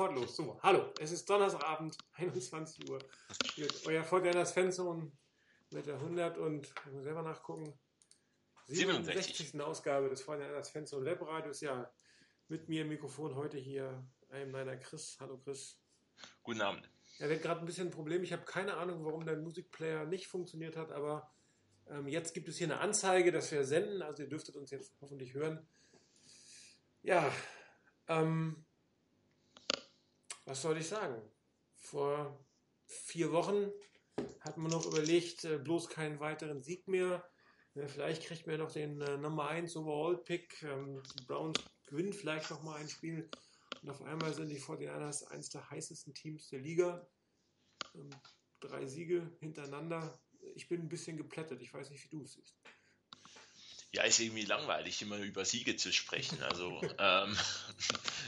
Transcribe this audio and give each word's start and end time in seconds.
sofort 0.00 0.14
los. 0.14 0.34
So, 0.34 0.58
hallo, 0.62 0.94
es 0.98 1.12
ist 1.12 1.28
Donnerstagabend, 1.28 1.98
21 2.12 2.88
Uhr. 2.88 2.98
Euer 3.84 4.02
Fortinanders 4.02 4.52
Fanzone 4.52 5.12
mit 5.72 5.86
der 5.86 5.96
100 5.96 6.38
und, 6.38 6.72
ich 6.86 6.92
muss 6.92 7.04
selber 7.04 7.20
nachgucken, 7.20 7.78
67. 8.68 9.36
67. 9.36 9.60
Ausgabe 9.60 10.08
des 10.08 10.22
Fortinanders 10.22 10.70
Fanzone 10.70 11.04
Webradios. 11.04 11.60
Ja, 11.60 11.92
mit 12.48 12.66
mir 12.70 12.82
im 12.82 12.88
Mikrofon 12.88 13.34
heute 13.34 13.58
hier 13.58 14.02
einem 14.30 14.52
meiner 14.52 14.78
Chris. 14.78 15.18
Hallo 15.20 15.36
Chris. 15.36 15.78
Guten 16.44 16.62
Abend. 16.62 16.90
Ja, 17.18 17.28
wir 17.28 17.36
haben 17.36 17.42
gerade 17.42 17.60
ein 17.60 17.66
bisschen 17.66 17.88
ein 17.88 17.92
Problem. 17.92 18.22
Ich 18.22 18.32
habe 18.32 18.46
keine 18.46 18.78
Ahnung, 18.78 19.04
warum 19.04 19.26
der 19.26 19.36
Musikplayer 19.36 20.06
nicht 20.06 20.28
funktioniert 20.28 20.78
hat, 20.78 20.92
aber 20.92 21.30
ähm, 21.90 22.08
jetzt 22.08 22.32
gibt 22.32 22.48
es 22.48 22.56
hier 22.56 22.68
eine 22.68 22.80
Anzeige, 22.80 23.32
dass 23.32 23.52
wir 23.52 23.64
senden. 23.64 24.00
Also 24.00 24.22
ihr 24.22 24.30
dürftet 24.30 24.56
uns 24.56 24.70
jetzt 24.70 24.94
hoffentlich 25.02 25.34
hören. 25.34 25.68
Ja, 27.02 27.30
ähm, 28.08 28.64
was 30.50 30.62
soll 30.62 30.78
ich 30.78 30.88
sagen? 30.88 31.22
Vor 31.76 32.44
vier 32.84 33.30
Wochen 33.30 33.70
hat 34.40 34.56
man 34.56 34.72
noch 34.72 34.84
überlegt, 34.84 35.44
äh, 35.44 35.58
bloß 35.58 35.88
keinen 35.88 36.18
weiteren 36.18 36.60
Sieg 36.60 36.88
mehr. 36.88 37.24
Ja, 37.74 37.86
vielleicht 37.86 38.24
kriegt 38.24 38.48
man 38.48 38.58
noch 38.58 38.72
den 38.72 39.00
äh, 39.00 39.16
Nummer 39.16 39.48
1 39.48 39.76
Overall 39.76 40.18
Pick. 40.18 40.60
Ähm, 40.64 41.00
die 41.20 41.24
Browns 41.24 41.60
gewinnen 41.86 42.12
vielleicht 42.12 42.50
noch 42.50 42.64
mal 42.64 42.80
ein 42.80 42.88
Spiel. 42.88 43.30
Und 43.80 43.90
auf 43.90 44.02
einmal 44.02 44.34
sind 44.34 44.48
die 44.48 44.60
49ers 44.60 45.28
eines 45.28 45.50
der 45.50 45.70
heißesten 45.70 46.14
Teams 46.14 46.48
der 46.48 46.58
Liga. 46.58 47.08
Ähm, 47.94 48.10
drei 48.58 48.86
Siege 48.86 49.30
hintereinander. 49.38 50.20
Ich 50.56 50.68
bin 50.68 50.80
ein 50.80 50.88
bisschen 50.88 51.16
geplättet. 51.16 51.62
Ich 51.62 51.72
weiß 51.72 51.90
nicht, 51.90 52.02
wie 52.04 52.08
du 52.08 52.22
es 52.22 52.32
siehst 52.32 52.56
ja, 53.92 54.02
ist 54.04 54.20
irgendwie 54.20 54.44
langweilig, 54.44 55.02
immer 55.02 55.16
über 55.18 55.44
Siege 55.44 55.76
zu 55.76 55.92
sprechen. 55.92 56.42
Also, 56.42 56.80
ähm, 56.98 57.36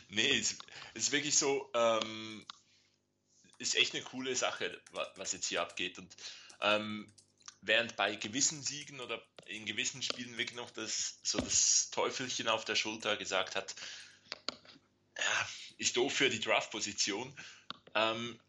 nee, 0.09 0.39
es 0.39 0.57
ist 0.95 1.13
wirklich 1.13 1.39
so, 1.39 1.71
ähm, 1.75 2.45
ist 3.59 3.77
echt 3.77 3.95
eine 3.95 4.03
coole 4.03 4.35
Sache, 4.35 4.81
was 5.17 5.33
jetzt 5.33 5.47
hier 5.47 5.63
abgeht. 5.63 5.99
Und 5.99 6.17
ähm, 6.61 7.13
während 7.61 7.97
bei 7.97 8.17
gewissen 8.17 8.63
Siegen 8.63 9.01
oder 9.01 9.23
in 9.47 9.67
gewissen 9.67 10.03
Spielen 10.03 10.37
wirklich 10.37 10.57
noch 10.57 10.71
das, 10.71 11.19
so 11.23 11.39
das 11.39 11.91
Teufelchen 11.91 12.49
auf 12.49 12.65
der 12.65 12.75
Schulter 12.75 13.17
gesagt 13.17 13.55
hat, 13.55 13.75
ja, 15.17 15.49
ist 15.79 15.97
doof 15.97 16.13
für 16.13 16.29
die 16.29 16.41
Draft-Position. 16.41 17.35
Ähm, 17.95 18.41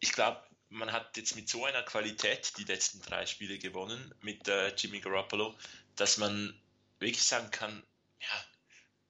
ich 0.00 0.12
glaube, 0.12 0.42
man 0.70 0.92
hat 0.92 1.16
jetzt 1.16 1.34
mit 1.34 1.48
so 1.48 1.64
einer 1.64 1.82
Qualität 1.82 2.52
die 2.58 2.64
letzten 2.64 3.00
drei 3.00 3.24
Spiele 3.26 3.58
gewonnen 3.58 4.14
mit 4.20 4.48
äh, 4.48 4.74
Jimmy 4.74 5.00
Garoppolo, 5.00 5.56
dass 6.00 6.16
man 6.16 6.58
wirklich 6.98 7.24
sagen 7.24 7.50
kann, 7.50 7.82
ja, 8.20 8.44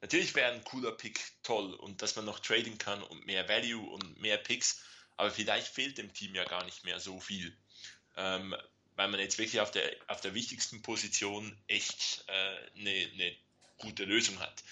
natürlich 0.00 0.34
wäre 0.34 0.52
ein 0.52 0.64
cooler 0.64 0.92
Pick 0.92 1.20
toll 1.42 1.74
und 1.74 2.02
dass 2.02 2.16
man 2.16 2.24
noch 2.24 2.40
traden 2.40 2.78
kann 2.78 3.02
und 3.02 3.26
mehr 3.26 3.48
Value 3.48 3.88
und 3.90 4.20
mehr 4.20 4.38
Picks, 4.38 4.82
aber 5.16 5.30
vielleicht 5.30 5.68
fehlt 5.68 5.98
dem 5.98 6.12
Team 6.12 6.34
ja 6.34 6.44
gar 6.44 6.64
nicht 6.64 6.84
mehr 6.84 7.00
so 7.00 7.20
viel. 7.20 7.56
Ähm, 8.16 8.54
weil 8.96 9.08
man 9.08 9.20
jetzt 9.20 9.38
wirklich 9.38 9.60
auf 9.60 9.70
der, 9.70 9.94
auf 10.08 10.20
der 10.20 10.34
wichtigsten 10.34 10.82
Position 10.82 11.56
echt 11.68 12.24
äh, 12.26 12.78
eine, 12.78 13.10
eine 13.12 13.36
gute 13.78 14.04
Lösung 14.04 14.40
hat. 14.40 14.64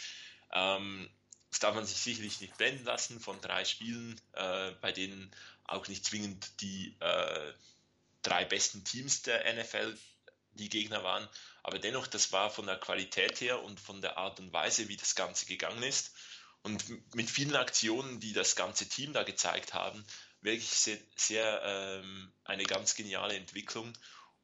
Ähm, 0.53 1.09
das 1.51 1.61
darf 1.61 1.75
man 1.75 1.87
sich 1.87 1.99
sicherlich 1.99 2.41
nicht 2.41 2.57
blenden 2.57 2.85
lassen 2.85 3.21
von 3.21 3.41
drei 3.41 3.65
Spielen, 3.65 4.21
äh, 4.33 4.73
bei 4.81 4.91
denen 4.91 5.31
auch 5.65 5.87
nicht 5.89 6.05
zwingend 6.05 6.61
die 6.61 6.97
äh, 7.01 7.53
drei 8.23 8.45
besten 8.45 8.85
Teams 8.85 9.23
der 9.23 9.53
NFL 9.55 9.97
die 10.57 10.69
Gegner 10.69 11.05
waren. 11.05 11.29
Aber 11.63 11.79
dennoch, 11.79 12.07
das 12.07 12.33
war 12.33 12.51
von 12.51 12.67
der 12.67 12.79
Qualität 12.79 13.41
her 13.41 13.63
und 13.63 13.81
von 13.81 14.01
der 14.01 14.19
Art 14.19 14.41
und 14.41 14.53
Weise, 14.53 14.89
wie 14.89 14.97
das 14.97 15.15
Ganze 15.15 15.47
gegangen 15.47 15.83
ist. 15.83 16.13
Und 16.63 16.85
mit 17.15 17.31
vielen 17.31 17.55
Aktionen, 17.55 18.19
die 18.19 18.33
das 18.33 18.57
ganze 18.57 18.89
Team 18.89 19.13
da 19.13 19.23
gezeigt 19.23 19.75
haben, 19.75 20.05
wirklich 20.41 20.71
sehr, 20.71 20.99
sehr 21.15 21.63
ähm, 21.65 22.33
eine 22.45 22.65
ganz 22.65 22.95
geniale 22.95 23.37
Entwicklung. 23.37 23.93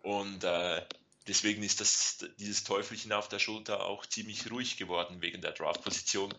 Und 0.02 0.44
äh, 0.44 0.84
deswegen 1.26 1.62
ist 1.62 1.80
das, 1.80 2.24
dieses 2.38 2.64
Teufelchen 2.64 3.12
auf 3.12 3.28
der 3.28 3.38
Schulter 3.38 3.84
auch 3.84 4.06
ziemlich 4.06 4.50
ruhig 4.50 4.76
geworden 4.76 5.22
wegen 5.22 5.40
der 5.40 5.52
Draft-Position. 5.52 6.34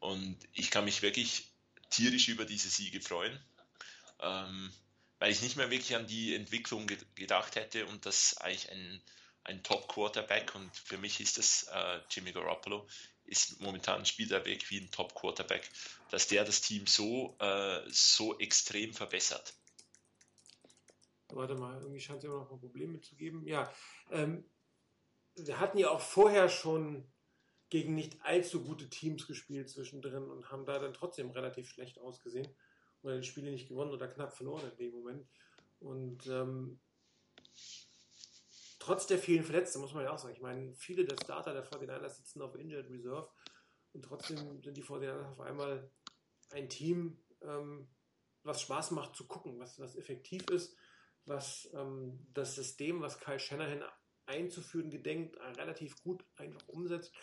Und 0.00 0.36
ich 0.52 0.70
kann 0.70 0.84
mich 0.84 1.02
wirklich 1.02 1.48
tierisch 1.90 2.28
über 2.28 2.44
diese 2.44 2.68
Siege 2.68 3.00
freuen, 3.00 3.38
ähm, 4.20 4.72
weil 5.18 5.32
ich 5.32 5.42
nicht 5.42 5.56
mehr 5.56 5.70
wirklich 5.70 5.96
an 5.96 6.06
die 6.06 6.34
Entwicklung 6.34 6.86
ge 6.86 6.98
gedacht 7.14 7.56
hätte 7.56 7.86
und 7.86 8.06
das 8.06 8.36
eigentlich 8.38 8.70
ein, 8.70 9.02
ein 9.48 9.62
Top-Quarterback 9.62 10.54
und 10.54 10.74
für 10.76 10.98
mich 10.98 11.20
ist 11.20 11.38
das 11.38 11.68
äh, 11.72 12.00
Jimmy 12.10 12.32
Garoppolo, 12.32 12.86
ist 13.24 13.60
momentan 13.60 14.04
spielt 14.06 14.30
er 14.30 14.44
wirklich 14.44 14.70
wie 14.70 14.80
ein 14.80 14.90
Top-Quarterback, 14.90 15.68
dass 16.10 16.28
der 16.28 16.44
das 16.44 16.60
Team 16.60 16.86
so, 16.86 17.36
äh, 17.40 17.82
so 17.88 18.38
extrem 18.38 18.92
verbessert. 18.92 19.54
Warte 21.30 21.54
mal, 21.54 21.80
irgendwie 21.80 22.00
scheint 22.00 22.18
es 22.18 22.24
immer 22.24 22.38
noch 22.38 22.50
ein 22.50 22.60
Problem 22.60 22.92
mitzugeben. 22.92 23.46
Ja, 23.46 23.72
ähm, 24.10 24.44
wir 25.36 25.60
hatten 25.60 25.78
ja 25.78 25.90
auch 25.90 26.00
vorher 26.00 26.48
schon 26.48 27.04
gegen 27.70 27.94
nicht 27.94 28.20
allzu 28.22 28.64
gute 28.64 28.88
Teams 28.88 29.26
gespielt 29.26 29.68
zwischendrin 29.68 30.30
und 30.30 30.50
haben 30.50 30.64
da 30.64 30.78
dann 30.78 30.94
trotzdem 30.94 31.30
relativ 31.30 31.68
schlecht 31.68 31.98
ausgesehen 31.98 32.48
oder 33.02 33.18
die 33.18 33.26
Spiele 33.26 33.50
nicht 33.50 33.68
gewonnen 33.68 33.92
oder 33.92 34.08
knapp 34.08 34.34
verloren 34.34 34.70
in 34.70 34.76
dem 34.76 34.92
Moment. 34.92 35.28
Und 35.80 36.26
ähm, 36.26 36.80
trotz 38.88 39.06
der 39.06 39.18
vielen 39.18 39.44
Verletzten, 39.44 39.80
muss 39.80 39.92
man 39.92 40.04
ja 40.04 40.12
auch 40.12 40.18
sagen, 40.18 40.34
ich 40.34 40.40
meine, 40.40 40.74
viele 40.74 41.04
der 41.04 41.22
Starter 41.22 41.52
der 41.52 41.62
49ers 41.62 42.16
sitzen 42.16 42.40
auf 42.40 42.54
Injured 42.54 42.88
Reserve 42.88 43.28
und 43.92 44.02
trotzdem 44.02 44.62
sind 44.62 44.78
die 44.78 44.82
49ers 44.82 45.32
auf 45.32 45.40
einmal 45.40 45.90
ein 46.48 46.70
Team, 46.70 47.22
ähm, 47.42 47.86
was 48.44 48.62
Spaß 48.62 48.92
macht 48.92 49.14
zu 49.14 49.26
gucken, 49.26 49.58
was, 49.58 49.78
was 49.78 49.94
effektiv 49.94 50.48
ist, 50.48 50.74
was 51.26 51.68
ähm, 51.74 52.26
das 52.32 52.54
System, 52.54 53.02
was 53.02 53.20
Kyle 53.20 53.38
Shanahan 53.38 53.84
einzuführen 54.24 54.90
gedenkt, 54.90 55.36
relativ 55.58 56.02
gut 56.02 56.24
einfach 56.36 56.66
umsetzt. 56.68 57.14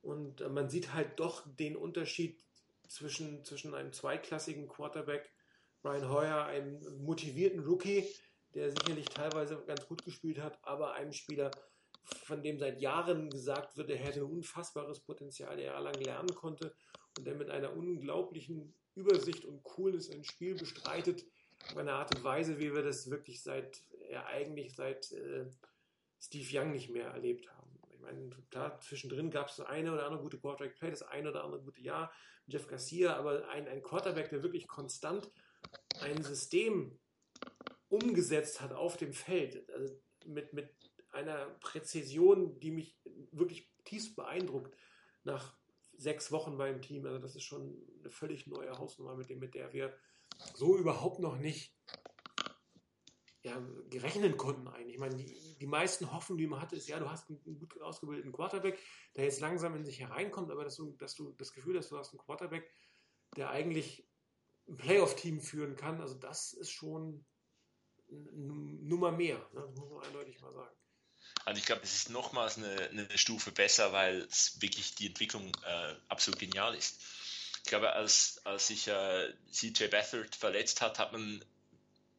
Und 0.00 0.42
äh, 0.42 0.48
man 0.48 0.70
sieht 0.70 0.92
halt 0.94 1.18
doch 1.18 1.44
den 1.56 1.74
Unterschied 1.74 2.40
zwischen, 2.86 3.44
zwischen 3.44 3.74
einem 3.74 3.92
zweiklassigen 3.92 4.68
Quarterback, 4.68 5.28
Brian 5.82 6.08
Hoyer, 6.08 6.44
einem 6.44 6.80
motivierten 7.02 7.64
Rookie, 7.64 8.08
der 8.54 8.70
sicherlich 8.70 9.06
teilweise 9.06 9.62
ganz 9.66 9.86
gut 9.86 10.04
gespielt 10.04 10.40
hat, 10.40 10.58
aber 10.62 10.94
einem 10.94 11.12
Spieler, 11.12 11.50
von 12.24 12.42
dem 12.42 12.58
seit 12.58 12.80
Jahren 12.80 13.30
gesagt 13.30 13.76
wird, 13.76 13.90
er 13.90 13.96
hätte 13.96 14.24
unfassbares 14.24 15.00
Potenzial, 15.00 15.56
der 15.56 15.66
jahrelang 15.66 15.94
lernen 15.94 16.34
konnte 16.34 16.74
und 17.16 17.26
der 17.26 17.34
mit 17.34 17.50
einer 17.50 17.74
unglaublichen 17.74 18.74
Übersicht 18.94 19.44
und 19.44 19.62
Coolness 19.62 20.10
ein 20.10 20.24
Spiel 20.24 20.54
bestreitet, 20.54 21.24
auf 21.70 21.76
eine 21.76 21.92
Art 21.92 22.14
und 22.14 22.22
Weise, 22.22 22.58
wie 22.58 22.74
wir 22.74 22.82
das 22.82 23.10
wirklich 23.10 23.42
seit, 23.42 23.80
ja 24.10 24.26
eigentlich 24.26 24.74
seit 24.74 25.12
äh, 25.12 25.46
Steve 26.20 26.58
Young 26.58 26.72
nicht 26.72 26.90
mehr 26.90 27.08
erlebt 27.08 27.50
haben. 27.50 27.78
Ich 27.90 28.00
meine, 28.00 28.30
klar, 28.50 28.78
zwischendrin 28.80 29.30
gab 29.30 29.48
es 29.48 29.60
eine 29.60 29.92
oder 29.92 30.06
andere 30.06 30.22
gute 30.22 30.38
Quarterback-Play, 30.38 30.90
das 30.90 31.02
eine 31.02 31.30
oder 31.30 31.44
andere 31.44 31.62
gute 31.62 31.80
Jahr, 31.80 32.12
Jeff 32.46 32.66
Garcia, 32.66 33.16
aber 33.16 33.48
ein, 33.48 33.66
ein 33.66 33.82
Quarterback, 33.82 34.28
der 34.28 34.42
wirklich 34.42 34.68
konstant 34.68 35.30
ein 36.00 36.22
System 36.22 36.98
umgesetzt 37.94 38.60
hat 38.60 38.72
auf 38.72 38.96
dem 38.96 39.12
Feld, 39.12 39.68
also 39.70 39.94
mit, 40.26 40.52
mit 40.52 40.70
einer 41.10 41.46
Präzision, 41.60 42.58
die 42.60 42.70
mich 42.70 42.98
wirklich 43.32 43.70
tief 43.84 44.14
beeindruckt 44.14 44.76
nach 45.22 45.56
sechs 45.96 46.32
Wochen 46.32 46.58
beim 46.58 46.82
Team. 46.82 47.06
Also 47.06 47.18
das 47.18 47.36
ist 47.36 47.44
schon 47.44 47.76
eine 48.00 48.10
völlig 48.10 48.46
neue 48.46 48.72
Hausnummer, 48.72 49.14
mit, 49.14 49.30
dem, 49.30 49.38
mit 49.38 49.54
der 49.54 49.72
wir 49.72 49.96
so 50.54 50.76
überhaupt 50.76 51.20
noch 51.20 51.36
nicht 51.36 51.76
ja, 53.42 53.62
gerechnet 53.90 54.38
konnten 54.38 54.68
eigentlich. 54.68 54.94
Ich 54.94 55.00
meine, 55.00 55.16
die, 55.16 55.56
die 55.60 55.66
meisten 55.66 56.12
Hoffnungen, 56.12 56.38
die 56.38 56.46
man 56.46 56.62
hatte, 56.62 56.76
ist, 56.76 56.88
ja, 56.88 56.98
du 56.98 57.10
hast 57.10 57.28
einen, 57.28 57.58
gut 57.58 57.80
ausgebildeten 57.80 58.32
Quarterback, 58.32 58.78
der 59.16 59.24
jetzt 59.24 59.40
langsam 59.40 59.76
in 59.76 59.84
sich 59.84 60.00
hereinkommt, 60.00 60.50
aber 60.50 60.64
dass 60.64 60.76
du, 60.76 60.92
dass 60.92 61.14
du 61.14 61.32
das 61.32 61.52
Gefühl 61.52 61.76
hast, 61.76 61.90
du 61.90 61.98
hast 61.98 62.12
einen 62.12 62.20
Quarterback, 62.20 62.70
der 63.36 63.50
eigentlich 63.50 64.08
ein 64.66 64.78
Playoff-Team 64.78 65.40
führen 65.40 65.76
kann, 65.76 66.00
also 66.00 66.14
das 66.14 66.54
ist 66.54 66.70
schon 66.70 67.26
Nummer 68.32 69.12
mehr, 69.12 69.36
ne? 69.36 69.62
das 69.66 69.74
muss 69.76 69.90
man 69.90 70.02
eindeutig 70.04 70.40
mal 70.40 70.52
sagen. 70.52 70.74
Also 71.44 71.58
ich 71.58 71.66
glaube, 71.66 71.82
es 71.82 71.94
ist 71.94 72.10
nochmals 72.10 72.56
eine, 72.56 72.88
eine 72.88 73.18
Stufe 73.18 73.52
besser, 73.52 73.92
weil 73.92 74.22
es 74.22 74.60
wirklich 74.62 74.94
die 74.94 75.06
Entwicklung 75.06 75.52
äh, 75.66 75.94
absolut 76.08 76.40
genial 76.40 76.74
ist. 76.74 77.00
Ich 77.64 77.70
glaube, 77.70 77.92
als, 77.92 78.40
als 78.44 78.68
sich 78.68 78.88
äh, 78.88 79.32
CJ 79.50 79.88
Beathard 79.88 80.34
verletzt 80.34 80.80
hat, 80.80 80.98
hat 80.98 81.12
man 81.12 81.44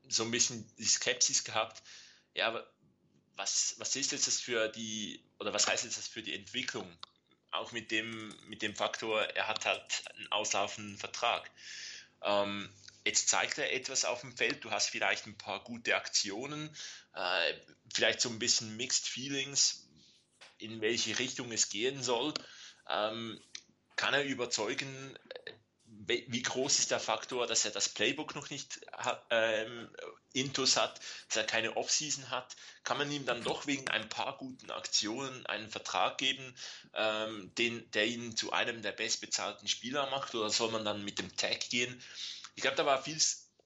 so 0.08 0.24
ein 0.24 0.32
bisschen 0.32 0.70
die 0.78 0.86
Skepsis 0.86 1.44
gehabt, 1.44 1.82
ja, 2.36 2.48
aber 2.48 2.68
was, 3.36 3.76
was 3.78 3.96
ist 3.96 4.12
jetzt 4.12 4.28
das 4.28 4.40
für 4.40 4.70
die, 4.70 5.24
oder 5.40 5.54
was 5.54 5.68
heißt 5.68 5.84
jetzt 5.84 5.98
das 5.98 6.08
für 6.08 6.22
die 6.22 6.34
Entwicklung? 6.34 6.90
Auch 7.52 7.72
mit 7.72 7.92
dem, 7.92 8.34
mit 8.48 8.62
dem 8.62 8.76
Faktor, 8.76 9.22
er 9.22 9.48
hat 9.48 9.66
halt 9.66 10.04
einen 10.16 10.32
auslaufenden 10.32 10.98
Vertrag. 10.98 11.50
Ähm, 12.22 12.70
jetzt 13.06 13.30
zeigt 13.30 13.58
er 13.58 13.72
etwas 13.72 14.04
auf 14.04 14.22
dem 14.22 14.36
Feld, 14.36 14.64
du 14.64 14.72
hast 14.72 14.90
vielleicht 14.90 15.28
ein 15.28 15.38
paar 15.38 15.64
gute 15.64 15.96
Aktionen, 15.96 16.76
äh, 17.14 17.54
vielleicht 17.94 18.20
so 18.20 18.30
ein 18.30 18.40
bisschen 18.40 18.76
Mixed 18.76 19.08
Feelings, 19.08 19.88
in 20.58 20.82
welche 20.82 21.18
Richtung 21.20 21.52
es 21.52 21.70
gehen 21.70 22.02
soll. 22.02 22.34
Ähm, 22.90 23.40
kann 23.96 24.14
er 24.14 24.24
überzeugen, 24.24 25.18
wie 26.08 26.42
groß 26.42 26.80
ist 26.80 26.92
der 26.92 27.00
Faktor, 27.00 27.48
dass 27.48 27.66
er 27.66 27.72
das 27.72 27.90
Playbook 27.90 28.36
noch 28.36 28.50
nicht 28.50 28.82
ähm, 29.30 29.90
intus 30.34 30.78
hat, 30.78 31.00
dass 31.28 31.38
er 31.38 31.44
keine 31.46 31.78
Offseason 31.78 32.30
hat? 32.30 32.56
Kann 32.84 32.98
man 32.98 33.12
ihm 33.12 33.26
dann 33.26 33.44
doch 33.44 33.66
wegen 33.66 33.88
ein 33.90 34.10
paar 34.10 34.38
guten 34.38 34.72
Aktionen 34.72 35.46
einen 35.46 35.70
Vertrag 35.70 36.18
geben, 36.18 36.56
ähm, 36.94 37.54
den, 37.56 37.90
der 37.92 38.08
ihn 38.08 38.36
zu 38.36 38.52
einem 38.52 38.82
der 38.82 38.92
bestbezahlten 38.92 39.68
Spieler 39.68 40.10
macht? 40.10 40.36
Oder 40.36 40.50
soll 40.50 40.72
man 40.72 40.86
dann 40.86 41.04
mit 41.04 41.20
dem 41.20 41.36
Tag 41.38 41.70
gehen? 41.70 42.02
Ich 42.56 42.62
glaube, 42.62 42.78
da 42.78 42.86
war 42.86 43.02
viel, 43.02 43.22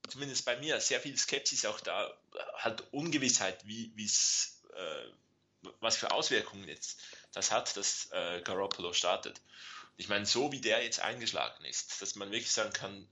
zumindest 0.08 0.46
bei 0.46 0.58
mir, 0.58 0.80
sehr 0.82 1.00
viel 1.00 1.18
Skepsis 1.18 1.66
auch 1.66 1.80
da, 1.80 2.12
halt 2.56 2.84
Ungewissheit, 2.92 3.66
wie 3.66 3.94
es, 4.04 4.64
äh, 4.76 5.70
was 5.80 5.98
für 5.98 6.12
Auswirkungen 6.12 6.68
jetzt 6.68 7.00
das 7.34 7.52
hat, 7.52 7.76
dass 7.78 8.10
äh, 8.12 8.42
Garoppolo 8.42 8.94
startet. 8.94 9.42
Ich 9.98 10.08
meine, 10.08 10.26
so 10.26 10.52
wie 10.52 10.62
der 10.62 10.84
jetzt 10.84 11.02
eingeschlagen 11.02 11.66
ist, 11.66 12.02
dass 12.02 12.16
man 12.16 12.32
wirklich 12.32 12.52
sagen 12.52 12.74
kann, 12.74 13.08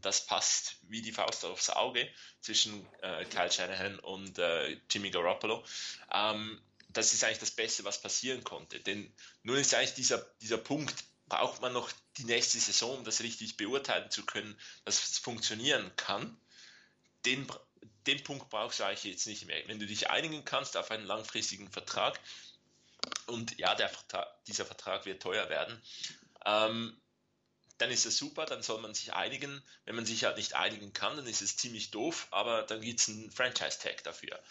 das 0.00 0.26
passt 0.26 0.76
wie 0.82 1.02
die 1.02 1.12
Faust 1.12 1.44
aufs 1.44 1.70
Auge 1.70 2.08
zwischen 2.40 2.86
äh, 3.02 3.24
Kyle 3.24 3.50
Shanahan 3.50 3.98
und 3.98 4.38
äh, 4.38 4.80
Jimmy 4.90 5.10
Garoppolo. 5.10 5.64
Ähm, 6.12 6.60
das 6.90 7.12
ist 7.12 7.24
eigentlich 7.24 7.38
das 7.38 7.50
Beste, 7.50 7.84
was 7.84 8.00
passieren 8.00 8.44
konnte. 8.44 8.80
Denn 8.80 9.12
nun 9.42 9.56
ist 9.56 9.74
eigentlich 9.74 9.94
dieser, 9.94 10.18
dieser 10.40 10.58
Punkt, 10.58 10.94
braucht 11.28 11.60
man 11.62 11.72
noch 11.72 11.90
die 12.16 12.24
nächste 12.24 12.58
Saison, 12.58 12.98
um 12.98 13.04
das 13.04 13.20
richtig 13.20 13.56
beurteilen 13.56 14.10
zu 14.10 14.24
können, 14.24 14.58
dass 14.84 15.08
es 15.08 15.18
funktionieren 15.18 15.90
kann. 15.96 16.40
Den, 17.24 17.46
den 18.06 18.22
Punkt 18.24 18.48
brauchst 18.50 18.80
du 18.80 18.84
eigentlich 18.84 19.04
jetzt 19.04 19.26
nicht 19.26 19.46
mehr. 19.46 19.62
Wenn 19.66 19.78
du 19.78 19.86
dich 19.86 20.10
einigen 20.10 20.44
kannst 20.44 20.76
auf 20.76 20.90
einen 20.90 21.06
langfristigen 21.06 21.70
Vertrag, 21.70 22.18
und 23.26 23.58
ja, 23.58 23.76
Vertrag, 23.76 24.44
dieser 24.46 24.64
Vertrag 24.64 25.06
wird 25.06 25.22
teuer 25.22 25.48
werden, 25.48 25.80
ähm, 26.44 27.00
dann 27.78 27.90
ist 27.90 28.06
es 28.06 28.18
super, 28.18 28.44
dann 28.44 28.62
soll 28.62 28.80
man 28.80 28.94
sich 28.94 29.12
einigen. 29.12 29.62
Wenn 29.84 29.94
man 29.94 30.06
sich 30.06 30.24
halt 30.24 30.36
nicht 30.36 30.54
einigen 30.54 30.92
kann, 30.92 31.16
dann 31.16 31.26
ist 31.26 31.42
es 31.42 31.56
ziemlich 31.56 31.90
doof, 31.90 32.26
aber 32.30 32.62
dann 32.62 32.80
gibt 32.80 33.00
es 33.00 33.08
einen 33.08 33.30
Franchise-Tag 33.30 34.02
dafür. 34.02 34.42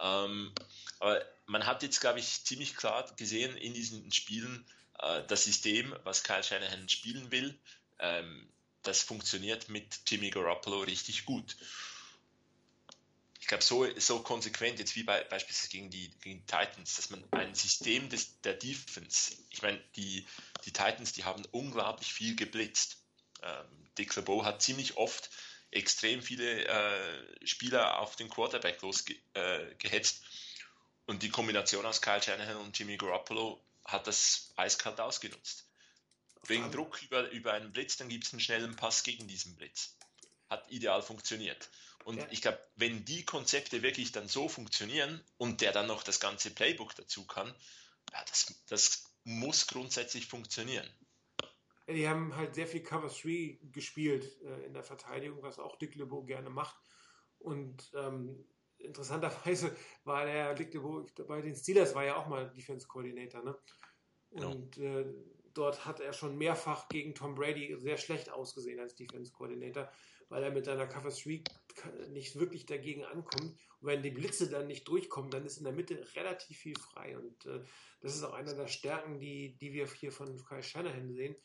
Ähm, 0.00 0.52
aber 0.98 1.24
man 1.46 1.66
hat 1.66 1.82
jetzt, 1.82 2.00
glaube 2.00 2.18
ich, 2.18 2.44
ziemlich 2.44 2.76
klar 2.76 3.10
gesehen 3.16 3.56
in 3.56 3.72
diesen 3.72 4.12
Spielen, 4.12 4.66
das 4.98 5.44
System, 5.44 5.94
was 6.04 6.22
Kyle 6.22 6.42
Shanahan 6.42 6.88
spielen 6.88 7.30
will, 7.30 7.58
ähm, 7.98 8.48
das 8.82 9.02
funktioniert 9.02 9.68
mit 9.68 10.00
Jimmy 10.06 10.30
Garoppolo 10.30 10.80
richtig 10.80 11.24
gut 11.24 11.56
ich 13.44 13.48
glaube, 13.48 13.62
so, 13.62 13.86
so 14.00 14.20
konsequent 14.20 14.78
jetzt 14.78 14.96
wie 14.96 15.02
bei, 15.02 15.22
beispielsweise 15.22 15.68
gegen 15.68 15.90
die, 15.90 16.10
gegen 16.22 16.38
die 16.38 16.46
Titans, 16.46 16.96
dass 16.96 17.10
man 17.10 17.22
ein 17.32 17.54
System 17.54 18.08
des, 18.08 18.40
der 18.40 18.54
Defense, 18.54 19.36
ich 19.50 19.60
meine, 19.60 19.78
die, 19.96 20.26
die 20.64 20.72
Titans, 20.72 21.12
die 21.12 21.24
haben 21.24 21.44
unglaublich 21.50 22.10
viel 22.10 22.36
geblitzt. 22.36 22.96
Ähm, 23.42 23.66
Dick 23.98 24.16
LeBeau 24.16 24.46
hat 24.46 24.62
ziemlich 24.62 24.96
oft 24.96 25.28
extrem 25.70 26.22
viele 26.22 26.64
äh, 26.64 27.46
Spieler 27.46 28.00
auf 28.00 28.16
den 28.16 28.30
Quarterback 28.30 28.80
losgehetzt. 28.80 29.22
Äh, 29.34 30.26
und 31.04 31.22
die 31.22 31.28
Kombination 31.28 31.84
aus 31.84 32.00
Kyle 32.00 32.22
Shanahan 32.22 32.56
und 32.56 32.78
Jimmy 32.78 32.96
Garoppolo 32.96 33.62
hat 33.84 34.06
das 34.06 34.52
eiskalt 34.56 35.00
ausgenutzt. 35.00 35.68
Wegen 36.46 36.70
Druck 36.70 37.02
über, 37.02 37.30
über 37.30 37.52
einen 37.52 37.72
Blitz, 37.72 37.96
dann 37.96 38.08
gibt 38.08 38.24
es 38.24 38.32
einen 38.32 38.40
schnellen 38.40 38.76
Pass 38.76 39.02
gegen 39.02 39.26
diesen 39.26 39.56
Blitz. 39.56 39.96
Hat 40.50 40.70
ideal 40.70 41.02
funktioniert. 41.02 41.70
Und 42.04 42.18
ja. 42.18 42.26
ich 42.30 42.42
glaube, 42.42 42.60
wenn 42.76 43.04
die 43.04 43.24
Konzepte 43.24 43.82
wirklich 43.82 44.12
dann 44.12 44.28
so 44.28 44.48
funktionieren 44.48 45.22
und 45.38 45.62
der 45.62 45.72
dann 45.72 45.86
noch 45.86 46.02
das 46.02 46.20
ganze 46.20 46.50
Playbook 46.50 46.94
dazu 46.94 47.26
kann, 47.26 47.54
ja, 48.12 48.22
das, 48.28 48.54
das 48.68 49.04
muss 49.24 49.66
grundsätzlich 49.66 50.26
funktionieren. 50.26 50.88
Die 51.88 52.08
haben 52.08 52.36
halt 52.36 52.54
sehr 52.54 52.66
viel 52.66 52.82
Cover 52.82 53.08
3 53.08 53.58
gespielt 53.72 54.40
äh, 54.42 54.66
in 54.66 54.74
der 54.74 54.82
Verteidigung, 54.84 55.42
was 55.42 55.58
auch 55.58 55.76
Dick 55.76 55.94
LeBeau 55.94 56.22
gerne 56.22 56.50
macht. 56.50 56.76
Und 57.38 57.90
ähm, 57.94 58.46
interessanterweise 58.84 59.74
war 60.04 60.24
der 60.26 60.54
LeBeau 60.54 61.06
bei 61.26 61.40
den 61.40 61.54
Steelers 61.54 61.94
war 61.94 62.04
ja 62.04 62.16
auch 62.16 62.26
mal 62.26 62.50
Defense 62.50 62.86
Coordinator, 62.86 63.42
ne? 63.42 63.56
Genau. 64.30 64.50
Und 64.50 64.72
genau. 64.72 64.98
äh, 65.00 65.14
dort 65.52 65.84
hat 65.84 66.00
er 66.00 66.12
schon 66.12 66.36
mehrfach 66.36 66.88
gegen 66.88 67.14
Tom 67.14 67.34
Brady 67.34 67.76
sehr 67.78 67.96
schlecht 67.96 68.30
ausgesehen 68.30 68.80
als 68.80 68.94
Defense 68.96 69.32
Coordinator 69.32 69.88
weil 70.28 70.42
er 70.42 70.50
mit 70.50 70.64
seiner 70.64 70.86
Cover 70.86 71.10
3 71.10 71.42
nicht 72.10 72.36
wirklich 72.36 72.66
dagegen 72.66 73.04
ankommt. 73.04 73.52
Und 73.80 73.88
wenn 73.88 74.02
die 74.02 74.10
Blitze 74.10 74.48
dann 74.48 74.66
nicht 74.66 74.88
durchkommen, 74.88 75.30
dann 75.30 75.44
ist 75.44 75.58
in 75.58 75.64
der 75.64 75.72
Mitte 75.72 76.06
relativ 76.14 76.58
viel 76.58 76.76
frei. 76.76 77.16
Und 77.16 77.46
äh, 77.46 77.60
das 78.00 78.14
ist 78.14 78.22
auch 78.22 78.32
einer 78.32 78.54
der 78.54 78.68
Stärken, 78.68 79.18
die, 79.18 79.56
die 79.58 79.72
wir 79.72 79.86
hier 79.86 80.12
von 80.12 80.42
Kai 80.44 80.62
Shanahan 80.62 81.12
sehen. 81.12 81.36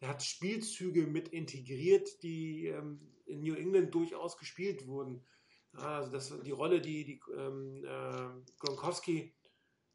Der 0.00 0.08
hat 0.08 0.22
Spielzüge 0.22 1.06
mit 1.06 1.28
integriert, 1.28 2.22
die 2.22 2.66
ähm, 2.66 3.00
in 3.26 3.40
New 3.40 3.54
England 3.54 3.94
durchaus 3.94 4.36
gespielt 4.36 4.86
wurden. 4.86 5.24
Also 5.76 6.10
das, 6.10 6.32
die 6.42 6.50
Rolle, 6.50 6.80
die, 6.80 7.04
die 7.04 7.20
ähm, 7.36 7.84
äh, 7.84 8.52
Gronkowski 8.58 9.34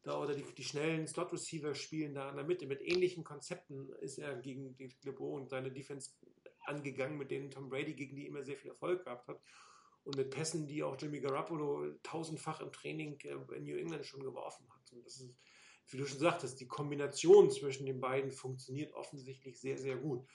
da 0.02 0.20
oder 0.20 0.34
die, 0.34 0.44
die 0.56 0.64
schnellen 0.64 1.06
Slot-Receiver 1.06 1.74
spielen 1.74 2.14
da 2.14 2.30
in 2.30 2.36
der 2.36 2.44
Mitte. 2.44 2.66
Mit 2.66 2.80
ähnlichen 2.80 3.24
Konzepten 3.24 3.90
ist 4.00 4.18
er 4.18 4.36
gegen 4.36 4.76
die 4.76 4.94
Lebo 5.02 5.36
und 5.36 5.50
seine 5.50 5.70
Defense 5.70 6.12
angegangen, 6.60 7.18
mit 7.18 7.30
denen 7.30 7.50
Tom 7.50 7.68
Brady 7.68 7.94
gegen 7.94 8.16
die 8.16 8.26
immer 8.26 8.42
sehr 8.42 8.56
viel 8.56 8.70
Erfolg 8.70 9.04
gehabt 9.04 9.28
hat. 9.28 9.40
Und 10.04 10.16
mit 10.16 10.30
Pässen, 10.30 10.66
die 10.66 10.82
auch 10.82 10.96
Jimmy 10.98 11.20
Garoppolo 11.20 11.92
tausendfach 12.02 12.60
im 12.60 12.72
Training 12.72 13.18
äh, 13.20 13.56
in 13.56 13.64
New 13.64 13.76
England 13.76 14.06
schon 14.06 14.22
geworfen 14.22 14.66
hat. 14.70 14.92
Und 14.92 15.04
das 15.04 15.20
ist, 15.20 15.34
wie 15.88 15.98
du 15.98 16.06
schon 16.06 16.18
sagtest, 16.18 16.60
die 16.60 16.68
Kombination 16.68 17.50
zwischen 17.50 17.84
den 17.84 18.00
beiden 18.00 18.30
funktioniert 18.30 18.94
offensichtlich 18.94 19.60
sehr, 19.60 19.76
sehr 19.76 19.96
gut. 19.96 20.26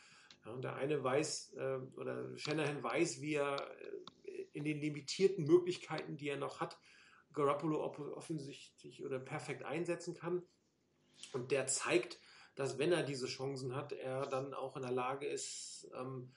Ja, 0.46 0.52
und 0.52 0.64
der 0.64 0.76
eine 0.76 1.04
weiß, 1.04 1.54
äh, 1.58 1.80
oder 1.98 2.38
Shanahan 2.38 2.84
weiß, 2.84 3.22
wie 3.22 3.36
er 3.36 3.56
äh, 3.56 3.92
in 4.56 4.64
den 4.64 4.80
limitierten 4.80 5.46
Möglichkeiten, 5.46 6.18
die 6.18 6.30
er 6.30 6.38
noch 6.38 6.60
hat, 6.60 6.80
Garoppolo 7.34 7.84
offensichtlich 7.84 9.04
oder 9.04 9.20
perfekt 9.20 9.64
einsetzen 9.64 10.14
kann. 10.14 10.42
Und 11.34 11.52
der 11.52 11.68
zeigt, 11.68 12.20
dass 12.56 12.78
wenn 12.78 12.92
er 12.92 13.04
diese 13.04 13.28
Chancen 13.28 13.76
hat, 13.76 13.92
er 13.92 14.26
dann 14.28 14.54
auch 14.54 14.76
in 14.78 14.84
der 14.84 14.92
Lage 14.92 15.28
ist, 15.28 15.90
ähm, 15.98 16.34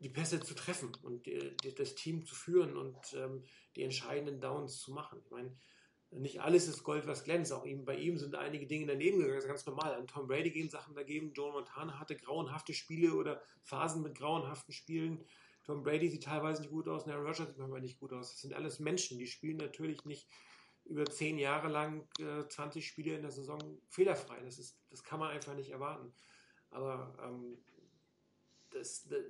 die 0.00 0.08
Pässe 0.08 0.40
zu 0.40 0.54
treffen 0.54 0.96
und 1.02 1.26
die, 1.26 1.56
das 1.76 1.94
Team 1.94 2.24
zu 2.24 2.34
führen 2.34 2.76
und 2.76 2.96
ähm, 3.14 3.44
die 3.76 3.82
entscheidenden 3.82 4.40
Downs 4.40 4.80
zu 4.80 4.92
machen. 4.92 5.20
Ich 5.24 5.30
meine, 5.30 5.56
nicht 6.10 6.40
alles 6.42 6.68
ist 6.68 6.82
Gold, 6.82 7.06
was 7.06 7.24
glänzt. 7.24 7.52
Auch 7.52 7.64
ihm, 7.64 7.84
bei 7.84 7.96
ihm 7.96 8.18
sind 8.18 8.34
einige 8.34 8.66
Dinge 8.66 8.86
daneben 8.86 9.18
gegangen. 9.18 9.36
Das 9.36 9.44
ist 9.44 9.48
ganz 9.48 9.66
normal. 9.66 9.94
An 9.94 10.06
Tom 10.06 10.26
Brady 10.26 10.50
gehen 10.50 10.68
Sachen 10.68 10.94
dagegen. 10.94 11.32
Joe 11.32 11.52
Montana 11.52 11.98
hatte 11.98 12.16
grauenhafte 12.16 12.74
Spiele 12.74 13.14
oder 13.14 13.40
Phasen 13.62 14.02
mit 14.02 14.16
grauenhaften 14.16 14.74
Spielen. 14.74 15.24
Tom 15.64 15.82
Brady 15.82 16.08
sieht 16.08 16.24
teilweise 16.24 16.62
nicht 16.62 16.70
gut 16.70 16.88
aus. 16.88 17.06
Aaron 17.06 17.26
Rodgers 17.26 17.48
sieht 17.48 17.58
manchmal 17.58 17.80
nicht 17.80 18.00
gut 18.00 18.12
aus. 18.12 18.30
Das 18.30 18.40
sind 18.40 18.54
alles 18.54 18.80
Menschen. 18.80 19.18
Die 19.18 19.26
spielen 19.26 19.58
natürlich 19.58 20.04
nicht 20.04 20.28
über 20.84 21.04
zehn 21.04 21.38
Jahre 21.38 21.68
lang 21.68 22.08
äh, 22.18 22.46
20 22.48 22.86
Spiele 22.86 23.14
in 23.14 23.22
der 23.22 23.30
Saison 23.30 23.58
fehlerfrei. 23.88 24.40
Das, 24.44 24.58
ist, 24.58 24.78
das 24.90 25.04
kann 25.04 25.20
man 25.20 25.30
einfach 25.30 25.54
nicht 25.54 25.70
erwarten. 25.70 26.12
Aber 26.70 27.16
ähm, 27.22 27.58
das, 28.70 29.04
das, 29.04 29.20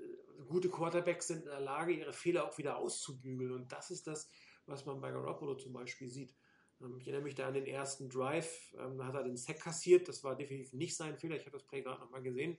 gute 0.48 0.70
Quarterbacks 0.70 1.28
sind 1.28 1.42
in 1.42 1.50
der 1.50 1.60
Lage, 1.60 1.92
ihre 1.92 2.12
Fehler 2.12 2.46
auch 2.46 2.56
wieder 2.58 2.78
auszubügeln. 2.78 3.52
Und 3.52 3.72
das 3.72 3.90
ist 3.90 4.06
das, 4.06 4.30
was 4.66 4.86
man 4.86 5.00
bei 5.00 5.10
Garoppolo 5.10 5.56
zum 5.56 5.72
Beispiel 5.72 6.08
sieht. 6.08 6.34
Ähm, 6.80 6.96
ich 6.98 7.06
erinnere 7.06 7.24
mich 7.24 7.34
da 7.34 7.48
an 7.48 7.54
den 7.54 7.66
ersten 7.66 8.08
Drive, 8.08 8.72
ähm, 8.78 8.98
da 8.98 9.06
hat 9.06 9.14
er 9.14 9.24
den 9.24 9.36
Sack 9.36 9.60
kassiert. 9.60 10.08
Das 10.08 10.24
war 10.24 10.36
definitiv 10.36 10.72
nicht 10.72 10.96
sein 10.96 11.18
Fehler. 11.18 11.36
Ich 11.36 11.42
habe 11.42 11.58
das 11.58 11.66
Play 11.66 11.82
gerade 11.82 12.00
nochmal 12.00 12.22
gesehen. 12.22 12.58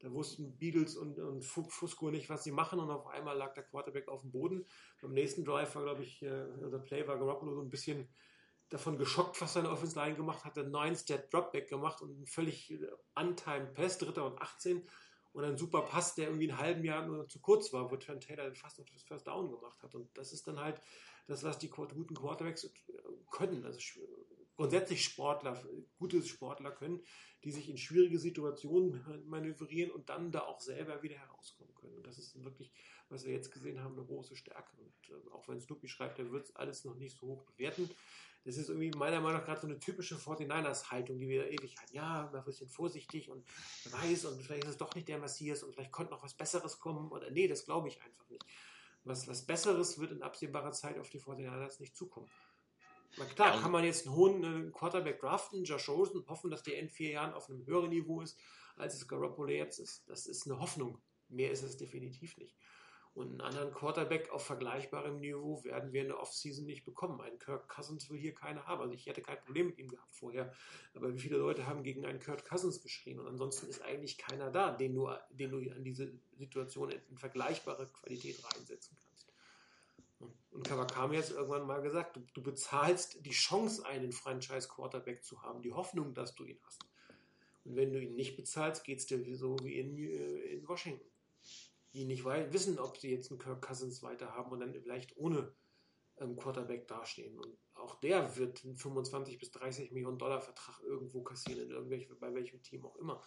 Da 0.00 0.10
wussten 0.10 0.56
Beagles 0.56 0.96
und, 0.96 1.18
und 1.18 1.44
Fusco 1.44 2.10
nicht, 2.10 2.30
was 2.30 2.42
sie 2.42 2.52
machen 2.52 2.80
und 2.80 2.90
auf 2.90 3.06
einmal 3.06 3.36
lag 3.36 3.54
der 3.54 3.64
Quarterback 3.64 4.08
auf 4.08 4.22
dem 4.22 4.32
Boden. 4.32 4.66
Beim 5.00 5.12
nächsten 5.12 5.44
Drive 5.44 5.74
war, 5.74 5.82
glaube 5.82 6.02
ich, 6.02 6.22
äh, 6.22 6.46
Play 6.84 7.06
war 7.06 7.18
Garoppolo 7.18 7.54
so 7.54 7.60
ein 7.60 7.70
bisschen 7.70 8.08
davon 8.70 8.96
geschockt, 8.96 9.40
was 9.40 9.52
seine 9.52 9.70
Offense 9.70 9.98
Line 9.98 10.16
gemacht 10.16 10.44
hat, 10.44 10.56
einen 10.56 10.70
neuen 10.70 10.96
Stat 10.96 11.32
Dropback 11.32 11.68
gemacht 11.68 12.00
und 12.00 12.10
einen 12.14 12.26
völlig 12.26 12.72
untimed 13.14 13.74
Pass, 13.74 13.98
dritter 13.98 14.24
und 14.24 14.40
18 14.40 14.88
und 15.32 15.44
ein 15.44 15.58
super 15.58 15.82
Pass, 15.82 16.14
der 16.14 16.28
irgendwie 16.28 16.50
einen 16.50 16.60
halben 16.60 16.84
Jahr 16.84 17.06
nur 17.06 17.28
zu 17.28 17.40
kurz 17.40 17.72
war, 17.72 17.90
wo 17.90 17.96
Trent 17.96 18.24
Taylor 18.24 18.54
fast 18.54 18.80
auf 18.80 18.90
das 18.90 19.02
First 19.02 19.26
Down 19.26 19.50
gemacht 19.50 19.82
hat. 19.82 19.94
Und 19.94 20.16
das 20.16 20.32
ist 20.32 20.46
dann 20.46 20.58
halt 20.58 20.80
das, 21.26 21.44
was 21.44 21.58
die 21.58 21.68
guten 21.68 22.14
Quarterbacks 22.14 22.72
können. 23.30 23.64
Also 23.64 23.78
grundsätzlich 24.60 25.02
Sportler, 25.02 25.58
gute 25.98 26.22
Sportler 26.22 26.70
können, 26.70 27.00
die 27.44 27.50
sich 27.50 27.70
in 27.70 27.78
schwierige 27.78 28.18
Situationen 28.18 29.02
manövrieren 29.26 29.90
und 29.90 30.10
dann 30.10 30.30
da 30.30 30.40
auch 30.40 30.60
selber 30.60 31.02
wieder 31.02 31.16
herauskommen 31.16 31.74
können. 31.74 31.94
Und 31.94 32.06
das 32.06 32.18
ist 32.18 32.44
wirklich, 32.44 32.70
was 33.08 33.24
wir 33.24 33.32
jetzt 33.32 33.52
gesehen 33.52 33.82
haben, 33.82 33.96
eine 33.96 34.04
große 34.04 34.36
Stärke. 34.36 34.76
Und 34.76 34.92
äh, 35.08 35.30
auch 35.32 35.48
wenn 35.48 35.62
Snoopy 35.62 35.88
schreibt, 35.88 36.18
er 36.18 36.30
wird 36.30 36.44
es 36.44 36.56
alles 36.56 36.84
noch 36.84 36.96
nicht 36.96 37.16
so 37.16 37.26
hoch 37.26 37.42
bewerten, 37.44 37.88
das 38.44 38.58
ist 38.58 38.68
irgendwie 38.68 38.90
meiner 38.90 39.20
Meinung 39.20 39.38
nach 39.38 39.46
gerade 39.46 39.62
so 39.62 39.66
eine 39.66 39.78
typische 39.78 40.16
49ers-Haltung, 40.16 41.18
die 41.18 41.28
wir 41.28 41.50
ewig 41.50 41.78
hatten. 41.78 41.94
Ja, 41.94 42.28
mal 42.30 42.44
ein 42.46 42.68
vorsichtig 42.68 43.30
und 43.30 43.46
weiß 43.90 44.26
und 44.26 44.42
vielleicht 44.42 44.64
ist 44.64 44.70
es 44.70 44.76
doch 44.76 44.94
nicht 44.94 45.08
der 45.08 45.18
Messias 45.18 45.62
und 45.62 45.74
vielleicht 45.74 45.92
konnte 45.92 46.12
noch 46.12 46.22
was 46.22 46.34
Besseres 46.34 46.78
kommen. 46.78 47.10
Oder 47.10 47.30
nee, 47.30 47.48
das 47.48 47.64
glaube 47.64 47.88
ich 47.88 48.02
einfach 48.02 48.28
nicht. 48.28 48.44
Was, 49.04 49.26
was 49.26 49.46
Besseres 49.46 49.98
wird 49.98 50.12
in 50.12 50.22
absehbarer 50.22 50.72
Zeit 50.72 50.98
auf 50.98 51.08
die 51.08 51.20
49ers 51.20 51.80
nicht 51.80 51.96
zukommen. 51.96 52.28
Na 53.16 53.24
klar, 53.24 53.54
ja. 53.54 53.60
kann 53.60 53.72
man 53.72 53.84
jetzt 53.84 54.06
einen 54.06 54.16
hohen 54.16 54.68
äh, 54.68 54.70
Quarterback 54.70 55.20
draften, 55.20 55.64
Josh 55.64 55.88
Rosen, 55.88 56.24
hoffen, 56.28 56.50
dass 56.50 56.62
der 56.62 56.78
in 56.78 56.88
vier 56.88 57.10
Jahren 57.10 57.34
auf 57.34 57.48
einem 57.48 57.66
höheren 57.66 57.90
Niveau 57.90 58.20
ist, 58.20 58.38
als 58.76 58.94
es 58.94 59.08
Garoppolo 59.08 59.50
jetzt 59.50 59.78
ist. 59.78 60.08
Das 60.08 60.26
ist 60.26 60.46
eine 60.46 60.58
Hoffnung. 60.58 61.00
mehr 61.28 61.50
ist 61.50 61.62
es 61.62 61.76
definitiv 61.76 62.36
nicht. 62.36 62.56
Und 63.12 63.28
einen 63.28 63.40
anderen 63.40 63.72
Quarterback 63.72 64.30
auf 64.30 64.46
vergleichbarem 64.46 65.18
Niveau 65.18 65.64
werden 65.64 65.92
wir 65.92 66.02
in 66.02 66.08
der 66.08 66.20
Offseason 66.20 66.64
nicht 66.64 66.84
bekommen. 66.84 67.20
Ein 67.20 67.38
Kirk 67.40 67.68
Cousins 67.68 68.08
will 68.08 68.18
hier 68.18 68.34
keiner 68.34 68.66
haben. 68.66 68.80
Also 68.80 68.94
ich 68.94 69.06
hätte 69.06 69.20
kein 69.20 69.40
Problem 69.40 69.66
mit 69.66 69.78
ihm 69.78 69.88
gehabt 69.88 70.14
vorher. 70.14 70.52
Aber 70.94 71.12
wie 71.12 71.18
viele 71.18 71.36
Leute 71.36 71.66
haben 71.66 71.82
gegen 71.82 72.06
einen 72.06 72.20
Kirk 72.20 72.48
Cousins 72.48 72.80
geschrien? 72.80 73.18
Und 73.18 73.26
ansonsten 73.26 73.66
ist 73.66 73.82
eigentlich 73.82 74.16
keiner 74.16 74.50
da, 74.50 74.70
den 74.70 74.94
du, 74.94 75.10
den 75.30 75.50
du 75.50 75.58
an 75.72 75.82
diese 75.82 76.12
Situation 76.38 76.90
in 76.90 77.18
vergleichbare 77.18 77.88
Qualität 77.88 78.38
reinsetzen 78.44 78.96
kannst. 78.96 79.09
Und 80.50 80.64
Kawakami 80.64 81.16
hat 81.16 81.24
es 81.24 81.30
irgendwann 81.30 81.66
mal 81.66 81.80
gesagt, 81.80 82.16
du, 82.16 82.26
du 82.34 82.42
bezahlst 82.42 83.24
die 83.24 83.30
Chance, 83.30 83.86
einen 83.86 84.12
Franchise-Quarterback 84.12 85.22
zu 85.24 85.42
haben, 85.42 85.62
die 85.62 85.72
Hoffnung, 85.72 86.12
dass 86.12 86.34
du 86.34 86.44
ihn 86.44 86.58
hast. 86.64 86.80
Und 87.64 87.76
wenn 87.76 87.92
du 87.92 88.00
ihn 88.00 88.14
nicht 88.14 88.36
bezahlst, 88.36 88.84
geht 88.84 88.98
es 88.98 89.06
dir 89.06 89.36
so 89.36 89.56
wie 89.62 89.78
in, 89.78 89.96
äh, 89.96 90.54
in 90.54 90.66
Washington 90.66 91.10
die 91.92 92.04
nicht 92.04 92.24
wissen, 92.24 92.78
ob 92.78 92.98
sie 92.98 93.10
jetzt 93.10 93.30
einen 93.30 93.40
Kirk 93.40 93.62
Cousins 93.62 94.02
weiter 94.02 94.32
haben 94.34 94.52
und 94.52 94.60
dann 94.60 94.72
vielleicht 94.72 95.16
ohne 95.16 95.52
ähm, 96.18 96.36
Quarterback 96.36 96.86
dastehen. 96.86 97.36
Und 97.36 97.56
auch 97.74 97.98
der 98.00 98.36
wird 98.36 98.64
einen 98.64 98.76
25 98.76 99.38
bis 99.38 99.50
30 99.50 99.90
Millionen 99.90 100.18
Dollar 100.18 100.40
Vertrag 100.40 100.80
irgendwo 100.82 101.22
kassieren, 101.22 101.64
in 101.64 101.70
irgendwelche, 101.70 102.14
bei 102.14 102.32
welchem 102.32 102.62
Team 102.62 102.84
auch 102.86 102.96
immer. 102.96 103.20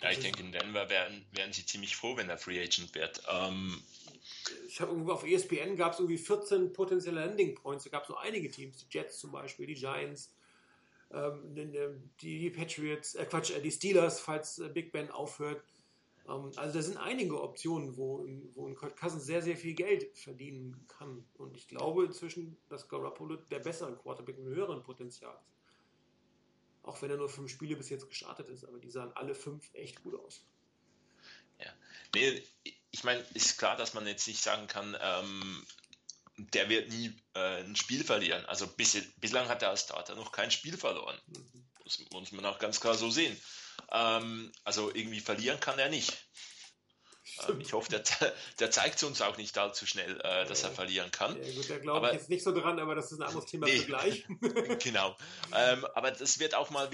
Ja, 0.00 0.12
ich 0.12 0.20
denke, 0.20 0.40
in 0.40 0.52
Denver 0.52 0.88
wären, 0.88 1.26
wären 1.32 1.52
sie 1.52 1.66
ziemlich 1.66 1.96
froh, 1.96 2.16
wenn 2.16 2.30
er 2.30 2.38
Free 2.38 2.62
Agent 2.62 2.94
wird. 2.94 3.20
Ähm, 3.28 3.82
ich 4.66 4.80
habe 4.80 4.92
irgendwo 4.92 5.12
auf 5.12 5.24
ESPN 5.24 5.76
gab 5.76 5.92
es 5.92 5.98
irgendwie 5.98 6.18
14 6.18 6.72
potenzielle 6.72 7.24
Landing 7.24 7.54
Points. 7.54 7.84
Da 7.84 7.90
gab 7.90 8.02
es 8.02 8.08
so 8.08 8.16
einige 8.16 8.50
Teams, 8.50 8.78
die 8.78 8.86
Jets 8.90 9.18
zum 9.18 9.32
Beispiel, 9.32 9.66
die 9.66 9.74
Giants, 9.74 10.34
ähm, 11.10 11.54
die, 12.20 12.50
Patriots, 12.50 13.14
äh 13.14 13.24
Quatsch, 13.24 13.50
äh, 13.50 13.60
die 13.60 13.70
Steelers, 13.70 14.20
falls 14.20 14.58
äh, 14.58 14.68
Big 14.68 14.92
Ben 14.92 15.10
aufhört. 15.10 15.62
Ähm, 16.28 16.52
also 16.56 16.74
da 16.74 16.82
sind 16.82 16.98
einige 16.98 17.40
Optionen, 17.40 17.96
wo, 17.96 18.26
wo 18.54 18.66
ein 18.68 18.74
Kurt 18.74 18.96
Cousins 18.96 19.24
sehr, 19.24 19.42
sehr 19.42 19.56
viel 19.56 19.74
Geld 19.74 20.16
verdienen 20.16 20.84
kann. 20.88 21.24
Und 21.34 21.56
ich 21.56 21.66
glaube 21.66 22.04
inzwischen, 22.04 22.58
dass 22.68 22.88
Garoppolo 22.88 23.36
der 23.36 23.60
bessere 23.60 23.96
Quarterback 23.96 24.38
mit 24.38 24.54
höheren 24.54 24.82
Potenzial 24.82 25.34
ist. 25.34 25.58
Auch 26.82 27.02
wenn 27.02 27.10
er 27.10 27.16
nur 27.16 27.28
fünf 27.28 27.50
Spiele 27.50 27.76
bis 27.76 27.90
jetzt 27.90 28.08
gestartet 28.08 28.48
ist, 28.48 28.64
aber 28.64 28.78
die 28.78 28.90
sahen 28.90 29.12
alle 29.12 29.34
fünf 29.34 29.68
echt 29.74 30.02
gut 30.02 30.14
aus. 30.14 30.46
Ja, 31.58 31.72
nee, 32.14 32.42
ich 32.90 33.04
meine, 33.04 33.20
ist 33.34 33.58
klar, 33.58 33.76
dass 33.76 33.94
man 33.94 34.06
jetzt 34.06 34.26
nicht 34.26 34.42
sagen 34.42 34.66
kann, 34.66 34.96
ähm, 35.00 35.66
der 36.36 36.68
wird 36.68 36.88
nie 36.90 37.14
äh, 37.34 37.62
ein 37.62 37.76
Spiel 37.76 38.04
verlieren. 38.04 38.44
Also 38.46 38.66
bis, 38.66 38.96
bislang 39.16 39.48
hat 39.48 39.62
er 39.62 39.70
als 39.70 39.82
Starter 39.82 40.14
noch 40.14 40.32
kein 40.32 40.50
Spiel 40.50 40.76
verloren. 40.76 41.18
Mhm. 41.26 41.68
Das 41.84 41.98
muss 42.12 42.32
man 42.32 42.44
auch 42.46 42.58
ganz 42.58 42.80
klar 42.80 42.94
so 42.94 43.10
sehen. 43.10 43.36
Ähm, 43.92 44.52
also 44.64 44.94
irgendwie 44.94 45.20
verlieren 45.20 45.60
kann 45.60 45.78
er 45.78 45.88
nicht. 45.88 46.16
Ähm, 47.48 47.60
ich 47.60 47.72
hoffe, 47.72 47.90
der, 47.90 48.02
der 48.58 48.70
zeigt 48.70 48.96
es 48.96 49.02
uns 49.02 49.20
auch 49.22 49.36
nicht 49.36 49.56
allzu 49.58 49.86
schnell, 49.86 50.20
äh, 50.20 50.46
dass 50.46 50.62
er 50.62 50.70
verlieren 50.70 51.10
kann. 51.10 51.36
Ja, 51.42 51.52
gut, 51.52 51.70
da 51.70 51.78
glaube 51.78 52.06
ich 52.08 52.12
jetzt 52.14 52.28
nicht 52.28 52.42
so 52.42 52.52
dran, 52.52 52.78
aber 52.78 52.94
das 52.94 53.12
ist 53.12 53.20
ein 53.20 53.26
anderes 53.26 53.46
Thema 53.46 53.66
nee, 53.66 53.78
gleich. 53.78 54.24
genau. 54.82 55.16
Ähm, 55.54 55.84
aber 55.94 56.10
das 56.10 56.38
wird 56.38 56.54
auch 56.54 56.70
mal, 56.70 56.90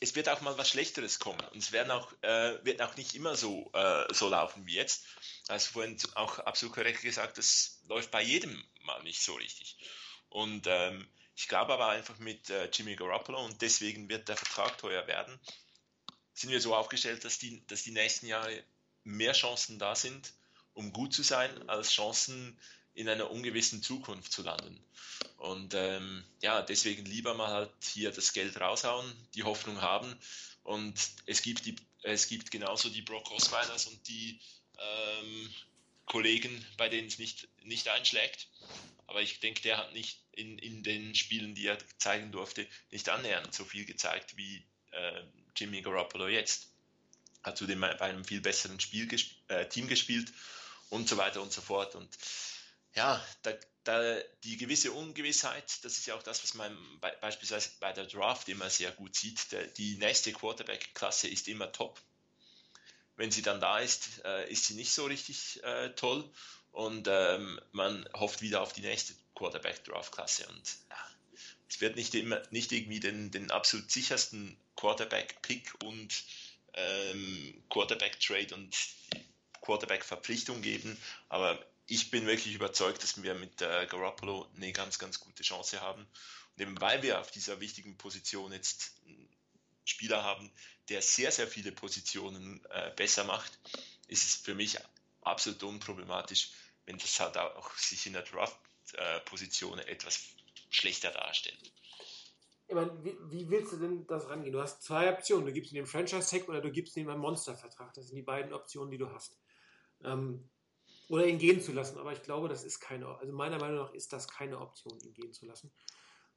es 0.00 0.14
wird 0.14 0.28
auch 0.28 0.40
mal 0.40 0.56
was 0.58 0.68
Schlechteres 0.68 1.18
kommen. 1.18 1.40
Und 1.52 1.58
es 1.58 1.72
werden 1.72 1.90
auch, 1.90 2.12
äh, 2.22 2.64
wird 2.64 2.82
auch 2.82 2.96
nicht 2.96 3.14
immer 3.14 3.36
so, 3.36 3.70
äh, 3.72 4.12
so 4.12 4.28
laufen 4.28 4.66
wie 4.66 4.74
jetzt. 4.74 5.04
Also 5.48 5.72
vorhin 5.72 5.96
auch 6.14 6.38
absolut 6.40 6.74
korrekt 6.74 7.02
gesagt, 7.02 7.38
das 7.38 7.80
läuft 7.88 8.10
bei 8.10 8.22
jedem 8.22 8.62
mal 8.82 9.02
nicht 9.02 9.22
so 9.22 9.34
richtig. 9.34 9.76
Und 10.28 10.66
ähm, 10.66 11.06
ich 11.34 11.48
glaube 11.48 11.72
aber 11.72 11.88
einfach 11.88 12.18
mit 12.18 12.50
äh, 12.50 12.68
Jimmy 12.72 12.96
Garoppolo 12.96 13.44
und 13.44 13.60
deswegen 13.62 14.08
wird 14.08 14.28
der 14.28 14.36
Vertrag 14.36 14.78
teuer 14.78 15.06
werden 15.06 15.38
sind 16.36 16.50
wir 16.50 16.60
so 16.60 16.74
aufgestellt, 16.74 17.24
dass 17.24 17.38
die, 17.38 17.66
dass 17.66 17.82
die 17.82 17.92
nächsten 17.92 18.26
Jahre 18.26 18.62
mehr 19.06 19.32
Chancen 19.32 19.78
da 19.78 19.94
sind, 19.94 20.32
um 20.74 20.92
gut 20.92 21.14
zu 21.14 21.22
sein, 21.22 21.68
als 21.68 21.92
Chancen 21.92 22.58
in 22.94 23.08
einer 23.08 23.30
ungewissen 23.30 23.82
Zukunft 23.82 24.32
zu 24.32 24.42
landen. 24.42 24.82
Und 25.36 25.74
ähm, 25.74 26.24
ja, 26.42 26.62
deswegen 26.62 27.04
lieber 27.06 27.34
mal 27.34 27.48
halt 27.48 27.70
hier 27.92 28.10
das 28.10 28.32
Geld 28.32 28.60
raushauen, 28.60 29.10
die 29.34 29.44
Hoffnung 29.44 29.80
haben. 29.80 30.14
Und 30.64 30.94
es 31.26 31.42
gibt, 31.42 31.66
die, 31.66 31.76
es 32.02 32.26
gibt 32.26 32.50
genauso 32.50 32.88
die 32.88 33.02
Brock 33.02 33.30
Osweilers 33.30 33.86
und 33.86 34.08
die 34.08 34.40
ähm, 34.78 35.54
Kollegen, 36.06 36.64
bei 36.76 36.88
denen 36.88 37.08
es 37.08 37.18
nicht, 37.18 37.48
nicht 37.62 37.88
einschlägt. 37.88 38.48
Aber 39.06 39.22
ich 39.22 39.40
denke, 39.40 39.62
der 39.62 39.78
hat 39.78 39.92
nicht 39.92 40.18
in, 40.32 40.58
in 40.58 40.82
den 40.82 41.14
Spielen, 41.14 41.54
die 41.54 41.66
er 41.66 41.78
zeigen 41.98 42.32
durfte, 42.32 42.66
nicht 42.90 43.08
annähernd 43.08 43.54
so 43.54 43.64
viel 43.64 43.84
gezeigt 43.84 44.36
wie 44.36 44.64
äh, 44.90 45.22
Jimmy 45.54 45.82
Garoppolo 45.82 46.28
jetzt. 46.28 46.70
Hat 47.46 47.56
zudem 47.56 47.80
bei 47.80 48.00
einem 48.00 48.24
viel 48.24 48.40
besseren 48.40 48.80
Spiel 48.80 49.06
gesp 49.06 49.30
äh, 49.48 49.68
Team 49.68 49.86
gespielt 49.86 50.32
und 50.90 51.08
so 51.08 51.16
weiter 51.16 51.40
und 51.40 51.52
so 51.52 51.60
fort. 51.60 51.94
Und 51.94 52.08
ja, 52.94 53.24
da, 53.42 53.52
da, 53.84 54.18
die 54.42 54.56
gewisse 54.56 54.90
Ungewissheit, 54.90 55.84
das 55.84 55.96
ist 55.96 56.06
ja 56.06 56.16
auch 56.16 56.24
das, 56.24 56.42
was 56.42 56.54
man 56.54 56.76
bei, 57.00 57.12
beispielsweise 57.12 57.70
bei 57.78 57.92
der 57.92 58.06
Draft 58.06 58.48
immer 58.48 58.68
sehr 58.68 58.90
gut 58.90 59.14
sieht. 59.14 59.52
Der, 59.52 59.64
die 59.64 59.96
nächste 59.96 60.32
Quarterback-Klasse 60.32 61.28
ist 61.28 61.46
immer 61.46 61.70
top. 61.70 62.00
Wenn 63.14 63.30
sie 63.30 63.42
dann 63.42 63.60
da 63.60 63.78
ist, 63.78 64.24
äh, 64.24 64.50
ist 64.50 64.64
sie 64.64 64.74
nicht 64.74 64.92
so 64.92 65.04
richtig 65.04 65.62
äh, 65.62 65.90
toll 65.90 66.28
und 66.72 67.06
ähm, 67.08 67.60
man 67.70 68.08
hofft 68.12 68.42
wieder 68.42 68.60
auf 68.60 68.72
die 68.72 68.82
nächste 68.82 69.14
Quarterback-Draft-Klasse. 69.36 70.48
Und 70.48 70.76
ja, 70.90 71.10
es 71.68 71.80
wird 71.80 71.94
nicht 71.94 72.12
immer 72.16 72.42
nicht 72.50 72.72
irgendwie 72.72 73.00
den, 73.00 73.30
den 73.30 73.52
absolut 73.52 73.90
sichersten 73.90 74.58
Quarterback-Pick 74.74 75.72
und 75.84 76.12
ähm, 76.76 77.62
Quarterback-Trade 77.70 78.54
und 78.54 78.76
Quarterback-Verpflichtung 79.60 80.62
geben. 80.62 80.96
Aber 81.28 81.58
ich 81.86 82.10
bin 82.10 82.26
wirklich 82.26 82.54
überzeugt, 82.54 83.02
dass 83.02 83.22
wir 83.22 83.34
mit 83.34 83.62
äh, 83.62 83.86
Garoppolo 83.86 84.48
eine 84.56 84.72
ganz, 84.72 84.98
ganz 84.98 85.20
gute 85.20 85.42
Chance 85.42 85.80
haben. 85.80 86.02
Und 86.02 86.62
eben 86.62 86.80
weil 86.80 87.02
wir 87.02 87.20
auf 87.20 87.30
dieser 87.30 87.60
wichtigen 87.60 87.96
Position 87.96 88.52
jetzt 88.52 88.92
einen 89.06 89.28
Spieler 89.84 90.22
haben, 90.22 90.50
der 90.88 91.02
sehr, 91.02 91.32
sehr 91.32 91.48
viele 91.48 91.72
Positionen 91.72 92.64
äh, 92.70 92.90
besser 92.96 93.24
macht, 93.24 93.58
ist 94.08 94.24
es 94.24 94.36
für 94.36 94.54
mich 94.54 94.78
absolut 95.22 95.62
unproblematisch, 95.62 96.50
wenn 96.84 96.98
das 96.98 97.18
halt 97.18 97.36
auch 97.36 97.76
sich 97.76 98.06
in 98.06 98.12
der 98.12 98.22
Draft-Position 98.22 99.78
äh, 99.80 99.86
etwas 99.86 100.20
schlechter 100.70 101.10
darstellt. 101.10 101.72
Ich 102.68 102.74
meine, 102.74 102.92
wie, 103.04 103.16
wie, 103.30 103.48
willst 103.48 103.72
du 103.72 103.76
denn 103.76 104.06
das 104.06 104.28
rangehen? 104.28 104.52
Du 104.52 104.60
hast 104.60 104.82
zwei 104.82 105.12
Optionen. 105.12 105.46
Du 105.46 105.52
gibst 105.52 105.72
ihm 105.72 105.76
den 105.76 105.86
Franchise-Tag 105.86 106.48
oder 106.48 106.60
du 106.60 106.70
gibst 106.70 106.96
ihm 106.96 107.08
einen 107.08 107.20
Monster-Vertrag. 107.20 107.94
Das 107.94 108.08
sind 108.08 108.16
die 108.16 108.22
beiden 108.22 108.52
Optionen, 108.52 108.90
die 108.90 108.98
du 108.98 109.10
hast. 109.10 109.38
Ähm, 110.02 110.48
oder 111.08 111.26
ihn 111.26 111.38
gehen 111.38 111.62
zu 111.62 111.72
lassen. 111.72 111.98
Aber 111.98 112.12
ich 112.12 112.22
glaube, 112.22 112.48
das 112.48 112.64
ist 112.64 112.80
keine, 112.80 113.06
also 113.06 113.32
meiner 113.32 113.58
Meinung 113.58 113.76
nach 113.76 113.92
ist 113.92 114.12
das 114.12 114.26
keine 114.26 114.60
Option, 114.60 114.98
ihn 115.00 115.14
gehen 115.14 115.32
zu 115.32 115.46
lassen. 115.46 115.72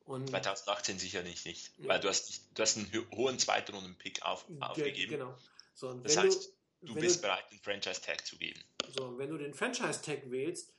Und 0.06 0.30
2018 0.30 0.98
sicherlich 1.00 1.46
nicht, 1.46 1.72
ja. 1.78 1.90
weil 1.90 2.00
du 2.00 2.10
hast, 2.10 2.50
du 2.54 2.62
hast 2.62 2.78
einen 2.78 3.08
hohen 3.16 3.38
zweiten 3.38 3.74
Runden-Pick 3.74 4.24
auf, 4.24 4.46
aufgegeben. 4.60 5.12
Genau. 5.12 5.38
So, 5.74 5.94
das 5.94 6.18
heißt, 6.18 6.54
du, 6.82 6.88
du 6.88 6.96
bist 6.96 7.18
du, 7.18 7.22
bereit, 7.24 7.46
den 7.52 7.60
Franchise-Tag 7.60 8.26
zu 8.26 8.38
geben. 8.38 8.60
So, 8.88 9.18
wenn 9.18 9.30
du 9.30 9.38
den 9.38 9.54
Franchise-Tag 9.54 10.32
wählst, 10.32 10.74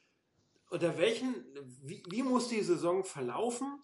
unter 0.68 0.98
welchen, 0.98 1.44
wie, 1.82 2.02
wie 2.08 2.22
muss 2.22 2.48
die 2.48 2.62
Saison 2.62 3.04
verlaufen, 3.04 3.80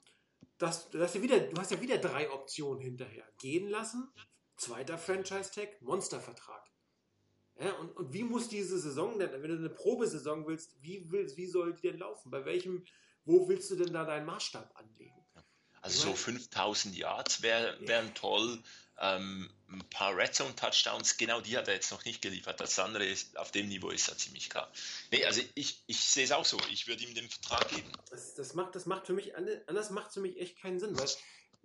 dass, 0.59 0.91
dass 0.91 1.13
du, 1.13 1.23
wieder, 1.23 1.39
du 1.41 1.61
hast 1.61 1.71
ja 1.71 1.81
wieder 1.81 1.99
drei 1.99 2.31
Optionen 2.31 2.81
hinterher. 2.81 3.25
Gehen 3.39 3.69
lassen, 3.69 4.09
zweiter 4.57 4.99
Franchise-Tag, 4.99 5.83
Monstervertrag. 5.83 6.65
Ja, 7.59 7.73
und, 7.75 7.97
und 7.97 8.13
wie 8.13 8.23
muss 8.23 8.49
diese 8.49 8.79
Saison 8.79 9.19
denn, 9.19 9.31
wenn 9.31 9.51
du 9.51 9.57
eine 9.57 9.71
Probesaison 9.71 10.47
willst, 10.47 10.77
wie, 10.83 11.11
willst, 11.11 11.37
wie 11.37 11.47
soll 11.47 11.75
die 11.75 11.89
denn 11.89 11.99
laufen? 11.99 12.31
Bei 12.31 12.45
welchem, 12.45 12.85
wo 13.25 13.49
willst 13.49 13.71
du 13.71 13.77
denn 13.77 13.93
da 13.93 14.05
deinen 14.05 14.27
Maßstab 14.27 14.77
anlegen? 14.77 15.15
Also 15.81 16.09
so 16.09 16.15
5000 16.15 16.97
Yards 16.97 17.43
wär, 17.43 17.77
wären 17.81 18.13
toll, 18.15 18.61
ähm, 18.99 19.51
ein 19.69 19.85
paar 19.91 20.17
Red 20.17 20.35
Zone 20.35 20.55
Touchdowns, 20.55 21.17
genau 21.17 21.41
die 21.41 21.57
hat 21.57 21.69
er 21.69 21.75
jetzt 21.75 21.91
noch 21.91 22.05
nicht 22.05 22.23
geliefert. 22.23 22.61
Das 22.61 22.79
andere 22.79 23.05
ist, 23.05 23.37
auf 23.37 23.51
dem 23.51 23.69
Niveau 23.69 23.91
ist 23.91 24.09
er 24.09 24.17
ziemlich 24.17 24.49
klar. 24.49 24.71
Nee, 25.11 25.25
also 25.25 25.43
ich, 25.55 25.83
ich 25.87 26.01
sehe 26.01 26.25
es 26.25 26.33
auch 26.33 26.45
so. 26.45 26.59
Ich 26.71 26.87
würde 26.87 27.05
ihm 27.05 27.15
den 27.15 27.29
Vertrag 27.29 27.69
geben. 27.69 27.91
Das, 28.11 28.35
das, 28.35 28.55
macht, 28.55 28.75
das 28.75 28.87
macht 28.87 29.07
für 29.07 29.13
mich, 29.13 29.37
anders 29.37 29.91
macht 29.91 30.13
für 30.13 30.21
mich 30.21 30.41
echt 30.41 30.59
keinen 30.59 30.79
Sinn, 30.79 30.99
weil 30.99 31.09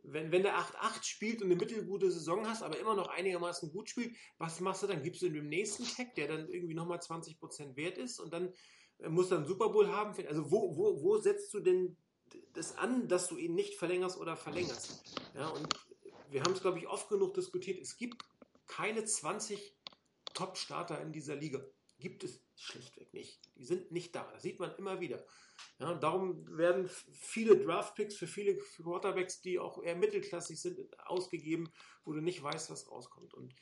wenn, 0.04 0.32
wenn 0.32 0.44
der 0.44 0.58
8-8 0.58 1.04
spielt 1.04 1.42
und 1.42 1.48
eine 1.48 1.56
mittelgute 1.56 2.12
Saison 2.12 2.48
hast, 2.48 2.64
aber 2.64 2.80
immer 2.80 2.96
noch 2.96 3.08
einigermaßen 3.08 3.72
gut 3.72 3.90
spielt, 3.90 4.16
was 4.38 4.60
machst 4.60 4.84
du 4.84 4.88
dann? 4.88 5.04
Gibst 5.04 5.22
du 5.22 5.28
ihm 5.28 5.34
den 5.34 5.50
nächsten 5.50 5.86
Tag, 5.86 6.16
der 6.16 6.28
dann 6.28 6.50
irgendwie 6.50 6.74
nochmal 6.74 7.00
20% 7.00 7.76
wert 7.76 7.98
ist 7.98 8.20
und 8.20 8.34
dann 8.34 8.52
äh, 9.00 9.10
muss 9.10 9.30
dann 9.30 9.46
Super 9.46 9.70
Bowl 9.70 9.88
haben? 9.90 10.16
Also 10.28 10.50
wo, 10.52 10.76
wo, 10.76 11.02
wo 11.02 11.18
setzt 11.20 11.54
du 11.54 11.60
denn 11.60 11.98
das 12.54 12.78
an, 12.78 13.08
dass 13.08 13.28
du 13.28 13.38
ihn 13.38 13.54
nicht 13.54 13.76
verlängerst 13.76 14.18
oder 14.18 14.36
verlängerst? 14.36 15.04
Ja, 15.36 15.50
und 15.50 15.68
wir 16.32 16.42
haben 16.42 16.54
es, 16.54 16.62
glaube 16.62 16.80
ich, 16.80 16.88
oft 16.88 17.10
genug 17.10 17.34
diskutiert. 17.34 17.80
Es 17.80 17.98
gibt 17.98 18.24
keine 18.68 19.04
20 19.04 19.76
Top-Starter 20.34 21.02
in 21.02 21.12
dieser 21.12 21.36
Liga. 21.36 21.62
Gibt 22.00 22.24
es 22.24 22.42
schlichtweg 22.56 23.14
nicht. 23.14 23.40
Die 23.56 23.66
sind 23.66 23.92
nicht 23.92 24.16
da. 24.16 24.30
Das 24.32 24.42
sieht 24.42 24.60
man 24.60 24.74
immer 24.76 25.02
wieder. 25.02 25.24
Ja, 25.78 25.94
darum 25.94 26.58
werden 26.58 26.90
viele 27.12 27.58
Draft-Picks 27.58 28.16
für 28.16 28.28
viele 28.28 28.58
Quarterbacks, 28.58 29.42
die 29.42 29.60
auch 29.60 29.84
eher 29.84 29.96
mittelklassig 29.96 30.60
sind, 30.60 30.80
ausgegeben, 31.00 31.72
wo 32.06 32.14
du 32.14 32.22
nicht 32.22 32.42
weißt, 32.42 32.72
was 32.72 32.90
rauskommt. 32.90 33.34
Und 33.34 33.54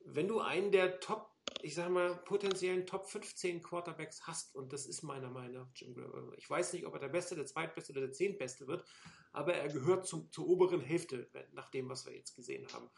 wenn 0.00 0.28
du 0.28 0.40
einen 0.40 0.72
der 0.72 1.00
Top 1.00 1.37
ich 1.62 1.74
sag 1.74 1.90
mal, 1.90 2.16
potenziellen 2.24 2.86
Top 2.86 3.08
15 3.08 3.62
Quarterbacks 3.62 4.26
hast, 4.26 4.54
und 4.54 4.72
das 4.72 4.86
ist 4.86 5.02
meiner 5.02 5.30
Meinung 5.30 5.54
nach 5.54 5.68
Jim 5.74 5.94
Graham. 5.94 6.32
Ich 6.36 6.48
weiß 6.48 6.72
nicht, 6.72 6.86
ob 6.86 6.94
er 6.94 7.00
der 7.00 7.08
Beste, 7.08 7.34
der 7.34 7.46
Zweitbeste 7.46 7.92
oder 7.92 8.02
der 8.02 8.12
Zehntbeste 8.12 8.66
wird, 8.66 8.84
aber 9.32 9.54
er 9.54 9.68
gehört 9.68 10.06
zum, 10.06 10.30
zur 10.32 10.48
oberen 10.48 10.80
Hälfte, 10.80 11.28
nach 11.52 11.70
dem, 11.70 11.88
was 11.88 12.06
wir 12.06 12.14
jetzt 12.14 12.34
gesehen 12.34 12.66
haben. 12.72 12.90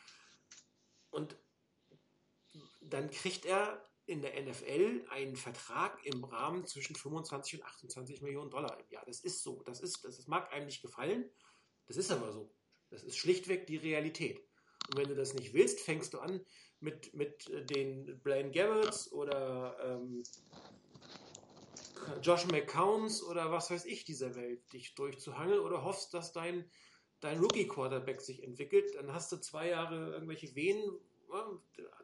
Und 1.10 1.36
dann 2.80 3.10
kriegt 3.10 3.44
er 3.44 3.88
in 4.06 4.22
der 4.22 4.40
NFL 4.42 5.06
einen 5.10 5.36
Vertrag 5.36 6.04
im 6.04 6.24
Rahmen 6.24 6.66
zwischen 6.66 6.96
25 6.96 7.60
und 7.60 7.66
28 7.66 8.22
Millionen 8.22 8.50
Dollar 8.50 8.78
im 8.80 8.90
Jahr. 8.90 9.04
Das 9.06 9.20
ist 9.20 9.42
so. 9.42 9.62
Das, 9.62 9.80
ist, 9.80 10.04
das 10.04 10.26
mag 10.26 10.52
einem 10.52 10.66
nicht 10.66 10.82
gefallen. 10.82 11.30
Das 11.86 11.96
ist 11.96 12.10
aber 12.10 12.32
so. 12.32 12.52
Das 12.90 13.04
ist 13.04 13.16
schlichtweg 13.16 13.66
die 13.66 13.76
Realität. 13.76 14.40
Und 14.88 14.96
wenn 14.96 15.08
du 15.08 15.14
das 15.14 15.34
nicht 15.34 15.54
willst, 15.54 15.80
fängst 15.80 16.14
du 16.14 16.18
an, 16.18 16.44
mit, 16.80 17.14
mit 17.14 17.50
den 17.70 18.20
Blaine 18.22 18.50
Garretts 18.50 19.12
oder 19.12 19.76
ähm, 19.84 20.22
Josh 22.22 22.46
McCowns 22.46 23.22
oder 23.22 23.52
was 23.52 23.70
weiß 23.70 23.84
ich 23.84 24.04
dieser 24.04 24.34
Welt 24.34 24.72
dich 24.72 24.94
durchzuhangeln 24.94 25.60
oder 25.60 25.84
hoffst, 25.84 26.14
dass 26.14 26.32
dein, 26.32 26.70
dein 27.20 27.38
Rookie-Quarterback 27.38 28.20
sich 28.20 28.42
entwickelt. 28.42 28.94
Dann 28.94 29.12
hast 29.12 29.30
du 29.32 29.36
zwei 29.36 29.68
Jahre 29.68 30.12
irgendwelche 30.12 30.54
Venen, 30.54 30.98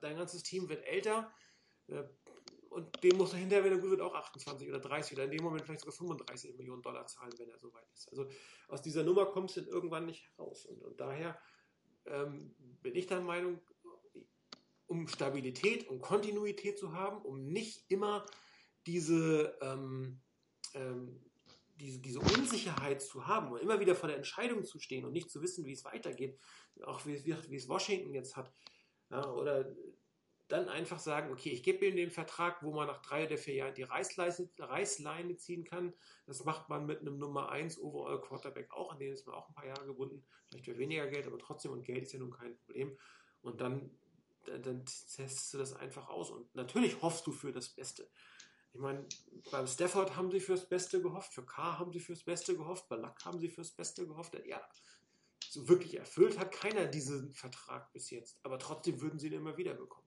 dein 0.00 0.16
ganzes 0.16 0.42
Team 0.42 0.68
wird 0.68 0.84
älter 0.86 1.32
äh, 1.88 2.04
und 2.76 3.02
dem 3.02 3.16
muss 3.16 3.32
er 3.32 3.38
hinterher, 3.38 3.64
wenn 3.64 3.72
er 3.72 3.78
gut 3.78 3.90
wird, 3.90 4.02
auch 4.02 4.14
28 4.14 4.68
oder 4.68 4.80
30 4.80 5.16
oder 5.16 5.24
in 5.24 5.30
dem 5.30 5.42
Moment 5.42 5.64
vielleicht 5.64 5.80
sogar 5.80 5.94
35 5.94 6.56
Millionen 6.58 6.82
Dollar 6.82 7.06
zahlen, 7.06 7.32
wenn 7.38 7.48
er 7.48 7.58
soweit 7.58 7.88
ist. 7.94 8.10
Also 8.10 8.28
aus 8.68 8.82
dieser 8.82 9.02
Nummer 9.02 9.24
kommst 9.24 9.56
du 9.56 9.62
irgendwann 9.62 10.04
nicht 10.04 10.28
heraus. 10.36 10.66
Und, 10.66 10.82
und 10.82 11.00
daher 11.00 11.40
ähm, 12.04 12.54
bin 12.82 12.94
ich 12.94 13.06
der 13.06 13.20
Meinung, 13.20 13.60
um 14.86 15.08
Stabilität 15.08 15.88
und 15.88 16.00
Kontinuität 16.00 16.78
zu 16.78 16.92
haben, 16.92 17.22
um 17.22 17.46
nicht 17.46 17.84
immer 17.88 18.26
diese, 18.86 19.58
ähm, 19.60 20.20
ähm, 20.74 21.20
diese, 21.76 21.98
diese 21.98 22.20
Unsicherheit 22.20 23.02
zu 23.02 23.26
haben 23.26 23.52
und 23.52 23.60
immer 23.60 23.80
wieder 23.80 23.94
vor 23.94 24.08
der 24.08 24.16
Entscheidung 24.16 24.64
zu 24.64 24.78
stehen 24.78 25.04
und 25.04 25.12
nicht 25.12 25.30
zu 25.30 25.42
wissen, 25.42 25.66
wie 25.66 25.72
es 25.72 25.84
weitergeht, 25.84 26.38
auch 26.84 27.04
wie, 27.04 27.24
wie, 27.24 27.36
wie 27.50 27.56
es 27.56 27.68
Washington 27.68 28.14
jetzt 28.14 28.36
hat. 28.36 28.52
Ja, 29.10 29.30
oder 29.30 29.74
dann 30.48 30.68
einfach 30.68 30.98
sagen, 30.98 31.32
okay, 31.32 31.50
ich 31.50 31.62
gebe 31.62 31.86
ihm 31.86 31.96
den 31.96 32.10
Vertrag, 32.10 32.62
wo 32.62 32.72
man 32.72 32.86
nach 32.86 33.02
drei 33.02 33.26
oder 33.26 33.36
vier 33.36 33.54
Jahren 33.54 33.74
die 33.74 33.82
Reißleine 33.82 35.36
ziehen 35.36 35.64
kann. 35.64 35.92
Das 36.26 36.44
macht 36.44 36.68
man 36.68 36.86
mit 36.86 37.00
einem 37.00 37.18
Nummer 37.18 37.50
1 37.50 37.80
Overall 37.80 38.20
Quarterback 38.20 38.70
auch, 38.70 38.92
an 38.92 38.98
den 38.98 39.12
ist 39.12 39.26
man 39.26 39.34
auch 39.34 39.48
ein 39.48 39.54
paar 39.54 39.66
Jahre 39.66 39.86
gebunden, 39.86 40.24
vielleicht 40.48 40.66
für 40.66 40.78
weniger 40.78 41.08
Geld, 41.08 41.26
aber 41.26 41.38
trotzdem, 41.38 41.72
und 41.72 41.82
Geld 41.82 42.04
ist 42.04 42.12
ja 42.12 42.20
nun 42.20 42.30
kein 42.30 42.56
Problem. 42.58 42.96
Und 43.42 43.60
dann, 43.60 43.90
dann, 44.46 44.84
testest 44.84 45.54
du 45.54 45.58
das 45.58 45.74
einfach 45.74 46.08
aus. 46.08 46.30
Und 46.30 46.54
natürlich 46.54 47.00
hoffst 47.02 47.26
du 47.26 47.32
für 47.32 47.52
das 47.52 47.68
Beste. 47.68 48.08
Ich 48.72 48.80
meine, 48.80 49.06
beim 49.50 49.66
Stafford 49.66 50.16
haben 50.16 50.30
sie 50.30 50.40
fürs 50.40 50.68
Beste 50.68 51.00
gehofft, 51.00 51.32
für 51.32 51.44
K 51.44 51.78
haben 51.78 51.92
sie 51.92 52.00
fürs 52.00 52.24
Beste 52.24 52.56
gehofft, 52.56 52.88
bei 52.88 52.96
Luck 52.96 53.24
haben 53.24 53.38
sie 53.38 53.48
fürs 53.48 53.70
Beste 53.72 54.06
gehofft. 54.06 54.36
Ja, 54.44 54.60
so 55.48 55.68
wirklich 55.68 55.96
erfüllt 55.96 56.38
hat 56.38 56.52
keiner 56.52 56.86
diesen 56.86 57.32
Vertrag 57.32 57.92
bis 57.92 58.10
jetzt. 58.10 58.38
Aber 58.42 58.58
trotzdem 58.58 59.00
würden 59.00 59.18
sie 59.18 59.28
ihn 59.28 59.32
immer 59.32 59.56
wieder 59.56 59.74
bekommen. 59.74 60.06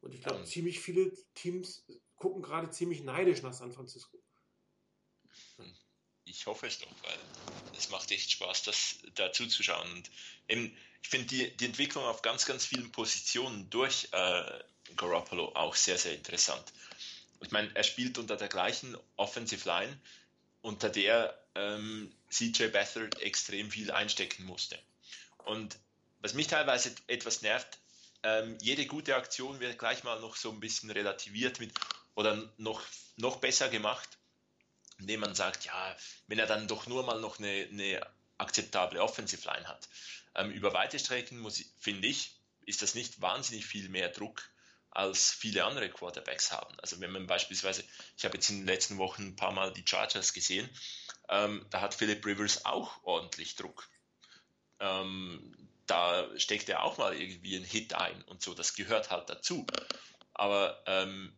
Und 0.00 0.14
ich 0.14 0.22
glaube, 0.22 0.40
ja. 0.40 0.44
ziemlich 0.44 0.80
viele 0.80 1.12
Teams 1.34 1.86
gucken 2.16 2.42
gerade 2.42 2.70
ziemlich 2.70 3.02
neidisch 3.02 3.42
nach 3.42 3.54
San 3.54 3.72
Francisco. 3.72 4.22
Hm. 5.56 5.74
Ich 6.26 6.46
hoffe 6.46 6.66
es 6.66 6.78
doch, 6.80 6.88
weil 7.02 7.18
es 7.78 7.88
macht 7.88 8.10
echt 8.10 8.30
Spaß, 8.32 8.64
das 8.64 8.96
da 9.14 9.32
zuzuschauen. 9.32 9.90
Und 9.92 10.10
eben, 10.48 10.76
ich 11.02 11.08
finde 11.08 11.26
die, 11.28 11.56
die 11.56 11.66
Entwicklung 11.66 12.04
auf 12.04 12.22
ganz, 12.22 12.44
ganz 12.46 12.66
vielen 12.66 12.90
Positionen 12.90 13.70
durch 13.70 14.08
äh, 14.12 14.58
Garoppolo 14.96 15.54
auch 15.54 15.74
sehr, 15.74 15.98
sehr 15.98 16.14
interessant. 16.14 16.64
Ich 17.40 17.52
meine, 17.52 17.70
er 17.74 17.84
spielt 17.84 18.18
unter 18.18 18.36
der 18.36 18.48
gleichen 18.48 18.96
Offensive 19.16 19.68
Line, 19.68 19.98
unter 20.62 20.88
der 20.88 21.38
ähm, 21.54 22.12
CJ 22.28 22.68
Beathard 22.68 23.20
extrem 23.20 23.70
viel 23.70 23.90
einstecken 23.92 24.44
musste. 24.44 24.78
Und 25.44 25.78
was 26.20 26.34
mich 26.34 26.48
teilweise 26.48 26.92
etwas 27.06 27.42
nervt, 27.42 27.78
ähm, 28.24 28.58
jede 28.60 28.86
gute 28.86 29.14
Aktion 29.14 29.60
wird 29.60 29.78
gleich 29.78 30.02
mal 30.02 30.20
noch 30.20 30.34
so 30.34 30.50
ein 30.50 30.58
bisschen 30.58 30.90
relativiert 30.90 31.60
mit 31.60 31.72
oder 32.16 32.50
noch, 32.56 32.82
noch 33.16 33.36
besser 33.36 33.68
gemacht, 33.68 34.08
indem 34.98 35.20
man 35.20 35.34
sagt, 35.34 35.64
ja, 35.64 35.96
wenn 36.26 36.38
er 36.38 36.46
dann 36.46 36.68
doch 36.68 36.86
nur 36.86 37.04
mal 37.04 37.20
noch 37.20 37.38
eine, 37.38 37.68
eine 37.70 38.00
akzeptable 38.38 39.00
Offensive 39.00 39.46
Line 39.48 39.66
hat. 39.66 39.88
Ähm, 40.34 40.50
über 40.50 40.72
weite 40.72 40.98
Strecken 40.98 41.38
muss 41.38 41.62
finde 41.78 42.08
ich, 42.08 42.36
ist 42.64 42.82
das 42.82 42.94
nicht 42.94 43.20
wahnsinnig 43.20 43.66
viel 43.66 43.88
mehr 43.88 44.08
Druck 44.08 44.42
als 44.90 45.30
viele 45.30 45.64
andere 45.64 45.90
Quarterbacks 45.90 46.52
haben. 46.52 46.74
Also 46.80 47.00
wenn 47.00 47.10
man 47.10 47.26
beispielsweise, 47.26 47.84
ich 48.16 48.24
habe 48.24 48.36
jetzt 48.36 48.48
in 48.48 48.60
den 48.60 48.66
letzten 48.66 48.96
Wochen 48.96 49.22
ein 49.28 49.36
paar 49.36 49.52
Mal 49.52 49.72
die 49.72 49.84
Chargers 49.86 50.32
gesehen, 50.32 50.68
ähm, 51.28 51.66
da 51.70 51.82
hat 51.82 51.94
Philip 51.94 52.24
Rivers 52.24 52.64
auch 52.64 53.02
ordentlich 53.04 53.56
Druck. 53.56 53.88
Ähm, 54.80 55.54
da 55.86 56.26
steckt 56.38 56.68
er 56.68 56.82
auch 56.82 56.98
mal 56.98 57.14
irgendwie 57.14 57.56
einen 57.56 57.64
Hit 57.64 57.94
ein 57.94 58.22
und 58.22 58.42
so, 58.42 58.54
das 58.54 58.74
gehört 58.74 59.10
halt 59.10 59.28
dazu. 59.28 59.66
Aber 60.32 60.82
ähm, 60.86 61.34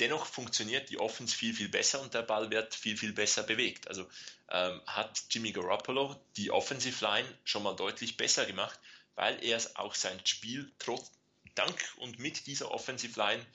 dennoch 0.00 0.26
funktioniert 0.26 0.90
die 0.90 0.98
Offense 0.98 1.34
viel, 1.34 1.54
viel 1.54 1.68
besser 1.68 2.00
und 2.00 2.14
der 2.14 2.22
Ball 2.22 2.50
wird 2.50 2.74
viel, 2.74 2.96
viel 2.96 3.12
besser 3.12 3.42
bewegt. 3.42 3.88
Also 3.88 4.08
ähm, 4.50 4.80
hat 4.86 5.24
Jimmy 5.30 5.52
Garoppolo 5.52 6.20
die 6.36 6.50
Offensive 6.50 7.04
Line 7.04 7.28
schon 7.44 7.62
mal 7.62 7.76
deutlich 7.76 8.16
besser 8.16 8.46
gemacht, 8.46 8.78
weil 9.14 9.42
er 9.42 9.60
auch 9.74 9.94
sein 9.94 10.18
Spiel 10.26 10.72
trotz, 10.78 11.10
dank 11.54 11.94
und 11.98 12.18
mit 12.18 12.46
dieser 12.46 12.70
Offensive 12.70 13.18
Line 13.18 13.46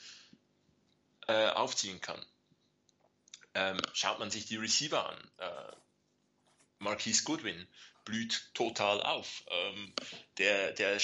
äh, 1.28 1.50
aufziehen 1.50 2.00
kann. 2.02 2.24
Ähm, 3.54 3.80
schaut 3.94 4.20
man 4.20 4.32
sich 4.32 4.46
die 4.46 4.58
Receiver 4.58 5.10
an, 5.10 5.32
äh, 5.38 5.76
Marquise 6.80 7.24
Goodwin, 7.24 7.68
blüht 8.06 8.52
total 8.54 9.02
auf. 9.04 9.44
Ähm, 9.50 9.94
der, 10.38 10.72
der 10.72 11.00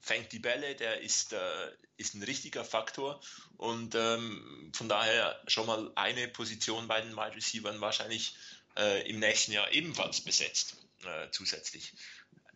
fängt 0.00 0.32
die 0.32 0.38
Bälle, 0.38 0.74
der 0.74 1.00
ist, 1.00 1.32
äh, 1.32 1.70
ist 1.96 2.14
ein 2.14 2.22
richtiger 2.22 2.64
Faktor 2.64 3.20
und 3.56 3.94
ähm, 3.94 4.72
von 4.74 4.88
daher 4.88 5.40
schon 5.46 5.66
mal 5.66 5.90
eine 5.94 6.28
Position 6.28 6.88
bei 6.88 7.00
den 7.00 7.16
Wide 7.16 7.36
Receivers 7.36 7.80
wahrscheinlich 7.80 8.36
äh, 8.76 9.08
im 9.08 9.18
nächsten 9.18 9.52
Jahr 9.52 9.70
ebenfalls 9.72 10.20
besetzt 10.20 10.76
äh, 11.04 11.30
zusätzlich. 11.30 11.92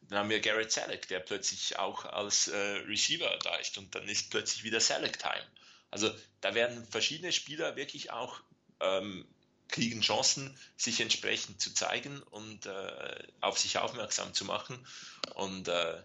Dann 0.08 0.20
haben 0.20 0.30
wir 0.30 0.40
Garrett 0.40 0.72
Selleck, 0.72 1.08
der 1.08 1.20
plötzlich 1.20 1.78
auch 1.78 2.04
als 2.04 2.48
äh, 2.48 2.56
Receiver 2.56 3.38
da 3.42 3.56
ist 3.56 3.78
und 3.78 3.94
dann 3.94 4.08
ist 4.08 4.30
plötzlich 4.30 4.64
wieder 4.64 4.80
Selleck 4.80 5.18
Time. 5.18 5.46
Also 5.90 6.10
da 6.40 6.54
werden 6.54 6.86
verschiedene 6.86 7.32
Spieler 7.32 7.76
wirklich 7.76 8.10
auch 8.10 8.40
ähm, 8.80 9.26
kriegen 9.68 10.02
Chancen, 10.02 10.56
sich 10.76 11.00
entsprechend 11.00 11.60
zu 11.60 11.74
zeigen 11.74 12.22
und 12.24 12.66
äh, 12.66 13.22
auf 13.40 13.58
sich 13.58 13.78
aufmerksam 13.78 14.32
zu 14.34 14.44
machen. 14.44 14.86
Und 15.34 15.68
äh, 15.68 16.02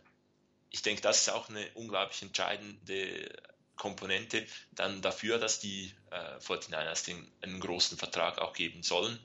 ich 0.69 0.82
denke, 0.82 1.01
das 1.01 1.21
ist 1.21 1.30
auch 1.30 1.49
eine 1.49 1.65
unglaublich 1.73 2.21
entscheidende 2.21 3.30
Komponente 3.75 4.45
dann 4.71 5.01
dafür, 5.01 5.38
dass 5.38 5.60
die 5.60 5.93
äh, 6.12 6.38
49ers 6.39 7.06
den, 7.06 7.32
einen 7.41 7.60
großen 7.60 7.97
Vertrag 7.97 8.39
auch 8.39 8.53
geben 8.53 8.84
sollen, 8.84 9.17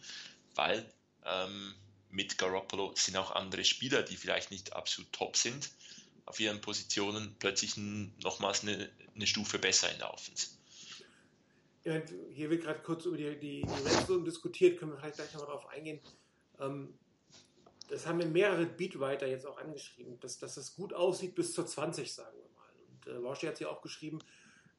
weil 0.54 0.86
ähm, 1.24 1.74
mit 2.10 2.38
Garoppolo 2.38 2.92
sind 2.94 3.16
auch 3.16 3.32
andere 3.32 3.64
Spieler, 3.64 4.02
die 4.02 4.16
vielleicht 4.16 4.50
nicht 4.50 4.74
absolut 4.74 5.12
top 5.12 5.36
sind, 5.36 5.70
auf 6.26 6.38
ihren 6.38 6.60
Positionen 6.60 7.34
plötzlich 7.38 7.76
nochmals 7.76 8.62
eine, 8.62 8.90
eine 9.14 9.26
Stufe 9.26 9.58
besser 9.58 9.90
in 9.90 9.98
der 9.98 10.12
Offense. 10.12 10.48
Ja, 11.84 12.00
hier 12.32 12.48
wird 12.48 12.62
gerade 12.62 12.80
kurz 12.80 13.06
über 13.06 13.16
die, 13.16 13.38
die, 13.40 13.62
die 13.62 13.88
Red 13.88 14.06
Zone 14.06 14.24
diskutiert, 14.24 14.78
können 14.78 14.92
wir 14.92 14.98
vielleicht 14.98 15.16
gleich 15.16 15.32
nochmal 15.32 15.48
darauf 15.48 15.66
eingehen. 15.66 16.00
Ähm, 16.60 16.94
das 17.88 18.06
haben 18.06 18.18
mir 18.18 18.26
mehrere 18.26 18.66
Beatwriter 18.66 19.26
jetzt 19.26 19.46
auch 19.46 19.58
angeschrieben, 19.58 20.18
dass, 20.20 20.38
dass 20.38 20.54
das 20.54 20.74
gut 20.74 20.92
aussieht 20.94 21.34
bis 21.34 21.52
zur 21.52 21.66
20, 21.66 22.12
sagen 22.12 22.36
wir 22.36 22.48
mal. 22.50 22.70
Und 22.88 23.06
äh, 23.06 23.24
Washi 23.24 23.46
hat 23.46 23.60
ja 23.60 23.68
auch 23.68 23.82
geschrieben, 23.82 24.18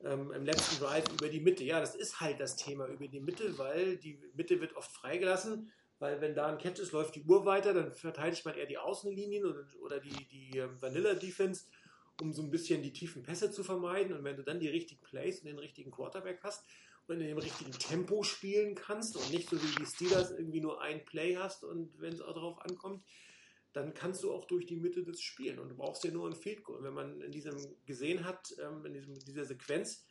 ähm, 0.03 0.31
im 0.31 0.45
letzten 0.45 0.83
Drive 0.83 1.05
über 1.11 1.29
die 1.29 1.39
Mitte. 1.39 1.63
Ja, 1.63 1.79
das 1.79 1.95
ist 1.95 2.19
halt 2.19 2.39
das 2.39 2.55
Thema 2.55 2.87
über 2.87 3.07
die 3.07 3.19
Mitte, 3.19 3.57
weil 3.57 3.97
die 3.97 4.19
Mitte 4.35 4.59
wird 4.59 4.75
oft 4.75 4.91
freigelassen, 4.91 5.71
weil 5.99 6.21
wenn 6.21 6.35
da 6.35 6.47
ein 6.47 6.57
Catch 6.57 6.79
ist, 6.79 6.91
läuft 6.91 7.15
die 7.15 7.23
Uhr 7.23 7.45
weiter, 7.45 7.73
dann 7.73 7.93
verteidigt 7.93 8.45
man 8.45 8.55
eher 8.55 8.65
die 8.65 8.77
Außenlinien 8.77 9.45
oder, 9.45 9.65
oder 9.81 9.99
die, 9.99 10.27
die 10.27 10.57
ähm, 10.57 10.81
Vanilla 10.81 11.13
Defense 11.13 11.65
um 12.21 12.33
so 12.33 12.43
ein 12.43 12.51
bisschen 12.51 12.81
die 12.83 12.93
tiefen 12.93 13.23
Pässe 13.23 13.51
zu 13.51 13.63
vermeiden. 13.63 14.15
Und 14.15 14.23
wenn 14.23 14.37
du 14.37 14.43
dann 14.43 14.59
die 14.59 14.69
richtigen 14.69 15.01
Plays 15.01 15.39
und 15.39 15.47
den 15.47 15.59
richtigen 15.59 15.91
Quarterback 15.91 16.39
hast, 16.43 16.65
und 17.07 17.19
in 17.19 17.27
dem 17.27 17.37
richtigen 17.37 17.71
Tempo 17.71 18.23
spielen 18.23 18.75
kannst 18.75 19.15
und 19.17 19.31
nicht 19.31 19.49
so 19.49 19.61
wie 19.61 19.75
die 19.75 19.85
Steelers 19.85 20.31
irgendwie 20.31 20.61
nur 20.61 20.81
ein 20.81 21.03
Play 21.05 21.35
hast 21.35 21.63
und 21.63 21.99
wenn 21.99 22.13
es 22.13 22.21
auch 22.21 22.33
darauf 22.33 22.59
ankommt, 22.59 23.03
dann 23.73 23.93
kannst 23.93 24.23
du 24.23 24.31
auch 24.31 24.45
durch 24.45 24.65
die 24.65 24.75
Mitte 24.75 25.03
des 25.03 25.21
spielen 25.21 25.59
und 25.59 25.69
du 25.69 25.75
brauchst 25.75 26.03
ja 26.03 26.11
nur 26.11 26.27
ein 26.27 26.35
Field 26.35 26.63
Goal. 26.63 26.83
Wenn 26.83 26.93
man 26.93 27.21
in 27.21 27.31
diesem 27.31 27.57
gesehen 27.85 28.23
hat, 28.23 28.53
ähm, 28.61 28.85
in 28.85 28.93
diesem, 28.93 29.19
dieser 29.19 29.45
Sequenz, 29.45 30.05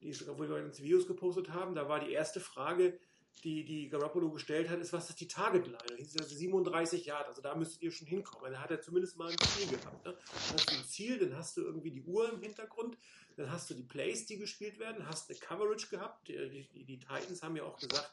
die 0.00 0.14
wo 0.28 0.38
wir 0.38 0.54
uns 0.54 0.80
Videos 0.80 1.06
gepostet 1.06 1.50
haben, 1.50 1.74
da 1.74 1.88
war 1.88 1.98
die 1.98 2.12
erste 2.12 2.40
Frage, 2.40 2.98
die, 3.44 3.64
die 3.64 3.88
Garoppolo 3.88 4.30
gestellt 4.30 4.68
hat, 4.68 4.80
ist, 4.80 4.92
was 4.92 5.10
ist 5.10 5.20
die 5.20 5.28
Target-Line? 5.28 5.78
Da 5.86 5.94
hieß 5.94 6.16
es 6.20 6.30
37 6.30 7.06
Yard, 7.06 7.28
also 7.28 7.40
da 7.40 7.54
müsstet 7.54 7.82
ihr 7.82 7.92
schon 7.92 8.06
hinkommen. 8.06 8.52
Da 8.52 8.60
hat 8.60 8.70
er 8.70 8.80
zumindest 8.80 9.16
mal 9.16 9.30
ein 9.30 9.38
Ziel 9.38 9.68
gehabt. 9.68 10.04
Ne? 10.04 10.12
Dann 10.12 10.56
hast 10.58 10.70
du 10.70 10.74
ein 10.74 10.84
Ziel, 10.84 11.18
dann 11.18 11.36
hast 11.36 11.56
du 11.56 11.62
irgendwie 11.62 11.92
die 11.92 12.02
Uhr 12.02 12.32
im 12.32 12.40
Hintergrund, 12.40 12.98
dann 13.36 13.50
hast 13.52 13.70
du 13.70 13.74
die 13.74 13.84
Plays, 13.84 14.26
die 14.26 14.38
gespielt 14.38 14.78
werden, 14.78 15.06
hast 15.06 15.30
eine 15.30 15.38
Coverage 15.38 15.88
gehabt. 15.88 16.28
Die, 16.28 16.66
die, 16.72 16.84
die 16.84 16.98
Titans 16.98 17.42
haben 17.42 17.56
ja 17.56 17.62
auch 17.62 17.78
gesagt, 17.78 18.12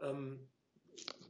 ähm, 0.00 0.48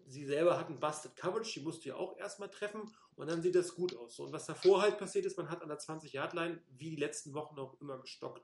sie 0.07 0.25
selber 0.25 0.59
hatten 0.59 0.79
Busted 0.79 1.16
Coverage, 1.16 1.55
die 1.55 1.61
musste 1.61 1.88
ja 1.88 1.97
auch 1.97 2.16
erstmal 2.16 2.51
treffen 2.51 2.90
und 3.16 3.29
dann 3.29 3.42
sieht 3.42 3.55
das 3.55 3.75
gut 3.75 3.97
aus. 3.97 4.18
Und 4.21 4.33
was 4.33 4.47
davor 4.47 4.83
halt 4.83 4.99
passiert 4.99 5.27
ist, 5.27 5.37
man 5.37 5.51
hat 5.51 5.62
an 5.62 5.68
der 5.68 5.79
20-Yard-Line 5.79 6.62
wie 6.77 6.90
die 6.90 6.97
letzten 6.97 7.35
Wochen 7.35 7.59
auch 7.59 7.81
immer 7.81 7.99
gestockt. 7.99 8.42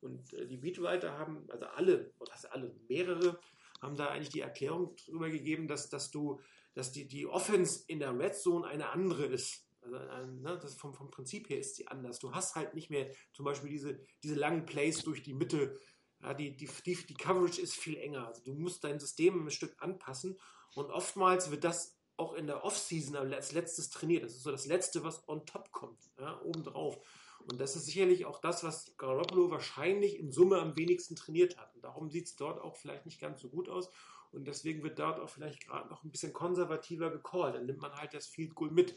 Und 0.00 0.32
äh, 0.34 0.46
die 0.46 0.56
Beatwriter 0.56 1.18
haben, 1.18 1.46
also 1.50 1.66
alle, 1.66 2.12
oder 2.18 2.32
hast 2.32 2.46
alle, 2.52 2.74
mehrere, 2.88 3.38
haben 3.80 3.96
da 3.96 4.08
eigentlich 4.08 4.30
die 4.30 4.40
Erklärung 4.40 4.94
darüber 5.06 5.30
gegeben, 5.30 5.68
dass, 5.68 5.88
dass 5.88 6.10
du, 6.10 6.40
dass 6.74 6.92
die, 6.92 7.08
die 7.08 7.26
Offense 7.26 7.84
in 7.86 7.98
der 7.98 8.16
Red 8.18 8.34
Zone 8.34 8.66
eine 8.66 8.90
andere 8.90 9.26
ist. 9.26 9.66
Also, 9.82 9.96
ne, 9.96 10.58
das 10.60 10.74
vom, 10.74 10.92
vom 10.92 11.10
Prinzip 11.10 11.48
her 11.48 11.58
ist 11.58 11.76
sie 11.76 11.88
anders. 11.88 12.18
Du 12.18 12.32
hast 12.32 12.54
halt 12.54 12.74
nicht 12.74 12.90
mehr 12.90 13.10
zum 13.32 13.44
Beispiel 13.44 13.70
diese, 13.70 14.00
diese 14.22 14.34
langen 14.34 14.66
Plays 14.66 15.02
durch 15.02 15.22
die 15.22 15.34
Mitte. 15.34 15.78
Ja, 16.22 16.34
die, 16.34 16.54
die, 16.54 16.68
die, 16.84 16.94
die 17.06 17.14
Coverage 17.14 17.60
ist 17.60 17.74
viel 17.74 17.96
enger. 17.96 18.26
Also 18.26 18.42
du 18.44 18.52
musst 18.52 18.84
dein 18.84 19.00
System 19.00 19.46
ein 19.46 19.50
Stück 19.50 19.74
anpassen. 19.78 20.38
Und 20.74 20.90
oftmals 20.90 21.50
wird 21.50 21.64
das 21.64 21.98
auch 22.16 22.34
in 22.34 22.46
der 22.46 22.64
Offseason 22.64 23.16
als 23.16 23.52
letztes 23.52 23.88
trainiert. 23.88 24.24
Das 24.24 24.32
ist 24.32 24.42
so 24.42 24.50
das 24.50 24.66
Letzte, 24.66 25.02
was 25.02 25.26
on 25.26 25.46
top 25.46 25.72
kommt, 25.72 26.10
ja, 26.18 26.40
obendrauf. 26.42 26.98
Und 27.46 27.60
das 27.60 27.76
ist 27.76 27.86
sicherlich 27.86 28.26
auch 28.26 28.40
das, 28.40 28.62
was 28.64 28.96
Garoppolo 28.96 29.50
wahrscheinlich 29.50 30.18
in 30.18 30.30
Summe 30.30 30.58
am 30.58 30.76
wenigsten 30.76 31.16
trainiert 31.16 31.58
hat. 31.58 31.74
Und 31.74 31.84
darum 31.84 32.10
sieht 32.10 32.26
es 32.26 32.36
dort 32.36 32.60
auch 32.60 32.76
vielleicht 32.76 33.06
nicht 33.06 33.20
ganz 33.20 33.40
so 33.40 33.48
gut 33.48 33.68
aus. 33.68 33.90
Und 34.32 34.46
deswegen 34.46 34.82
wird 34.82 34.98
dort 34.98 35.18
auch 35.18 35.28
vielleicht 35.28 35.66
gerade 35.66 35.88
noch 35.88 36.04
ein 36.04 36.10
bisschen 36.10 36.32
konservativer 36.32 37.10
gecallt. 37.10 37.56
Dann 37.56 37.66
nimmt 37.66 37.80
man 37.80 37.92
halt 37.94 38.14
das 38.14 38.26
Field 38.26 38.54
Goal 38.54 38.70
mit. 38.70 38.94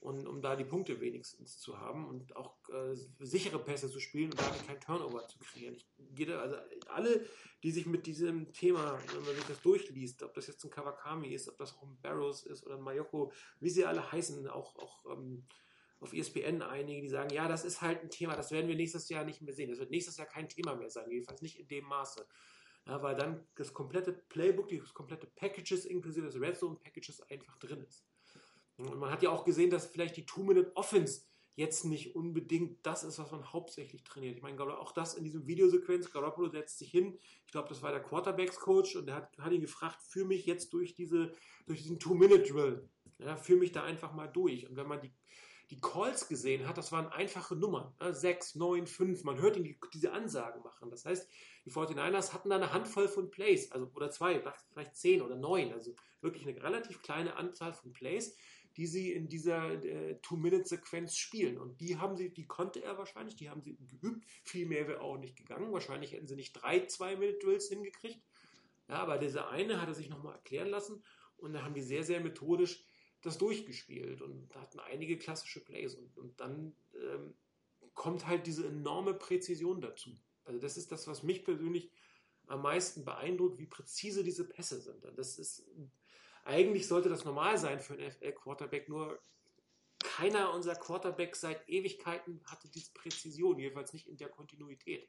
Und 0.00 0.28
um 0.28 0.40
da 0.40 0.54
die 0.54 0.64
Punkte 0.64 1.00
wenigstens 1.00 1.58
zu 1.58 1.80
haben 1.80 2.06
und 2.06 2.36
auch 2.36 2.54
äh, 2.68 2.94
sichere 3.18 3.58
Pässe 3.58 3.90
zu 3.90 3.98
spielen 3.98 4.30
und 4.30 4.40
damit 4.40 4.64
kein 4.64 4.80
Turnover 4.80 5.26
zu 5.26 5.38
kreieren. 5.40 5.76
Ich 5.76 6.14
gehe 6.14 6.38
also 6.38 6.54
alle, 6.86 7.26
die 7.64 7.72
sich 7.72 7.84
mit 7.86 8.06
diesem 8.06 8.52
Thema, 8.52 8.96
wenn 9.12 9.24
man 9.24 9.34
sich 9.34 9.44
das 9.46 9.60
durchliest, 9.60 10.22
ob 10.22 10.34
das 10.34 10.46
jetzt 10.46 10.62
ein 10.64 10.70
Kawakami 10.70 11.34
ist, 11.34 11.48
ob 11.48 11.58
das 11.58 11.76
auch 11.76 11.82
ein 11.82 11.98
Barrows 12.00 12.44
ist 12.44 12.64
oder 12.64 12.76
ein 12.76 12.82
Mayoko, 12.82 13.32
wie 13.58 13.70
sie 13.70 13.84
alle 13.84 14.12
heißen, 14.12 14.46
auch, 14.46 14.76
auch 14.76 15.04
ähm, 15.10 15.44
auf 16.00 16.12
ESPN 16.12 16.62
einige, 16.62 17.02
die 17.02 17.08
sagen, 17.08 17.30
ja, 17.30 17.48
das 17.48 17.64
ist 17.64 17.82
halt 17.82 18.02
ein 18.02 18.10
Thema, 18.10 18.36
das 18.36 18.50
werden 18.50 18.68
wir 18.68 18.76
nächstes 18.76 19.08
Jahr 19.08 19.24
nicht 19.24 19.42
mehr 19.42 19.52
sehen. 19.52 19.70
Das 19.70 19.78
wird 19.78 19.90
nächstes 19.90 20.16
Jahr 20.16 20.26
kein 20.26 20.48
Thema 20.48 20.76
mehr 20.76 20.90
sein, 20.90 21.10
jedenfalls 21.10 21.42
nicht 21.42 21.58
in 21.58 21.66
dem 21.68 21.84
Maße. 21.84 22.26
Ja, 22.86 23.02
weil 23.02 23.16
dann 23.16 23.46
das 23.56 23.72
komplette 23.74 24.12
Playbook, 24.12 24.68
das 24.68 24.94
komplette 24.94 25.26
Packages 25.26 25.84
inklusive 25.84 26.26
des 26.26 26.40
Red 26.40 26.56
Zone 26.56 26.76
Packages 26.76 27.20
einfach 27.30 27.58
drin 27.58 27.82
ist. 27.82 28.06
Und 28.76 28.98
man 28.98 29.10
hat 29.10 29.22
ja 29.22 29.30
auch 29.30 29.44
gesehen, 29.44 29.70
dass 29.70 29.86
vielleicht 29.86 30.16
die 30.16 30.24
Two-Minute-Offense 30.24 31.22
jetzt 31.56 31.84
nicht 31.84 32.14
unbedingt 32.14 32.86
das 32.86 33.02
ist, 33.02 33.18
was 33.18 33.32
man 33.32 33.52
hauptsächlich 33.52 34.04
trainiert. 34.04 34.36
Ich 34.36 34.42
meine, 34.42 34.62
auch 34.78 34.92
das 34.92 35.14
in 35.14 35.24
diesem 35.24 35.48
Videosequenz, 35.48 36.12
Garoppolo 36.12 36.48
setzt 36.48 36.78
sich 36.78 36.88
hin, 36.88 37.18
ich 37.46 37.50
glaube, 37.50 37.68
das 37.68 37.82
war 37.82 37.90
der 37.90 38.00
Quarterbacks-Coach 38.00 38.94
und 38.94 39.06
der 39.06 39.16
hat, 39.16 39.36
hat 39.38 39.52
ihn 39.52 39.60
gefragt, 39.60 40.00
führ 40.00 40.24
mich 40.24 40.46
jetzt 40.46 40.72
durch, 40.72 40.94
diese, 40.94 41.32
durch 41.66 41.82
diesen 41.82 41.98
Two-Minute-Drill. 41.98 42.88
Ja, 43.18 43.36
führ 43.36 43.56
mich 43.56 43.72
da 43.72 43.82
einfach 43.82 44.14
mal 44.14 44.28
durch. 44.28 44.68
Und 44.68 44.76
wenn 44.76 44.86
man 44.86 45.00
die, 45.00 45.12
die 45.70 45.80
Calls 45.80 46.28
gesehen 46.28 46.66
hat, 46.66 46.78
das 46.78 46.92
waren 46.92 47.08
einfache 47.08 47.54
Nummern. 47.54 47.92
Ne? 48.00 48.14
6, 48.14 48.54
9, 48.54 48.86
5. 48.86 49.24
Man 49.24 49.38
hört 49.38 49.56
ihn 49.56 49.64
die, 49.64 49.78
diese 49.92 50.12
Ansagen 50.12 50.62
machen. 50.62 50.90
Das 50.90 51.04
heißt, 51.04 51.28
die 51.66 51.70
49ers 51.70 52.32
hatten 52.32 52.48
da 52.48 52.56
eine 52.56 52.72
Handvoll 52.72 53.08
von 53.08 53.30
Plays, 53.30 53.70
also 53.72 53.90
oder 53.94 54.10
zwei, 54.10 54.42
vielleicht 54.72 54.96
zehn 54.96 55.20
oder 55.20 55.36
neun. 55.36 55.72
Also 55.72 55.94
wirklich 56.22 56.46
eine 56.46 56.62
relativ 56.62 57.02
kleine 57.02 57.36
Anzahl 57.36 57.74
von 57.74 57.92
Plays, 57.92 58.34
die 58.76 58.86
sie 58.86 59.12
in 59.12 59.28
dieser 59.28 59.72
äh, 59.84 60.18
Two-Minute-Sequenz 60.22 61.16
spielen. 61.16 61.58
Und 61.58 61.80
die 61.80 61.98
haben 61.98 62.16
sie, 62.16 62.32
die 62.32 62.46
konnte 62.46 62.82
er 62.82 62.96
wahrscheinlich, 62.96 63.36
die 63.36 63.50
haben 63.50 63.60
sie 63.60 63.76
geübt. 63.76 64.24
Viel 64.44 64.66
mehr 64.66 64.88
wäre 64.88 65.02
auch 65.02 65.18
nicht 65.18 65.36
gegangen. 65.36 65.72
Wahrscheinlich 65.72 66.12
hätten 66.12 66.28
sie 66.28 66.36
nicht 66.36 66.54
drei 66.54 66.86
Zwei-Minute-Drills 66.86 67.68
hingekriegt. 67.68 68.22
Ja, 68.88 68.96
aber 68.96 69.18
dieser 69.18 69.50
eine 69.50 69.82
hat 69.82 69.88
er 69.88 69.94
sich 69.94 70.08
nochmal 70.08 70.36
erklären 70.36 70.68
lassen 70.68 71.02
und 71.36 71.52
da 71.52 71.62
haben 71.62 71.74
die 71.74 71.82
sehr, 71.82 72.04
sehr 72.04 72.20
methodisch 72.20 72.87
das 73.22 73.38
durchgespielt 73.38 74.22
und 74.22 74.54
hatten 74.54 74.80
einige 74.80 75.18
klassische 75.18 75.64
Plays 75.64 75.94
und, 75.94 76.16
und 76.18 76.40
dann 76.40 76.74
ähm, 76.94 77.34
kommt 77.94 78.26
halt 78.26 78.46
diese 78.46 78.66
enorme 78.66 79.14
Präzision 79.14 79.80
dazu. 79.80 80.16
Also 80.44 80.60
das 80.60 80.76
ist 80.76 80.92
das, 80.92 81.06
was 81.08 81.22
mich 81.22 81.44
persönlich 81.44 81.90
am 82.46 82.62
meisten 82.62 83.04
beeindruckt, 83.04 83.58
wie 83.58 83.66
präzise 83.66 84.24
diese 84.24 84.48
Pässe 84.48 84.80
sind. 84.80 85.04
Das 85.16 85.38
ist 85.38 85.66
eigentlich 86.44 86.88
sollte 86.88 87.10
das 87.10 87.24
normal 87.24 87.58
sein 87.58 87.80
für 87.80 87.94
einen 87.94 88.08
NFL-Quarterback, 88.08 88.88
nur 88.88 89.20
keiner 89.98 90.54
unserer 90.54 90.76
Quarterbacks 90.76 91.40
seit 91.40 91.68
Ewigkeiten 91.68 92.40
hatte 92.46 92.68
diese 92.70 92.92
Präzision, 92.92 93.58
jedenfalls 93.58 93.92
nicht 93.92 94.06
in 94.06 94.16
der 94.16 94.28
Kontinuität. 94.28 95.08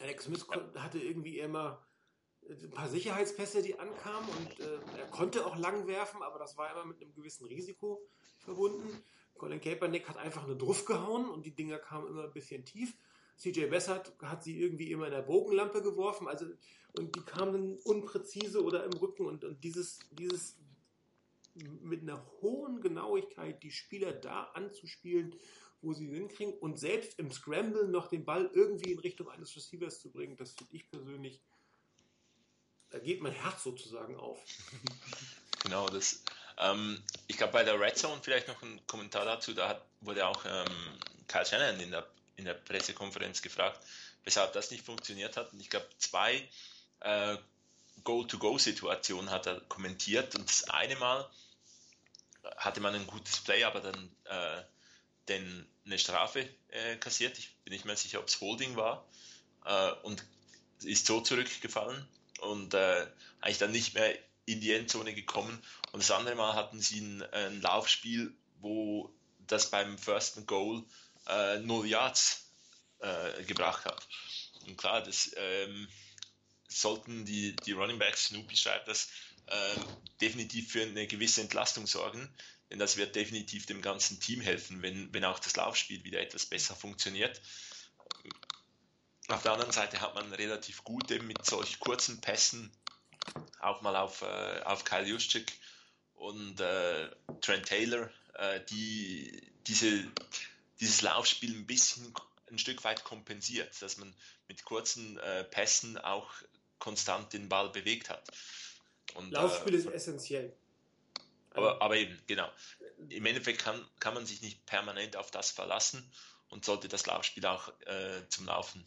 Alex 0.00 0.24
Smith 0.24 0.46
hatte 0.74 0.98
irgendwie 0.98 1.38
immer 1.38 1.86
ein 2.48 2.70
paar 2.70 2.88
Sicherheitspässe, 2.88 3.62
die 3.62 3.78
ankamen 3.78 4.28
und 4.28 4.60
äh, 4.60 4.78
er 4.98 5.06
konnte 5.06 5.46
auch 5.46 5.56
lang 5.56 5.86
werfen, 5.86 6.22
aber 6.22 6.38
das 6.38 6.56
war 6.56 6.70
immer 6.72 6.84
mit 6.84 7.00
einem 7.00 7.14
gewissen 7.14 7.46
Risiko 7.46 8.06
verbunden. 8.38 9.02
Colin 9.36 9.60
Kaepernick 9.60 10.08
hat 10.08 10.16
einfach 10.16 10.44
eine 10.44 10.56
Druff 10.56 10.84
gehauen 10.84 11.28
und 11.28 11.44
die 11.46 11.54
Dinger 11.54 11.78
kamen 11.78 12.08
immer 12.08 12.24
ein 12.24 12.32
bisschen 12.32 12.64
tief. 12.64 12.96
CJ 13.36 13.66
Bessert 13.66 14.14
hat 14.22 14.44
sie 14.44 14.60
irgendwie 14.60 14.92
immer 14.92 15.06
in 15.06 15.12
der 15.12 15.22
Bogenlampe 15.22 15.82
geworfen, 15.82 16.28
also 16.28 16.46
und 16.96 17.16
die 17.16 17.22
kamen 17.22 17.78
unpräzise 17.78 18.62
oder 18.62 18.84
im 18.84 18.92
Rücken 18.92 19.26
und, 19.26 19.44
und 19.44 19.64
dieses, 19.64 19.98
dieses 20.12 20.56
mit 21.54 22.02
einer 22.02 22.24
hohen 22.40 22.80
Genauigkeit 22.80 23.62
die 23.62 23.72
Spieler 23.72 24.12
da 24.12 24.44
anzuspielen, 24.54 25.34
wo 25.82 25.92
sie 25.92 26.08
hinkriegen 26.08 26.54
und 26.54 26.78
selbst 26.78 27.18
im 27.18 27.30
Scramble 27.30 27.88
noch 27.88 28.06
den 28.06 28.24
Ball 28.24 28.50
irgendwie 28.54 28.92
in 28.92 28.98
Richtung 29.00 29.28
eines 29.28 29.54
Receivers 29.56 30.00
zu 30.00 30.10
bringen, 30.10 30.36
das 30.36 30.52
finde 30.52 30.74
ich 30.74 30.88
persönlich 30.88 31.42
da 32.94 33.00
geht 33.00 33.20
mein 33.20 33.32
Herz 33.32 33.64
sozusagen 33.64 34.16
auf. 34.16 34.38
Genau, 35.64 35.88
das. 35.88 36.22
Ähm, 36.58 37.02
ich 37.26 37.38
glaube, 37.38 37.54
bei 37.54 37.64
der 37.64 37.80
Red 37.80 37.96
Zone 37.96 38.20
vielleicht 38.22 38.48
noch 38.48 38.60
ein 38.60 38.86
Kommentar 38.86 39.24
dazu. 39.24 39.54
Da 39.54 39.66
hat, 39.70 39.82
wurde 40.02 40.26
auch 40.26 40.44
ähm, 40.44 40.98
Kyle 41.26 41.46
Shannon 41.46 41.80
in 41.80 41.90
der, 41.90 42.06
in 42.36 42.44
der 42.44 42.52
Pressekonferenz 42.52 43.40
gefragt, 43.40 43.80
weshalb 44.24 44.52
das 44.52 44.70
nicht 44.70 44.84
funktioniert 44.84 45.38
hat. 45.38 45.54
Und 45.54 45.60
ich 45.60 45.70
glaube, 45.70 45.88
zwei 45.96 46.46
äh, 47.00 47.38
Goal-to-Go-Situationen 48.04 49.30
hat 49.30 49.46
er 49.46 49.60
kommentiert. 49.62 50.34
Und 50.34 50.50
das 50.50 50.68
eine 50.68 50.96
Mal 50.96 51.26
hatte 52.58 52.82
man 52.82 52.94
ein 52.94 53.06
gutes 53.06 53.38
Play, 53.40 53.64
aber 53.64 53.80
dann 53.80 54.10
äh, 54.24 54.62
den, 55.28 55.66
eine 55.86 55.98
Strafe 55.98 56.46
äh, 56.68 56.96
kassiert. 56.96 57.38
Ich 57.38 57.56
bin 57.64 57.72
nicht 57.72 57.86
mehr 57.86 57.96
sicher, 57.96 58.20
ob 58.20 58.28
es 58.28 58.38
Holding 58.42 58.76
war. 58.76 59.08
Äh, 59.64 59.92
und 60.02 60.22
ist 60.82 61.06
so 61.06 61.22
zurückgefallen 61.22 62.06
und 62.44 62.74
äh, 62.74 63.06
eigentlich 63.40 63.58
dann 63.58 63.72
nicht 63.72 63.94
mehr 63.94 64.16
in 64.46 64.60
die 64.60 64.72
Endzone 64.72 65.14
gekommen. 65.14 65.62
Und 65.92 66.02
das 66.02 66.10
andere 66.10 66.34
Mal 66.34 66.54
hatten 66.54 66.80
sie 66.80 67.00
ein, 67.00 67.22
ein 67.32 67.60
Laufspiel, 67.60 68.34
wo 68.60 69.12
das 69.46 69.70
beim 69.70 69.98
First 69.98 70.46
Goal 70.46 70.84
äh, 71.26 71.58
null 71.58 71.86
Yards 71.86 72.46
äh, 72.98 73.42
gebracht 73.44 73.84
hat. 73.84 74.06
Und 74.66 74.76
klar, 74.76 75.02
das 75.02 75.30
ähm, 75.36 75.88
sollten 76.68 77.24
die, 77.24 77.54
die 77.56 77.72
Running 77.72 77.98
Backs, 77.98 78.26
Snoopy 78.26 78.56
schreibt 78.56 78.88
das, 78.88 79.08
äh, 79.46 79.76
definitiv 80.20 80.72
für 80.72 80.82
eine 80.82 81.06
gewisse 81.06 81.42
Entlastung 81.42 81.86
sorgen, 81.86 82.28
denn 82.70 82.78
das 82.78 82.96
wird 82.96 83.14
definitiv 83.14 83.66
dem 83.66 83.82
ganzen 83.82 84.20
Team 84.20 84.40
helfen, 84.40 84.82
wenn, 84.82 85.12
wenn 85.12 85.24
auch 85.24 85.38
das 85.38 85.56
Laufspiel 85.56 86.02
wieder 86.04 86.20
etwas 86.20 86.46
besser 86.46 86.74
funktioniert. 86.74 87.40
Auf 89.28 89.42
der 89.42 89.52
anderen 89.52 89.72
Seite 89.72 90.00
hat 90.00 90.14
man 90.14 90.32
relativ 90.32 90.84
gute 90.84 91.22
mit 91.22 91.44
solch 91.46 91.80
kurzen 91.80 92.20
Pässen 92.20 92.70
auch 93.60 93.80
mal 93.80 93.96
auf, 93.96 94.22
äh, 94.22 94.60
auf 94.64 94.84
Kyle 94.84 95.06
Juszczyk 95.06 95.50
und 96.14 96.60
äh, 96.60 97.10
Trent 97.40 97.66
Taylor, 97.66 98.10
äh, 98.34 98.60
die 98.68 99.50
diese, 99.66 100.06
dieses 100.80 101.00
Laufspiel 101.00 101.54
ein 101.54 101.66
bisschen 101.66 102.12
ein 102.50 102.58
Stück 102.58 102.84
weit 102.84 103.04
kompensiert, 103.04 103.80
dass 103.80 103.96
man 103.96 104.14
mit 104.46 104.64
kurzen 104.64 105.18
äh, 105.18 105.44
Pässen 105.44 105.96
auch 105.96 106.30
konstant 106.78 107.32
den 107.32 107.48
Ball 107.48 107.70
bewegt 107.70 108.10
hat. 108.10 108.28
Und, 109.14 109.30
Laufspiel 109.30 109.74
äh, 109.74 109.78
ist 109.78 109.86
essentiell. 109.86 110.54
Aber, 111.50 111.80
aber 111.80 111.96
eben, 111.96 112.20
genau. 112.26 112.50
Im 113.08 113.24
Endeffekt 113.24 113.62
kann, 113.62 113.82
kann 114.00 114.12
man 114.12 114.26
sich 114.26 114.42
nicht 114.42 114.66
permanent 114.66 115.16
auf 115.16 115.30
das 115.30 115.50
verlassen 115.50 116.10
und 116.54 116.64
sollte 116.64 116.88
das 116.88 117.04
Laufspiel 117.04 117.44
auch 117.44 117.68
äh, 117.86 118.26
zum 118.30 118.46
Laufen 118.46 118.86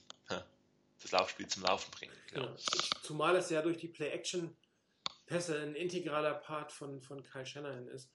das 1.02 1.12
Laufspiel 1.12 1.48
zum 1.48 1.64
Laufen 1.64 1.92
bringen. 1.92 2.14
Genau. 2.32 2.56
Zumal 3.04 3.36
es 3.36 3.50
ja 3.50 3.62
durch 3.62 3.78
die 3.78 3.88
Play-Action-Pässe 3.88 5.60
ein 5.60 5.76
integraler 5.76 6.34
Part 6.34 6.72
von, 6.72 7.02
von 7.02 7.24
Kyle 7.24 7.46
Shanahan 7.46 7.88
ist. 7.88 8.12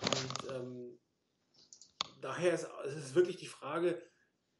Und 0.00 0.50
ähm, 0.50 1.00
daher 2.20 2.54
ist 2.54 2.66
es 2.84 3.14
wirklich 3.14 3.36
die 3.36 3.46
Frage, 3.46 4.00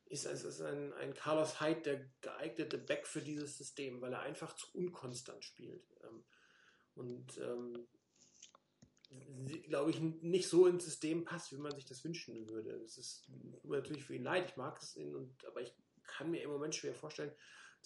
ist, 0.06 0.26
ist, 0.26 0.42
ist 0.42 0.60
ein, 0.60 0.92
ein 0.94 1.14
Carlos 1.14 1.60
Hyde 1.60 1.82
der 1.82 2.10
geeignete 2.20 2.78
Back 2.78 3.06
für 3.06 3.22
dieses 3.22 3.56
System, 3.56 4.00
weil 4.00 4.12
er 4.12 4.22
einfach 4.22 4.54
zu 4.56 4.66
unkonstant 4.74 5.44
spielt. 5.44 5.84
Ähm, 6.02 6.24
und 6.94 7.38
ähm, 7.38 7.86
glaube 9.68 9.90
ich, 9.90 10.00
nicht 10.00 10.48
so 10.48 10.66
ins 10.66 10.84
System 10.84 11.24
passt, 11.24 11.52
wie 11.52 11.58
man 11.58 11.74
sich 11.74 11.84
das 11.84 12.04
wünschen 12.04 12.48
würde. 12.48 12.78
Das 12.80 12.96
ist 12.96 13.28
natürlich 13.64 14.04
für 14.04 14.14
ihn 14.14 14.22
leid, 14.22 14.48
ich 14.48 14.56
mag 14.56 14.80
es 14.80 14.96
ihn, 14.96 15.14
und, 15.14 15.44
aber 15.46 15.62
ich 15.62 15.74
kann 16.04 16.30
mir 16.30 16.42
im 16.42 16.50
Moment 16.50 16.74
schwer 16.74 16.94
vorstellen, 16.94 17.32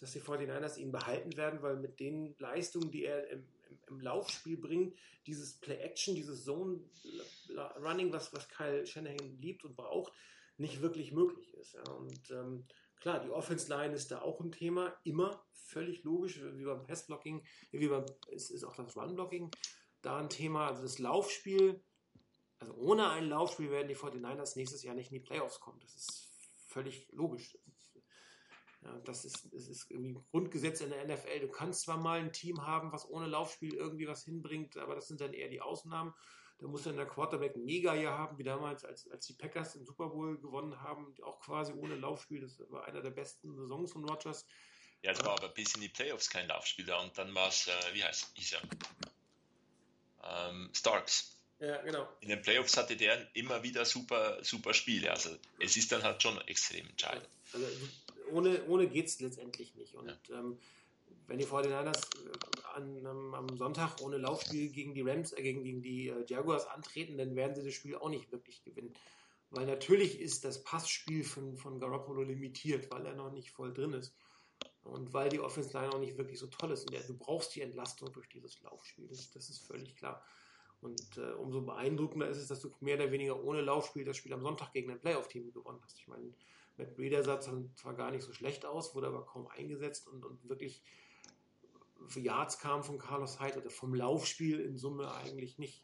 dass 0.00 0.12
die 0.12 0.20
49ers 0.20 0.76
ihn 0.76 0.92
behalten 0.92 1.36
werden, 1.36 1.62
weil 1.62 1.76
mit 1.76 2.00
den 2.00 2.34
Leistungen, 2.38 2.90
die 2.90 3.04
er 3.04 3.28
im, 3.28 3.46
im, 3.68 3.78
im 3.88 4.00
Laufspiel 4.00 4.56
bringt, 4.56 4.98
dieses 5.26 5.58
Play-Action, 5.60 6.14
dieses 6.14 6.44
Zone-Running, 6.44 8.12
was, 8.12 8.32
was 8.32 8.48
Kyle 8.48 8.86
Shanahan 8.86 9.38
liebt 9.40 9.64
und 9.64 9.76
braucht, 9.76 10.12
nicht 10.56 10.82
wirklich 10.82 11.12
möglich 11.12 11.54
ist. 11.54 11.74
Ja. 11.74 11.84
Und 11.92 12.30
ähm, 12.30 12.66
klar, 13.00 13.20
die 13.20 13.30
Offense-Line 13.30 13.94
ist 13.94 14.10
da 14.10 14.20
auch 14.20 14.40
ein 14.40 14.52
Thema, 14.52 14.94
immer 15.04 15.44
völlig 15.52 16.02
logisch, 16.02 16.40
wie 16.42 16.64
beim 16.64 16.86
Pass-Blocking, 16.86 17.44
wie 17.70 17.88
beim, 17.88 18.04
ist, 18.28 18.50
ist 18.50 18.64
auch 18.64 18.76
das 18.76 18.96
Run-Blocking 18.96 19.50
da 20.04 20.18
ein 20.18 20.28
Thema. 20.28 20.68
Also 20.68 20.82
das 20.82 20.98
Laufspiel, 20.98 21.82
also 22.58 22.74
ohne 22.74 23.10
ein 23.10 23.28
Laufspiel 23.28 23.70
werden 23.70 23.88
die 23.88 23.96
49ers 23.96 24.56
nächstes 24.56 24.82
Jahr 24.82 24.94
nicht 24.94 25.10
in 25.10 25.18
die 25.18 25.24
Playoffs 25.24 25.60
kommen. 25.60 25.80
Das 25.80 25.94
ist 25.94 26.30
völlig 26.68 27.08
logisch. 27.12 27.56
Ja, 28.82 28.98
das 29.00 29.24
ist, 29.24 29.48
das 29.52 29.68
ist 29.68 29.90
irgendwie 29.90 30.16
Grundgesetz 30.30 30.80
in 30.80 30.90
der 30.90 31.06
NFL. 31.06 31.40
Du 31.40 31.48
kannst 31.48 31.82
zwar 31.82 31.96
mal 31.96 32.20
ein 32.20 32.32
Team 32.32 32.66
haben, 32.66 32.92
was 32.92 33.08
ohne 33.08 33.26
Laufspiel 33.26 33.74
irgendwie 33.74 34.06
was 34.06 34.24
hinbringt, 34.24 34.76
aber 34.76 34.94
das 34.94 35.08
sind 35.08 35.20
dann 35.20 35.32
eher 35.32 35.48
die 35.48 35.62
Ausnahmen. 35.62 36.12
Da 36.58 36.68
muss 36.68 36.82
dann 36.82 36.96
der 36.96 37.06
Quarterback 37.06 37.56
ein 37.56 37.64
Mega-Jahr 37.64 38.16
haben, 38.16 38.38
wie 38.38 38.44
damals, 38.44 38.84
als, 38.84 39.10
als 39.10 39.26
die 39.26 39.32
Packers 39.32 39.74
im 39.74 39.84
Super 39.84 40.08
Bowl 40.08 40.38
gewonnen 40.38 40.80
haben, 40.80 41.14
auch 41.22 41.40
quasi 41.40 41.72
ohne 41.72 41.96
Laufspiel. 41.96 42.40
Das 42.40 42.60
war 42.70 42.84
einer 42.84 43.00
der 43.00 43.10
besten 43.10 43.56
Saisons 43.56 43.92
von 43.92 44.08
Rogers. 44.08 44.46
Ja, 45.02 45.12
es 45.12 45.24
war 45.24 45.32
aber 45.32 45.48
bis 45.48 45.74
in 45.74 45.80
die 45.80 45.88
Playoffs 45.88 46.30
kein 46.30 46.46
Laufspiel 46.48 46.86
da 46.86 47.00
und 47.00 47.16
dann 47.18 47.34
war 47.34 47.48
es, 47.48 47.66
äh, 47.66 47.94
wie 47.94 48.04
heißt 48.04 48.32
er? 48.52 48.62
Ähm, 50.24 50.70
Starks. 50.72 51.34
Ja, 51.60 51.80
genau. 51.82 52.08
In 52.20 52.28
den 52.28 52.42
Playoffs 52.42 52.76
hatte 52.76 52.96
der 52.96 53.28
immer 53.34 53.62
wieder 53.62 53.84
super, 53.84 54.42
super 54.42 54.74
Spiele. 54.74 55.10
Also 55.10 55.30
es 55.60 55.76
ist 55.76 55.92
dann 55.92 56.02
halt 56.02 56.22
schon 56.22 56.38
extrem 56.42 56.86
entscheidend. 56.86 57.28
Also 57.52 57.66
ohne, 58.30 58.64
ohne 58.66 58.88
geht 58.88 59.06
es 59.06 59.20
letztendlich 59.20 59.74
nicht. 59.74 59.94
Und 59.94 60.08
ja. 60.08 60.38
ähm, 60.38 60.58
wenn 61.26 61.38
die 61.38 61.46
49ers 61.46 61.96
äh, 61.96 62.74
an, 62.74 63.06
am, 63.06 63.34
am, 63.34 63.56
Sonntag 63.56 64.00
ohne 64.00 64.18
Laufspiel 64.18 64.68
gegen 64.70 64.94
die 64.94 65.02
Rams, 65.02 65.32
äh, 65.32 65.42
gegen, 65.42 65.62
gegen 65.62 65.82
die 65.82 66.08
äh, 66.08 66.24
Jaguars 66.26 66.66
antreten, 66.66 67.16
dann 67.16 67.36
werden 67.36 67.54
sie 67.54 67.64
das 67.64 67.74
Spiel 67.74 67.96
auch 67.96 68.08
nicht 68.08 68.30
wirklich 68.32 68.62
gewinnen. 68.64 68.92
Weil 69.50 69.66
natürlich 69.66 70.20
ist 70.20 70.44
das 70.44 70.64
Passspiel 70.64 71.22
von, 71.22 71.56
von 71.56 71.78
Garoppolo 71.78 72.22
limitiert, 72.22 72.90
weil 72.90 73.06
er 73.06 73.14
noch 73.14 73.32
nicht 73.32 73.52
voll 73.52 73.72
drin 73.72 73.92
ist. 73.92 74.12
Und 74.84 75.12
weil 75.12 75.30
die 75.30 75.40
Offense 75.40 75.72
Line 75.72 75.92
auch 75.92 75.98
nicht 75.98 76.18
wirklich 76.18 76.38
so 76.38 76.46
toll 76.46 76.70
ist. 76.72 76.88
Und 76.90 77.08
du 77.08 77.16
brauchst 77.16 77.54
die 77.54 77.62
Entlastung 77.62 78.12
durch 78.12 78.28
dieses 78.28 78.60
Laufspiel. 78.60 79.08
Das, 79.08 79.30
das 79.30 79.48
ist 79.48 79.66
völlig 79.66 79.96
klar. 79.96 80.22
Und 80.80 81.16
äh, 81.16 81.32
umso 81.32 81.62
beeindruckender 81.62 82.28
ist 82.28 82.36
es, 82.36 82.48
dass 82.48 82.60
du 82.60 82.70
mehr 82.80 82.96
oder 82.96 83.10
weniger 83.10 83.42
ohne 83.42 83.62
Laufspiel 83.62 84.04
das 84.04 84.18
Spiel 84.18 84.34
am 84.34 84.42
Sonntag 84.42 84.72
gegen 84.72 84.90
ein 84.90 85.00
Playoff-Team 85.00 85.52
gewonnen 85.52 85.80
hast. 85.82 85.98
Ich 85.98 86.06
meine, 86.06 86.34
Matt 86.76 86.94
Breeder 86.94 87.22
sah 87.22 87.40
zwar 87.40 87.94
gar 87.94 88.10
nicht 88.10 88.22
so 88.22 88.32
schlecht 88.32 88.66
aus, 88.66 88.94
wurde 88.94 89.06
aber 89.06 89.24
kaum 89.24 89.46
eingesetzt 89.46 90.06
und, 90.08 90.24
und 90.24 90.46
wirklich 90.46 90.82
Yards 92.14 92.58
kam 92.58 92.84
von 92.84 92.98
Carlos 92.98 93.40
Hyde 93.40 93.58
oder 93.60 93.70
vom 93.70 93.94
Laufspiel 93.94 94.60
in 94.60 94.76
Summe 94.76 95.12
eigentlich 95.14 95.58
nicht. 95.58 95.82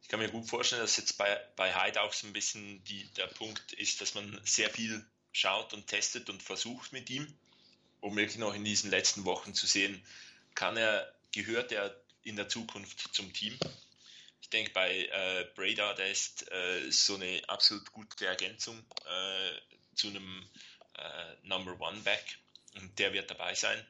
Ich 0.00 0.08
kann 0.08 0.20
mir 0.20 0.30
gut 0.30 0.48
vorstellen, 0.48 0.82
dass 0.82 0.96
jetzt 0.96 1.18
bei, 1.18 1.38
bei 1.56 1.74
Hyde 1.74 2.00
auch 2.00 2.12
so 2.12 2.26
ein 2.26 2.32
bisschen 2.32 2.82
die, 2.84 3.10
der 3.12 3.26
Punkt 3.26 3.72
ist, 3.74 4.00
dass 4.00 4.14
man 4.14 4.40
sehr 4.44 4.70
viel 4.70 5.04
schaut 5.32 5.72
und 5.72 5.86
testet 5.86 6.30
und 6.30 6.42
versucht 6.42 6.92
mit 6.92 7.10
ihm, 7.10 7.26
um 8.00 8.16
wirklich 8.16 8.38
noch 8.38 8.54
in 8.54 8.64
diesen 8.64 8.90
letzten 8.90 9.24
Wochen 9.24 9.54
zu 9.54 9.66
sehen, 9.66 10.04
kann 10.54 10.76
er, 10.76 11.12
gehört 11.32 11.72
er 11.72 11.96
in 12.22 12.36
der 12.36 12.48
Zukunft 12.48 13.14
zum 13.14 13.32
Team? 13.32 13.58
denke, 14.52 14.70
bei 14.72 15.06
äh, 15.06 15.46
Breda, 15.54 15.94
der 15.94 16.10
ist 16.10 16.50
äh, 16.50 16.90
so 16.90 17.14
eine 17.14 17.42
absolut 17.48 17.90
gute 17.92 18.26
Ergänzung 18.26 18.78
äh, 18.78 19.94
zu 19.94 20.08
einem 20.08 20.48
äh, 20.96 21.46
Number 21.46 21.78
One 21.80 22.00
Back 22.00 22.38
und 22.74 22.98
der 22.98 23.12
wird 23.12 23.30
dabei 23.30 23.54
sein. 23.54 23.84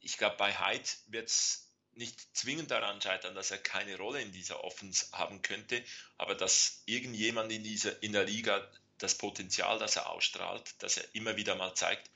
Ich 0.00 0.16
glaube, 0.16 0.36
bei 0.36 0.52
Hyde 0.52 0.88
wird 1.08 1.28
es 1.28 1.68
nicht 1.94 2.36
zwingend 2.36 2.70
daran 2.70 3.02
scheitern, 3.02 3.34
dass 3.34 3.50
er 3.50 3.58
keine 3.58 3.96
Rolle 3.96 4.22
in 4.22 4.30
dieser 4.30 4.62
Offense 4.62 5.06
haben 5.12 5.42
könnte, 5.42 5.84
aber 6.16 6.36
dass 6.36 6.82
irgendjemand 6.86 7.50
in, 7.50 7.64
dieser, 7.64 8.00
in 8.02 8.12
der 8.12 8.24
Liga 8.24 8.70
das 8.98 9.16
Potenzial, 9.16 9.78
das 9.78 9.96
er 9.96 10.10
ausstrahlt, 10.10 10.74
das 10.78 10.96
er 10.96 11.04
immer 11.14 11.36
wieder 11.36 11.54
mal 11.54 11.74
zeigt, 11.74 12.10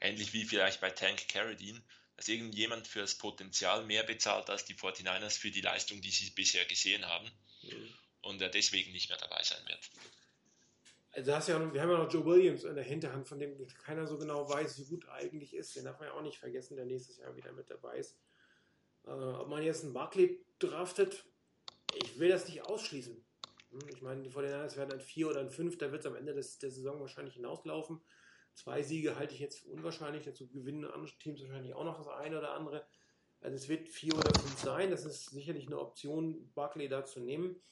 ähnlich 0.00 0.32
wie 0.32 0.44
vielleicht 0.44 0.80
bei 0.80 0.90
Tank 0.90 1.28
Carradine, 1.28 1.82
dass 2.16 2.28
irgendjemand 2.28 2.86
für 2.86 3.00
das 3.00 3.16
Potenzial 3.16 3.84
mehr 3.84 4.02
bezahlt 4.02 4.50
als 4.50 4.64
die 4.64 4.74
49ers 4.74 5.38
für 5.38 5.50
die 5.50 5.60
Leistung, 5.60 6.00
die 6.00 6.10
sie 6.10 6.30
bisher 6.30 6.64
gesehen 6.64 7.06
haben 7.06 7.30
mhm. 7.62 7.94
und 8.22 8.42
er 8.42 8.48
deswegen 8.48 8.92
nicht 8.92 9.08
mehr 9.08 9.18
dabei 9.18 9.42
sein 9.42 9.62
wird. 9.66 9.90
Also 11.12 11.34
hast 11.34 11.48
ja 11.48 11.58
noch, 11.58 11.72
wir 11.72 11.82
haben 11.82 11.90
ja 11.90 11.98
noch 11.98 12.12
Joe 12.12 12.24
Williams 12.24 12.62
in 12.62 12.74
der 12.74 12.84
Hinterhand, 12.84 13.26
von 13.26 13.40
dem 13.40 13.66
keiner 13.84 14.06
so 14.06 14.16
genau 14.16 14.48
weiß, 14.48 14.78
wie 14.78 14.84
gut 14.84 15.04
er 15.06 15.14
eigentlich 15.14 15.54
ist. 15.54 15.74
Den 15.74 15.84
darf 15.84 15.98
man 15.98 16.08
ja 16.08 16.14
auch 16.14 16.22
nicht 16.22 16.38
vergessen, 16.38 16.76
der 16.76 16.84
nächstes 16.84 17.18
Jahr 17.18 17.34
wieder 17.34 17.52
mit 17.52 17.68
dabei 17.68 17.98
ist. 17.98 18.16
Äh, 19.06 19.10
ob 19.10 19.48
man 19.48 19.62
jetzt 19.62 19.82
einen 19.82 19.92
Barkley 19.92 20.44
draftet, 20.60 21.24
ich 21.94 22.18
will 22.18 22.28
das 22.28 22.46
nicht 22.46 22.62
ausschließen. 22.62 23.24
Hm, 23.70 23.88
ich 23.88 24.02
meine, 24.02 24.22
die 24.22 24.30
49ers 24.30 24.76
werden 24.76 24.92
ein 24.92 25.00
4 25.00 25.28
oder 25.28 25.40
ein 25.40 25.50
5, 25.50 25.78
da 25.78 25.92
wird 25.92 26.00
es 26.00 26.06
am 26.06 26.16
Ende 26.16 26.34
des, 26.34 26.58
der 26.58 26.70
Saison 26.70 27.00
wahrscheinlich 27.00 27.34
hinauslaufen. 27.34 28.00
Zwei 28.54 28.82
Siege 28.82 29.16
halte 29.16 29.34
ich 29.34 29.40
jetzt 29.40 29.60
für 29.60 29.68
unwahrscheinlich. 29.68 30.24
Dazu 30.24 30.48
gewinnen 30.48 30.84
andere 30.84 31.16
Teams 31.18 31.40
wahrscheinlich 31.40 31.74
auch 31.74 31.84
noch 31.84 31.96
das 31.96 32.08
eine 32.08 32.38
oder 32.38 32.52
andere. 32.52 32.86
Also 33.40 33.56
es 33.56 33.68
wird 33.68 33.88
vier 33.88 34.14
oder 34.14 34.38
fünf 34.38 34.58
sein. 34.58 34.90
Das 34.90 35.04
ist 35.04 35.30
sicherlich 35.30 35.66
eine 35.66 35.78
Option, 35.78 36.52
Barkley 36.54 36.88
da 36.88 37.04
zu 37.04 37.20
nehmen. 37.20 37.62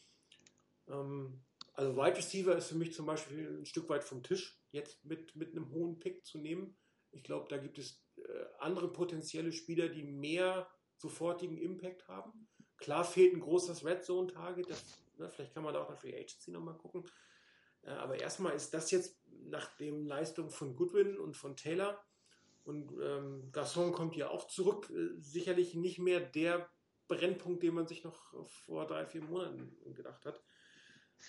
Ähm, 0.88 1.44
also 1.74 1.96
Wide 1.96 2.16
Receiver 2.16 2.56
ist 2.56 2.68
für 2.68 2.76
mich 2.76 2.92
zum 2.94 3.06
Beispiel 3.06 3.58
ein 3.61 3.66
Stück 3.66 3.88
weit 3.88 4.02
vom 4.02 4.22
Tisch, 4.22 4.61
jetzt 4.70 5.04
mit, 5.04 5.37
mit 5.37 5.52
einem 5.52 5.70
hohen 5.70 5.98
Pick 5.98 6.24
zu 6.24 6.38
nehmen. 6.38 6.76
Ich 7.11 7.22
glaube, 7.22 7.46
da 7.48 7.58
gibt 7.58 7.78
es 7.78 8.02
äh, 8.16 8.22
andere 8.58 8.92
potenzielle 8.92 9.52
Spieler, 9.52 9.88
die 9.88 10.02
mehr 10.02 10.68
sofortigen 10.96 11.56
Impact 11.56 12.08
haben. 12.08 12.48
Klar 12.76 13.04
fehlt 13.04 13.34
ein 13.34 13.40
großes 13.40 13.84
Red 13.84 14.04
Zone 14.04 14.32
Target. 14.32 14.70
Das, 14.70 14.84
ne, 15.18 15.31
vielleicht 15.31 15.54
kann 15.54 15.64
man 15.64 15.74
da 15.74 15.83
auch 15.83 15.90
nach 15.90 15.98
Free 15.98 16.14
Agency 16.14 16.50
nochmal 16.50 16.76
gucken. 16.76 17.04
Äh, 17.83 17.90
aber 17.90 18.18
erstmal 18.20 18.54
ist 18.54 18.72
das 18.74 18.90
jetzt 18.90 19.20
nach 19.26 19.76
den 19.76 20.04
Leistungen 20.04 20.50
von 20.50 20.76
Goodwin 20.76 21.18
und 21.18 21.37
von 21.37 21.57
Taylor 21.57 22.02
und 22.64 22.92
ähm, 23.00 23.50
Gasson 23.50 23.92
kommt 23.92 24.14
ja 24.14 24.28
auch 24.28 24.46
zurück, 24.46 24.90
äh, 24.90 25.18
sicherlich 25.20 25.74
nicht 25.74 25.98
mehr 25.98 26.20
der 26.20 26.68
Brennpunkt, 27.09 27.62
den 27.62 27.74
man 27.74 27.87
sich 27.87 28.04
noch 28.04 28.35
vor 28.46 28.87
drei, 28.87 29.07
vier 29.07 29.22
Monaten 29.22 29.74
gedacht 29.94 30.26
hat. 30.26 30.42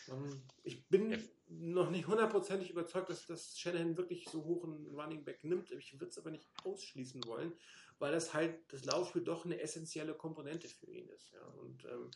Ähm, 0.10 0.42
ich 0.64 0.88
bin 0.90 1.12
ja. 1.12 1.18
noch 1.48 1.90
nicht 1.90 2.08
hundertprozentig 2.08 2.70
überzeugt, 2.70 3.10
dass 3.10 3.26
das 3.26 3.58
Shanahan 3.58 3.98
wirklich 3.98 4.28
so 4.28 4.44
hoch 4.44 4.66
einen 4.66 4.88
Running 4.88 5.24
Back 5.24 5.44
nimmt. 5.44 5.72
Ich 5.72 5.94
würde 5.94 6.10
es 6.10 6.18
aber 6.18 6.32
nicht 6.32 6.48
ausschließen 6.66 7.26
wollen, 7.26 7.54
weil 8.00 8.12
das 8.12 8.34
halt 8.34 8.60
das 8.74 8.84
Laufspiel 8.84 9.24
doch 9.24 9.46
eine 9.46 9.62
essentielle 9.62 10.14
Komponente 10.16 10.68
für 10.68 10.92
ihn 10.92 11.08
ist. 11.08 11.32
Ja. 11.32 11.46
Und 11.62 11.86
ähm, 11.86 12.12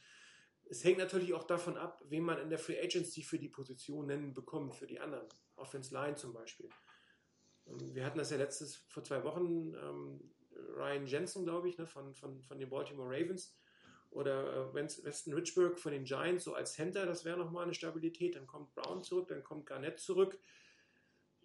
es 0.70 0.84
hängt 0.84 0.98
natürlich 0.98 1.34
auch 1.34 1.44
davon 1.44 1.78
ab, 1.78 2.02
wen 2.10 2.24
man 2.24 2.40
in 2.40 2.50
der 2.50 2.60
Free 2.60 2.80
Agency 2.80 3.24
für 3.24 3.40
die 3.40 3.50
Positionen 3.50 4.34
bekommt, 4.34 4.76
für 4.76 4.88
die 4.88 5.00
anderen. 5.00 5.28
Offense 5.56 5.94
Line 5.94 6.16
zum 6.16 6.34
Beispiel. 6.34 6.70
Ähm, 7.68 7.96
wir 7.96 8.06
hatten 8.06 8.18
das 8.18 8.32
ja 8.32 8.38
letztes, 8.38 8.78
vor 8.90 9.04
zwei 9.04 9.24
Wochen, 9.24 9.74
ähm, 9.76 10.32
Ryan 10.76 11.06
Jensen, 11.06 11.44
glaube 11.46 11.70
ich, 11.70 11.78
ne, 11.78 11.88
von, 11.88 12.14
von, 12.14 12.42
von 12.44 12.60
den 12.60 12.70
Baltimore 12.70 13.10
Ravens 13.10 13.58
oder 14.12 14.70
äh, 14.70 14.74
Weston 14.74 15.34
Richburg 15.34 15.80
von 15.80 15.92
den 15.92 16.06
Giants, 16.06 16.44
so 16.44 16.54
als 16.54 16.74
Center, 16.74 17.06
das 17.06 17.26
wäre 17.26 17.38
nochmal 17.38 17.64
eine 17.64 17.74
Stabilität. 17.74 18.36
Dann 18.36 18.48
kommt 18.48 18.74
Brown 18.76 19.04
zurück, 19.04 19.28
dann 19.28 19.44
kommt 19.44 19.66
Garnett 19.66 20.00
zurück. 20.00 20.40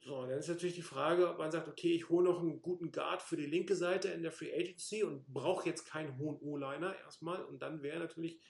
So, 0.01 0.27
dann 0.27 0.39
ist 0.39 0.49
natürlich 0.49 0.77
die 0.77 0.83
Frage, 0.83 1.29
ob 1.29 1.39
man 1.39 1.51
sagt, 1.51 1.69
okay, 1.69 1.93
ich 1.93 2.09
hole 2.09 2.25
noch 2.25 2.41
einen 2.41 2.63
guten 2.63 2.93
Guard 2.93 3.21
für 3.21 3.37
die 3.37 3.47
linke 3.47 3.75
Seite 3.75 4.09
in 4.09 4.23
der 4.23 4.33
Free 4.33 4.55
Agency 4.55 5.03
und 5.03 5.27
brauche 5.27 5.69
jetzt 5.69 5.87
keinen 5.87 6.17
hohen 6.19 6.39
O-Liner 6.41 6.97
erstmal. 7.01 7.45
Und 7.45 7.63
dann 7.63 7.83
wäre 7.83 7.99
natürlich 7.99 8.41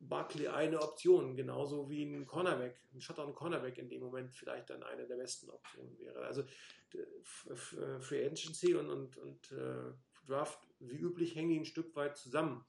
Barkley 0.00 0.48
eine 0.48 0.80
Option, 0.80 1.34
genauso 1.34 1.90
wie 1.90 2.04
ein 2.04 2.26
Cornerback, 2.26 2.80
ein 2.94 3.00
Shutdown 3.00 3.34
Cornerback 3.34 3.78
in 3.78 3.88
dem 3.88 4.02
Moment 4.02 4.32
vielleicht 4.32 4.70
dann 4.70 4.82
eine 4.82 5.06
der 5.06 5.16
besten 5.16 5.50
Optionen 5.50 5.98
wäre. 5.98 6.24
Also 6.24 6.44
Free 8.00 8.26
Agency 8.26 8.74
und, 8.74 8.88
und, 8.88 9.16
und 9.16 9.52
äh, 9.52 9.92
Draft, 10.26 10.60
wie 10.78 10.96
üblich, 10.96 11.34
hängen 11.34 11.60
ein 11.60 11.64
Stück 11.64 11.94
weit 11.96 12.16
zusammen. 12.16 12.64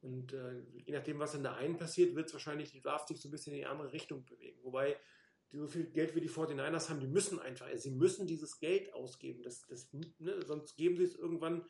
Und 0.00 0.32
äh, 0.32 0.62
je 0.84 0.92
nachdem, 0.92 1.18
was 1.18 1.34
in 1.34 1.42
der 1.42 1.56
einen 1.56 1.78
passiert, 1.78 2.14
wird 2.14 2.26
es 2.26 2.34
wahrscheinlich 2.34 2.72
die 2.72 2.80
Draft 2.80 3.08
sich 3.08 3.20
so 3.20 3.28
ein 3.28 3.30
bisschen 3.30 3.54
in 3.54 3.60
die 3.60 3.66
andere 3.66 3.92
Richtung 3.92 4.24
bewegen. 4.24 4.58
Wobei 4.62 4.98
so 5.50 5.66
viel 5.68 5.84
Geld 5.84 6.14
wie 6.14 6.20
die 6.20 6.28
49ers 6.28 6.90
haben, 6.90 7.00
die 7.00 7.06
müssen 7.06 7.38
einfach, 7.38 7.68
sie 7.74 7.92
müssen 7.92 8.26
dieses 8.26 8.58
Geld 8.58 8.92
ausgeben. 8.92 9.42
Das, 9.42 9.66
das, 9.66 9.92
ne, 9.92 10.42
sonst 10.44 10.76
geben 10.76 10.96
sie 10.96 11.04
es 11.04 11.14
irgendwann 11.14 11.64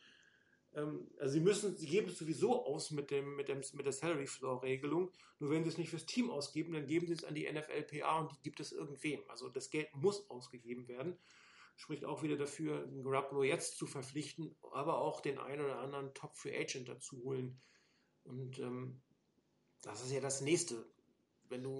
also 0.75 1.33
sie 1.33 1.39
müssen, 1.39 1.77
sie 1.77 1.87
geben 1.87 2.09
es 2.09 2.17
sowieso 2.17 2.65
aus 2.65 2.91
mit, 2.91 3.09
dem, 3.09 3.35
mit, 3.35 3.47
dem, 3.47 3.61
mit 3.73 3.85
der 3.85 3.93
Salary 3.93 4.27
Floor 4.27 4.63
Regelung. 4.63 5.11
Nur 5.39 5.51
wenn 5.51 5.63
sie 5.63 5.69
es 5.69 5.77
nicht 5.77 5.89
fürs 5.89 6.05
Team 6.05 6.29
ausgeben, 6.29 6.73
dann 6.73 6.87
geben 6.87 7.07
sie 7.07 7.13
es 7.13 7.23
an 7.23 7.35
die 7.35 7.49
NFLPA 7.49 8.19
und 8.19 8.31
die 8.31 8.41
gibt 8.41 8.59
es 8.59 8.71
irgendwem. 8.71 9.21
Also 9.29 9.49
das 9.49 9.69
Geld 9.69 9.93
muss 9.95 10.29
ausgegeben 10.29 10.87
werden. 10.87 11.17
Spricht 11.77 12.05
auch 12.05 12.23
wieder 12.23 12.37
dafür, 12.37 12.87
Garoppolo 13.03 13.43
jetzt 13.43 13.77
zu 13.77 13.85
verpflichten, 13.85 14.55
aber 14.71 14.99
auch 14.99 15.21
den 15.21 15.37
einen 15.39 15.63
oder 15.63 15.79
anderen 15.79 16.13
Top 16.13 16.35
Free 16.37 16.57
Agent 16.57 16.87
dazu 16.87 17.21
holen. 17.23 17.61
Und 18.23 18.59
ähm, 18.59 19.01
das 19.81 20.01
ist 20.03 20.11
ja 20.11 20.19
das 20.19 20.41
nächste. 20.41 20.85
Wenn 21.49 21.63
du. 21.63 21.77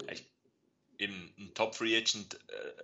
Eben 0.98 1.34
ein 1.38 1.54
Top 1.54 1.76
Free 1.76 1.98
Agent 1.98 2.40
äh, 2.50 2.84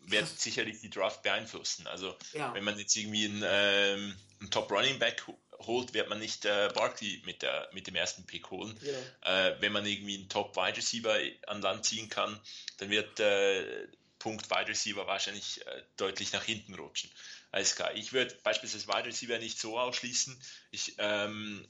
wird 0.00 0.28
sicherlich 0.38 0.80
die 0.80 0.90
Draft 0.90 1.22
beeinflussen. 1.22 1.86
Also 1.86 2.14
ja. 2.32 2.52
wenn 2.54 2.64
man 2.64 2.78
jetzt 2.78 2.96
irgendwie 2.96 3.26
einen, 3.26 3.42
ähm, 3.46 4.14
einen, 4.40 4.50
Top 4.50 4.70
Running 4.70 4.98
Back 4.98 5.24
holt, 5.60 5.92
wird 5.94 6.08
man 6.08 6.18
nicht 6.18 6.44
äh, 6.44 6.70
Barkley 6.74 7.22
mit, 7.24 7.42
der, 7.42 7.68
mit 7.72 7.86
dem 7.86 7.94
ersten 7.94 8.24
Pick 8.24 8.50
holen. 8.50 8.78
Ja. 9.22 9.48
Äh, 9.48 9.60
wenn 9.60 9.72
man 9.72 9.86
irgendwie 9.86 10.16
einen 10.16 10.28
Top 10.28 10.56
Wide 10.56 10.76
Receiver 10.76 11.18
an 11.46 11.60
Land 11.60 11.84
ziehen 11.84 12.08
kann, 12.08 12.40
dann 12.78 12.90
wird 12.90 13.20
äh, 13.20 13.88
Punkt 14.18 14.50
Wide 14.50 14.68
Receiver 14.68 15.06
wahrscheinlich 15.06 15.66
äh, 15.66 15.82
deutlich 15.96 16.32
nach 16.32 16.44
hinten 16.44 16.74
rutschen. 16.74 17.10
Alles 17.50 17.74
klar. 17.74 17.94
Ich 17.94 18.12
würde 18.12 18.36
beispielsweise 18.42 18.86
Wide 18.88 19.06
Receiver 19.06 19.38
nicht 19.38 19.58
so 19.58 19.78
ausschließen. 19.78 20.40
Ich, 20.70 20.94
ähm, 20.98 21.66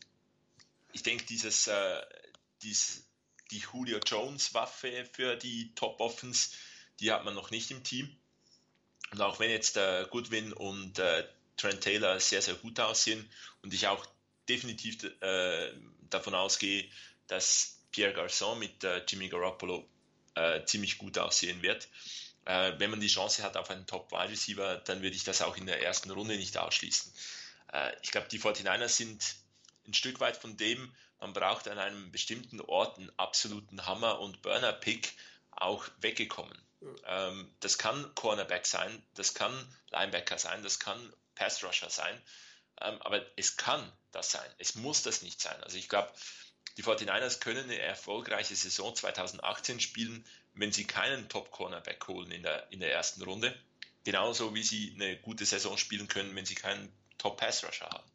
ich 0.92 1.02
denke, 1.02 1.24
dieses, 1.24 1.66
äh, 1.68 2.02
dies, 2.62 3.06
die 3.50 3.58
Julio 3.58 3.98
Jones 4.04 4.52
Waffe 4.52 5.08
für 5.12 5.36
die 5.36 5.74
Top 5.74 6.00
Offense, 6.00 6.50
die 7.00 7.10
hat 7.12 7.24
man 7.24 7.34
noch 7.34 7.50
nicht 7.50 7.70
im 7.70 7.82
Team. 7.82 8.14
Und 9.12 9.20
auch 9.22 9.40
wenn 9.40 9.50
jetzt 9.50 9.76
äh, 9.76 10.06
Goodwin 10.10 10.52
und 10.52 10.98
äh, 10.98 11.26
Trent 11.60 11.80
Taylor 11.80 12.18
sehr, 12.20 12.42
sehr 12.42 12.54
gut 12.54 12.80
aussehen 12.80 13.28
und 13.62 13.74
ich 13.74 13.86
auch 13.86 14.04
definitiv 14.48 15.04
äh, 15.20 15.72
davon 16.08 16.34
ausgehe, 16.34 16.88
dass 17.26 17.80
Pierre 17.92 18.14
Garçon 18.14 18.56
mit 18.56 18.82
äh, 18.84 19.04
Jimmy 19.06 19.28
Garoppolo 19.28 19.88
äh, 20.34 20.64
ziemlich 20.64 20.98
gut 20.98 21.18
aussehen 21.18 21.62
wird. 21.62 21.88
Äh, 22.46 22.72
wenn 22.78 22.90
man 22.90 23.00
die 23.00 23.08
Chance 23.08 23.42
hat 23.42 23.56
auf 23.56 23.70
einen 23.70 23.86
Top-Wide 23.86 24.30
Receiver, 24.30 24.76
dann 24.78 25.02
würde 25.02 25.16
ich 25.16 25.24
das 25.24 25.42
auch 25.42 25.56
in 25.56 25.66
der 25.66 25.82
ersten 25.82 26.10
Runde 26.10 26.36
nicht 26.36 26.56
ausschließen. 26.56 27.12
ich 28.02 28.10
glaube, 28.10 28.26
die 28.28 28.40
49ers 28.40 28.88
sind 28.88 29.36
ein 29.86 29.94
Stück 29.94 30.18
weit 30.18 30.36
von 30.36 30.56
dem, 30.56 30.92
man 31.20 31.32
braucht 31.32 31.68
an 31.68 31.78
einem 31.78 32.10
bestimmten 32.10 32.60
Ort 32.60 32.98
einen 32.98 33.12
absoluten 33.18 33.86
Hammer- 33.86 34.20
und 34.20 34.42
Burner-Pick 34.42 35.12
auch 35.50 35.86
weggekommen. 36.00 36.58
Ähm, 37.06 37.54
das 37.60 37.76
kann 37.76 38.14
Cornerback 38.14 38.66
sein, 38.66 39.02
das 39.14 39.34
kann 39.34 39.52
Linebacker 39.90 40.38
sein, 40.38 40.62
das 40.62 40.78
kann 40.78 41.12
Pass 41.34 41.62
Rusher 41.64 41.90
sein, 41.90 42.20
ähm, 42.80 43.00
aber 43.02 43.24
es 43.36 43.56
kann 43.56 43.92
das 44.12 44.30
sein. 44.30 44.48
Es 44.58 44.74
muss 44.74 45.02
das 45.02 45.22
nicht 45.22 45.40
sein. 45.40 45.62
Also 45.62 45.76
ich 45.76 45.88
glaube, 45.88 46.12
die 46.76 46.82
49ers 46.82 47.40
können 47.40 47.64
eine 47.64 47.78
erfolgreiche 47.78 48.54
Saison 48.54 48.94
2018 48.94 49.80
spielen, 49.80 50.24
wenn 50.54 50.72
sie 50.72 50.84
keinen 50.84 51.28
Top-Cornerback 51.28 52.06
holen 52.08 52.30
in 52.30 52.42
der, 52.42 52.70
in 52.70 52.80
der 52.80 52.92
ersten 52.92 53.22
Runde. 53.22 53.56
Genauso 54.04 54.54
wie 54.54 54.62
sie 54.62 54.92
eine 54.94 55.16
gute 55.18 55.44
Saison 55.44 55.76
spielen 55.76 56.08
können, 56.08 56.34
wenn 56.34 56.46
sie 56.46 56.54
keinen 56.54 56.92
Top-Pass-Rusher 57.18 57.88
haben. 57.90 58.10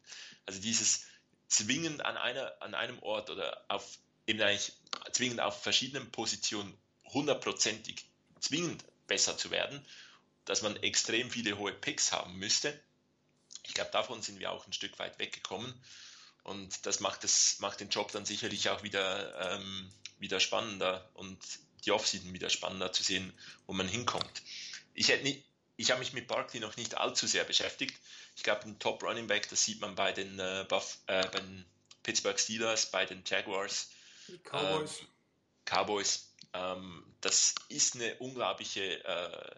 Also 0.46 0.60
dieses 0.60 1.06
zwingend 1.48 2.04
an, 2.04 2.16
einer, 2.16 2.60
an 2.60 2.74
einem 2.74 2.98
Ort 3.02 3.30
oder 3.30 3.64
auf, 3.68 3.98
eben 4.26 4.40
eigentlich 4.40 4.72
zwingend 5.12 5.40
auf 5.40 5.62
verschiedenen 5.62 6.10
Positionen 6.10 6.76
hundertprozentig 7.12 8.04
zwingend 8.40 8.84
besser 9.06 9.38
zu 9.38 9.50
werden, 9.50 9.84
dass 10.44 10.62
man 10.62 10.76
extrem 10.82 11.30
viele 11.30 11.58
hohe 11.58 11.72
Picks 11.72 12.12
haben 12.12 12.36
müsste. 12.36 12.78
Ich 13.66 13.74
glaube, 13.74 13.90
davon 13.90 14.22
sind 14.22 14.40
wir 14.40 14.52
auch 14.52 14.66
ein 14.66 14.72
Stück 14.72 14.98
weit 14.98 15.18
weggekommen. 15.18 15.72
Und 16.42 16.86
das 16.86 17.00
macht, 17.00 17.24
das 17.24 17.58
macht 17.58 17.80
den 17.80 17.88
Job 17.88 18.12
dann 18.12 18.24
sicherlich 18.24 18.70
auch 18.70 18.82
wieder, 18.82 19.52
ähm, 19.52 19.90
wieder 20.18 20.38
spannender 20.38 21.08
und 21.14 21.38
die 21.84 21.92
Offseason 21.92 22.32
wieder 22.32 22.50
spannender 22.50 22.92
zu 22.92 23.02
sehen, 23.02 23.32
wo 23.66 23.72
man 23.72 23.88
hinkommt. 23.88 24.42
Ich, 24.94 25.10
ich 25.76 25.90
habe 25.90 25.98
mich 25.98 26.12
mit 26.12 26.28
Barkley 26.28 26.60
noch 26.60 26.76
nicht 26.76 26.96
allzu 26.96 27.26
sehr 27.26 27.44
beschäftigt. 27.44 27.96
Ich 28.36 28.42
glaube, 28.42 28.62
ein 28.62 28.78
Top 28.78 29.02
Running 29.02 29.26
Back, 29.26 29.48
das 29.48 29.64
sieht 29.64 29.80
man 29.80 29.94
bei 29.94 30.12
den, 30.12 30.38
äh, 30.38 30.64
Buff, 30.68 30.98
äh, 31.06 31.26
bei 31.28 31.40
den 31.40 31.64
Pittsburgh 32.02 32.38
Steelers, 32.38 32.90
bei 32.90 33.04
den 33.06 33.22
Jaguars, 33.26 33.88
Cowboys. 34.44 35.00
Ähm, 35.00 35.06
Cowboys. 35.64 36.32
Ähm, 36.52 37.04
das 37.20 37.54
ist 37.68 37.96
eine 37.96 38.14
unglaubliche, 38.16 39.04
äh, 39.04 39.54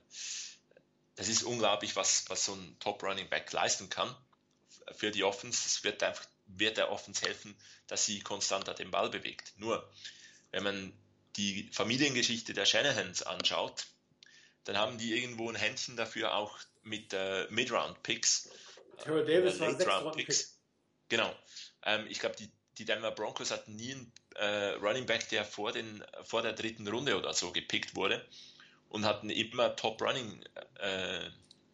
das 1.18 1.26
ist 1.26 1.42
unglaublich, 1.42 1.96
was, 1.96 2.30
was 2.30 2.44
so 2.44 2.54
ein 2.54 2.76
Top 2.78 3.02
Running 3.02 3.28
Back 3.28 3.52
leisten 3.52 3.90
kann 3.90 4.14
für 4.92 5.10
die 5.10 5.24
Offense. 5.24 5.66
Es 5.66 5.82
wird 5.82 6.00
einfach, 6.04 6.24
wird 6.46 6.76
der 6.76 6.92
Offense 6.92 7.26
helfen, 7.26 7.56
dass 7.88 8.06
sie 8.06 8.20
konstanter 8.20 8.72
den 8.72 8.92
Ball 8.92 9.10
bewegt. 9.10 9.52
Nur, 9.56 9.90
wenn 10.52 10.62
man 10.62 10.92
die 11.34 11.68
Familiengeschichte 11.72 12.54
der 12.54 12.66
Shanahans 12.66 13.24
anschaut, 13.24 13.86
dann 14.62 14.76
haben 14.76 14.96
die 14.98 15.12
irgendwo 15.12 15.50
ein 15.50 15.56
Händchen 15.56 15.96
dafür 15.96 16.34
auch 16.36 16.56
mit 16.84 17.12
äh, 17.12 17.48
Mid-Round-Picks. 17.50 18.50
Terrell 19.02 19.24
Davis 19.24 19.56
äh, 19.56 19.60
war 19.60 19.76
sechs 19.76 20.16
Picks. 20.16 20.58
Genau. 21.08 21.34
Ähm, 21.82 22.06
ich 22.08 22.20
glaube, 22.20 22.36
die, 22.36 22.48
die 22.78 22.84
Denver 22.84 23.10
Broncos 23.10 23.50
hatten 23.50 23.74
nie 23.74 23.90
einen 23.90 24.12
äh, 24.36 24.74
Running 24.74 25.06
Back, 25.06 25.28
der 25.30 25.44
vor, 25.44 25.72
den, 25.72 26.04
vor 26.22 26.42
der 26.42 26.52
dritten 26.52 26.86
Runde 26.86 27.18
oder 27.18 27.34
so 27.34 27.50
gepickt 27.50 27.96
wurde 27.96 28.24
und 28.88 29.04
hatten 29.04 29.30
immer 29.30 29.76
Top 29.76 30.00
Running, 30.02 30.42
äh, 30.78 31.30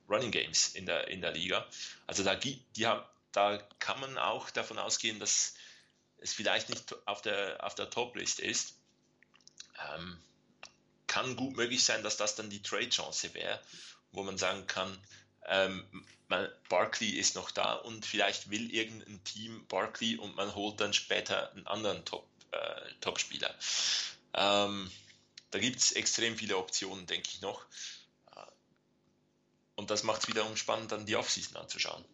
Running 0.09 0.31
Games 0.31 0.75
in 0.75 0.87
der, 0.87 1.09
in 1.09 1.21
der 1.21 1.33
Liga. 1.33 1.67
Also 2.07 2.25
da, 2.25 2.35
die 2.35 2.87
haben, 2.87 3.03
da 3.33 3.59
kann 3.79 4.01
man 4.01 4.19
auch 4.19 4.51
davon 4.51 4.79
ausgehen, 4.79 5.19
dass 5.21 5.55
es 6.19 6.33
vielleicht 6.33 6.71
nicht 6.71 6.95
auf 7.07 7.23
der, 7.23 7.65
auf 7.65 7.75
der 7.75 7.91
Top-List 7.91 8.41
ist. 8.41 8.77
Ähm, 9.95 10.19
kann 11.07 11.37
gut 11.37 11.57
möglich 11.57 11.85
sein, 11.85 12.03
dass 12.03 12.17
das 12.17 12.35
dann 12.35 12.51
die 12.51 12.63
Trade-Chance 12.63 13.35
wäre, 13.35 13.61
wo 14.13 14.23
man 14.23 14.39
sagen 14.39 14.67
kann, 14.67 14.99
ähm, 15.47 15.85
Barkley 16.69 17.11
ist 17.11 17.37
noch 17.37 17.51
da 17.51 17.75
und 17.75 18.07
vielleicht 18.07 18.51
will 18.51 18.75
irgendein 18.75 19.23
Team 19.25 19.65
Barkley 19.69 20.17
und 20.17 20.35
man 20.35 20.55
holt 20.55 20.81
dann 20.81 20.93
später 20.93 21.53
einen 21.53 21.67
anderen 21.67 22.05
Top, 22.05 22.27
äh, 22.51 22.81
Top-Spieler. 23.01 23.55
Ähm, 24.33 24.91
da 25.55 25.61
gibt 25.61 25.79
es 25.79 25.93
extrem 25.93 26.37
viele 26.37 26.59
Optionen, 26.59 27.07
denke 27.07 27.29
ich 27.33 27.41
noch. 27.41 27.65
Und 29.77 29.91
das 29.91 30.03
macht 30.03 30.23
es 30.23 30.29
wiederum 30.29 30.57
spannend, 30.57 30.91
dann 30.91 31.07
die 31.07 31.15
Offseason 31.15 31.57
anzuschauen. 31.57 32.05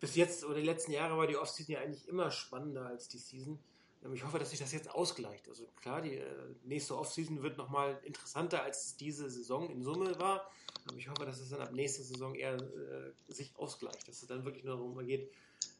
Bis 0.00 0.16
jetzt 0.16 0.42
oder 0.44 0.56
die 0.56 0.66
letzten 0.66 0.92
Jahre 0.92 1.16
war 1.16 1.26
die 1.26 1.36
Offseason 1.36 1.74
ja 1.74 1.80
eigentlich 1.80 2.08
immer 2.08 2.30
spannender 2.30 2.86
als 2.86 3.08
die 3.08 3.18
Season. 3.18 3.58
Ähm, 4.02 4.14
ich 4.14 4.24
hoffe, 4.24 4.38
dass 4.38 4.50
sich 4.50 4.58
das 4.58 4.72
jetzt 4.72 4.90
ausgleicht. 4.90 5.48
Also 5.48 5.66
klar, 5.80 6.00
die 6.00 6.16
äh, 6.16 6.54
nächste 6.64 6.96
Offseason 6.98 7.42
wird 7.42 7.56
nochmal 7.56 8.00
interessanter, 8.04 8.62
als 8.62 8.96
diese 8.96 9.30
Saison 9.30 9.70
in 9.70 9.82
Summe 9.82 10.18
war. 10.18 10.50
Aber 10.88 10.96
ich 10.96 11.08
hoffe, 11.08 11.24
dass 11.24 11.38
es 11.38 11.50
dann 11.50 11.60
ab 11.60 11.72
nächster 11.72 12.02
Saison 12.02 12.34
eher 12.34 12.54
äh, 12.54 13.12
sich 13.32 13.52
ausgleicht, 13.56 14.08
dass 14.08 14.22
es 14.22 14.28
dann 14.28 14.44
wirklich 14.44 14.64
nur 14.64 14.76
darum 14.76 15.06
geht, 15.06 15.30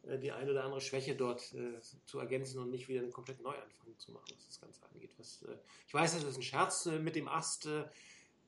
die 0.04 0.32
eine 0.32 0.50
oder 0.50 0.64
andere 0.64 0.80
Schwäche 0.80 1.14
dort 1.14 1.52
äh, 1.54 1.80
zu 2.04 2.18
ergänzen 2.18 2.58
und 2.58 2.70
nicht 2.70 2.88
wieder 2.88 3.02
einen 3.02 3.12
komplett 3.12 3.40
Neuanfang 3.40 3.96
zu 3.98 4.12
machen, 4.12 4.26
was 4.34 4.46
das 4.46 4.60
Ganze 4.60 4.84
angeht. 4.92 5.12
Was, 5.18 5.42
äh, 5.42 5.56
ich 5.86 5.94
weiß, 5.94 6.14
das 6.14 6.24
ist 6.24 6.36
ein 6.36 6.42
Scherz 6.42 6.86
äh, 6.86 6.98
mit 6.98 7.14
dem 7.14 7.28
Ast, 7.28 7.66
äh, 7.66 7.84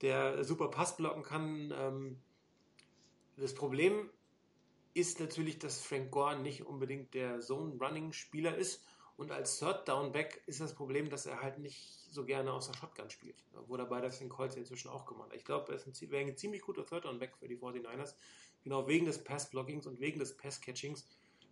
der 0.01 0.43
super 0.45 0.69
Pass 0.69 0.97
blocken 0.97 1.23
kann. 1.23 1.73
Ähm, 1.77 2.19
das 3.37 3.55
Problem 3.55 4.11
ist 4.95 5.21
natürlich, 5.21 5.59
dass 5.59 5.81
Frank 5.81 6.11
Gore 6.11 6.38
nicht 6.38 6.67
unbedingt 6.67 7.14
der 7.14 7.40
Zone-Running-Spieler 7.40 8.57
ist. 8.57 8.85
Und 9.17 9.31
als 9.31 9.59
Third 9.61 9.88
Down 9.88 10.11
Back 10.11 10.43
ist 10.47 10.61
das 10.61 10.75
Problem, 10.75 11.09
dass 11.09 11.27
er 11.27 11.40
halt 11.40 11.59
nicht 11.59 11.88
so 12.11 12.25
gerne 12.25 12.53
aus 12.53 12.67
der 12.67 12.77
Shotgun 12.77 13.11
spielt. 13.11 13.45
Wo 13.67 13.77
dabei 13.77 14.01
das 14.01 14.19
den 14.19 14.29
Colts 14.29 14.57
inzwischen 14.57 14.88
auch 14.88 15.07
gemacht 15.07 15.31
hat. 15.31 15.37
Ich 15.37 15.45
glaube, 15.45 15.73
er 15.73 16.11
wäre 16.11 16.27
ein 16.27 16.37
ziemlich 16.37 16.62
guter 16.62 16.85
Third 16.85 17.05
Down 17.05 17.21
Back 17.21 17.37
für 17.37 17.47
die 17.47 17.57
49ers. 17.57 18.14
Genau 18.64 18.88
wegen 18.88 19.07
des 19.07 19.23
Pass-Blockings 19.23 19.87
und 19.87 20.01
wegen 20.01 20.19
des 20.19 20.37
Pass-Catchings 20.37 21.07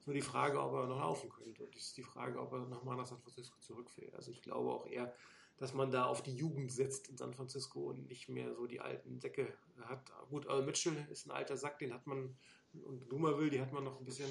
nur 0.07 0.15
die 0.15 0.23
Frage, 0.23 0.61
ob 0.61 0.75
er 0.75 0.87
noch 0.87 0.99
laufen 0.99 1.31
könnte. 1.31 1.65
Und 1.65 1.77
es 1.77 1.87
ist 1.87 1.97
die 1.97 2.03
Frage, 2.03 2.41
ob 2.41 2.53
er 2.53 2.61
nochmal 2.67 2.97
nach 2.97 3.07
San 3.07 3.21
Francisco 3.21 3.59
zurückfällt. 3.61 4.15
Also 4.15 4.31
ich 4.31 4.43
glaube 4.43 4.71
auch 4.71 4.87
eher, 4.87 5.15
dass 5.57 5.75
man 5.75 5.91
da 5.91 6.07
auf 6.07 6.23
die 6.23 6.35
Jugend 6.35 6.73
setzt 6.73 7.09
in 7.09 7.17
San 7.17 7.35
Francisco 7.35 7.91
und 7.91 8.09
nicht 8.09 8.29
mehr 8.29 8.55
so 8.55 8.67
die 8.67 8.81
alten 8.81 9.21
Säcke 9.21 9.53
hat. 9.83 10.12
Gut, 10.29 10.47
Earl 10.47 10.65
Mitchell 10.65 10.97
ist 11.11 11.27
ein 11.27 11.31
alter 11.31 11.57
Sack, 11.57 11.79
den 11.79 11.93
hat 11.93 12.07
man, 12.07 12.37
und 12.73 13.11
Dumerville, 13.11 13.51
die 13.51 13.61
hat 13.61 13.73
man 13.73 13.85
noch 13.85 13.99
ein 13.99 14.05
bisschen, 14.05 14.31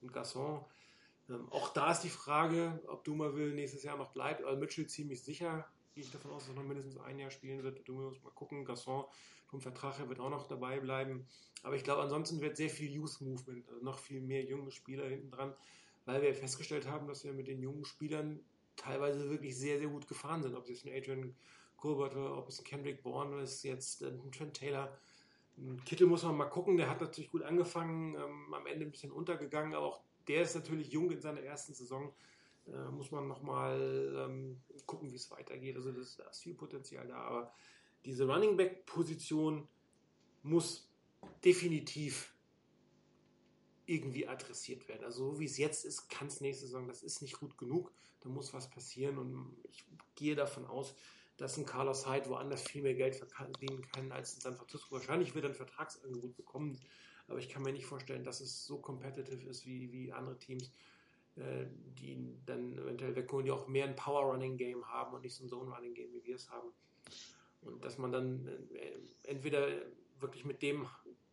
und 0.00 0.12
Gasson. 0.12 0.64
Ähm, 1.28 1.50
auch 1.50 1.72
da 1.72 1.92
ist 1.92 2.00
die 2.00 2.08
Frage, 2.08 2.80
ob 2.86 3.04
Dumerville 3.04 3.54
nächstes 3.54 3.82
Jahr 3.82 3.98
noch 3.98 4.12
bleibt. 4.12 4.40
Earl 4.40 4.56
Mitchell 4.56 4.86
ziemlich 4.86 5.22
sicher, 5.22 5.66
gehe 5.94 6.04
ich 6.04 6.10
davon 6.10 6.30
aus, 6.30 6.46
dass 6.46 6.54
er 6.54 6.62
noch 6.62 6.66
mindestens 6.66 6.98
ein 6.98 7.18
Jahr 7.18 7.30
spielen 7.30 7.62
wird. 7.62 7.86
Du 7.86 7.92
musst 7.92 8.24
mal 8.24 8.30
gucken, 8.30 8.64
Gasson 8.64 9.04
vom 9.50 9.60
Vertrag 9.60 9.98
her 9.98 10.08
wird 10.08 10.20
auch 10.20 10.30
noch 10.30 10.46
dabei 10.46 10.80
bleiben. 10.80 11.26
Aber 11.62 11.76
ich 11.76 11.84
glaube, 11.84 12.02
ansonsten 12.02 12.40
wird 12.40 12.56
sehr 12.56 12.70
viel 12.70 12.90
Youth 12.90 13.20
Movement, 13.20 13.68
also 13.68 13.84
noch 13.84 13.98
viel 13.98 14.20
mehr 14.20 14.44
junge 14.44 14.70
Spieler 14.70 15.06
hinten 15.06 15.30
dran, 15.30 15.52
weil 16.06 16.22
wir 16.22 16.34
festgestellt 16.34 16.88
haben, 16.88 17.08
dass 17.08 17.24
wir 17.24 17.32
mit 17.32 17.48
den 17.48 17.60
jungen 17.60 17.84
Spielern 17.84 18.40
teilweise 18.76 19.28
wirklich 19.28 19.58
sehr, 19.58 19.78
sehr 19.78 19.88
gut 19.88 20.08
gefahren 20.08 20.42
sind. 20.42 20.54
Ob 20.54 20.64
es 20.64 20.70
jetzt 20.70 20.86
ein 20.86 20.96
Adrian 20.96 21.34
Gilbert 21.80 22.14
oder 22.14 22.38
ob 22.38 22.48
es 22.48 22.60
ein 22.60 22.64
Kendrick 22.64 23.02
Bourne 23.02 23.42
ist, 23.42 23.62
jetzt 23.64 24.02
ein 24.02 24.30
Trent 24.32 24.54
Taylor. 24.54 24.96
Kittel 25.84 26.06
muss 26.06 26.22
man 26.22 26.36
mal 26.36 26.46
gucken, 26.46 26.76
der 26.78 26.88
hat 26.88 27.00
natürlich 27.00 27.30
gut 27.30 27.42
angefangen, 27.42 28.14
ähm, 28.14 28.54
am 28.54 28.66
Ende 28.66 28.86
ein 28.86 28.90
bisschen 28.90 29.12
untergegangen, 29.12 29.74
aber 29.74 29.86
auch 29.86 30.00
der 30.28 30.42
ist 30.42 30.54
natürlich 30.54 30.90
jung 30.90 31.10
in 31.10 31.20
seiner 31.20 31.40
ersten 31.40 31.74
Saison. 31.74 32.14
Äh, 32.66 32.90
muss 32.92 33.10
man 33.10 33.26
nochmal 33.26 34.14
ähm, 34.16 34.62
gucken, 34.86 35.10
wie 35.10 35.16
es 35.16 35.30
weitergeht. 35.30 35.76
Also 35.76 35.92
das, 35.92 36.16
da 36.16 36.24
ist 36.24 36.40
viel 36.40 36.54
Potenzial 36.54 37.06
da, 37.06 37.16
aber 37.16 37.52
diese 38.04 38.26
Running 38.26 38.56
Back 38.56 38.86
Position 38.86 39.68
muss 40.42 40.88
definitiv 41.44 42.34
irgendwie 43.86 44.28
adressiert 44.28 44.88
werden. 44.88 45.04
Also 45.04 45.32
so 45.32 45.40
wie 45.40 45.46
es 45.46 45.58
jetzt 45.58 45.84
ist, 45.84 46.08
kann 46.08 46.28
es 46.28 46.40
nächste 46.40 46.66
Saison, 46.66 46.86
das 46.86 47.02
ist 47.02 47.22
nicht 47.22 47.38
gut 47.38 47.58
genug. 47.58 47.92
Da 48.20 48.28
muss 48.28 48.54
was 48.54 48.70
passieren 48.70 49.18
und 49.18 49.56
ich 49.70 49.84
gehe 50.14 50.36
davon 50.36 50.66
aus, 50.66 50.94
dass 51.36 51.56
ein 51.56 51.64
Carlos 51.64 52.06
Hyde 52.06 52.28
woanders 52.28 52.62
viel 52.62 52.82
mehr 52.82 52.94
Geld 52.94 53.16
verdienen 53.16 53.82
kann 53.92 54.12
als 54.12 54.34
in 54.34 54.40
San 54.40 54.56
Francisco. 54.56 54.94
Wahrscheinlich 54.94 55.34
wird 55.34 55.44
er 55.44 55.50
ein 55.50 55.56
Vertragsangebot 55.56 56.36
bekommen, 56.36 56.78
aber 57.28 57.38
ich 57.38 57.48
kann 57.48 57.62
mir 57.62 57.72
nicht 57.72 57.86
vorstellen, 57.86 58.24
dass 58.24 58.40
es 58.40 58.66
so 58.66 58.78
competitive 58.78 59.48
ist 59.48 59.66
wie, 59.66 59.90
wie 59.90 60.12
andere 60.12 60.38
Teams, 60.38 60.70
äh, 61.36 61.64
die 61.98 62.36
dann 62.44 62.76
eventuell 62.76 63.16
wegholen, 63.16 63.46
die 63.46 63.52
auch 63.52 63.68
mehr 63.68 63.86
ein 63.86 63.96
Power-Running-Game 63.96 64.86
haben 64.86 65.14
und 65.14 65.22
nicht 65.22 65.34
so 65.34 65.44
ein 65.44 65.48
Zone-Running-Game, 65.48 66.12
wie 66.12 66.24
wir 66.24 66.36
es 66.36 66.50
haben. 66.50 66.68
Und 67.62 67.84
dass 67.84 67.98
man 67.98 68.12
dann 68.12 68.46
äh, 68.72 68.98
entweder 69.24 69.68
wirklich 70.18 70.44
mit 70.44 70.62
dem 70.62 70.86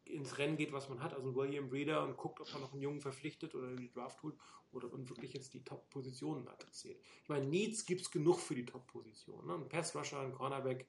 ins 0.09 0.37
Rennen 0.37 0.57
geht, 0.57 0.71
was 0.71 0.89
man 0.89 1.01
hat, 1.01 1.13
also 1.13 1.35
William 1.35 1.69
Breeder 1.69 2.03
und 2.03 2.17
guckt, 2.17 2.39
ob 2.39 2.51
man 2.53 2.61
noch 2.61 2.71
einen 2.71 2.81
Jungen 2.81 3.01
verpflichtet 3.01 3.55
oder 3.55 3.75
die 3.75 3.91
Draft 3.91 4.21
holt 4.23 4.35
oder 4.71 4.87
man 4.89 5.07
wirklich 5.09 5.33
jetzt 5.33 5.53
die 5.53 5.63
Top-Positionen 5.63 6.47
adressiert. 6.47 6.99
Ich 7.23 7.29
meine, 7.29 7.45
Needs 7.45 7.85
gibt 7.85 8.01
es 8.01 8.11
genug 8.11 8.39
für 8.39 8.55
die 8.55 8.65
Top-Positionen. 8.65 9.47
Ne? 9.47 9.55
Ein 9.55 9.69
Pass-Rusher, 9.69 10.19
ein 10.19 10.33
Cornerback, 10.33 10.87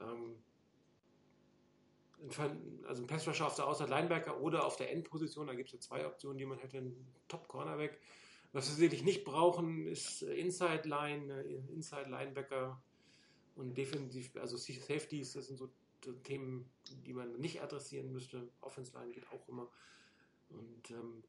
ähm, 0.00 0.36
also 2.86 3.02
ein 3.02 3.06
Pass-Rusher 3.06 3.46
auf 3.46 3.54
der 3.54 3.66
Outside 3.66 3.90
Linebacker 3.90 4.40
oder 4.40 4.64
auf 4.66 4.76
der 4.76 4.92
Endposition, 4.92 5.46
da 5.46 5.54
gibt 5.54 5.68
es 5.68 5.72
ja 5.72 5.80
zwei 5.80 6.06
Optionen, 6.06 6.38
die 6.38 6.46
man 6.46 6.58
hätte, 6.58 6.78
ein 6.78 7.06
Top-Cornerback. 7.28 7.98
Was 8.52 8.68
wir 8.68 8.74
sicherlich 8.74 9.04
nicht 9.04 9.24
brauchen, 9.24 9.86
ist 9.86 10.22
Inside-Line, 10.22 11.44
äh, 11.44 11.72
Inside-Linebacker 11.72 12.82
und 13.58 13.74
defensiv, 13.76 14.34
also 14.36 14.56
Safeties, 14.56 15.32
das 15.32 15.48
sind 15.48 15.58
so 15.58 15.68
Themen, 16.22 16.70
die 17.06 17.12
man 17.12 17.38
nicht 17.40 17.60
adressieren 17.60 18.12
müsste. 18.12 18.48
Offense 18.60 18.92
Line 18.96 19.12
geht 19.12 19.28
auch 19.32 19.48
immer. 19.48 19.68
Und 20.48 20.90
ähm, 20.90 21.24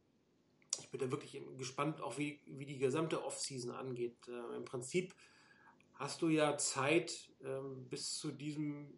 ich 0.79 0.89
bin 0.89 0.99
da 0.99 1.11
wirklich 1.11 1.41
gespannt, 1.57 2.01
auch 2.01 2.17
wie, 2.17 2.39
wie 2.45 2.65
die 2.65 2.77
gesamte 2.77 3.23
Offseason 3.23 3.71
angeht. 3.71 4.15
Äh, 4.27 4.55
Im 4.55 4.65
Prinzip 4.65 5.15
hast 5.95 6.21
du 6.21 6.29
ja 6.29 6.57
Zeit 6.57 7.29
ähm, 7.43 7.87
bis 7.89 8.17
zu 8.19 8.31
diesem 8.31 8.93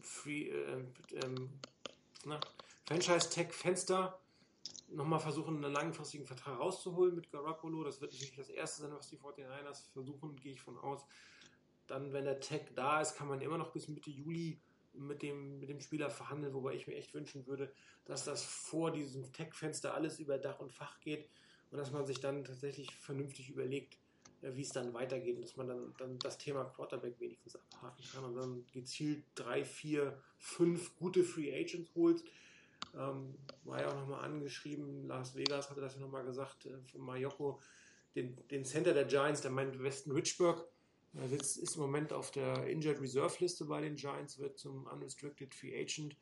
Free, 0.00 0.50
äh, 0.50 0.84
ähm, 1.24 1.50
Franchise-Tag-Fenster 2.86 4.20
nochmal 4.88 5.20
versuchen, 5.20 5.64
einen 5.64 5.72
langfristigen 5.72 6.26
Vertrag 6.26 6.58
rauszuholen 6.58 7.14
mit 7.14 7.30
Garoppolo. 7.30 7.84
Das 7.84 8.00
wird 8.00 8.12
natürlich 8.12 8.36
das 8.36 8.48
erste 8.48 8.82
sein, 8.82 8.92
was 8.92 9.08
die 9.08 9.16
49ers 9.16 9.90
versuchen, 9.92 10.36
gehe 10.36 10.52
ich 10.52 10.60
von 10.60 10.76
aus. 10.78 11.06
Dann, 11.86 12.12
wenn 12.12 12.24
der 12.24 12.40
Tag 12.40 12.74
da 12.74 13.00
ist, 13.00 13.16
kann 13.16 13.28
man 13.28 13.40
immer 13.40 13.58
noch 13.58 13.72
bis 13.72 13.88
Mitte 13.88 14.10
Juli 14.10 14.60
mit 14.94 15.22
dem, 15.22 15.58
mit 15.60 15.68
dem 15.68 15.80
Spieler 15.80 16.10
verhandeln, 16.10 16.54
wobei 16.54 16.74
ich 16.74 16.86
mir 16.86 16.94
echt 16.94 17.14
wünschen 17.14 17.46
würde, 17.46 17.72
dass 18.04 18.24
das 18.24 18.44
vor 18.44 18.92
diesem 18.92 19.32
Tech-Fenster 19.32 19.94
alles 19.94 20.18
über 20.18 20.38
Dach 20.38 20.60
und 20.60 20.72
Fach 20.72 21.00
geht 21.00 21.28
und 21.70 21.78
dass 21.78 21.90
man 21.90 22.06
sich 22.06 22.20
dann 22.20 22.44
tatsächlich 22.44 22.94
vernünftig 22.94 23.50
überlegt, 23.50 23.98
äh, 24.42 24.54
wie 24.54 24.62
es 24.62 24.70
dann 24.70 24.94
weitergeht 24.94 25.36
und 25.36 25.42
dass 25.42 25.56
man 25.56 25.68
dann, 25.68 25.94
dann 25.98 26.18
das 26.18 26.38
Thema 26.38 26.64
Quarterback 26.64 27.18
wenigstens 27.18 27.56
abhaken 27.56 28.04
kann 28.12 28.24
und 28.24 28.36
dann 28.36 28.66
gezielt 28.72 29.24
drei, 29.34 29.64
vier, 29.64 30.20
fünf 30.38 30.96
gute 30.96 31.24
Free 31.24 31.52
Agents 31.52 31.94
holt. 31.94 32.22
Ähm, 32.96 33.34
war 33.64 33.80
ja 33.80 33.88
auch 33.88 33.96
nochmal 33.96 34.24
angeschrieben, 34.24 35.08
Las 35.08 35.34
Vegas 35.34 35.70
hatte 35.70 35.80
das 35.80 35.94
ja 35.94 36.00
nochmal 36.00 36.24
gesagt, 36.24 36.66
äh, 36.66 36.78
von 36.92 37.00
Mayoko, 37.00 37.60
den, 38.14 38.36
den 38.48 38.64
Center 38.64 38.94
der 38.94 39.06
Giants, 39.06 39.40
der 39.40 39.50
meint 39.50 39.82
Weston 39.82 40.12
Richburg, 40.12 40.68
er 41.16 41.32
ist, 41.32 41.56
ist 41.56 41.76
im 41.76 41.82
Moment 41.82 42.12
auf 42.12 42.30
der 42.30 42.66
Injured 42.66 43.00
Reserve 43.00 43.34
Liste 43.40 43.64
bei 43.66 43.80
den 43.80 43.96
Giants, 43.96 44.38
wird 44.38 44.58
zum 44.58 44.86
Unrestricted 44.86 45.54
Free 45.54 45.78
Agent. 45.80 46.16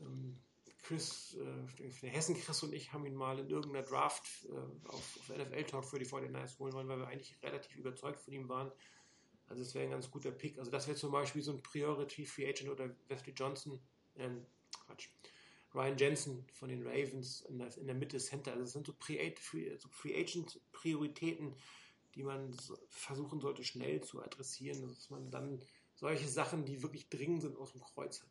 Ähm, 0.00 0.36
Chris, 0.82 1.36
äh, 1.40 1.90
der 2.02 2.10
Hessen 2.10 2.36
Chris 2.36 2.62
und 2.62 2.74
ich 2.74 2.92
haben 2.92 3.06
ihn 3.06 3.14
mal 3.14 3.38
in 3.38 3.48
irgendeiner 3.48 3.86
Draft 3.86 4.24
äh, 4.44 4.88
auf, 4.88 5.18
auf 5.18 5.28
NFL 5.30 5.64
Talk 5.64 5.84
für 5.86 5.98
die 5.98 6.06
49ers 6.06 6.58
holen 6.58 6.74
wollen, 6.74 6.88
weil 6.88 6.98
wir 6.98 7.08
eigentlich 7.08 7.36
relativ 7.42 7.76
überzeugt 7.76 8.20
von 8.20 8.34
ihm 8.34 8.48
waren. 8.48 8.70
Also 9.48 9.62
es 9.62 9.74
wäre 9.74 9.84
ein 9.84 9.90
ganz 9.90 10.10
guter 10.10 10.30
Pick. 10.30 10.58
Also 10.58 10.70
das 10.70 10.86
wäre 10.86 10.96
zum 10.96 11.10
Beispiel 11.10 11.42
so 11.42 11.52
ein 11.52 11.62
Priority 11.62 12.26
Free 12.26 12.48
Agent 12.48 12.70
oder 12.70 12.90
Wesley 13.08 13.32
Johnson, 13.34 13.80
ähm, 14.16 14.44
Quatsch, 14.86 15.08
Ryan 15.74 15.96
Jensen 15.96 16.44
von 16.52 16.68
den 16.68 16.86
Ravens 16.86 17.42
in 17.42 17.58
der, 17.58 17.76
in 17.78 17.86
der 17.86 17.96
Mitte 17.96 18.18
Center. 18.18 18.52
Also 18.52 18.64
das 18.64 18.72
sind 18.72 18.86
so 18.86 18.94
Free, 18.98 19.34
Free 19.36 20.20
Agent 20.20 20.60
Prioritäten, 20.72 21.54
die 22.14 22.22
man 22.22 22.56
versuchen 22.88 23.40
sollte 23.40 23.64
schnell 23.64 24.02
zu 24.02 24.22
adressieren, 24.22 24.86
dass 24.88 25.10
man 25.10 25.30
dann 25.30 25.60
solche 25.94 26.28
Sachen, 26.28 26.64
die 26.64 26.82
wirklich 26.82 27.08
dringend 27.08 27.42
sind, 27.42 27.56
aus 27.56 27.72
dem 27.72 27.82
Kreuz 27.82 28.22
hat. 28.22 28.30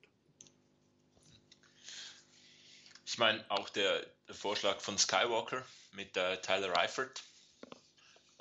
Ich 3.05 3.17
meine, 3.17 3.45
auch 3.51 3.69
der, 3.69 4.05
Vorschlag 4.31 4.79
von 4.79 4.97
Skywalker 4.97 5.65
mit 5.91 6.15
äh, 6.17 6.41
Tyler 6.41 6.75
Eifert 6.77 7.23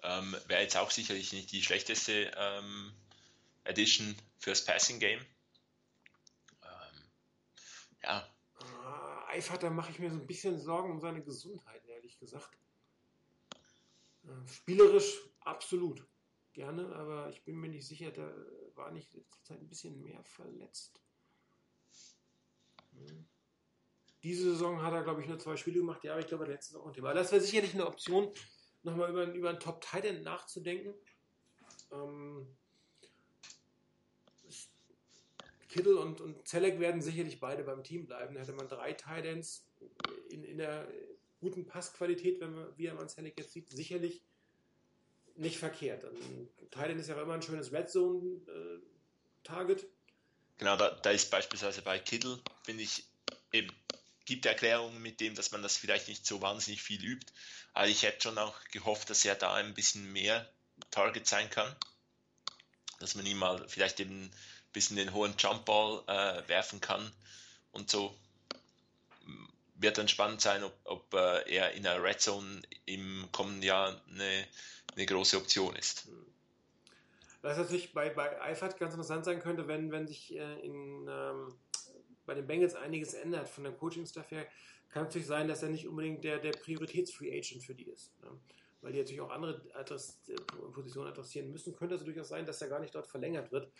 ähm, 0.03 0.37
wäre 0.47 0.63
jetzt 0.63 0.77
auch 0.77 0.91
sicherlich 0.91 1.33
nicht 1.33 1.53
die 1.53 1.63
schlechteste 1.63 2.31
ähm, 2.37 2.93
Edition 3.65 4.17
fürs 4.39 4.65
Passing 4.65 4.99
Game. 4.99 5.21
Ähm, 6.63 7.03
ja. 8.03 8.29
Ah, 8.55 9.27
Eifert, 9.29 9.63
da 9.63 9.71
mache 9.71 9.91
ich 9.91 9.99
mir 9.99 10.11
so 10.11 10.17
ein 10.17 10.27
bisschen 10.27 10.59
Sorgen 10.59 10.93
um 10.93 11.01
seine 11.01 11.23
Gesundheit, 11.23 11.85
ehrlich 11.87 12.19
gesagt. 12.19 12.62
Äh, 14.25 14.49
spielerisch 14.49 15.19
absolut 15.41 16.07
gerne, 16.53 16.95
aber 16.95 17.31
ich 17.31 17.43
bin 17.45 17.57
mir 17.57 17.69
nicht 17.69 17.87
sicher, 17.87 18.11
da 18.11 18.31
war 18.75 18.91
nicht 18.91 19.15
ein 19.49 19.69
bisschen 19.69 20.03
mehr 20.03 20.23
verletzt. 20.25 21.01
Diese 24.23 24.53
Saison 24.53 24.83
hat 24.83 24.93
er, 24.93 25.03
glaube 25.03 25.23
ich, 25.23 25.29
nur 25.29 25.39
zwei 25.39 25.57
Spiele 25.57 25.81
gemacht. 25.81 26.05
Ja, 26.05 26.13
aber 26.13 26.21
ich 26.21 26.29
glaube, 26.29 26.45
letzte 26.47 26.75
Saison 26.75 26.89
ein 26.89 26.93
Thema. 26.93 27.15
Das 27.15 27.33
wäre 27.33 27.41
sicherlich 27.41 27.75
eine 27.75 27.87
Option, 27.87 28.33
nochmal 28.83 29.11
über, 29.11 29.25
über 29.33 29.51
einen 29.51 29.61
Top 29.61 29.81
Titan 29.81 30.23
nachzudenken. 30.23 30.95
Ähm, 31.91 32.47
Kittel 35.69 35.97
und, 35.97 36.21
und 36.21 36.47
Zelek 36.47 36.79
werden 36.81 37.01
sicherlich 37.01 37.41
beide 37.41 37.65
beim 37.65 37.83
Team 37.83 38.07
bleiben. 38.07 38.35
Da 38.35 38.43
hätte 38.43 38.53
man 38.53 38.69
drei 38.69 38.93
Titans 38.93 39.67
in, 40.29 40.45
in 40.45 40.59
der 40.59 40.87
guten 41.43 41.67
Passqualität, 41.67 42.41
wenn 42.41 42.55
man, 42.55 42.79
wie 42.79 42.89
man 42.91 43.09
Zelek 43.09 43.37
jetzt 43.37 43.53
sieht, 43.53 43.69
sicherlich 43.69 44.23
nicht 45.35 45.59
verkehrt. 45.59 46.05
Thailand 46.71 47.01
ist 47.01 47.09
ja 47.09 47.21
immer 47.21 47.35
ein 47.35 47.43
schönes 47.43 47.73
Red 47.73 47.91
Zone-Target. 47.91 49.83
Äh, 49.83 49.87
genau, 50.59 50.77
da, 50.77 50.91
da, 50.91 51.11
ist 51.11 51.31
beispielsweise 51.31 51.83
bei 51.83 51.99
Kittel, 51.99 52.41
finde 52.63 52.85
ich, 52.85 53.05
eben, 53.53 53.73
gibt 54.25 54.47
Erklärungen 54.47 55.03
mit 55.03 55.21
dem, 55.21 55.35
dass 55.35 55.51
man 55.51 55.63
das 55.63 55.77
vielleicht 55.77 56.07
nicht 56.07 56.25
so 56.25 56.41
wahnsinnig 56.41 56.81
viel 56.81 57.05
übt. 57.05 57.33
Aber 57.75 57.89
ich 57.89 58.05
hätte 58.05 58.23
schon 58.23 58.39
auch 58.39 58.57
gehofft, 58.71 59.11
dass 59.11 59.25
er 59.25 59.35
da 59.35 59.55
ein 59.55 59.75
bisschen 59.75 60.13
mehr 60.13 60.49
Target 60.93 61.27
sein 61.27 61.51
kann. 61.51 61.75
Dass 63.01 63.17
man 63.17 63.27
ihm 63.27 63.39
mal 63.39 63.69
vielleicht 63.69 63.99
eben 63.99 64.27
ein 64.27 64.33
bisschen 64.73 64.97
den 64.97 65.13
hohen 65.13 65.35
Jumpball 65.37 66.05
äh, 66.07 66.49
werfen 66.49 66.81
kann 66.81 67.13
und 67.73 67.91
so. 67.91 68.17
Wird 69.75 69.99
dann 69.99 70.09
spannend 70.09 70.41
sein, 70.41 70.63
ob, 70.63 70.79
ob 70.85 71.15
äh, 71.15 71.55
er 71.55 71.73
in 71.73 71.83
der 71.83 72.03
Red 72.03 72.21
Zone 72.21 72.63
im 72.85 73.29
kommenden 73.33 73.63
Jahr 73.63 74.01
eine 74.11 74.47
eine 74.97 75.07
große 75.07 75.37
Option 75.37 75.75
ist. 75.77 76.09
Was 77.41 77.59
natürlich 77.59 77.93
bei, 77.93 78.11
bei 78.11 78.41
Eifert 78.41 78.79
ganz 78.79 78.95
interessant 78.95 79.25
sein 79.25 79.41
könnte, 79.41 79.67
wenn, 79.67 79.91
wenn 79.91 80.07
sich 80.07 80.35
äh, 80.37 80.61
in, 80.61 81.09
ähm, 81.09 81.55
bei 82.25 82.35
den 82.35 82.47
Bengals 82.47 82.75
einiges 82.75 83.15
ändert 83.15 83.49
von 83.49 83.65
der 83.65 83.73
Coaching-Staff 83.73 84.31
her, 84.31 84.47
kann 84.91 85.05
natürlich 85.05 85.27
sein, 85.27 85.49
dass 85.49 85.63
er 85.63 85.71
nicht 85.71 85.89
unbedingt 85.89 86.23
der, 86.23 86.39
der 86.39 86.53
Prioritäts-Free 86.53 87.37
Agent 87.37 87.65
für 87.65 87.75
die 87.75 87.89
ist. 87.89 88.13
Ne? 88.23 88.29
Weil 88.81 88.93
die 88.93 88.99
natürlich 88.99 89.21
auch 89.21 89.31
andere 89.31 89.61
Adress 89.75 90.21
äh, 90.29 90.35
Positionen 90.73 91.09
adressieren 91.09 91.51
müssen. 91.51 91.75
Könnte 91.75 91.97
es 91.97 92.05
durchaus 92.05 92.29
sein, 92.29 92.47
dass 92.47 92.63
er 92.63 92.69
gar 92.69 92.81
nicht 92.81 92.95
dort 92.95 93.09
verlängert 93.09 93.51
wird. 93.51 93.73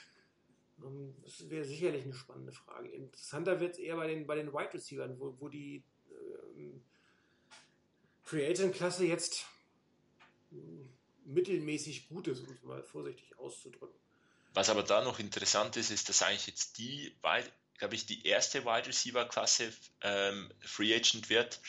Ähm, 0.83 1.15
das 1.23 1.49
wäre 1.51 1.65
sicherlich 1.65 2.05
eine 2.05 2.15
spannende 2.15 2.53
Frage. 2.53 2.89
Interessanter 2.89 3.61
wird 3.61 3.75
es 3.75 3.79
eher 3.79 3.97
bei 3.97 4.07
den, 4.07 4.27
bei 4.27 4.37
den 4.37 4.53
Wide 4.53 4.75
Receivers, 4.75 5.11
wo, 5.19 5.35
wo 5.39 5.49
die 5.49 5.83
ähm, 6.11 6.83
Free 8.23 8.49
Agent-Klasse 8.49 9.05
jetzt 9.05 9.47
mittelmäßig 11.25 12.09
gut 12.09 12.29
ist, 12.29 12.41
um 12.41 12.53
es 12.53 12.63
mal 12.63 12.83
vorsichtig 12.83 13.39
auszudrücken. 13.39 13.99
Was 14.55 14.69
aber 14.69 14.83
da 14.83 15.03
noch 15.03 15.19
interessant 15.19 15.77
ist, 15.77 15.91
ist, 15.91 16.09
dass 16.09 16.23
eigentlich 16.23 16.47
jetzt 16.47 16.79
die, 16.79 17.15
glaube 17.79 17.95
ich, 17.95 18.07
die 18.07 18.27
erste 18.27 18.65
Wide 18.65 18.87
Receiver 18.87 19.27
Klasse 19.27 19.73
ähm, 20.03 20.51
Free 20.61 20.95
Agent 20.95 21.31
wird 21.31 21.61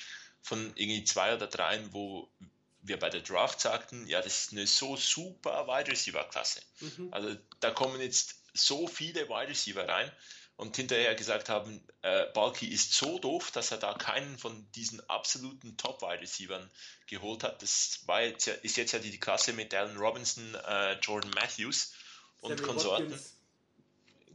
von 0.41 0.73
irgendwie 0.75 1.05
zwei 1.05 1.33
oder 1.33 1.47
dreien, 1.47 1.93
wo 1.93 2.29
wir 2.81 2.99
bei 2.99 3.09
der 3.09 3.21
Draft 3.21 3.61
sagten, 3.61 4.05
ja, 4.07 4.21
das 4.21 4.43
ist 4.43 4.51
eine 4.51 4.67
so 4.67 4.97
super 4.97 5.65
Wide 5.67 5.91
Receiver 5.91 6.25
Klasse. 6.25 6.61
Mhm. 6.81 7.07
Also 7.11 7.37
da 7.61 7.71
kommen 7.71 8.01
jetzt 8.01 8.42
so 8.53 8.87
viele 8.87 9.27
Wide 9.29 9.49
Receiver 9.49 9.87
rein 9.87 10.11
und 10.55 10.75
hinterher 10.75 11.15
gesagt 11.15 11.49
haben, 11.49 11.85
äh, 12.03 12.25
Balky 12.33 12.67
ist 12.67 12.93
so 12.93 13.17
doof, 13.17 13.51
dass 13.51 13.71
er 13.71 13.77
da 13.77 13.93
keinen 13.93 14.37
von 14.37 14.71
diesen 14.73 15.07
absoluten 15.09 15.77
Top-Wide-Receivern 15.77 16.69
geholt 17.07 17.43
hat. 17.43 17.61
Das 17.61 18.01
war 18.05 18.21
jetzt 18.21 18.45
ja, 18.45 18.53
ist 18.53 18.77
jetzt 18.77 18.91
ja 18.91 18.99
die 18.99 19.19
Klasse 19.19 19.53
mit 19.53 19.73
Allen 19.73 19.97
Robinson, 19.97 20.55
äh, 20.55 20.93
Jordan 20.99 21.31
Matthews 21.31 21.93
und 22.41 22.57
Sammy 22.57 22.61
Konsorten. 22.61 23.11
Watkins. 23.11 23.35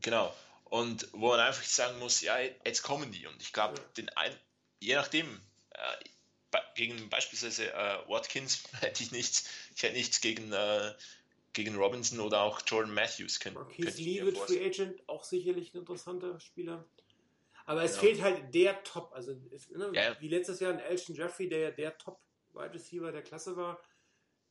Genau. 0.00 0.34
Und 0.64 1.08
wo 1.12 1.28
man 1.28 1.40
einfach 1.40 1.62
sagen 1.62 1.98
muss, 1.98 2.20
ja, 2.20 2.38
jetzt 2.38 2.82
kommen 2.82 3.10
die. 3.12 3.26
Und 3.26 3.40
ich 3.40 3.52
glaube, 3.52 3.80
ja. 3.96 4.04
je 4.80 4.94
nachdem, 4.96 5.40
äh, 5.70 6.58
gegen 6.74 7.08
beispielsweise 7.08 7.72
äh, 7.72 8.08
Watkins 8.08 8.64
hätte 8.80 9.02
ich 9.02 9.12
nichts, 9.12 9.44
ich 9.74 9.82
hätte 9.82 9.96
nichts 9.96 10.20
gegen 10.20 10.52
äh, 10.52 10.94
gegen 11.64 11.76
Robinson 11.76 12.20
oder 12.20 12.42
auch 12.42 12.60
Jordan 12.64 12.94
Matthews. 12.94 13.40
Könnt, 13.40 13.56
Marquise 13.56 14.00
Lee 14.00 14.22
wird 14.22 14.38
Free 14.38 14.64
Agent, 14.64 15.02
auch 15.08 15.24
sicherlich 15.24 15.74
ein 15.74 15.78
interessanter 15.78 16.38
Spieler. 16.38 16.88
Aber 17.66 17.82
es 17.82 17.98
genau. 17.98 18.02
fehlt 18.02 18.22
halt 18.22 18.54
der 18.54 18.82
Top, 18.84 19.10
also 19.12 19.32
ist, 19.50 19.70
ne, 19.72 19.90
ja. 19.92 20.16
wie 20.20 20.28
letztes 20.28 20.60
Jahr 20.60 20.72
ein 20.72 20.78
Elton 20.78 21.16
Jeffrey, 21.16 21.48
der 21.48 21.58
ja 21.58 21.70
der 21.72 21.98
Top 21.98 22.20
Wide 22.54 22.72
Receiver 22.72 23.10
der 23.10 23.22
Klasse 23.22 23.56
war, 23.56 23.82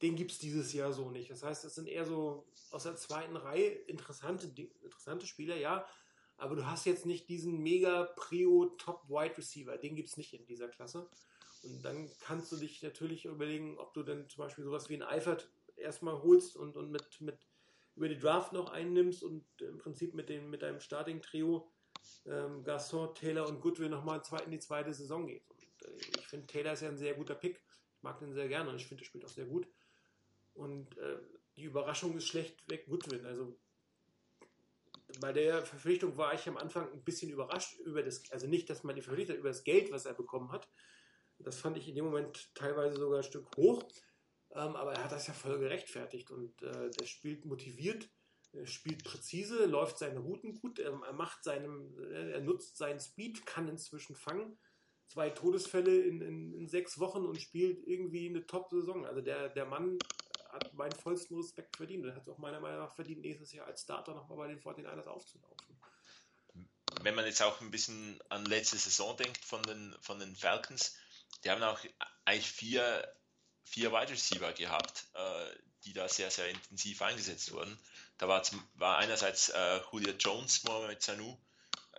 den 0.01 0.15
gibt 0.15 0.31
es 0.31 0.39
dieses 0.39 0.73
Jahr 0.73 0.91
so 0.91 1.09
nicht. 1.09 1.31
Das 1.31 1.43
heißt, 1.43 1.63
es 1.63 1.75
sind 1.75 1.87
eher 1.87 2.05
so 2.05 2.45
aus 2.71 2.83
der 2.83 2.97
zweiten 2.97 3.37
Reihe 3.37 3.69
interessante, 3.69 4.47
interessante 4.83 5.25
Spieler, 5.25 5.55
ja, 5.55 5.87
aber 6.35 6.55
du 6.55 6.65
hast 6.67 6.85
jetzt 6.85 7.05
nicht 7.05 7.29
diesen 7.29 7.63
mega 7.63 8.03
Prio 8.17 8.65
Top 8.77 9.09
Wide 9.09 9.37
Receiver, 9.37 9.77
den 9.77 9.95
gibt 9.95 10.09
es 10.09 10.17
nicht 10.17 10.33
in 10.33 10.45
dieser 10.45 10.67
Klasse. 10.67 11.09
Und 11.63 11.83
dann 11.83 12.11
kannst 12.19 12.51
du 12.51 12.57
dich 12.57 12.83
natürlich 12.83 13.25
überlegen, 13.25 13.77
ob 13.79 13.93
du 13.93 14.03
dann 14.03 14.29
zum 14.29 14.43
Beispiel 14.43 14.63
sowas 14.63 14.89
wie 14.89 14.95
ein 14.95 15.03
Eifert 15.03 15.49
erstmal 15.77 16.21
holst 16.21 16.55
und, 16.55 16.75
und 16.75 16.91
mit, 16.91 17.21
mit 17.21 17.37
über 17.95 18.09
die 18.09 18.19
Draft 18.19 18.53
noch 18.53 18.71
einnimmst 18.71 19.23
und 19.23 19.45
im 19.59 19.77
Prinzip 19.79 20.13
mit, 20.13 20.29
den, 20.29 20.49
mit 20.49 20.61
deinem 20.61 20.79
Starting-Trio 20.79 21.71
ähm, 22.25 22.63
Gaston, 22.63 23.13
Taylor 23.15 23.47
und 23.47 23.61
Goodwill 23.61 23.89
nochmal 23.89 24.21
in 24.45 24.51
die 24.51 24.59
zweite 24.59 24.93
Saison 24.93 25.25
geht. 25.25 25.43
Und, 25.49 25.85
äh, 25.85 26.19
ich 26.19 26.27
finde, 26.27 26.47
Taylor 26.47 26.73
ist 26.73 26.81
ja 26.81 26.89
ein 26.89 26.97
sehr 26.97 27.15
guter 27.15 27.35
Pick. 27.35 27.61
Ich 27.95 28.03
mag 28.03 28.19
den 28.19 28.33
sehr 28.33 28.47
gerne 28.47 28.69
und 28.69 28.75
ich 28.75 28.85
finde, 28.85 29.03
er 29.03 29.07
spielt 29.07 29.25
auch 29.25 29.29
sehr 29.29 29.45
gut. 29.45 29.67
Und 30.53 30.97
äh, 30.97 31.17
die 31.55 31.63
Überraschung 31.63 32.15
ist 32.17 32.27
schlechtweg 32.27 32.85
Goodwin. 32.87 33.25
Also 33.25 33.57
bei 35.19 35.31
der 35.31 35.65
Verpflichtung 35.65 36.17
war 36.17 36.33
ich 36.33 36.47
am 36.47 36.57
Anfang 36.57 36.91
ein 36.91 37.03
bisschen 37.03 37.31
überrascht 37.31 37.79
über 37.79 38.03
das, 38.03 38.29
also 38.31 38.47
nicht, 38.47 38.69
dass 38.69 38.83
man 38.83 38.95
die 38.95 39.01
verpflichtet 39.01 39.37
über 39.37 39.49
das 39.49 39.63
Geld, 39.63 39.91
was 39.91 40.05
er 40.05 40.13
bekommen 40.13 40.51
hat. 40.51 40.69
Das 41.39 41.59
fand 41.59 41.77
ich 41.77 41.87
in 41.87 41.95
dem 41.95 42.05
Moment 42.05 42.53
teilweise 42.55 42.97
sogar 42.97 43.19
ein 43.19 43.23
Stück 43.23 43.47
hoch. 43.55 43.83
Ähm, 44.57 44.75
aber 44.75 44.93
er 44.93 45.03
hat 45.03 45.11
das 45.11 45.27
ja 45.27 45.33
voll 45.33 45.59
gerechtfertigt 45.59 46.31
und 46.31 46.63
äh, 46.63 46.89
der 46.89 47.05
spielt 47.05 47.45
motiviert, 47.45 48.09
spielt 48.63 49.03
präzise, 49.03 49.65
läuft 49.65 49.99
seine 49.99 50.19
Routen 50.19 50.59
gut, 50.59 50.79
er, 50.79 50.99
er 51.05 51.13
macht 51.13 51.43
seinem, 51.43 51.95
äh, 51.99 52.31
er 52.31 52.41
nutzt 52.41 52.75
seinen 52.75 52.99
Speed, 52.99 53.45
kann 53.45 53.67
inzwischen 53.67 54.15
fangen. 54.15 54.57
Zwei 55.05 55.29
Todesfälle 55.29 56.01
in, 56.01 56.21
in, 56.21 56.53
in 56.53 56.67
sechs 56.67 56.99
Wochen 56.99 57.25
und 57.25 57.39
spielt 57.39 57.85
irgendwie 57.85 58.27
eine 58.27 58.47
Top-Saison. 58.47 59.05
Also 59.05 59.21
der, 59.21 59.49
der 59.49 59.65
Mann 59.65 59.99
hat 60.49 60.73
meinen 60.73 60.91
vollsten 60.91 61.37
Respekt 61.37 61.77
verdient. 61.77 62.05
Er 62.05 62.15
hat 62.15 62.23
es 62.23 62.29
auch 62.29 62.39
meiner 62.39 62.59
Meinung 62.59 62.79
nach 62.79 62.95
verdient, 62.95 63.21
nächstes 63.21 63.53
Jahr 63.53 63.67
als 63.67 63.83
Starter 63.83 64.15
nochmal 64.15 64.37
bei 64.37 64.47
den 64.47 64.59
49ers 64.59 65.07
aufzulaufen. 65.07 65.79
Wenn 67.03 67.15
man 67.15 67.25
jetzt 67.25 67.43
auch 67.43 67.61
ein 67.61 67.69
bisschen 67.69 68.19
an 68.29 68.43
letzte 68.45 68.77
Saison 68.77 69.15
denkt 69.15 69.37
von 69.37 69.61
den, 69.63 69.95
von 70.01 70.19
den 70.19 70.35
Falcons, 70.35 70.97
die 71.43 71.51
haben 71.51 71.61
auch 71.61 71.79
eigentlich 72.25 72.51
vier 72.51 73.07
vier 73.69 73.91
Wide 73.91 74.11
Receiver 74.11 74.53
gehabt, 74.53 75.05
äh, 75.13 75.55
die 75.85 75.93
da 75.93 76.07
sehr, 76.07 76.31
sehr 76.31 76.49
intensiv 76.49 77.01
eingesetzt 77.01 77.51
wurden. 77.51 77.77
Da 78.17 78.27
war, 78.27 78.43
zum, 78.43 78.61
war 78.75 78.97
einerseits 78.97 79.49
äh, 79.49 79.79
Julio 79.91 80.13
Jones, 80.19 80.63
Mohamed 80.63 81.01
Sanu, 81.01 81.37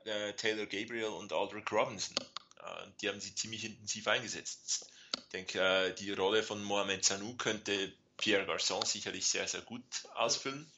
äh, 0.05 0.33
Taylor 0.35 0.67
Gabriel 0.67 1.05
und 1.07 1.33
Aldrich 1.33 1.71
Robinson. 1.71 2.17
Äh, 2.61 2.87
die 3.01 3.09
haben 3.09 3.21
sie 3.21 3.35
ziemlich 3.35 3.65
intensiv 3.65 4.09
eingesetzt. 4.09 4.91
Ich 5.17 5.29
denke, 5.29 5.61
äh, 5.61 5.95
die 5.95 6.13
Rolle 6.13 6.43
von 6.43 6.63
Mohamed 6.63 7.05
Sanu 7.05 7.37
könnte 7.37 7.93
Pierre 8.17 8.47
Garçon 8.47 8.85
sicherlich 8.85 9.27
sehr, 9.27 9.47
sehr 9.47 9.63
gut 9.63 9.85
ausfüllen. 10.15 10.71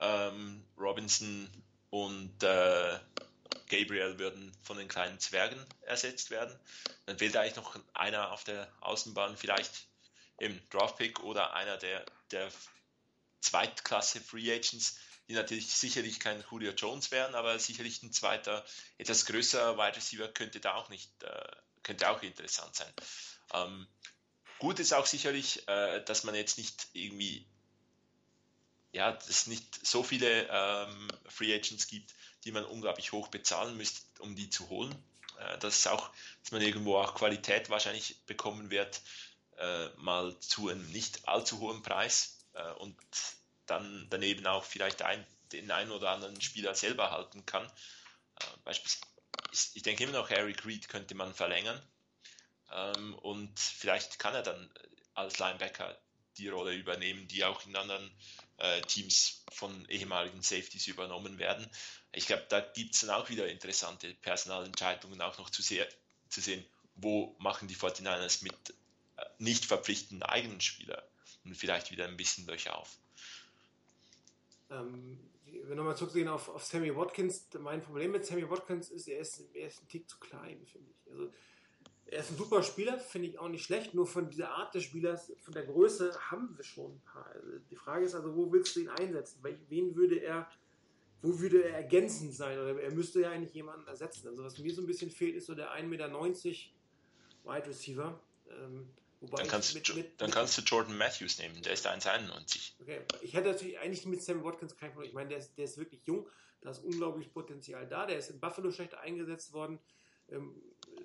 Ähm, 0.00 0.64
Robinson 0.76 1.48
und 1.90 2.42
äh, 2.42 2.98
Gabriel 3.68 4.18
würden 4.18 4.52
von 4.62 4.78
den 4.78 4.88
kleinen 4.88 5.18
Zwergen 5.20 5.62
ersetzt 5.82 6.30
werden. 6.30 6.58
Dann 7.06 7.18
fehlt 7.18 7.36
eigentlich 7.36 7.56
noch 7.56 7.78
einer 7.94 8.32
auf 8.32 8.44
der 8.44 8.72
Außenbahn, 8.80 9.36
vielleicht 9.36 9.86
im 10.38 10.60
Draftpick 10.70 11.20
oder 11.20 11.54
einer 11.54 11.76
der, 11.76 12.04
der 12.30 12.50
Zweitklasse 13.40 14.20
Free 14.20 14.52
Agents, 14.52 14.96
die 15.28 15.34
natürlich 15.34 15.72
sicherlich 15.72 16.20
kein 16.20 16.42
Julio 16.50 16.72
Jones 16.72 17.10
wären, 17.10 17.34
aber 17.34 17.58
sicherlich 17.58 18.02
ein 18.02 18.12
zweiter, 18.12 18.64
etwas 18.98 19.26
größerer 19.26 19.76
Wide 19.76 19.96
Receiver 19.96 20.28
könnte 20.28 20.60
da 20.60 20.74
auch 20.74 20.88
nicht, 20.88 21.10
äh, 21.22 21.50
könnte 21.82 22.08
auch 22.10 22.22
interessant 22.22 22.74
sein. 22.74 22.92
Ähm, 23.52 23.86
gut 24.58 24.78
ist 24.78 24.92
auch 24.92 25.06
sicherlich, 25.06 25.66
äh, 25.68 26.02
dass 26.04 26.24
man 26.24 26.34
jetzt 26.34 26.58
nicht 26.58 26.88
irgendwie, 26.92 27.46
ja, 28.92 29.16
es 29.28 29.46
nicht 29.46 29.86
so 29.86 30.02
viele 30.02 30.48
ähm, 30.50 31.08
Free 31.28 31.54
Agents 31.54 31.86
gibt, 31.86 32.14
die 32.44 32.52
man 32.52 32.64
unglaublich 32.64 33.12
hoch 33.12 33.28
bezahlen 33.28 33.76
müsste, 33.76 34.02
um 34.20 34.34
die 34.36 34.50
zu 34.50 34.68
holen. 34.68 34.94
Äh, 35.38 35.58
das 35.58 35.78
ist 35.78 35.88
auch, 35.88 36.10
dass 36.42 36.52
man 36.52 36.62
irgendwo 36.62 36.96
auch 36.96 37.14
Qualität 37.14 37.70
wahrscheinlich 37.70 38.20
bekommen 38.26 38.70
wird, 38.70 39.00
äh, 39.62 39.88
mal 39.96 40.36
zu 40.40 40.68
einem 40.68 40.84
nicht 40.90 41.28
allzu 41.28 41.60
hohen 41.60 41.82
Preis 41.82 42.38
äh, 42.54 42.72
und 42.72 42.96
dann 43.66 44.06
daneben 44.10 44.46
auch 44.46 44.64
vielleicht 44.64 45.02
ein, 45.02 45.24
den 45.52 45.70
einen 45.70 45.92
oder 45.92 46.10
anderen 46.10 46.40
Spieler 46.40 46.74
selber 46.74 47.12
halten 47.12 47.46
kann. 47.46 47.64
Äh, 47.64 48.44
beispielsweise, 48.64 49.06
ich, 49.52 49.70
ich, 49.74 49.82
denke 49.82 50.04
immer 50.04 50.14
noch, 50.14 50.30
Eric 50.30 50.66
Reed 50.66 50.88
könnte 50.88 51.14
man 51.14 51.32
verlängern 51.32 51.80
ähm, 52.72 53.14
und 53.14 53.58
vielleicht 53.58 54.18
kann 54.18 54.34
er 54.34 54.42
dann 54.42 54.70
als 55.14 55.38
Linebacker 55.38 55.96
die 56.38 56.48
Rolle 56.48 56.74
übernehmen, 56.74 57.28
die 57.28 57.44
auch 57.44 57.64
in 57.66 57.76
anderen 57.76 58.10
äh, 58.56 58.80
Teams 58.82 59.44
von 59.52 59.88
ehemaligen 59.88 60.42
Safeties 60.42 60.88
übernommen 60.88 61.38
werden. 61.38 61.68
Ich 62.10 62.26
glaube, 62.26 62.46
da 62.48 62.60
gibt 62.60 62.94
es 62.94 63.02
dann 63.02 63.10
auch 63.10 63.28
wieder 63.28 63.46
interessante 63.48 64.12
Personalentscheidungen 64.14 65.20
auch 65.20 65.38
noch 65.38 65.50
zu, 65.50 65.62
sehr, 65.62 65.86
zu 66.30 66.40
sehen, 66.40 66.64
wo 66.94 67.36
machen 67.38 67.68
die 67.68 67.76
49ers 67.76 68.42
mit 68.42 68.74
nicht 69.38 69.64
verpflichtenden 69.64 70.22
eigenen 70.22 70.60
Spieler 70.60 71.02
und 71.44 71.56
vielleicht 71.56 71.90
wieder 71.90 72.06
ein 72.06 72.16
bisschen 72.16 72.46
durchauf. 72.46 72.98
Ähm, 74.70 75.18
wenn 75.44 75.68
wir 75.68 75.76
nochmal 75.76 75.96
zurücksehen 75.96 76.28
auf, 76.28 76.48
auf 76.48 76.64
Sammy 76.64 76.94
Watkins, 76.96 77.48
mein 77.58 77.82
Problem 77.82 78.12
mit 78.12 78.24
Sammy 78.24 78.48
Watkins 78.48 78.90
ist, 78.90 79.08
er 79.08 79.20
ist, 79.20 79.44
er 79.54 79.68
ist 79.68 79.82
ein 79.82 79.88
Tick 79.88 80.08
zu 80.08 80.18
klein, 80.18 80.64
finde 80.66 80.90
ich. 80.90 81.10
Also, 81.10 81.32
er 82.06 82.20
ist 82.20 82.30
ein 82.30 82.36
super 82.36 82.62
Spieler, 82.62 82.98
finde 82.98 83.28
ich 83.28 83.38
auch 83.38 83.48
nicht 83.48 83.64
schlecht, 83.64 83.94
nur 83.94 84.06
von 84.06 84.28
dieser 84.28 84.50
Art 84.50 84.74
des 84.74 84.84
Spielers, 84.84 85.32
von 85.40 85.54
der 85.54 85.64
Größe 85.64 86.12
haben 86.30 86.56
wir 86.56 86.64
schon 86.64 86.92
ein 86.92 87.00
paar. 87.00 87.26
Also 87.34 87.58
die 87.70 87.76
Frage 87.76 88.04
ist 88.04 88.14
also, 88.14 88.36
wo 88.36 88.52
willst 88.52 88.76
du 88.76 88.80
ihn 88.80 88.88
einsetzen? 88.90 89.42
Wen 89.68 89.94
würde 89.94 90.16
er, 90.16 90.46
wo 91.22 91.38
würde 91.40 91.64
er 91.64 91.76
ergänzend 91.76 92.34
sein? 92.34 92.58
Oder 92.58 92.82
er 92.82 92.90
müsste 92.90 93.22
ja 93.22 93.30
eigentlich 93.30 93.54
jemanden 93.54 93.86
ersetzen. 93.86 94.28
Also 94.28 94.44
was 94.44 94.58
mir 94.58 94.74
so 94.74 94.82
ein 94.82 94.86
bisschen 94.86 95.10
fehlt, 95.10 95.36
ist 95.36 95.46
so 95.46 95.54
der 95.54 95.72
1,90 95.74 95.84
Meter 95.86 96.12
Wide 97.44 97.66
Receiver. 97.66 98.20
Ähm, 98.50 98.90
Wobei 99.22 99.38
dann 99.38 99.48
kannst, 99.48 99.72
mit, 99.74 99.94
mit, 99.94 100.20
dann 100.20 100.32
kannst 100.32 100.58
du 100.58 100.62
Jordan 100.62 100.98
Matthews 100.98 101.38
nehmen, 101.38 101.62
der 101.62 101.74
ist 101.74 101.86
1,91. 101.86 102.72
Okay, 102.80 103.02
ich 103.20 103.34
hätte 103.34 103.52
natürlich 103.52 103.78
eigentlich 103.78 104.04
mit 104.04 104.20
Sam 104.20 104.42
Watkins 104.42 104.76
kein 104.76 104.90
Problem. 104.90 105.10
Ich 105.10 105.14
meine, 105.14 105.28
der 105.28 105.38
ist, 105.38 105.56
der 105.56 105.64
ist 105.64 105.78
wirklich 105.78 106.02
jung, 106.04 106.28
da 106.60 106.70
ist 106.70 106.80
unglaublich 106.80 107.32
Potenzial 107.32 107.86
da. 107.86 108.04
Der 108.04 108.18
ist 108.18 108.30
in 108.30 108.40
Buffalo 108.40 108.72
schlecht 108.72 108.94
eingesetzt 108.94 109.52
worden. 109.52 109.78
Ähm, 110.28 110.60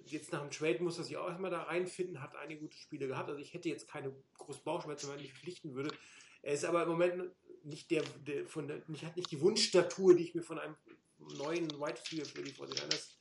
jetzt 0.05 0.31
nach 0.31 0.41
dem 0.41 0.49
Trade 0.49 0.81
muss 0.81 0.97
er 0.97 1.03
sich 1.03 1.15
auch 1.15 1.27
erstmal 1.27 1.51
da 1.51 1.61
reinfinden, 1.61 2.19
hat 2.19 2.35
einige 2.35 2.61
gute 2.61 2.77
Spiele 2.77 3.07
gehabt. 3.07 3.29
Also 3.29 3.39
ich 3.39 3.53
hätte 3.53 3.69
jetzt 3.69 3.87
keine 3.87 4.11
großen 4.39 4.63
Bauchschmerzen, 4.63 5.11
wenn 5.11 5.19
ich 5.19 5.31
verpflichten 5.33 5.75
würde. 5.75 5.93
Er 6.41 6.53
ist 6.53 6.65
aber 6.65 6.81
im 6.81 6.89
Moment 6.89 7.31
nicht 7.65 7.91
der, 7.91 8.01
der 8.25 8.47
von 8.47 8.67
der, 8.67 8.81
nicht, 8.87 9.05
hat 9.05 9.15
nicht 9.15 9.29
die 9.29 9.41
Wunschstatur, 9.41 10.15
die 10.15 10.23
ich 10.23 10.33
mir 10.33 10.41
von 10.41 10.57
einem 10.57 10.75
neuen 11.19 11.69
White 11.79 12.01
Receiver 12.01 12.25
für 12.25 12.41
die 12.41 12.51
49 12.51 13.15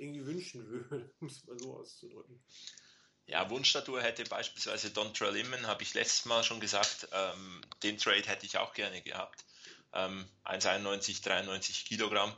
irgendwie 0.00 0.26
wünschen 0.26 0.68
würde, 0.68 1.10
um 1.20 1.28
es 1.28 1.46
mal 1.46 1.58
so 1.58 1.78
auszudrücken. 1.78 2.42
Ja, 3.26 3.48
Wunschstatur 3.48 4.02
hätte 4.02 4.24
beispielsweise 4.24 4.90
Dontrell 4.90 5.36
Immen, 5.36 5.66
habe 5.66 5.82
ich 5.82 5.94
letztes 5.94 6.26
Mal 6.26 6.44
schon 6.44 6.60
gesagt, 6.60 7.08
ähm, 7.12 7.62
den 7.82 7.96
Trade 7.96 8.26
hätte 8.26 8.44
ich 8.44 8.58
auch 8.58 8.74
gerne 8.74 9.00
gehabt. 9.00 9.44
Ähm, 9.94 10.26
1,91, 10.44 11.22
93 11.22 11.86
Kilogramm. 11.86 12.34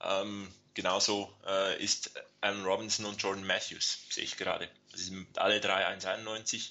Ähm, 0.00 0.52
genauso 0.74 1.34
äh, 1.44 1.82
ist 1.82 2.12
Alan 2.40 2.64
Robinson 2.64 3.06
und 3.06 3.20
Jordan 3.20 3.44
Matthews, 3.44 3.98
sehe 4.10 4.22
ich 4.22 4.36
gerade. 4.36 4.68
Sie 4.94 5.04
sind 5.04 5.38
alle 5.38 5.60
drei 5.60 5.86
1,91, 5.96 6.70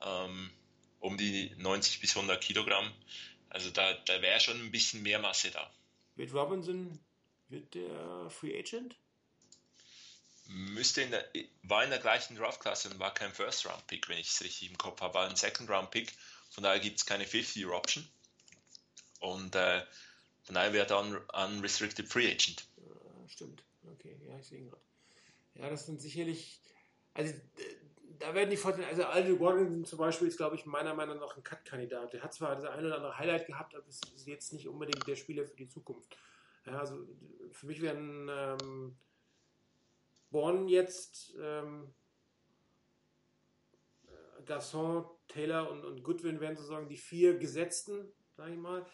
ähm, 0.00 0.50
um 0.98 1.16
die 1.16 1.54
90 1.56 2.00
bis 2.00 2.16
100 2.16 2.40
Kilogramm. 2.42 2.92
Also 3.48 3.70
da, 3.70 3.92
da 3.92 4.20
wäre 4.20 4.40
schon 4.40 4.60
ein 4.60 4.72
bisschen 4.72 5.02
mehr 5.02 5.20
Masse 5.20 5.52
da. 5.52 5.70
Wird 6.16 6.34
Robinson, 6.34 6.98
wird 7.48 7.74
der 7.74 8.28
Free 8.28 8.58
Agent? 8.58 8.96
Müsste 10.48 11.02
in 11.02 11.10
der, 11.10 11.24
war 11.62 11.84
in 11.84 11.90
der 11.90 11.98
gleichen 11.98 12.36
Draftklasse 12.36 12.88
und 12.88 12.98
war 12.98 13.12
kein 13.12 13.32
First-Round-Pick, 13.32 14.08
wenn 14.08 14.18
ich 14.18 14.30
es 14.30 14.42
richtig 14.42 14.70
im 14.70 14.78
Kopf 14.78 15.00
habe, 15.00 15.14
war 15.14 15.28
ein 15.28 15.36
Second-Round-Pick. 15.36 16.12
Von 16.50 16.64
daher 16.64 16.80
gibt 16.80 16.98
es 16.98 17.06
keine 17.06 17.26
Fifth-Year-Option. 17.26 18.08
Und 19.20 19.54
äh, 19.54 19.82
von 20.44 20.54
daher 20.54 20.72
wäre 20.72 20.98
un, 20.98 21.16
unrestricted 21.34 22.08
Free 22.08 22.30
Agent. 22.30 22.66
stimmt. 23.28 23.62
Okay, 23.92 24.18
ja, 24.26 24.38
ich 24.38 24.46
sehe 24.46 24.58
ihn 24.58 24.68
gerade. 24.68 24.82
Ja, 25.54 25.68
das 25.68 25.86
sind 25.86 26.00
sicherlich, 26.00 26.62
also 27.14 27.34
da 28.18 28.34
werden 28.34 28.50
die 28.50 28.56
Vorteile, 28.56 28.86
also 28.86 29.04
Aldo 29.04 29.36
Gordon 29.36 29.84
zum 29.84 29.98
Beispiel 29.98 30.28
ist, 30.28 30.36
glaube 30.38 30.56
ich, 30.56 30.64
meiner 30.66 30.94
Meinung 30.94 31.18
nach 31.18 31.36
ein 31.36 31.42
Cut-Kandidat. 31.42 32.12
Der 32.12 32.22
hat 32.22 32.32
zwar 32.32 32.54
das 32.56 32.64
eine 32.64 32.86
oder 32.86 32.96
andere 32.96 33.18
Highlight 33.18 33.46
gehabt, 33.46 33.74
aber 33.74 33.86
ist 33.86 34.26
jetzt 34.26 34.52
nicht 34.52 34.66
unbedingt 34.66 35.06
der 35.06 35.16
Spieler 35.16 35.44
für 35.44 35.56
die 35.56 35.68
Zukunft. 35.68 36.16
Ja, 36.64 36.78
also 36.78 37.06
für 37.52 37.66
mich 37.66 37.82
wären 37.82 38.28
ähm, 38.30 38.96
Born 40.30 40.68
jetzt 40.68 41.34
ähm, 41.40 41.94
Gasson, 44.44 45.04
Taylor 45.28 45.70
und, 45.70 45.84
und 45.84 46.02
Goodwin 46.02 46.40
wären 46.40 46.56
sozusagen 46.56 46.88
die 46.88 46.96
vier 46.96 47.38
Gesetzten, 47.38 48.12
sage 48.36 48.52
ich 48.52 48.58
mal. 48.58 48.84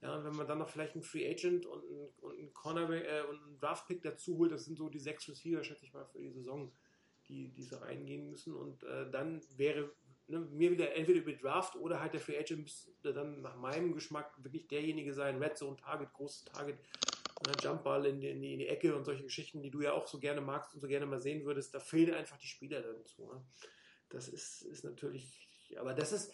Ja, 0.00 0.16
und 0.16 0.24
wenn 0.24 0.34
man 0.34 0.46
dann 0.46 0.58
noch 0.58 0.68
vielleicht 0.68 0.94
einen 0.94 1.04
Free 1.04 1.28
Agent 1.28 1.66
und 1.66 1.84
einen, 1.84 2.08
und 2.20 2.38
einen 2.38 2.52
Cornerback 2.52 3.04
äh, 3.04 3.22
und 3.28 3.42
einen 3.42 3.58
Draftpick 3.58 4.02
dazu 4.02 4.38
holt, 4.38 4.52
das 4.52 4.64
sind 4.64 4.78
so 4.78 4.88
die 4.88 4.98
sechs 4.98 5.28
Receiver, 5.28 5.62
schätze 5.62 5.84
ich 5.84 5.92
mal, 5.92 6.06
für 6.06 6.18
die 6.18 6.30
Saison, 6.30 6.72
die, 7.28 7.52
die 7.52 7.62
so 7.62 7.76
reingehen 7.76 8.30
müssen. 8.30 8.54
Und 8.54 8.82
äh, 8.84 9.10
dann 9.10 9.42
wäre 9.56 9.92
ne, 10.26 10.40
mir 10.40 10.70
wieder 10.70 10.94
entweder 10.94 11.20
über 11.20 11.32
Draft 11.32 11.76
oder 11.76 12.00
halt 12.00 12.14
der 12.14 12.20
Free 12.20 12.38
Agent 12.38 12.62
müsste 12.62 13.12
dann 13.12 13.42
nach 13.42 13.56
meinem 13.56 13.92
Geschmack 13.92 14.32
wirklich 14.42 14.66
derjenige 14.68 15.12
sein, 15.12 15.42
Red 15.42 15.58
Zone 15.58 15.76
Target, 15.76 16.12
großes 16.12 16.44
Target, 16.46 16.78
ne, 17.46 17.52
Jumpball 17.62 18.06
in 18.06 18.20
die, 18.20 18.30
in, 18.30 18.40
die, 18.40 18.52
in 18.52 18.58
die 18.58 18.68
Ecke 18.68 18.94
und 18.96 19.04
solche 19.04 19.24
Geschichten, 19.24 19.62
die 19.62 19.70
du 19.70 19.80
ja 19.80 19.92
auch 19.92 20.06
so 20.06 20.18
gerne 20.18 20.40
magst 20.40 20.74
und 20.74 20.80
so 20.80 20.88
gerne 20.88 21.06
mal 21.06 21.20
sehen 21.20 21.44
würdest, 21.44 21.74
da 21.74 21.80
fehlen 21.80 22.14
einfach 22.14 22.38
die 22.38 22.46
Spieler 22.46 22.82
dazu. 22.82 23.26
Ne? 23.32 23.44
Das 24.08 24.28
ist, 24.28 24.62
ist 24.62 24.84
natürlich, 24.84 25.48
aber 25.76 25.94
das 25.94 26.12
ist 26.12 26.32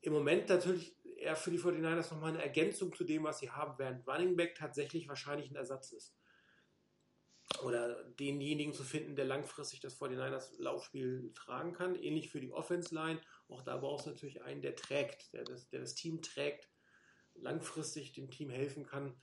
im 0.00 0.12
Moment 0.12 0.48
natürlich 0.48 0.96
eher 1.18 1.36
für 1.36 1.50
die 1.50 1.58
49ers 1.58 2.12
nochmal 2.12 2.32
eine 2.32 2.42
Ergänzung 2.42 2.94
zu 2.94 3.04
dem, 3.04 3.24
was 3.24 3.38
sie 3.38 3.50
haben, 3.50 3.78
während 3.78 4.06
Running 4.08 4.36
Back 4.36 4.54
tatsächlich 4.54 5.08
wahrscheinlich 5.08 5.50
ein 5.50 5.56
Ersatz 5.56 5.92
ist. 5.92 6.16
Oder 7.62 8.04
denjenigen 8.04 8.72
zu 8.72 8.84
finden, 8.84 9.16
der 9.16 9.26
langfristig 9.26 9.80
das 9.80 10.00
49ers 10.00 10.54
Laufspiel 10.58 11.32
tragen 11.34 11.74
kann. 11.74 11.94
Ähnlich 11.96 12.30
für 12.30 12.40
die 12.40 12.52
Offense 12.52 12.94
Line. 12.94 13.20
Auch 13.48 13.62
da 13.62 13.76
brauchst 13.76 14.06
du 14.06 14.10
natürlich 14.10 14.42
einen, 14.42 14.62
der 14.62 14.76
trägt, 14.76 15.32
der 15.34 15.44
das, 15.44 15.68
der 15.68 15.80
das 15.80 15.94
Team 15.94 16.22
trägt, 16.22 16.70
langfristig 17.34 18.12
dem 18.12 18.30
Team 18.30 18.48
helfen 18.50 18.86
kann. 18.86 19.20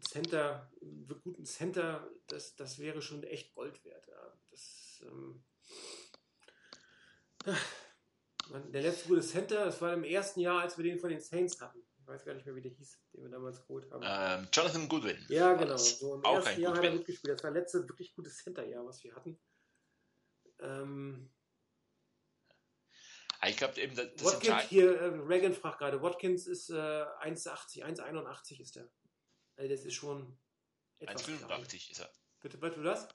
Center, 0.00 0.70
einen 0.80 1.06
guten 1.22 1.44
Center, 1.44 2.10
das, 2.26 2.56
das 2.56 2.78
wäre 2.78 3.02
schon 3.02 3.22
echt 3.22 3.54
Gold 3.54 3.84
wert. 3.84 4.06
Ja. 4.08 4.38
Das, 4.50 5.04
ähm, 5.04 5.44
der 8.72 8.82
letzte 8.82 9.08
gute 9.08 9.22
Center, 9.22 9.64
das 9.66 9.80
war 9.80 9.92
im 9.92 10.04
ersten 10.04 10.40
Jahr, 10.40 10.60
als 10.60 10.76
wir 10.76 10.84
den 10.84 10.98
von 10.98 11.10
den 11.10 11.20
Saints 11.20 11.60
hatten. 11.60 11.80
Ich 12.00 12.06
weiß 12.06 12.24
gar 12.24 12.34
nicht 12.34 12.44
mehr, 12.44 12.56
wie 12.56 12.62
der 12.62 12.72
hieß, 12.72 12.98
den 13.12 13.22
wir 13.22 13.30
damals 13.30 13.60
geholt 13.62 13.90
haben. 13.92 14.02
Ähm, 14.04 14.48
Jonathan 14.52 14.88
Goodwin. 14.88 15.24
Ja, 15.28 15.52
genau. 15.54 15.76
So 15.76 16.16
im 16.16 16.24
ersten 16.24 16.60
Jahr 16.60 16.72
Goodwin. 16.72 16.76
hat 16.76 16.84
er 16.84 16.98
mitgespielt. 16.98 17.34
Das 17.34 17.44
war 17.44 17.52
das 17.52 17.62
letzte 17.62 17.88
wirklich 17.88 18.14
gute 18.14 18.30
Center-Jahr, 18.30 18.84
was 18.84 19.04
wir 19.04 19.14
hatten. 19.14 19.38
Ähm, 20.58 21.30
ich 23.46 23.56
glaube 23.56 23.80
eben, 23.80 23.96
das, 23.96 24.08
Watkins, 24.22 24.62
hier, 24.68 25.00
äh, 25.00 25.06
Reagan 25.26 25.54
fragt 25.54 25.78
gerade, 25.78 26.02
Watkins 26.02 26.46
ist 26.46 26.70
äh, 26.70 26.74
1,80, 26.74 27.84
1,81 27.84 28.60
ist 28.60 28.76
der. 28.76 28.90
Also 29.60 29.74
das 29.74 29.84
ist 29.84 29.94
schon 29.94 30.38
1,85 31.02 31.90
ist 31.90 32.00
er. 32.00 32.10
Bitte, 32.40 32.56
bitte, 32.56 32.82
was? 32.82 33.06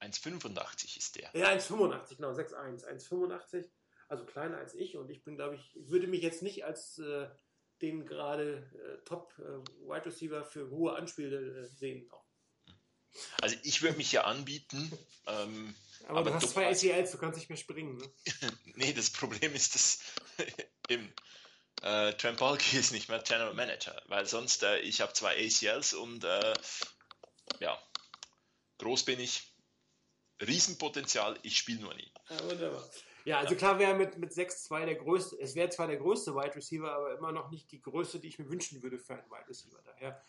1,85 0.00 0.98
ist 0.98 1.16
der. 1.16 1.30
Ja, 1.32 1.48
1,85, 1.48 2.16
genau, 2.16 2.32
6,1. 2.32 2.84
1,85, 2.84 3.64
also 4.08 4.26
kleiner 4.26 4.58
als 4.58 4.74
ich. 4.74 4.98
Und 4.98 5.10
ich 5.10 5.24
bin, 5.24 5.36
glaube 5.36 5.54
ich, 5.54 5.74
würde 5.74 6.06
mich 6.06 6.20
jetzt 6.20 6.42
nicht 6.42 6.66
als 6.66 6.98
äh, 6.98 7.30
den 7.80 8.04
gerade 8.04 8.70
äh, 8.74 9.04
Top 9.06 9.32
äh, 9.38 9.88
Wide 9.88 10.04
Receiver 10.04 10.44
für 10.44 10.68
hohe 10.68 10.94
Anspiele 10.94 11.62
äh, 11.62 11.66
sehen. 11.66 12.10
Auch. 12.10 12.26
Also 13.40 13.56
ich 13.62 13.80
würde 13.80 13.96
mich 13.96 14.12
ja 14.12 14.24
anbieten. 14.24 14.92
Ähm, 15.26 15.74
aber, 16.08 16.18
aber, 16.18 16.30
du 16.30 16.36
hast 16.36 16.50
zwei 16.50 16.70
ACLs, 16.70 17.12
du 17.12 17.16
kannst 17.16 17.38
nicht 17.38 17.48
mehr 17.48 17.56
springen. 17.56 17.96
Ne? 17.96 18.10
nee, 18.74 18.92
das 18.92 19.08
Problem 19.08 19.54
ist, 19.54 19.74
dass 19.74 20.00
im 20.88 21.10
äh, 21.82 22.12
Balky 22.38 22.76
ist 22.78 22.92
nicht 22.92 23.08
mehr 23.08 23.20
General 23.20 23.54
Manager, 23.54 24.00
weil 24.06 24.26
sonst 24.26 24.62
äh, 24.62 24.78
ich 24.80 25.00
habe 25.00 25.12
zwei 25.12 25.36
ACLs 25.36 25.94
und 25.94 26.24
äh, 26.24 26.54
ja, 27.60 27.78
groß 28.78 29.04
bin 29.04 29.20
ich, 29.20 29.54
Riesenpotenzial, 30.40 31.38
ich 31.42 31.58
spiele 31.58 31.80
nur 31.80 31.94
nie. 31.94 32.10
Ja, 32.28 32.44
wunderbar. 32.44 32.90
Ja, 33.24 33.38
also 33.38 33.54
klar 33.54 33.78
wäre 33.78 33.94
mit, 33.94 34.16
mit 34.16 34.32
6-2 34.32 34.86
der 34.86 34.94
größte, 34.94 35.38
es 35.38 35.54
wäre 35.54 35.68
zwar 35.68 35.86
der 35.86 35.98
größte 35.98 36.34
Wide 36.34 36.56
Receiver, 36.56 36.90
aber 36.90 37.16
immer 37.16 37.32
noch 37.32 37.50
nicht 37.50 37.70
die 37.70 37.82
Größe, 37.82 38.18
die 38.18 38.28
ich 38.28 38.38
mir 38.38 38.48
wünschen 38.48 38.82
würde 38.82 38.98
für 38.98 39.14
einen 39.14 39.30
Wide 39.30 39.48
Receiver. 39.48 39.80
Daher, 39.84 40.22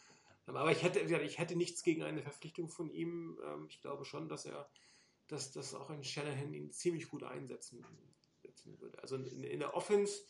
ähm, 0.48 0.58
aber 0.58 0.72
ich 0.72 0.84
hätte, 0.84 1.00
ich 1.00 1.38
hätte 1.38 1.56
nichts 1.56 1.84
gegen 1.84 2.04
eine 2.04 2.22
Verpflichtung 2.22 2.70
von 2.70 2.90
ihm. 2.90 3.40
Ähm, 3.46 3.68
ich 3.70 3.80
glaube 3.82 4.04
schon, 4.04 4.28
dass 4.28 4.46
er, 4.46 4.70
dass, 5.28 5.52
dass 5.52 5.74
auch 5.74 5.90
ein 5.90 6.04
Shanahan 6.04 6.54
ihn 6.54 6.72
ziemlich 6.72 7.08
gut 7.08 7.24
einsetzen 7.24 7.86
würde. 8.80 9.00
Also 9.02 9.16
in, 9.16 9.44
in 9.44 9.60
der 9.60 9.74
Offense, 9.74 10.24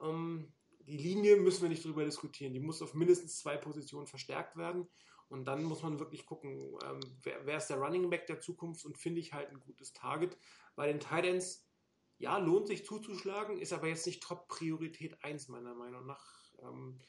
ähm, 0.00 0.52
die 0.86 0.96
Linie 0.96 1.36
müssen 1.36 1.62
wir 1.62 1.68
nicht 1.68 1.84
drüber 1.84 2.04
diskutieren. 2.04 2.54
Die 2.54 2.60
muss 2.60 2.82
auf 2.82 2.94
mindestens 2.94 3.38
zwei 3.38 3.56
Positionen 3.56 4.06
verstärkt 4.06 4.56
werden. 4.56 4.88
Und 5.28 5.46
dann 5.46 5.64
muss 5.64 5.82
man 5.82 5.98
wirklich 5.98 6.26
gucken, 6.26 6.76
ähm, 6.84 7.00
wer, 7.22 7.46
wer, 7.46 7.56
ist 7.56 7.68
der 7.68 7.78
Running 7.78 8.10
Back 8.10 8.26
der 8.26 8.40
Zukunft 8.40 8.84
und 8.84 8.98
finde 8.98 9.20
ich 9.20 9.32
halt 9.32 9.48
ein 9.48 9.60
gutes 9.60 9.92
Target. 9.92 10.36
Bei 10.74 10.86
den 10.86 11.00
Titans, 11.00 11.66
ja, 12.18 12.36
lohnt 12.36 12.66
sich 12.66 12.84
zuzuschlagen, 12.84 13.58
ist 13.58 13.72
aber 13.72 13.88
jetzt 13.88 14.06
nicht 14.06 14.22
Top-Priorität 14.22 15.24
1 15.24 15.48
meiner 15.48 15.74
Meinung 15.74 16.04
nach. 16.04 16.52
Ähm, 16.60 17.00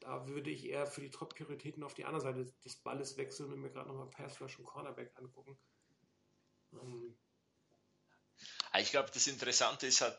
da 0.00 0.26
würde 0.26 0.50
ich 0.50 0.66
eher 0.66 0.86
für 0.86 1.00
die 1.00 1.10
Top-Prioritäten 1.10 1.84
auf 1.84 1.94
die 1.94 2.04
andere 2.04 2.20
Seite 2.20 2.52
des 2.64 2.76
Balles 2.76 3.16
wechseln 3.16 3.52
und 3.52 3.60
mir 3.60 3.70
gerade 3.70 3.88
nochmal 3.88 4.10
Pass 4.10 4.40
und 4.40 4.64
Cornerback 4.64 5.12
angucken. 5.16 5.56
Ähm, 6.72 7.16
ich 8.78 8.90
glaube, 8.90 9.10
das 9.12 9.26
Interessante 9.26 9.86
ist 9.86 10.00
halt, 10.00 10.18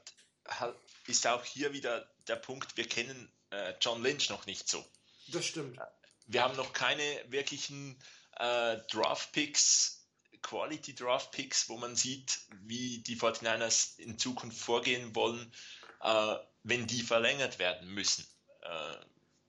ist 1.07 1.27
auch 1.27 1.43
hier 1.43 1.73
wieder 1.73 2.09
der 2.27 2.35
Punkt, 2.35 2.77
wir 2.77 2.87
kennen 2.87 3.31
äh, 3.51 3.73
John 3.81 4.01
Lynch 4.03 4.29
noch 4.29 4.45
nicht 4.45 4.67
so. 4.67 4.85
Das 5.27 5.45
stimmt 5.45 5.79
wir 6.27 6.43
haben 6.43 6.55
noch 6.55 6.73
keine 6.73 7.23
wirklichen 7.29 7.97
äh, 8.37 8.77
Draft-Picks, 8.91 10.05
Quality-Draft-Picks, 10.41 11.69
wo 11.69 11.77
man 11.77 11.95
sieht, 11.95 12.41
wie 12.61 12.99
die 12.99 13.17
49ers 13.17 13.97
in 13.99 14.19
Zukunft 14.19 14.59
vorgehen 14.59 15.15
wollen, 15.15 15.51
äh, 16.01 16.35
wenn 16.63 16.85
die 16.85 17.01
verlängert 17.01 17.59
werden 17.59 17.89
müssen. 17.89 18.25
Äh, 18.61 18.95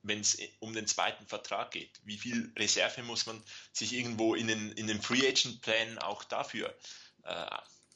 wenn 0.03 0.21
es 0.21 0.39
um 0.61 0.73
den 0.73 0.87
zweiten 0.87 1.27
Vertrag 1.27 1.73
geht. 1.73 2.01
Wie 2.05 2.17
viel 2.17 2.53
Reserve 2.57 3.03
muss 3.03 3.27
man 3.27 3.43
sich 3.73 3.93
irgendwo 3.93 4.37
in 4.37 4.47
den, 4.47 4.73
in 4.73 4.87
den 4.87 5.03
Free 5.03 5.27
Agent 5.29 5.61
Plänen 5.61 5.99
auch 5.99 6.23
dafür 6.25 6.73
äh, 7.25 7.47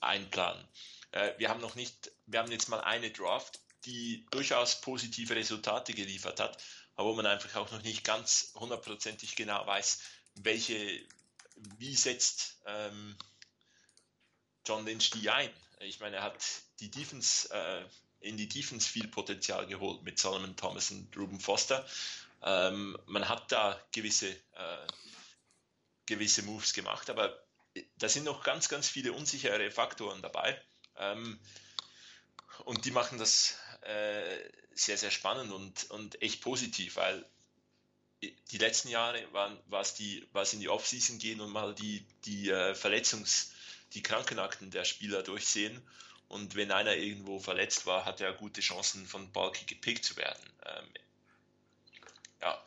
einplanen? 0.00 0.66
Äh, 1.12 1.32
wir 1.38 1.48
haben 1.48 1.60
noch 1.60 1.74
nicht, 1.74 2.12
wir 2.26 2.40
haben 2.40 2.50
jetzt 2.50 2.68
mal 2.68 2.80
eine 2.80 3.10
Draft, 3.10 3.60
die 3.84 4.26
durchaus 4.30 4.80
positive 4.80 5.34
Resultate 5.34 5.94
geliefert 5.94 6.40
hat 6.40 6.58
aber 6.94 7.10
wo 7.10 7.14
man 7.14 7.26
einfach 7.26 7.54
auch 7.56 7.70
noch 7.70 7.82
nicht 7.82 8.04
ganz 8.04 8.52
hundertprozentig 8.54 9.36
genau 9.36 9.66
weiß, 9.66 10.00
welche, 10.36 11.06
wie 11.78 11.94
setzt 11.94 12.60
ähm, 12.66 13.16
John 14.66 14.84
Lynch 14.84 15.10
die 15.10 15.30
ein. 15.30 15.50
Ich 15.80 16.00
meine, 16.00 16.16
er 16.16 16.22
hat 16.22 16.44
die 16.80 16.90
Defense, 16.90 17.52
äh, 17.52 17.84
in 18.20 18.36
die 18.36 18.48
Defense 18.48 18.88
viel 18.88 19.08
Potenzial 19.08 19.66
geholt 19.66 20.02
mit 20.02 20.18
Solomon 20.18 20.56
Thomas 20.56 20.90
und 20.90 21.16
Ruben 21.16 21.40
Foster. 21.40 21.86
Ähm, 22.42 22.96
man 23.06 23.28
hat 23.28 23.50
da 23.50 23.80
gewisse, 23.92 24.30
äh, 24.30 24.86
gewisse 26.06 26.42
Moves 26.42 26.72
gemacht, 26.72 27.10
aber 27.10 27.42
da 27.96 28.08
sind 28.08 28.24
noch 28.24 28.44
ganz, 28.44 28.68
ganz 28.68 28.88
viele 28.88 29.12
unsichere 29.12 29.70
Faktoren 29.70 30.22
dabei. 30.22 30.60
Ähm, 30.96 31.38
und 32.64 32.84
die 32.84 32.90
machen 32.90 33.18
das 33.18 33.56
äh, 33.82 34.38
sehr, 34.74 34.98
sehr 34.98 35.10
spannend 35.10 35.52
und, 35.52 35.90
und 35.90 36.22
echt 36.22 36.40
positiv, 36.40 36.96
weil 36.96 37.24
die 38.50 38.58
letzten 38.58 38.88
Jahre 38.88 39.20
waren, 39.32 39.58
war 39.66 39.80
es 39.80 39.94
die, 39.94 40.26
war 40.32 40.42
es 40.42 40.52
in 40.52 40.60
die 40.60 40.68
Offseason 40.68 41.18
gehen 41.18 41.40
und 41.40 41.50
mal 41.50 41.74
die, 41.74 42.06
die 42.24 42.50
äh, 42.50 42.74
Verletzungs-, 42.74 43.50
die 43.94 44.02
Krankenakten 44.02 44.70
der 44.70 44.84
Spieler 44.84 45.22
durchsehen. 45.22 45.82
Und 46.28 46.54
wenn 46.54 46.70
einer 46.70 46.94
irgendwo 46.94 47.40
verletzt 47.40 47.84
war, 47.84 48.04
hat 48.04 48.20
er 48.20 48.32
gute 48.32 48.60
Chancen 48.60 49.06
von 49.06 49.32
Balky 49.32 49.66
gepickt 49.66 50.04
zu 50.04 50.16
werden. 50.16 50.42
Ähm, 50.64 50.86
ja, 52.40 52.64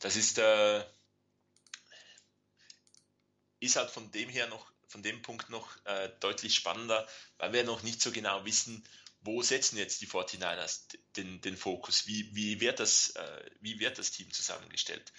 das 0.00 0.16
ist, 0.16 0.38
äh, 0.38 0.84
ist 3.60 3.76
halt 3.76 3.90
von 3.90 4.10
dem 4.10 4.28
her 4.28 4.48
noch, 4.48 4.69
von 4.90 5.02
dem 5.02 5.22
Punkt 5.22 5.50
noch 5.50 5.68
äh, 5.86 6.10
deutlich 6.20 6.54
spannender, 6.54 7.06
weil 7.38 7.52
wir 7.52 7.64
noch 7.64 7.82
nicht 7.82 8.02
so 8.02 8.10
genau 8.10 8.44
wissen, 8.44 8.84
wo 9.22 9.42
setzen 9.42 9.76
jetzt 9.76 10.00
die 10.00 10.06
49ers 10.06 10.96
den, 11.16 11.40
den 11.40 11.56
Fokus? 11.56 12.06
Wie, 12.06 12.34
wie, 12.34 12.60
wird 12.60 12.80
das, 12.80 13.10
äh, 13.10 13.50
wie 13.60 13.78
wird 13.78 13.98
das 13.98 14.10
Team 14.10 14.32
zusammengestellt? 14.32 15.12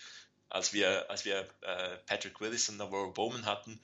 Als 0.50 0.74
wir, 0.74 1.10
als 1.10 1.24
wir 1.24 1.48
äh, 1.62 1.98
Patrick 2.00 2.42
Willis 2.42 2.68
und 2.70 2.78
Navarro 2.78 3.12
Bowman 3.12 3.46
hatten, 3.46 3.82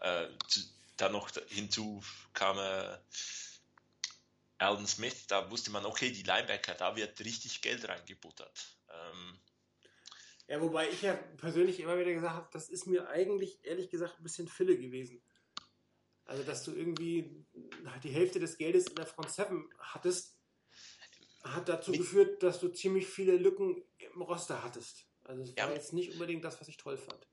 äh, 0.00 0.26
zu, 0.48 0.60
da 0.96 1.08
noch 1.08 1.30
hinzu 1.48 2.02
kam 2.32 2.58
äh, 2.58 2.98
Alden 4.58 4.86
Smith, 4.88 5.26
da 5.28 5.50
wusste 5.50 5.70
man, 5.70 5.86
okay, 5.86 6.10
die 6.10 6.24
Linebacker, 6.24 6.74
da 6.74 6.96
wird 6.96 7.20
richtig 7.20 7.60
Geld 7.60 7.86
reingebuttert. 7.86 8.76
Ähm, 8.90 9.38
Ja, 10.48 10.60
wobei 10.62 10.88
ich 10.88 11.02
ja 11.02 11.14
persönlich 11.36 11.78
immer 11.78 11.98
wieder 11.98 12.12
gesagt 12.12 12.34
habe, 12.34 12.48
das 12.52 12.70
ist 12.70 12.86
mir 12.86 13.08
eigentlich, 13.08 13.58
ehrlich 13.64 13.90
gesagt, 13.90 14.18
ein 14.18 14.22
bisschen 14.22 14.48
Fille 14.48 14.78
gewesen. 14.78 15.22
Also, 16.24 16.42
dass 16.42 16.64
du 16.64 16.74
irgendwie 16.74 17.44
die 18.02 18.10
Hälfte 18.10 18.40
des 18.40 18.56
Geldes 18.56 18.86
in 18.86 18.96
der 18.96 19.06
Front 19.06 19.30
7 19.30 19.70
hattest, 19.78 20.38
hat 21.44 21.68
dazu 21.68 21.92
Wie? 21.92 21.98
geführt, 21.98 22.42
dass 22.42 22.60
du 22.60 22.68
ziemlich 22.68 23.06
viele 23.06 23.36
Lücken 23.36 23.82
im 23.98 24.22
Roster 24.22 24.62
hattest. 24.62 25.06
Also, 25.24 25.42
es 25.42 25.54
ja. 25.54 25.66
war 25.66 25.74
jetzt 25.74 25.92
nicht 25.92 26.12
unbedingt 26.12 26.44
das, 26.44 26.58
was 26.60 26.68
ich 26.68 26.78
toll 26.78 26.96
fand. 26.96 27.26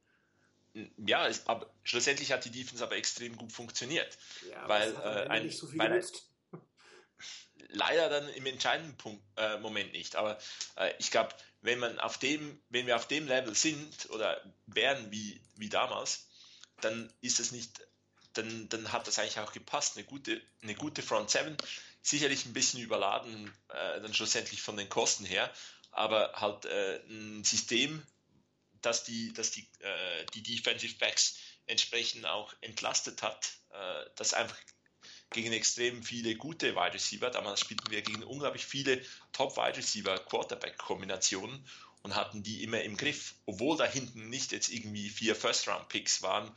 Ja, 0.97 1.27
es, 1.27 1.47
aber 1.47 1.73
schlussendlich 1.83 2.33
hat 2.33 2.43
die 2.43 2.51
Defense 2.51 2.83
aber 2.83 2.97
extrem 2.97 3.37
gut 3.37 3.53
funktioniert. 3.53 4.17
Ja, 4.49 4.67
weil 4.67 4.93
äh, 4.93 5.27
ein, 5.29 5.43
nicht 5.45 5.57
so 5.57 5.67
viel 5.67 5.79
weil 5.79 6.03
leider 7.69 8.09
dann 8.09 8.27
im 8.29 8.45
entscheidenden 8.45 8.97
Punkt, 8.97 9.23
äh, 9.37 9.57
Moment 9.59 9.93
nicht. 9.93 10.17
Aber 10.17 10.37
äh, 10.75 10.93
ich 10.99 11.11
glaube, 11.11 11.29
wenn 11.65 11.79
man 11.79 11.99
auf 11.99 12.17
dem, 12.17 12.61
wenn 12.69 12.87
wir 12.87 12.95
auf 12.95 13.07
dem 13.07 13.27
Level 13.27 13.55
sind 13.55 14.09
oder 14.11 14.41
wären 14.67 15.11
wie, 15.11 15.41
wie 15.55 15.69
damals, 15.69 16.27
dann 16.81 17.11
ist 17.21 17.39
es 17.39 17.51
nicht, 17.51 17.81
dann, 18.33 18.69
dann 18.69 18.91
hat 18.91 19.07
das 19.07 19.19
eigentlich 19.19 19.39
auch 19.39 19.51
gepasst. 19.51 19.97
Eine 19.97 20.05
gute, 20.05 20.41
eine 20.61 20.75
gute 20.75 21.01
Front 21.01 21.31
7, 21.31 21.57
sicherlich 22.01 22.45
ein 22.45 22.53
bisschen 22.53 22.81
überladen, 22.81 23.51
äh, 23.69 24.01
dann 24.01 24.13
schlussendlich 24.13 24.61
von 24.61 24.77
den 24.77 24.89
Kosten 24.89 25.25
her, 25.25 25.51
aber 25.91 26.33
halt 26.33 26.65
äh, 26.65 27.01
ein 27.09 27.43
System, 27.43 28.05
das 28.81 29.03
die, 29.03 29.33
das 29.33 29.51
die, 29.51 29.67
äh, 29.79 30.25
die 30.33 30.43
Defensive 30.43 30.95
Backs 30.99 31.37
entsprechend 31.65 32.25
auch 32.25 32.53
entlastet 32.61 33.23
hat, 33.23 33.53
äh, 33.71 34.05
das 34.15 34.33
einfach 34.33 34.57
gegen 35.35 35.53
extrem 35.53 36.01
viele 36.01 36.35
gute 36.35 36.75
Wide 36.75 36.93
Receiver. 36.93 37.29
Damals 37.29 37.59
spielten 37.59 37.91
wir 37.91 38.01
gegen 38.01 38.23
unglaublich 38.23 38.65
viele 38.65 39.01
Top 39.33 39.57
Wide 39.57 39.77
Receiver 39.77 40.17
Quarterback 40.17 40.77
Kombinationen 40.77 41.63
und 42.03 42.15
hatten 42.15 42.41
die 42.41 42.63
immer 42.63 42.81
im 42.81 42.97
Griff, 42.97 43.35
obwohl 43.45 43.77
da 43.77 43.85
hinten 43.85 44.29
nicht 44.29 44.51
jetzt 44.51 44.69
irgendwie 44.69 45.09
vier 45.09 45.35
First 45.35 45.67
Round 45.67 45.89
Picks 45.89 46.21
waren 46.21 46.49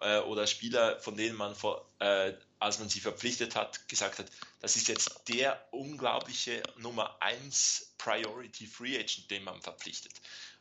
äh, 0.00 0.18
oder 0.18 0.46
Spieler, 0.46 1.00
von 1.00 1.16
denen 1.16 1.36
man 1.36 1.54
vor, 1.54 1.88
äh, 1.98 2.34
als 2.58 2.78
man 2.78 2.88
sie 2.88 3.00
verpflichtet 3.00 3.56
hat, 3.56 3.88
gesagt 3.88 4.18
hat, 4.18 4.26
das 4.60 4.76
ist 4.76 4.88
jetzt 4.88 5.28
der 5.28 5.66
unglaubliche 5.70 6.62
Nummer 6.76 7.16
1 7.22 7.94
Priority 7.98 8.66
Free 8.66 8.96
Agent, 8.98 9.30
den 9.30 9.44
man 9.44 9.62
verpflichtet. 9.62 10.12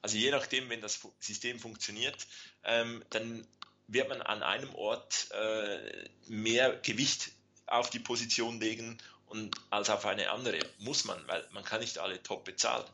Also 0.01 0.17
je 0.17 0.32
nachdem, 0.32 0.69
wenn 0.69 0.82
das 0.82 0.99
System 1.19 1.59
funktioniert, 1.59 2.28
ähm, 2.63 3.03
dann 3.09 3.45
wird 3.88 4.09
man 4.09 4.21
an 4.21 4.43
einem 4.43 4.73
Ort 4.76 5.30
äh, 5.32 6.07
mehr 6.28 6.76
Gewicht 6.78 7.32
auf 7.68 7.89
die 7.89 7.99
Position 7.99 8.59
legen 8.59 8.97
und 9.28 9.55
als 9.70 9.89
auf 9.89 10.05
eine 10.05 10.30
andere. 10.30 10.59
Muss 10.80 11.05
man, 11.05 11.28
weil 11.28 11.47
man 11.51 11.63
kann 11.63 11.82
nicht 11.82 11.97
alle 11.97 12.22
top 12.22 12.45
bezahlen. 12.45 12.86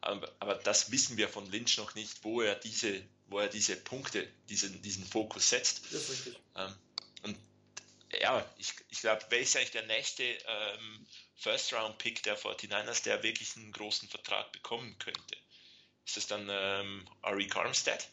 Aber, 0.00 0.30
aber 0.38 0.54
das 0.56 0.90
wissen 0.90 1.16
wir 1.16 1.28
von 1.28 1.50
Lynch 1.50 1.76
noch 1.78 1.94
nicht, 1.94 2.24
wo 2.24 2.40
er 2.40 2.54
diese, 2.54 3.02
wo 3.26 3.38
er 3.38 3.48
diese 3.48 3.76
Punkte, 3.76 4.26
diesen, 4.48 4.80
diesen 4.82 5.04
Fokus 5.04 5.50
setzt. 5.50 5.82
Ähm, 6.56 6.74
und 7.22 7.38
ja, 8.20 8.44
ich, 8.58 8.74
ich 8.88 9.00
glaube, 9.00 9.24
wer 9.28 9.40
ist 9.40 9.56
eigentlich 9.56 9.72
der 9.72 9.86
nächste 9.86 10.22
ähm, 10.22 11.06
First-Round-Pick 11.36 12.22
der 12.22 12.38
49ers, 12.38 13.02
der 13.04 13.22
wirklich 13.22 13.56
einen 13.56 13.72
großen 13.72 14.08
Vertrag 14.08 14.50
bekommen 14.52 14.96
könnte? 14.98 15.36
Ist 16.06 16.16
das 16.16 16.26
dann 16.26 16.48
ähm, 16.50 17.06
Ari 17.22 17.50
Armstead? 17.54 18.08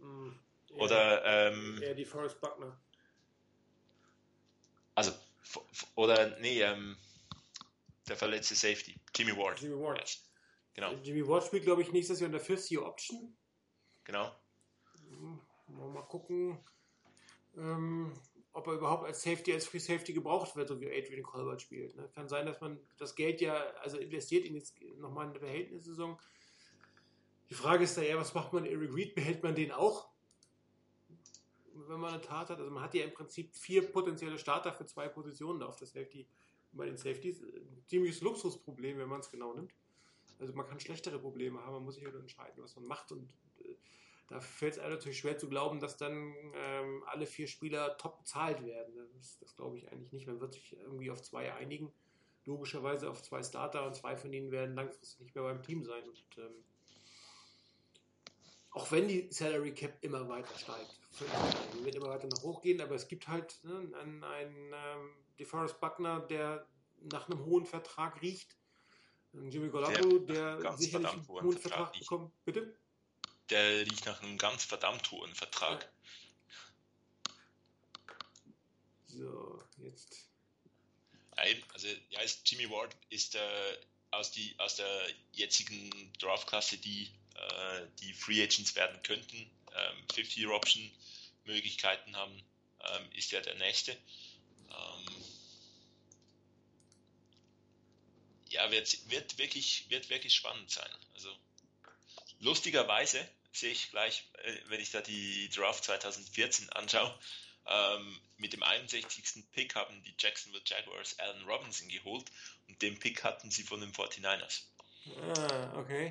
Mm, 0.00 0.30
eher, 0.70 0.78
Oder 0.78 1.24
ähm, 1.24 1.82
eher 1.82 1.94
die 1.94 2.06
Forrest 2.06 2.40
Buckner. 2.40 2.78
Oder 5.94 6.38
nee, 6.40 6.62
ähm, 6.62 6.96
der 8.08 8.16
verletzte 8.16 8.54
Safety, 8.54 8.98
Jimmy 9.14 9.36
Ward. 9.36 9.60
Jimmy 9.60 9.80
Ward. 9.80 10.00
Yes. 10.00 10.24
Genau. 10.74 10.92
Jimmy 11.02 11.26
Ward 11.26 11.44
spielt, 11.44 11.64
glaube 11.64 11.82
ich, 11.82 11.92
nächstes 11.92 12.20
Jahr 12.20 12.26
in 12.26 12.32
der 12.32 12.40
First 12.40 12.70
Year 12.70 12.84
Option. 12.84 13.36
Genau. 14.04 14.34
Mal 15.66 16.02
gucken, 16.02 16.58
ähm, 17.56 18.12
ob 18.52 18.66
er 18.66 18.74
überhaupt 18.74 19.04
als 19.04 19.22
Safety, 19.22 19.52
als 19.52 19.66
Free 19.66 19.78
Safety 19.78 20.12
gebraucht 20.12 20.56
wird, 20.56 20.68
so 20.68 20.80
wie 20.80 20.86
Adrian 20.86 21.22
Colbert 21.22 21.60
spielt. 21.60 21.94
Ne? 21.96 22.08
Kann 22.14 22.28
sein, 22.28 22.46
dass 22.46 22.60
man 22.60 22.80
das 22.96 23.14
Geld 23.14 23.40
ja, 23.40 23.54
also 23.82 23.98
investiert 23.98 24.44
in 24.44 24.54
jetzt 24.54 24.74
nochmal 24.96 25.28
eine 25.28 25.38
Behältnissaison. 25.38 26.18
Die 27.50 27.54
Frage 27.54 27.84
ist 27.84 27.96
da 27.96 28.02
eher, 28.02 28.18
was 28.18 28.34
macht 28.34 28.52
man? 28.52 28.66
Eric 28.66 28.94
Reed, 28.94 29.14
behält 29.14 29.42
man 29.42 29.54
den 29.54 29.72
auch? 29.72 30.07
Wenn 31.86 32.00
man 32.00 32.14
eine 32.14 32.22
Tat 32.22 32.50
hat. 32.50 32.58
Also 32.58 32.70
man 32.70 32.82
hat 32.82 32.94
ja 32.94 33.04
im 33.04 33.12
Prinzip 33.12 33.54
vier 33.54 33.90
potenzielle 33.90 34.38
Starter 34.38 34.72
für 34.72 34.86
zwei 34.86 35.08
Positionen 35.08 35.62
auf 35.62 35.76
der 35.76 35.86
Safety. 35.86 36.26
Bei 36.72 36.86
den 36.86 36.96
Safeties 36.96 37.42
ein 37.42 37.84
ziemliches 37.86 38.20
Luxusproblem, 38.20 38.98
wenn 38.98 39.08
man 39.08 39.20
es 39.20 39.30
genau 39.30 39.54
nimmt. 39.54 39.72
Also 40.38 40.52
man 40.52 40.66
kann 40.66 40.78
schlechtere 40.80 41.18
Probleme 41.18 41.60
haben, 41.64 41.72
man 41.72 41.84
muss 41.84 41.96
sich 41.96 42.04
halt 42.04 42.14
entscheiden, 42.14 42.62
was 42.62 42.76
man 42.76 42.86
macht 42.86 43.10
und 43.10 43.32
äh, 43.60 43.74
da 44.28 44.40
fällt 44.40 44.74
es 44.74 44.78
einem 44.78 44.92
natürlich 44.92 45.18
schwer 45.18 45.38
zu 45.38 45.48
glauben, 45.48 45.80
dass 45.80 45.96
dann 45.96 46.34
ähm, 46.54 47.02
alle 47.06 47.26
vier 47.26 47.48
Spieler 47.48 47.96
top 47.96 48.18
bezahlt 48.18 48.64
werden. 48.64 48.94
Das, 49.16 49.38
das 49.38 49.56
glaube 49.56 49.78
ich 49.78 49.90
eigentlich 49.90 50.12
nicht. 50.12 50.26
Man 50.26 50.40
wird 50.40 50.52
sich 50.52 50.76
irgendwie 50.76 51.10
auf 51.10 51.22
zwei 51.22 51.52
einigen. 51.54 51.90
Logischerweise 52.44 53.10
auf 53.10 53.22
zwei 53.22 53.42
Starter 53.42 53.86
und 53.86 53.96
zwei 53.96 54.16
von 54.16 54.32
ihnen 54.32 54.50
werden 54.50 54.74
langfristig 54.74 55.20
nicht 55.20 55.34
mehr 55.34 55.44
beim 55.44 55.62
Team 55.62 55.84
sein. 55.84 56.02
Und 56.06 56.38
ähm, 56.38 56.64
auch 58.70 58.92
wenn 58.92 59.08
die 59.08 59.28
Salary 59.30 59.72
Cap 59.72 59.96
immer 60.02 60.28
weiter 60.28 60.56
steigt. 60.58 61.00
Die 61.20 61.84
wird 61.84 61.94
immer 61.94 62.08
weiter 62.08 62.28
nach 62.28 62.42
hoch 62.42 62.62
gehen, 62.62 62.80
aber 62.80 62.94
es 62.94 63.08
gibt 63.08 63.28
halt 63.28 63.58
ne, 63.64 63.90
einen, 64.00 64.24
einen 64.24 64.72
ähm, 64.72 65.10
DeForest 65.38 65.80
Buckner, 65.80 66.20
der 66.20 66.66
nach 67.00 67.28
einem 67.28 67.44
hohen 67.44 67.66
Vertrag 67.66 68.20
riecht. 68.22 68.56
Jimmy 69.32 69.70
Garoppolo, 69.70 70.20
der, 70.20 70.56
der 70.56 70.76
sicherlich 70.76 71.10
einen 71.10 71.28
hohen 71.28 71.52
Vertrag, 71.52 71.94
Vertrag 71.94 71.98
bekommt. 71.98 72.44
Bitte? 72.44 72.76
Der 73.50 73.86
riecht 73.86 74.06
nach 74.06 74.22
einem 74.22 74.38
ganz 74.38 74.64
verdammt 74.64 75.10
hohen 75.10 75.34
Vertrag. 75.34 75.90
Ja. 79.08 79.16
So, 79.18 79.62
jetzt. 79.78 80.28
Nein, 81.36 81.62
also 81.72 81.88
ja, 82.10 82.20
Jimmy 82.44 82.70
Ward 82.70 82.96
ist 83.10 83.34
äh, 83.34 83.40
aus, 84.10 84.30
die, 84.32 84.54
aus 84.58 84.76
der 84.76 85.06
jetzigen 85.32 86.12
Draftklasse 86.18 86.78
die 86.78 87.10
äh, 87.38 87.86
die 88.00 88.12
Free 88.12 88.42
Agents 88.42 88.74
werden 88.74 89.00
könnten, 89.02 89.48
ähm, 89.78 90.04
50-Year-Option 90.12 90.90
Möglichkeiten 91.44 92.16
haben, 92.16 92.42
ähm, 92.92 93.12
ist 93.12 93.30
ja 93.32 93.40
der 93.40 93.54
nächste. 93.56 93.92
Ähm, 93.92 95.24
ja, 98.50 98.70
wird, 98.70 99.10
wird, 99.10 99.38
wirklich, 99.38 99.86
wird 99.88 100.10
wirklich 100.10 100.34
spannend 100.34 100.70
sein. 100.70 100.90
Also 101.14 101.34
lustigerweise 102.40 103.26
sehe 103.52 103.72
ich 103.72 103.90
gleich, 103.90 104.24
äh, 104.44 104.56
wenn 104.66 104.80
ich 104.80 104.90
da 104.90 105.00
die 105.00 105.48
Draft 105.50 105.84
2014 105.84 106.70
anschaue, 106.70 107.18
ähm, 107.66 108.20
mit 108.38 108.52
dem 108.52 108.62
61. 108.62 109.44
Pick 109.52 109.74
haben 109.74 110.02
die 110.04 110.14
Jacksonville 110.18 110.62
Jaguars 110.64 111.18
Allen 111.18 111.44
Robinson 111.44 111.88
geholt 111.88 112.30
und 112.66 112.80
den 112.80 112.98
Pick 112.98 113.24
hatten 113.24 113.50
sie 113.50 113.62
von 113.62 113.80
den 113.80 113.92
49ers. 113.92 114.62
Ah, 115.20 115.78
okay. 115.78 116.10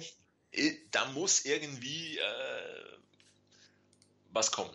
Äh, 0.51 0.73
da 0.91 1.05
muss 1.05 1.45
irgendwie 1.45 2.17
äh, 2.17 2.97
was 4.37 4.51
kommen. 4.51 4.71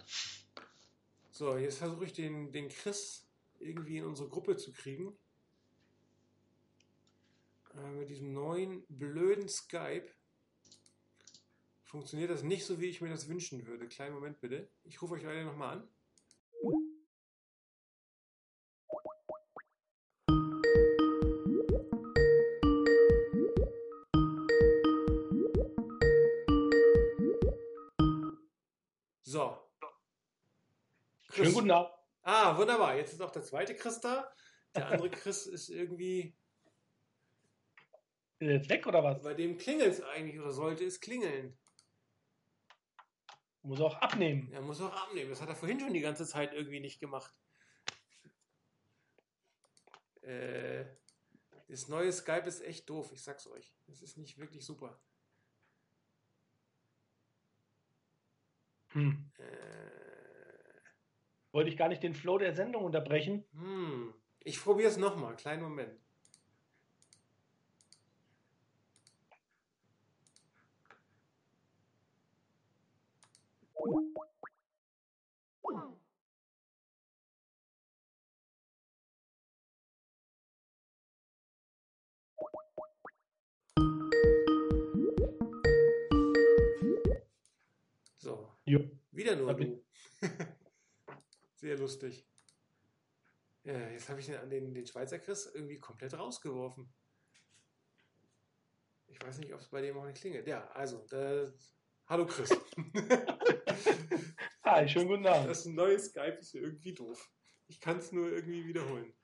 So, 1.30 1.56
jetzt 1.56 1.78
versuche 1.78 2.04
ich 2.04 2.12
den, 2.12 2.52
den 2.52 2.68
Chris 2.68 3.26
irgendwie 3.58 3.98
in 3.98 4.04
unsere 4.04 4.28
Gruppe 4.28 4.56
zu 4.56 4.72
kriegen. 4.72 5.16
Äh, 7.74 7.90
mit 7.92 8.10
diesem 8.10 8.32
neuen 8.32 8.84
blöden 8.88 9.48
Skype 9.48 10.08
funktioniert 11.84 12.30
das 12.30 12.42
nicht 12.42 12.64
so, 12.64 12.80
wie 12.80 12.86
ich 12.86 13.00
mir 13.00 13.10
das 13.10 13.28
wünschen 13.28 13.66
würde. 13.66 13.86
Kleinen 13.86 14.14
Moment 14.14 14.40
bitte. 14.40 14.68
Ich 14.84 15.00
rufe 15.00 15.14
euch 15.14 15.22
leider 15.22 15.44
nochmal 15.44 15.78
an. 15.78 15.88
Schönen 31.52 31.68
guten 31.68 31.70
Abend. 31.70 31.94
Ah, 32.22 32.56
wunderbar. 32.56 32.96
Jetzt 32.96 33.12
ist 33.12 33.20
auch 33.20 33.30
der 33.30 33.42
zweite 33.42 33.74
Chris 33.74 34.00
da. 34.00 34.32
Der 34.74 34.88
andere 34.88 35.10
Chris 35.10 35.46
ist 35.46 35.68
irgendwie. 35.68 36.34
Ist 38.38 38.48
jetzt 38.48 38.70
weg 38.70 38.86
oder 38.86 39.04
was? 39.04 39.22
Bei 39.22 39.34
dem 39.34 39.58
klingelt 39.58 39.92
es 39.92 40.02
eigentlich 40.02 40.40
oder 40.40 40.50
sollte 40.50 40.84
es 40.84 41.00
klingeln. 41.00 41.58
Muss 43.62 43.80
auch 43.80 43.94
abnehmen. 43.96 44.50
Er 44.52 44.62
muss 44.62 44.80
auch 44.80 44.92
abnehmen. 44.92 45.30
Das 45.30 45.40
hat 45.40 45.48
er 45.48 45.54
vorhin 45.54 45.78
schon 45.78 45.92
die 45.92 46.00
ganze 46.00 46.26
Zeit 46.26 46.52
irgendwie 46.52 46.80
nicht 46.80 46.98
gemacht. 46.98 47.32
Äh, 50.22 50.84
das 51.68 51.88
neue 51.88 52.12
Skype 52.12 52.46
ist 52.46 52.62
echt 52.62 52.88
doof, 52.88 53.12
ich 53.12 53.22
sag's 53.22 53.46
euch. 53.46 53.74
Das 53.86 54.02
ist 54.02 54.16
nicht 54.16 54.38
wirklich 54.38 54.64
super. 54.64 55.00
Hm. 58.88 59.30
Äh, 59.38 59.91
wollte 61.52 61.70
ich 61.70 61.76
gar 61.76 61.88
nicht 61.88 62.02
den 62.02 62.14
Flow 62.14 62.38
der 62.38 62.54
Sendung 62.54 62.84
unterbrechen. 62.84 63.44
Hm. 63.54 64.14
Ich 64.40 64.60
probiere 64.60 64.88
es 64.88 64.96
nochmal, 64.96 65.36
kleinen 65.36 65.62
Moment. 65.62 65.92
So. 88.18 88.48
Jo. 88.64 88.80
Wieder 89.10 89.34
nur 89.36 89.54
du. 89.54 89.82
Sehr 91.62 91.78
lustig. 91.78 92.26
Ja, 93.62 93.78
jetzt 93.90 94.08
habe 94.08 94.18
ich 94.18 94.26
den, 94.26 94.50
den, 94.50 94.74
den 94.74 94.84
Schweizer 94.84 95.20
Chris 95.20 95.48
irgendwie 95.54 95.78
komplett 95.78 96.12
rausgeworfen. 96.12 96.92
Ich 99.06 99.24
weiß 99.24 99.38
nicht, 99.38 99.54
ob 99.54 99.60
es 99.60 99.68
bei 99.68 99.80
dem 99.80 99.96
auch 99.96 100.04
nicht 100.04 100.20
klingelt. 100.20 100.48
Ja, 100.48 100.68
also, 100.72 101.06
da, 101.08 101.52
hallo 102.08 102.26
Chris. 102.26 102.50
Hi, 104.64 104.88
schönen 104.88 105.06
guten 105.06 105.24
Abend. 105.24 105.48
Das 105.48 105.64
neue 105.64 106.00
Skype 106.00 106.38
ist 106.40 106.56
irgendwie 106.56 106.94
doof. 106.94 107.30
Ich 107.68 107.80
kann 107.80 107.98
es 107.98 108.10
nur 108.10 108.32
irgendwie 108.32 108.66
wiederholen. 108.66 109.14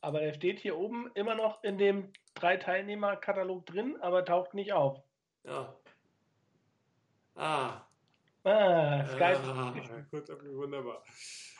Aber 0.00 0.20
der 0.20 0.32
steht 0.32 0.60
hier 0.60 0.78
oben 0.78 1.10
immer 1.14 1.34
noch 1.34 1.62
in 1.62 1.76
dem 1.76 2.10
Drei-Teilnehmer-Katalog 2.32 3.66
drin, 3.66 3.98
aber 4.00 4.24
taucht 4.24 4.54
nicht 4.54 4.72
auf. 4.72 5.02
Ja. 5.42 5.78
Ah. 7.34 7.83
Ah, 8.44 9.06
Skype. 9.06 9.40
Ah, 9.42 9.72
gut, 10.10 10.28
wunderbar. 10.28 11.02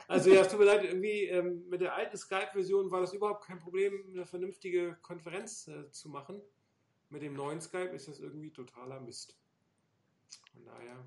Also 0.07 0.31
ja, 0.31 0.43
es 0.43 0.49
tut 0.49 0.59
mir 0.59 0.67
leid, 0.67 0.85
irgendwie 0.85 1.25
ähm, 1.25 1.67
mit 1.69 1.81
der 1.81 1.95
alten 1.95 2.17
Skype-Version 2.17 2.91
war 2.91 3.01
das 3.01 3.15
überhaupt 3.15 3.45
kein 3.45 3.59
Problem, 3.59 4.05
eine 4.13 4.27
vernünftige 4.27 4.97
Konferenz 5.01 5.67
äh, 5.69 5.91
zu 5.91 6.11
machen. 6.11 6.43
Mit 7.09 7.23
dem 7.23 7.35
neuen 7.35 7.61
Skype 7.61 7.95
ist 7.95 8.09
das 8.09 8.21
irgendwie 8.21 8.51
totaler 8.51 9.01
Mist. 9.01 9.39
Von 10.53 10.65
daher 10.65 11.05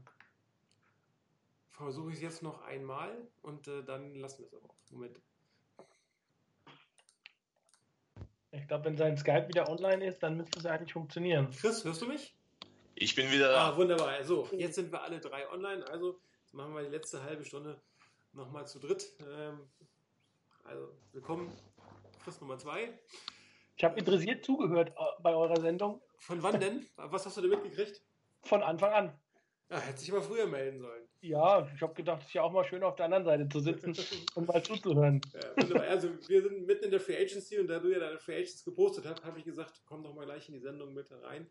versuche 1.70 2.10
ich 2.10 2.16
es 2.16 2.22
jetzt 2.22 2.44
noch 2.44 2.64
einmal 2.64 3.28
und 3.44 3.68
äh, 3.68 3.84
dann 3.84 4.16
lassen 4.16 4.40
wir 4.40 4.48
es 4.48 4.54
aber. 4.54 4.74
Moment. 4.90 5.20
Ich 8.52 8.68
glaube, 8.68 8.86
wenn 8.86 8.98
sein 8.98 9.18
Skype 9.18 9.48
wieder 9.48 9.70
online 9.70 10.06
ist, 10.06 10.24
dann 10.24 10.38
müsste 10.38 10.60
es 10.60 10.66
eigentlich 10.66 10.94
funktionieren. 10.94 11.52
Chris, 11.52 11.84
hörst 11.86 12.02
du 12.02 12.08
mich? 12.08 12.37
Ich 13.00 13.14
bin 13.14 13.32
wieder 13.32 13.52
da. 13.52 13.70
Ah, 13.70 13.78
wunderbar. 13.78 14.24
So, 14.24 14.50
jetzt 14.54 14.74
sind 14.74 14.92
wir 14.92 15.04
alle 15.04 15.20
drei 15.20 15.48
online. 15.52 15.88
Also, 15.88 16.20
jetzt 16.42 16.56
machen 16.56 16.74
wir 16.74 16.82
die 16.82 16.90
letzte 16.90 17.22
halbe 17.22 17.46
Stunde 17.46 17.80
nochmal 18.34 18.66
zu 18.66 18.80
dritt. 18.80 19.12
Ähm, 19.22 19.60
also, 20.64 20.90
willkommen, 21.12 21.56
Chris 22.24 22.42
Nummer 22.42 22.58
zwei. 22.58 22.98
Ich 23.76 23.84
habe 23.84 24.00
interessiert 24.00 24.44
zugehört 24.44 24.90
äh, 24.90 25.22
bei 25.22 25.36
eurer 25.36 25.62
Sendung. 25.62 26.02
Von 26.18 26.42
wann 26.42 26.60
denn? 26.60 26.88
Was 26.96 27.28
hast 27.28 27.38
du 27.38 27.42
denn 27.42 27.52
mitgekriegt? 27.52 28.02
Von 28.42 28.64
Anfang 28.64 28.92
an. 28.92 29.20
Ja, 29.70 29.78
hätte 29.80 30.00
sich 30.00 30.12
aber 30.12 30.24
früher 30.24 30.48
melden 30.48 30.80
sollen. 30.80 31.08
Ja, 31.22 31.70
ich 31.76 31.82
habe 31.82 31.94
gedacht, 31.94 32.22
es 32.22 32.30
ist 32.30 32.34
ja 32.34 32.42
auch 32.42 32.52
mal 32.52 32.64
schön 32.64 32.82
auf 32.82 32.96
der 32.96 33.06
anderen 33.06 33.26
Seite 33.26 33.48
zu 33.48 33.60
sitzen 33.60 33.96
und 34.36 34.48
mal 34.48 34.64
zuzuhören. 34.64 35.22
Ja, 35.34 35.82
also 35.82 36.10
wir 36.28 36.42
sind 36.42 36.66
mitten 36.66 36.86
in 36.86 36.92
der 36.92 37.00
Free 37.00 37.18
Agency 37.18 37.60
und 37.60 37.68
da 37.68 37.78
du 37.78 37.90
ja 37.90 38.00
deine 38.00 38.18
Free 38.18 38.38
Agents 38.38 38.64
gepostet 38.64 39.06
hast, 39.06 39.24
habe 39.24 39.38
ich 39.38 39.46
gesagt, 39.46 39.84
komm 39.86 40.04
doch 40.04 40.16
mal 40.16 40.26
gleich 40.26 40.48
in 40.48 40.56
die 40.56 40.62
Sendung 40.62 40.96
mit 40.96 41.12
rein. 41.22 41.48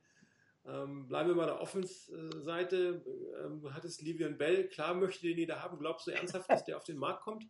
Ähm, 0.68 1.06
bleiben 1.06 1.28
wir 1.28 1.36
mal 1.36 1.46
der 1.46 1.60
Offense-Seite. 1.60 3.04
Ähm, 3.44 3.60
du 3.60 3.72
hattest 3.72 4.02
Livian 4.02 4.36
Bell, 4.36 4.68
klar 4.68 4.94
möchte 4.94 5.26
den 5.26 5.38
jeder 5.38 5.62
haben. 5.62 5.78
Glaubst 5.78 6.06
du 6.06 6.10
ernsthaft, 6.10 6.50
dass 6.50 6.64
der 6.64 6.76
auf 6.76 6.84
den 6.84 6.98
Markt 6.98 7.22
kommt? 7.22 7.44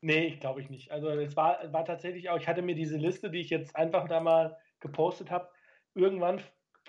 Nee, 0.00 0.36
glaube 0.36 0.60
ich 0.60 0.70
nicht. 0.70 0.92
Also 0.92 1.08
es 1.08 1.36
war, 1.36 1.72
war 1.72 1.84
tatsächlich 1.84 2.30
auch, 2.30 2.38
ich 2.38 2.48
hatte 2.48 2.62
mir 2.62 2.74
diese 2.74 2.96
Liste, 2.96 3.30
die 3.30 3.40
ich 3.40 3.50
jetzt 3.50 3.76
einfach 3.76 4.08
da 4.08 4.20
mal 4.20 4.56
gepostet 4.78 5.30
habe, 5.30 5.48
irgendwann, 5.94 6.40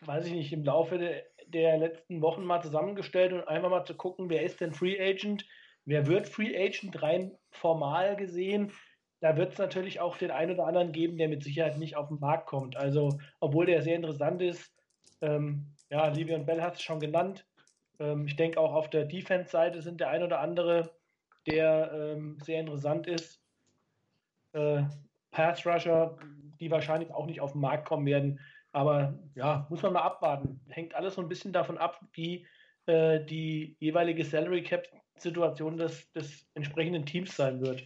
weiß 0.06 0.28
ich 0.28 0.34
nicht, 0.34 0.54
im 0.54 0.64
Laufe 0.64 0.98
der, 0.98 1.24
der 1.48 1.78
letzten 1.78 2.22
Wochen 2.22 2.46
mal 2.46 2.62
zusammengestellt 2.62 3.34
und 3.34 3.48
einfach 3.48 3.70
mal 3.70 3.84
zu 3.84 3.96
gucken, 3.96 4.30
wer 4.30 4.44
ist 4.44 4.62
denn 4.62 4.74
Free 4.74 5.00
Agent, 5.02 5.46
wer 5.86 6.08
wird 6.08 6.30
Free 6.30 6.56
Agent 6.56 7.02
rein 7.02 7.38
formal 7.50 8.16
gesehen. 8.16 8.72
Da 9.20 9.36
wird 9.36 9.54
es 9.54 9.58
natürlich 9.58 10.00
auch 10.00 10.18
den 10.18 10.32
einen 10.32 10.54
oder 10.54 10.66
anderen 10.66 10.94
geben, 10.94 11.18
der 11.18 11.28
mit 11.28 11.44
Sicherheit 11.44 11.78
nicht 11.78 11.98
auf 11.98 12.08
den 12.08 12.20
Markt 12.20 12.48
kommt. 12.48 12.78
Also, 12.78 13.20
obwohl 13.39 13.66
der 13.66 13.82
sehr 13.82 13.96
interessant 13.96 14.42
ist, 14.42 14.74
ähm, 15.22 15.65
ja, 15.89 16.07
Livion 16.07 16.45
Bell 16.45 16.61
hat 16.61 16.76
es 16.76 16.82
schon 16.82 16.99
genannt. 16.99 17.45
Ähm, 17.99 18.26
ich 18.26 18.36
denke 18.36 18.59
auch 18.59 18.74
auf 18.74 18.89
der 18.89 19.05
Defense-Seite 19.05 19.82
sind 19.82 19.99
der 19.99 20.09
ein 20.09 20.24
oder 20.24 20.39
andere, 20.39 20.91
der 21.47 21.91
ähm, 21.93 22.38
sehr 22.41 22.59
interessant 22.59 23.07
ist. 23.07 23.41
Äh, 24.53 24.84
Pass 25.32 25.65
Rusher, 25.65 26.17
die 26.59 26.69
wahrscheinlich 26.72 27.11
auch 27.11 27.26
nicht 27.26 27.41
auf 27.41 27.53
den 27.53 27.61
Markt 27.61 27.88
kommen 27.88 28.05
werden. 28.05 28.39
Aber 28.74 29.17
ja, 29.36 29.65
muss 29.69 29.82
man 29.82 29.93
mal 29.93 30.01
abwarten. 30.01 30.61
Hängt 30.69 30.95
alles 30.95 31.15
so 31.15 31.22
ein 31.22 31.30
bisschen 31.30 31.53
davon 31.53 31.78
ab, 31.78 32.01
wie 32.13 32.45
äh, 32.86 33.24
die 33.24 33.76
jeweilige 33.80 34.24
Salary 34.24 34.63
Cap-Situation 34.63 35.78
des, 35.78 36.11
des 36.13 36.47
entsprechenden 36.53 37.05
Teams 37.05 37.36
sein 37.36 37.61
wird. 37.61 37.84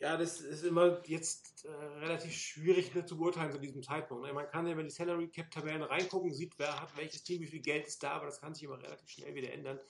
Ja, 0.00 0.16
das 0.16 0.40
ist 0.40 0.64
immer 0.64 1.02
jetzt 1.06 1.64
äh, 1.64 1.70
relativ 1.70 2.32
schwierig 2.32 2.94
ne, 2.94 3.04
zu 3.04 3.18
beurteilen 3.18 3.50
zu 3.50 3.58
diesem 3.58 3.82
Zeitpunkt. 3.82 4.24
Ne? 4.24 4.32
Man 4.32 4.48
kann 4.48 4.66
ja 4.66 4.72
über 4.72 4.84
die 4.84 4.90
Salary 4.90 5.28
Cap 5.28 5.50
Tabellen 5.50 5.82
reingucken, 5.82 6.32
sieht, 6.32 6.56
wer 6.58 6.80
hat 6.80 6.96
welches 6.96 7.24
Team, 7.24 7.42
wie 7.42 7.48
viel 7.48 7.60
Geld 7.60 7.86
ist 7.86 8.02
da, 8.02 8.12
aber 8.12 8.26
das 8.26 8.40
kann 8.40 8.54
sich 8.54 8.62
immer 8.62 8.80
relativ 8.80 9.08
schnell 9.08 9.34
wieder 9.34 9.52
ändern. 9.52 9.80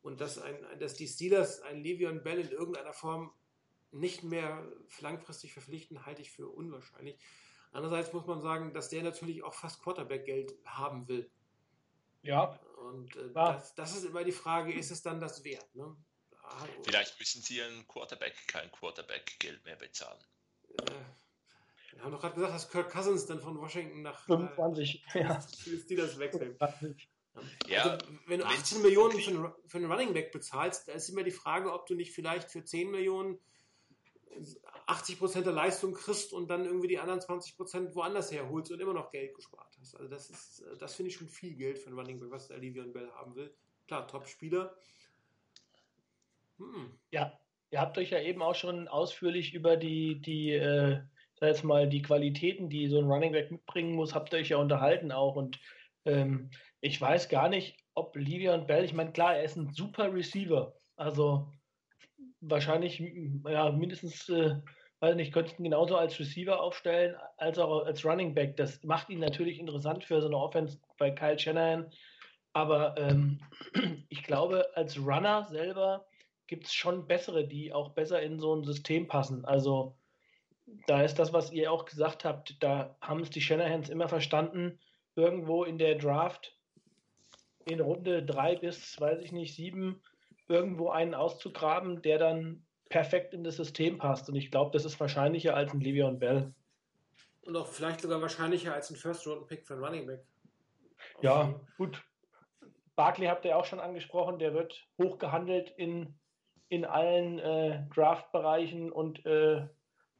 Und 0.00 0.20
dass, 0.20 0.38
ein, 0.38 0.56
dass 0.80 0.94
die 0.94 1.06
Steelers 1.06 1.60
ein 1.60 1.82
Le'Veon 1.82 2.20
Bell 2.20 2.40
in 2.40 2.50
irgendeiner 2.50 2.94
Form 2.94 3.32
nicht 3.92 4.22
mehr 4.22 4.66
langfristig 5.00 5.52
verpflichten, 5.52 6.06
halte 6.06 6.22
ich 6.22 6.30
für 6.30 6.48
unwahrscheinlich. 6.48 7.18
Andererseits 7.72 8.12
muss 8.12 8.26
man 8.26 8.40
sagen, 8.40 8.72
dass 8.72 8.88
der 8.88 9.02
natürlich 9.02 9.42
auch 9.44 9.54
fast 9.54 9.82
Quarterback-Geld 9.82 10.54
haben 10.64 11.08
will. 11.08 11.30
Ja. 12.22 12.58
Und 12.88 13.14
äh, 13.16 13.30
das, 13.32 13.74
das, 13.74 13.96
ist 13.96 14.04
immer 14.04 14.24
die 14.24 14.32
Frage, 14.32 14.72
ist 14.72 14.90
es 14.90 15.02
dann 15.02 15.20
das 15.20 15.44
wert? 15.44 15.74
Ne? 15.74 15.94
Vielleicht 16.84 17.18
müssen 17.18 17.42
sie 17.42 17.62
einen 17.62 17.86
Quarterback 17.86 18.34
kein 18.46 18.70
Quarterback-Geld 18.72 19.64
mehr 19.64 19.76
bezahlen. 19.76 20.18
Äh, 20.78 20.92
wir 21.94 22.04
haben 22.04 22.12
doch 22.12 22.20
gerade 22.20 22.34
gesagt, 22.34 22.54
dass 22.54 22.70
Kirk 22.70 22.90
Cousins 22.90 23.26
dann 23.26 23.40
von 23.40 23.58
Washington 23.58 24.02
nach 24.02 24.24
25 24.24 25.04
äh, 25.14 25.20
ja. 25.20 25.40
Steelers 25.40 26.18
wechseln. 26.18 26.56
Ja, 27.66 27.82
also, 27.82 28.06
wenn 28.26 28.40
du 28.40 28.46
18 28.46 28.82
Millionen 28.82 29.18
für 29.18 29.30
einen, 29.30 29.52
für 29.66 29.78
einen 29.78 29.90
Running 29.90 30.12
Back 30.12 30.32
bezahlst, 30.32 30.88
da 30.88 30.92
ist 30.92 31.08
immer 31.08 31.22
die 31.22 31.30
Frage, 31.30 31.72
ob 31.72 31.86
du 31.86 31.94
nicht 31.94 32.12
vielleicht 32.12 32.50
für 32.50 32.64
10 32.64 32.90
Millionen 32.90 33.38
80 34.86 35.18
Prozent 35.18 35.46
der 35.46 35.52
Leistung 35.52 35.92
kriegst 35.92 36.32
und 36.32 36.48
dann 36.48 36.64
irgendwie 36.64 36.88
die 36.88 36.98
anderen 36.98 37.20
20 37.20 37.56
Prozent 37.56 37.94
woanders 37.94 38.32
herholst 38.32 38.70
und 38.72 38.80
immer 38.80 38.94
noch 38.94 39.10
Geld 39.10 39.34
gespart 39.34 39.76
hast. 39.80 39.94
Also 39.94 40.08
das 40.08 40.30
ist, 40.30 40.64
das 40.78 40.94
finde 40.94 41.10
ich 41.10 41.16
schon 41.16 41.28
viel 41.28 41.54
Geld 41.54 41.78
für 41.78 41.88
einen 41.88 41.98
Running 41.98 42.20
Back, 42.20 42.30
was 42.30 42.48
der 42.48 42.58
Livion 42.58 42.92
Bell 42.92 43.10
haben 43.12 43.34
will. 43.34 43.54
Klar, 43.86 44.06
Top-Spieler, 44.08 44.74
hm. 46.62 46.98
Ja, 47.10 47.38
ihr 47.70 47.80
habt 47.80 47.98
euch 47.98 48.10
ja 48.10 48.20
eben 48.20 48.42
auch 48.42 48.54
schon 48.54 48.88
ausführlich 48.88 49.54
über 49.54 49.76
die, 49.76 50.20
die 50.20 50.52
äh, 50.52 51.00
sag 51.42 51.48
jetzt 51.48 51.64
mal, 51.64 51.88
die 51.88 52.02
Qualitäten, 52.02 52.68
die 52.68 52.86
so 52.86 52.98
ein 52.98 53.06
Running 53.06 53.32
Back 53.32 53.50
mitbringen 53.50 53.94
muss, 53.94 54.14
habt 54.14 54.32
ihr 54.32 54.38
euch 54.38 54.50
ja 54.50 54.58
unterhalten 54.58 55.10
auch. 55.10 55.34
Und 55.34 55.58
ähm, 56.04 56.50
ich 56.80 57.00
weiß 57.00 57.28
gar 57.28 57.48
nicht, 57.48 57.78
ob 57.94 58.14
Livia 58.14 58.54
und 58.54 58.68
Bell, 58.68 58.84
ich 58.84 58.94
meine, 58.94 59.10
klar, 59.10 59.36
er 59.36 59.42
ist 59.42 59.56
ein 59.56 59.72
super 59.72 60.14
Receiver. 60.14 60.72
Also 60.94 61.52
wahrscheinlich 62.40 63.02
ja, 63.48 63.72
mindestens, 63.72 64.28
äh, 64.28 64.54
weiß 65.00 65.16
nicht, 65.16 65.32
könntest 65.32 65.58
ihn 65.58 65.64
genauso 65.64 65.96
als 65.96 66.16
Receiver 66.20 66.62
aufstellen, 66.62 67.16
als 67.38 67.58
auch 67.58 67.86
als 67.86 68.04
Running 68.04 68.34
Back. 68.34 68.56
Das 68.56 68.80
macht 68.84 69.10
ihn 69.10 69.18
natürlich 69.18 69.58
interessant 69.58 70.04
für 70.04 70.20
so 70.20 70.28
eine 70.28 70.36
Offense 70.36 70.78
bei 70.96 71.10
Kyle 71.10 71.38
Shanahan. 71.38 71.90
Aber 72.52 72.94
ähm, 72.98 73.40
ich 74.08 74.22
glaube, 74.22 74.64
als 74.74 74.96
Runner 74.96 75.44
selber 75.50 76.06
gibt 76.52 76.66
es 76.66 76.74
schon 76.74 77.06
bessere, 77.06 77.48
die 77.48 77.72
auch 77.72 77.94
besser 77.94 78.20
in 78.20 78.38
so 78.38 78.54
ein 78.54 78.62
System 78.62 79.08
passen. 79.08 79.46
Also 79.46 79.96
da 80.86 81.02
ist 81.02 81.18
das, 81.18 81.32
was 81.32 81.50
ihr 81.50 81.72
auch 81.72 81.86
gesagt 81.86 82.26
habt, 82.26 82.62
da 82.62 82.94
haben 83.00 83.20
es 83.20 83.30
die 83.30 83.40
Shanahans 83.40 83.88
immer 83.88 84.06
verstanden, 84.06 84.78
irgendwo 85.16 85.64
in 85.64 85.78
der 85.78 85.94
Draft 85.94 86.54
in 87.64 87.80
Runde 87.80 88.22
drei 88.22 88.56
bis, 88.56 89.00
weiß 89.00 89.20
ich 89.20 89.32
nicht, 89.32 89.54
sieben, 89.54 90.02
irgendwo 90.46 90.90
einen 90.90 91.14
auszugraben, 91.14 92.02
der 92.02 92.18
dann 92.18 92.66
perfekt 92.90 93.32
in 93.32 93.44
das 93.44 93.56
System 93.56 93.96
passt. 93.96 94.28
Und 94.28 94.34
ich 94.34 94.50
glaube, 94.50 94.72
das 94.72 94.84
ist 94.84 95.00
wahrscheinlicher 95.00 95.56
als 95.56 95.72
ein 95.72 95.80
Le'Veon 95.80 96.18
Bell. 96.18 96.52
Und 97.46 97.56
auch 97.56 97.66
vielleicht 97.66 98.02
sogar 98.02 98.20
wahrscheinlicher 98.20 98.74
als 98.74 98.90
ein 98.90 98.96
First-Round-Pick 98.96 99.66
für 99.66 99.72
einen 99.72 99.84
Running 99.84 100.06
Back. 100.06 100.20
Ja, 101.22 101.58
gut. 101.78 102.04
Barkley 102.94 103.28
habt 103.28 103.46
ihr 103.46 103.56
auch 103.56 103.64
schon 103.64 103.80
angesprochen, 103.80 104.38
der 104.38 104.52
wird 104.52 104.86
hoch 104.98 105.18
gehandelt 105.18 105.72
in 105.78 106.18
in 106.72 106.86
allen 106.86 107.38
äh, 107.38 107.82
Draft-Bereichen 107.94 108.90
und 108.90 109.26
äh, 109.26 109.68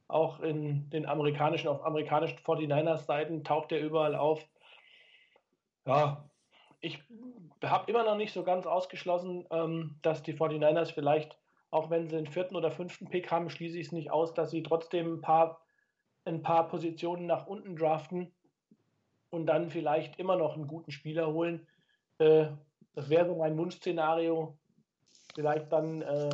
auch 0.07 0.41
in 0.41 0.91
den 0.91 1.07
amerikanischen, 1.07 1.69
auf 1.69 1.83
amerikanischen 1.83 2.37
49ers-Seiten 2.41 3.43
taucht 3.43 3.73
er 3.73 3.81
überall 3.81 4.15
auf. 4.15 4.47
Ja, 5.87 6.29
ich 6.83 7.03
habe 7.65 7.91
immer 7.91 8.05
noch 8.05 8.17
nicht 8.17 8.35
so 8.35 8.45
ganz 8.45 8.67
ausgeschlossen, 8.67 9.47
ähm, 9.51 9.97
dass 10.03 10.23
die 10.23 10.35
49ers 10.35 10.93
vielleicht, 10.93 11.39
auch 11.71 11.89
wenn 11.89 12.07
sie 12.07 12.17
den 12.17 12.27
vierten 12.27 12.55
oder 12.55 12.71
fünften 12.71 13.09
Pick 13.09 13.31
haben, 13.31 13.49
schließe 13.49 13.79
ich 13.79 13.87
es 13.87 13.93
nicht 13.93 14.11
aus, 14.11 14.35
dass 14.35 14.51
sie 14.51 14.63
trotzdem 14.63 15.15
ein 15.15 15.21
paar, 15.23 15.63
ein 16.27 16.43
paar 16.43 16.69
Positionen 16.69 17.25
nach 17.25 17.47
unten 17.47 17.77
draften 17.77 18.31
und 19.31 19.47
dann 19.47 19.71
vielleicht 19.71 20.19
immer 20.19 20.37
noch 20.37 20.57
einen 20.57 20.67
guten 20.67 20.91
Spieler 20.91 21.33
holen. 21.33 21.67
Äh, 22.19 22.49
das 22.95 23.09
wäre 23.09 23.27
so 23.27 23.37
mein 23.37 23.57
Wunschszenario, 23.57 24.55
vielleicht 25.35 25.73
dann 25.73 26.03
äh, 26.03 26.31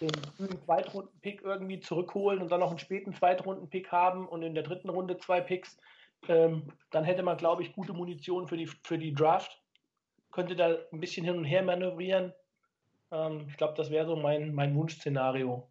den 0.00 0.10
frühen 0.36 0.62
Zweitrunden-Pick 0.64 1.42
irgendwie 1.42 1.80
zurückholen 1.80 2.42
und 2.42 2.50
dann 2.50 2.60
noch 2.60 2.70
einen 2.70 2.78
späten 2.78 3.14
Zweitrunden-Pick 3.14 3.90
haben 3.92 4.28
und 4.28 4.42
in 4.42 4.54
der 4.54 4.62
dritten 4.62 4.88
Runde 4.90 5.18
zwei 5.18 5.40
Picks, 5.40 5.78
Ähm, 6.26 6.72
dann 6.90 7.04
hätte 7.04 7.22
man, 7.22 7.36
glaube 7.36 7.62
ich, 7.62 7.74
gute 7.74 7.92
Munition 7.92 8.48
für 8.48 8.56
die, 8.56 8.66
für 8.66 8.96
die 8.96 9.12
Draft. 9.12 9.60
Könnte 10.32 10.56
da 10.56 10.78
ein 10.90 11.00
bisschen 11.00 11.24
hin 11.24 11.36
und 11.36 11.44
her 11.44 11.62
manövrieren. 11.62 12.32
Ähm, 13.10 13.46
ich 13.48 13.56
glaube, 13.58 13.74
das 13.76 13.90
wäre 13.90 14.06
so 14.06 14.16
mein, 14.16 14.54
mein 14.54 14.74
Wunschszenario. 14.74 15.68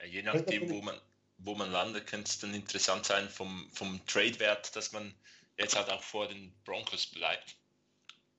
Ja, 0.00 0.06
je 0.06 0.22
nachdem, 0.22 0.70
wo 0.70 0.80
man, 0.80 0.98
wo 1.36 1.54
man 1.54 1.70
landet, 1.70 2.06
könnte 2.06 2.30
es 2.30 2.38
dann 2.38 2.54
interessant 2.54 3.04
sein 3.04 3.28
vom, 3.28 3.68
vom 3.70 4.00
Trade-Wert, 4.06 4.74
dass 4.74 4.92
man 4.92 5.14
jetzt 5.58 5.76
halt 5.76 5.90
auch 5.90 6.02
vor 6.02 6.26
den 6.26 6.54
Broncos 6.64 7.06
bleibt 7.08 7.56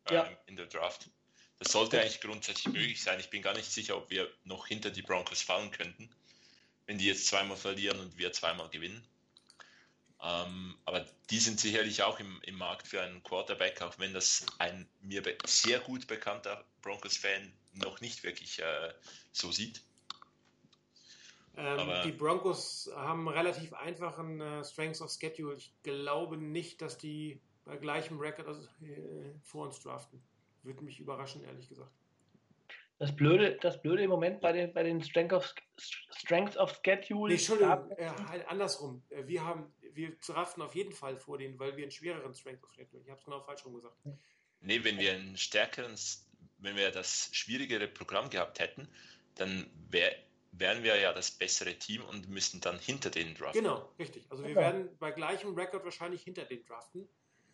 äh, 0.09 0.15
ja. 0.15 0.29
in 0.47 0.55
der 0.55 0.65
Draft. 0.65 1.09
Das 1.63 1.71
sollte 1.71 2.01
eigentlich 2.01 2.19
grundsätzlich 2.19 2.73
möglich 2.73 3.01
sein. 3.01 3.21
Ich 3.21 3.29
bin 3.29 3.41
gar 3.41 3.53
nicht 3.53 3.71
sicher, 3.71 3.95
ob 3.95 4.09
wir 4.09 4.29
noch 4.43 4.67
hinter 4.67 4.89
die 4.89 5.01
Broncos 5.01 5.41
fallen 5.41 5.71
könnten, 5.71 6.09
wenn 6.87 6.97
die 6.97 7.05
jetzt 7.05 7.27
zweimal 7.27 7.55
verlieren 7.55 8.01
und 8.01 8.17
wir 8.17 8.33
zweimal 8.33 8.67
gewinnen. 8.67 9.01
Ähm, 10.21 10.77
aber 10.83 11.05
die 11.29 11.39
sind 11.39 11.61
sicherlich 11.61 12.03
auch 12.03 12.19
im, 12.19 12.41
im 12.41 12.57
Markt 12.57 12.87
für 12.89 13.01
einen 13.01 13.23
Quarterback, 13.23 13.81
auch 13.81 13.97
wenn 13.97 14.13
das 14.13 14.45
ein 14.59 14.89
mir 14.99 15.23
sehr 15.45 15.79
gut 15.79 16.05
bekannter 16.07 16.65
Broncos-Fan 16.81 17.53
noch 17.75 18.01
nicht 18.01 18.23
wirklich 18.23 18.59
äh, 18.59 18.93
so 19.31 19.49
sieht. 19.53 19.81
Ähm, 21.55 21.89
die 22.03 22.11
Broncos 22.11 22.89
haben 22.93 23.29
relativ 23.29 23.71
einfachen 23.71 24.41
äh, 24.41 24.65
Strengths 24.65 25.01
of 25.01 25.11
Schedule. 25.11 25.55
Ich 25.55 25.73
glaube 25.83 26.35
nicht, 26.35 26.81
dass 26.81 26.97
die 26.97 27.39
bei 27.63 27.77
gleichem 27.77 28.19
Record 28.19 28.49
also, 28.49 28.67
äh, 28.81 29.33
vor 29.43 29.67
uns 29.67 29.79
draften. 29.79 30.21
Würde 30.63 30.83
mich 30.83 30.99
überraschen, 30.99 31.43
ehrlich 31.43 31.69
gesagt. 31.69 31.91
Das 32.99 33.15
Blöde, 33.15 33.57
das 33.61 33.81
Blöde 33.81 34.03
im 34.03 34.09
Moment 34.09 34.39
bei 34.39 34.51
den, 34.51 34.73
bei 34.73 34.83
den 34.83 35.03
Strength 35.03 35.33
of, 35.33 35.53
Strength 35.77 36.57
of 36.57 36.79
Schedule. 36.85 37.33
Nee, 37.33 37.39
Entschuldigung, 37.39 37.91
äh, 37.97 38.09
halt 38.27 38.47
andersrum. 38.47 39.03
Äh, 39.09 39.27
wir 39.27 39.43
haben, 39.43 39.73
wir 39.93 40.15
draften 40.25 40.63
auf 40.63 40.75
jeden 40.75 40.93
Fall 40.93 41.17
vor 41.17 41.37
denen, 41.37 41.59
weil 41.59 41.75
wir 41.75 41.83
einen 41.83 41.91
schwereren 41.91 42.33
Strength 42.33 42.63
of 42.63 42.73
Schedule. 42.73 43.01
Ich 43.03 43.09
habe 43.09 43.19
es 43.19 43.25
genau 43.25 43.41
falsch 43.41 43.65
rum 43.65 43.73
gesagt. 43.73 43.97
Nee, 44.61 44.83
wenn 44.83 44.97
wir 44.99 45.13
einen 45.13 45.37
stärkeren, 45.37 45.95
wenn 46.59 46.75
wir 46.75 46.91
das 46.91 47.29
schwierigere 47.33 47.87
Programm 47.87 48.29
gehabt 48.29 48.59
hätten, 48.59 48.87
dann 49.35 49.69
wäre 49.89 50.15
wären 50.53 50.83
wir 50.83 50.95
ja 50.95 51.11
das 51.13 51.31
bessere 51.31 51.73
Team 51.77 52.03
und 52.05 52.29
müssten 52.29 52.61
dann 52.61 52.77
hinter 52.79 53.09
denen 53.09 53.35
draften. 53.35 53.63
Genau, 53.63 53.91
richtig. 53.97 54.25
Also 54.29 54.43
wir 54.43 54.51
okay. 54.51 54.59
werden 54.59 54.97
bei 54.99 55.11
gleichem 55.11 55.55
Rekord 55.55 55.83
wahrscheinlich 55.83 56.21
hinter 56.21 56.45
denen 56.45 56.63
draften. 56.65 57.09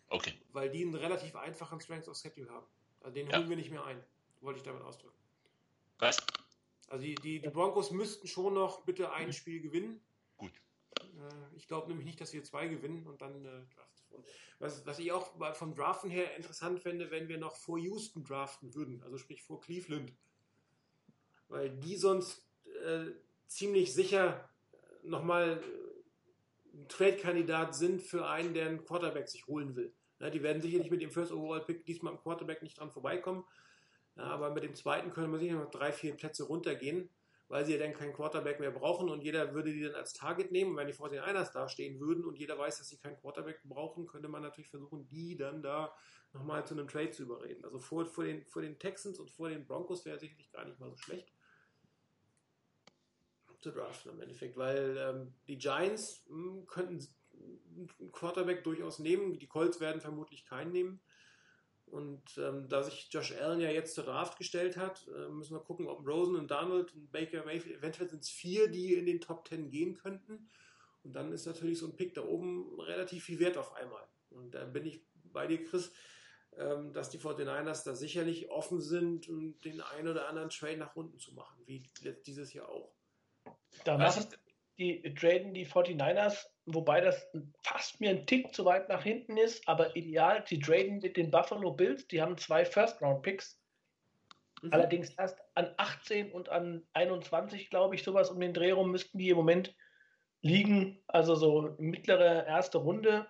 Okay. 0.08 0.34
Weil 0.52 0.70
die 0.70 0.82
einen 0.82 0.94
relativ 0.94 1.34
einfachen 1.34 1.80
Strength 1.80 2.08
of 2.08 2.16
Schedule 2.16 2.50
haben. 2.50 2.66
Also 3.00 3.14
den 3.14 3.28
ja. 3.28 3.38
holen 3.38 3.48
wir 3.48 3.56
nicht 3.56 3.70
mehr 3.70 3.84
ein, 3.84 4.02
wollte 4.40 4.58
ich 4.58 4.64
damit 4.64 4.82
ausdrücken. 4.82 5.16
Was? 5.98 6.18
Also 6.88 7.04
die, 7.04 7.14
die, 7.14 7.40
die 7.40 7.48
Broncos 7.48 7.90
müssten 7.90 8.26
schon 8.26 8.54
noch 8.54 8.84
bitte 8.84 9.12
ein 9.12 9.28
mhm. 9.28 9.32
Spiel 9.32 9.60
gewinnen. 9.60 10.00
Gut. 10.36 10.52
Äh, 11.00 11.56
ich 11.56 11.68
glaube 11.68 11.88
nämlich 11.88 12.06
nicht, 12.06 12.20
dass 12.20 12.32
wir 12.32 12.42
zwei 12.42 12.68
gewinnen 12.68 13.06
und 13.06 13.22
dann 13.22 13.44
äh, 13.44 13.62
was, 14.58 14.84
was 14.86 14.98
ich 14.98 15.12
auch 15.12 15.32
vom 15.54 15.74
Draften 15.74 16.10
her 16.10 16.36
interessant 16.36 16.80
fände, 16.80 17.10
wenn 17.10 17.28
wir 17.28 17.38
noch 17.38 17.56
vor 17.56 17.78
Houston 17.78 18.24
draften 18.24 18.74
würden, 18.74 19.02
also 19.02 19.16
sprich 19.16 19.42
vor 19.42 19.60
Cleveland. 19.60 20.12
Weil 21.48 21.70
die 21.70 21.96
sonst 21.96 22.46
äh, 22.84 23.06
ziemlich 23.46 23.94
sicher 23.94 24.48
nochmal 25.02 25.62
ein 26.74 26.88
Trade-Kandidat 26.88 27.74
sind 27.74 28.02
für 28.02 28.28
einen, 28.28 28.54
der 28.54 28.66
einen 28.66 28.84
Quarterback 28.84 29.28
sich 29.28 29.46
holen 29.46 29.74
will. 29.76 29.92
Ja, 30.20 30.30
die 30.30 30.42
werden 30.42 30.60
sicherlich 30.62 30.90
mit 30.90 31.00
dem 31.00 31.10
First 31.10 31.32
Overall 31.32 31.64
Pick 31.64 31.84
diesmal 31.86 32.12
am 32.12 32.20
Quarterback 32.20 32.62
nicht 32.62 32.78
dran 32.78 32.90
vorbeikommen. 32.90 33.44
Ja, 34.16 34.24
aber 34.24 34.50
mit 34.50 34.62
dem 34.62 34.74
zweiten 34.74 35.12
können 35.12 35.32
wir 35.32 35.38
sicher 35.38 35.54
noch 35.54 35.70
drei, 35.70 35.92
vier 35.92 36.14
Plätze 36.14 36.44
runtergehen, 36.44 37.08
weil 37.48 37.64
sie 37.64 37.72
ja 37.72 37.78
dann 37.78 37.94
keinen 37.94 38.12
Quarterback 38.12 38.60
mehr 38.60 38.70
brauchen 38.70 39.08
und 39.08 39.22
jeder 39.22 39.54
würde 39.54 39.72
die 39.72 39.82
dann 39.82 39.94
als 39.94 40.12
Target 40.12 40.52
nehmen. 40.52 40.72
Und 40.72 40.76
wenn 40.76 40.86
die 40.86 40.92
vor 40.92 41.08
den 41.08 41.20
Einers 41.20 41.52
dastehen 41.52 41.98
würden 42.00 42.24
und 42.24 42.38
jeder 42.38 42.58
weiß, 42.58 42.78
dass 42.78 42.88
sie 42.88 42.98
keinen 42.98 43.16
Quarterback 43.16 43.62
brauchen, 43.64 44.06
könnte 44.06 44.28
man 44.28 44.42
natürlich 44.42 44.70
versuchen, 44.70 45.08
die 45.08 45.36
dann 45.36 45.62
da 45.62 45.94
nochmal 46.32 46.66
zu 46.66 46.74
einem 46.74 46.86
Trade 46.86 47.10
zu 47.10 47.22
überreden. 47.22 47.64
Also 47.64 47.78
vor, 47.78 48.04
vor, 48.06 48.24
den, 48.24 48.44
vor 48.46 48.62
den 48.62 48.78
Texans 48.78 49.18
und 49.18 49.30
vor 49.30 49.48
den 49.48 49.66
Broncos 49.66 50.04
wäre 50.04 50.18
sicherlich 50.18 50.52
gar 50.52 50.66
nicht 50.66 50.78
mal 50.78 50.90
so 50.90 50.96
schlecht 50.96 51.32
zu 53.60 53.70
draften 53.72 54.12
im 54.12 54.20
Endeffekt, 54.20 54.56
weil 54.56 54.96
ähm, 54.96 55.34
die 55.46 55.58
Giants 55.58 56.24
mh, 56.28 56.52
hm, 56.52 56.66
könnten 56.66 57.06
einen 58.00 58.12
Quarterback 58.12 58.64
durchaus 58.64 58.98
nehmen, 58.98 59.38
die 59.38 59.46
Colts 59.46 59.80
werden 59.80 60.00
vermutlich 60.00 60.44
keinen 60.44 60.72
nehmen. 60.72 61.00
Und 61.86 62.38
ähm, 62.38 62.68
da 62.68 62.82
sich 62.84 63.08
Josh 63.10 63.32
Allen 63.32 63.60
ja 63.60 63.70
jetzt 63.70 63.94
zur 63.94 64.04
Draft 64.04 64.38
gestellt 64.38 64.76
hat, 64.76 65.08
äh, 65.08 65.28
müssen 65.28 65.54
wir 65.54 65.60
gucken, 65.60 65.88
ob 65.88 66.06
Rosen 66.06 66.36
und 66.36 66.50
Donald 66.50 66.94
und 66.94 67.10
Baker 67.10 67.44
Mayfield, 67.44 67.78
eventuell 67.78 68.08
sind 68.08 68.22
es 68.22 68.30
vier, 68.30 68.68
die 68.68 68.94
in 68.94 69.06
den 69.06 69.20
Top 69.20 69.44
Ten 69.44 69.70
gehen 69.70 69.96
könnten. 69.96 70.48
Und 71.02 71.14
dann 71.14 71.32
ist 71.32 71.46
natürlich 71.46 71.78
so 71.78 71.86
ein 71.86 71.96
Pick 71.96 72.14
da 72.14 72.22
oben 72.22 72.78
relativ 72.80 73.24
viel 73.24 73.40
wert 73.40 73.56
auf 73.56 73.74
einmal. 73.74 74.06
Und 74.30 74.54
da 74.54 74.64
bin 74.66 74.86
ich 74.86 75.02
bei 75.32 75.48
dir, 75.48 75.64
Chris, 75.64 75.92
ähm, 76.56 76.92
dass 76.92 77.10
die 77.10 77.18
49ers 77.18 77.84
da 77.84 77.94
sicherlich 77.94 78.50
offen 78.50 78.80
sind, 78.80 79.28
um 79.28 79.60
den 79.60 79.80
einen 79.80 80.08
oder 80.08 80.28
anderen 80.28 80.50
Trade 80.50 80.76
nach 80.76 80.94
unten 80.94 81.18
zu 81.18 81.34
machen, 81.34 81.60
wie 81.66 81.82
dieses 82.24 82.52
Jahr 82.52 82.68
auch. 82.68 82.94
Da 83.84 83.98
machen 83.98 84.26
die 84.80 85.14
traden 85.14 85.52
die 85.52 85.66
49ers, 85.66 86.46
wobei 86.74 87.00
das 87.00 87.26
fast 87.62 88.00
mir 88.00 88.10
ein 88.10 88.26
Tick 88.26 88.54
zu 88.54 88.64
weit 88.64 88.88
nach 88.88 89.02
hinten 89.02 89.36
ist, 89.36 89.66
aber 89.68 89.94
ideal, 89.96 90.44
die 90.48 90.58
traden 90.58 90.98
mit 90.98 91.16
den 91.16 91.30
Buffalo 91.30 91.72
Bills, 91.72 92.06
die 92.08 92.20
haben 92.20 92.36
zwei 92.38 92.64
First-Round-Picks. 92.64 93.60
Mhm. 94.62 94.72
Allerdings 94.72 95.10
erst 95.14 95.38
an 95.54 95.72
18 95.76 96.32
und 96.32 96.48
an 96.48 96.86
21, 96.92 97.70
glaube 97.70 97.94
ich, 97.94 98.02
sowas 98.02 98.30
um 98.30 98.40
den 98.40 98.54
Dreh 98.54 98.72
rum 98.72 98.90
müssten 98.90 99.18
die 99.18 99.30
im 99.30 99.36
Moment 99.36 99.74
liegen, 100.42 101.02
also 101.06 101.34
so 101.34 101.74
mittlere 101.78 102.46
erste 102.46 102.78
Runde. 102.78 103.26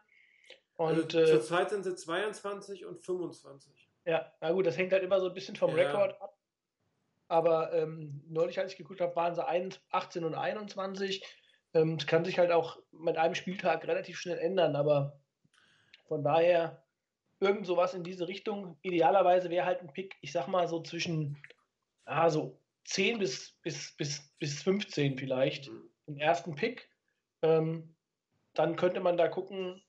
Und, 0.76 1.14
also 1.14 1.36
zurzeit 1.36 1.66
äh, 1.66 1.70
sind 1.70 1.84
sie 1.84 1.95
22 1.95 2.86
und 2.86 3.05
25. 3.05 3.91
Ja, 4.07 4.32
na 4.41 4.53
gut, 4.53 4.66
das 4.66 4.78
hängt 4.78 4.93
halt 4.93 5.03
immer 5.03 5.20
so 5.20 5.26
ein 5.26 5.34
bisschen 5.34 5.57
vom 5.57 5.76
ja. 5.76 5.86
Rekord 5.86 6.20
ab. 6.20 6.36
Aber 7.28 7.72
ähm, 7.72 8.24
neulich, 8.28 8.59
als 8.59 8.72
ich 8.72 8.78
geguckt 8.78 9.01
habe, 9.01 9.14
waren 9.14 9.34
sie 9.34 9.78
18 9.91 10.24
und 10.24 10.34
21. 10.34 11.22
Ähm, 11.74 11.94
es 11.94 12.06
kann 12.06 12.24
sich 12.24 12.38
halt 12.38 12.50
auch 12.50 12.78
mit 12.92 13.16
einem 13.16 13.34
Spieltag 13.34 13.86
relativ 13.86 14.18
schnell 14.18 14.38
ändern, 14.38 14.76
aber 14.76 15.20
von 16.06 16.22
daher 16.24 16.82
irgend 17.40 17.66
sowas 17.66 17.94
in 17.94 18.04
diese 18.04 18.28
Richtung. 18.28 18.76
Idealerweise 18.82 19.50
wäre 19.50 19.66
halt 19.66 19.80
ein 19.80 19.92
Pick, 19.92 20.16
ich 20.20 20.32
sag 20.32 20.48
mal 20.48 20.68
so 20.68 20.82
zwischen 20.82 21.36
ah, 22.04 22.30
so 22.30 22.60
10 22.84 23.18
bis, 23.18 23.52
bis, 23.62 23.96
bis, 23.96 24.34
bis 24.38 24.62
15 24.62 25.16
vielleicht 25.18 25.70
im 26.06 26.16
ersten 26.16 26.54
Pick. 26.54 26.88
Ähm, 27.42 27.94
dann 28.54 28.76
könnte 28.76 29.00
man 29.00 29.16
da 29.16 29.28
gucken, 29.28 29.82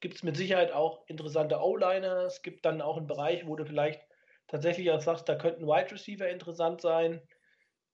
gibt 0.00 0.14
es 0.14 0.22
mit 0.22 0.36
Sicherheit 0.36 0.72
auch 0.72 1.04
interessante 1.08 1.58
O-Liner. 1.60 2.24
Es 2.24 2.42
gibt 2.42 2.64
dann 2.64 2.80
auch 2.80 2.96
einen 2.96 3.06
Bereich, 3.08 3.46
wo 3.46 3.56
du 3.56 3.66
vielleicht 3.66 4.00
tatsächlich 4.46 4.90
auch 4.90 5.00
sagst, 5.00 5.28
da 5.28 5.34
könnten 5.34 5.66
Wide 5.66 5.90
Receiver 5.90 6.28
interessant 6.28 6.80
sein. 6.80 7.20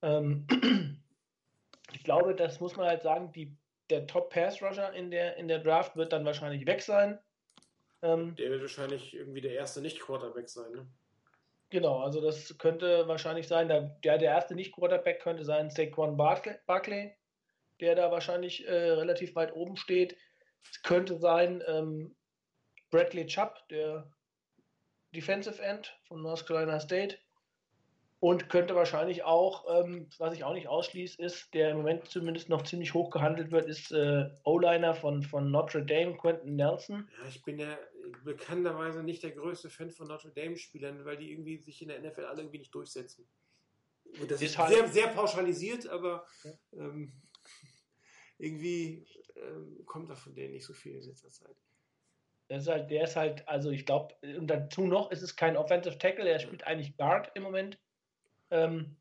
Ähm, 0.03 0.47
ich 1.93 2.03
glaube, 2.05 2.35
das 2.35 2.61
muss 2.61 2.77
man 2.77 2.87
halt 2.87 3.03
sagen, 3.03 3.33
die, 3.33 3.57
der 3.91 4.07
Top 4.07 4.31
Pass 4.31 4.63
Rusher 4.63 4.93
in 4.93 5.11
der, 5.11 5.37
in 5.37 5.49
der 5.49 5.59
Draft 5.59 5.97
wird 5.97 6.13
dann 6.13 6.25
wahrscheinlich 6.25 6.67
weg 6.67 6.83
sein. 6.83 7.19
Ähm, 8.03 8.35
der 8.37 8.51
wird 8.51 8.63
wahrscheinlich 8.63 9.15
irgendwie 9.15 9.41
der 9.41 9.55
erste 9.55 9.81
Nicht-Quarterback 9.81 10.49
sein, 10.49 10.71
ne? 10.73 10.87
Genau, 11.71 12.01
also 12.01 12.21
das 12.21 12.57
könnte 12.59 13.09
wahrscheinlich 13.09 13.49
sein, 13.49 13.69
der, 13.69 13.97
der 14.05 14.21
erste 14.21 14.55
Nicht-Quarterback 14.55 15.21
könnte 15.21 15.45
sein 15.45 15.71
Saquon 15.71 16.17
Barkley, 16.17 17.13
der 17.81 17.95
da 17.97 18.13
wahrscheinlich 18.13 18.67
äh, 18.69 18.91
relativ 18.91 19.35
weit 19.35 19.55
oben 19.55 19.77
steht. 19.77 20.17
Es 20.71 20.83
könnte 20.83 21.19
sein 21.19 21.65
ähm, 21.67 22.15
Bradley 22.91 23.27
Chubb, 23.27 23.67
der 23.71 24.09
Defensive 25.17 25.61
End 25.61 25.99
von 26.05 26.23
North 26.23 26.47
Carolina 26.47 26.79
State. 26.79 27.19
Und 28.25 28.49
könnte 28.49 28.75
wahrscheinlich 28.75 29.23
auch, 29.23 29.67
ähm, 29.69 30.09
was 30.17 30.33
ich 30.33 30.45
auch 30.45 30.55
nicht 30.55 30.67
ausschließe, 30.67 31.21
ist, 31.21 31.53
der 31.53 31.73
im 31.73 31.77
Moment 31.77 32.09
zumindest 32.09 32.49
noch 32.49 32.63
ziemlich 32.63 32.95
hoch 32.95 33.11
gehandelt 33.11 33.51
wird, 33.51 33.67
ist 33.67 33.93
äh, 33.93 34.31
O-Liner 34.45 34.95
von, 34.95 35.23
von 35.23 35.51
Notre 35.51 35.85
Dame, 35.85 36.17
Quentin 36.17 36.57
Nelson. 36.57 37.07
Ja, 37.21 37.29
ich 37.29 37.43
bin 37.43 37.59
ja 37.59 37.79
bekannterweise 38.25 39.03
nicht 39.03 39.23
der 39.25 39.33
größte 39.33 39.69
Fan 39.69 39.91
von 39.91 40.09
Notre 40.09 40.31
Dame-Spielern, 40.31 41.05
weil 41.05 41.19
die 41.19 41.33
irgendwie 41.33 41.59
sich 41.59 41.83
in 41.83 41.89
der 41.89 42.01
NFL 42.01 42.25
alle 42.25 42.41
irgendwie 42.41 42.61
nicht 42.61 42.75
durchsetzen. 42.75 43.29
Und 44.19 44.31
das 44.31 44.41
ist, 44.41 44.53
ist 44.53 44.59
halt 44.59 44.73
sehr, 44.73 44.89
sehr 44.89 45.09
pauschalisiert, 45.09 45.87
aber 45.87 46.27
ähm, 46.73 47.13
irgendwie 48.39 49.07
ähm, 49.37 49.85
kommt 49.85 50.09
da 50.09 50.15
von 50.15 50.35
denen 50.35 50.55
nicht 50.55 50.65
so 50.65 50.73
viel 50.73 50.95
in 50.95 51.03
letzter 51.03 51.29
Zeit. 51.29 51.57
Ist 52.49 52.69
halt, 52.69 52.91
der 52.91 53.05
ist 53.05 53.17
halt, 53.17 53.47
also 53.47 53.69
ich 53.69 53.85
glaube, 53.85 54.15
und 54.39 54.47
dazu 54.47 54.87
noch 54.87 55.11
ist 55.11 55.21
es 55.21 55.37
kein 55.37 55.59
Offensive 55.59 55.99
Tackle, 55.99 56.27
er 56.27 56.39
spielt 56.39 56.67
eigentlich 56.67 56.97
Guard 56.97 57.31
im 57.35 57.43
Moment. 57.43 57.79
Ähm, 58.55 58.97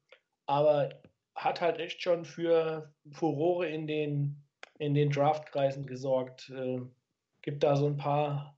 aber 0.47 0.89
hat 1.35 1.61
halt 1.61 1.79
echt 1.79 2.01
schon 2.01 2.25
für 2.25 2.91
Furore 3.11 3.69
in 3.69 3.85
den, 3.85 4.43
in 4.79 4.95
den 4.95 5.11
Draftkreisen 5.11 5.85
gesorgt. 5.85 6.49
Äh, 6.49 6.81
gibt 7.43 7.63
da 7.63 7.75
so 7.75 7.85
ein 7.85 7.97
paar 7.97 8.57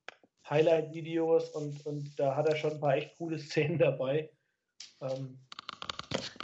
Highlight-Videos 0.49 1.49
und, 1.49 1.85
und 1.85 2.17
da 2.17 2.35
hat 2.35 2.47
er 2.47 2.55
schon 2.55 2.71
ein 2.71 2.79
paar 2.79 2.95
echt 2.95 3.17
coole 3.17 3.37
Szenen 3.39 3.77
dabei. 3.77 4.31
Ähm, 5.01 5.37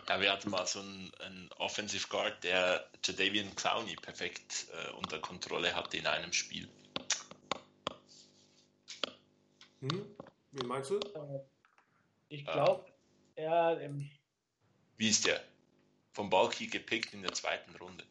ja, 0.10 0.20
wir 0.20 0.32
hatten 0.32 0.50
mal 0.50 0.68
so 0.68 0.80
einen, 0.80 1.12
einen 1.22 1.50
Offensive 1.58 2.10
Guard, 2.10 2.44
der 2.44 2.90
Jadavian 3.06 3.56
Clowney 3.56 3.96
perfekt 3.96 4.68
äh, 4.74 4.92
unter 4.96 5.20
Kontrolle 5.20 5.74
hatte 5.74 5.96
in 5.96 6.08
einem 6.08 6.34
Spiel. 6.34 6.68
Hm? 9.80 10.06
Wie 10.52 10.66
meinst 10.66 10.90
du? 10.90 10.98
Äh, 10.98 11.40
ich 12.28 12.46
glaube, 12.46 12.86
äh. 13.36 13.44
er. 13.44 13.80
Ähm, 13.80 14.12
Wie 15.02 15.10
ist 15.10 15.26
der? 15.26 15.42
Vom 16.12 16.30
Balki 16.30 16.68
gepickt 16.68 17.12
in 17.16 17.24
der 17.24 17.34
zweiten 17.34 17.76
Runde. 17.78 18.04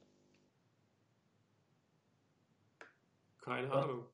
Keine 3.39 3.73
Ahnung. 3.73 4.09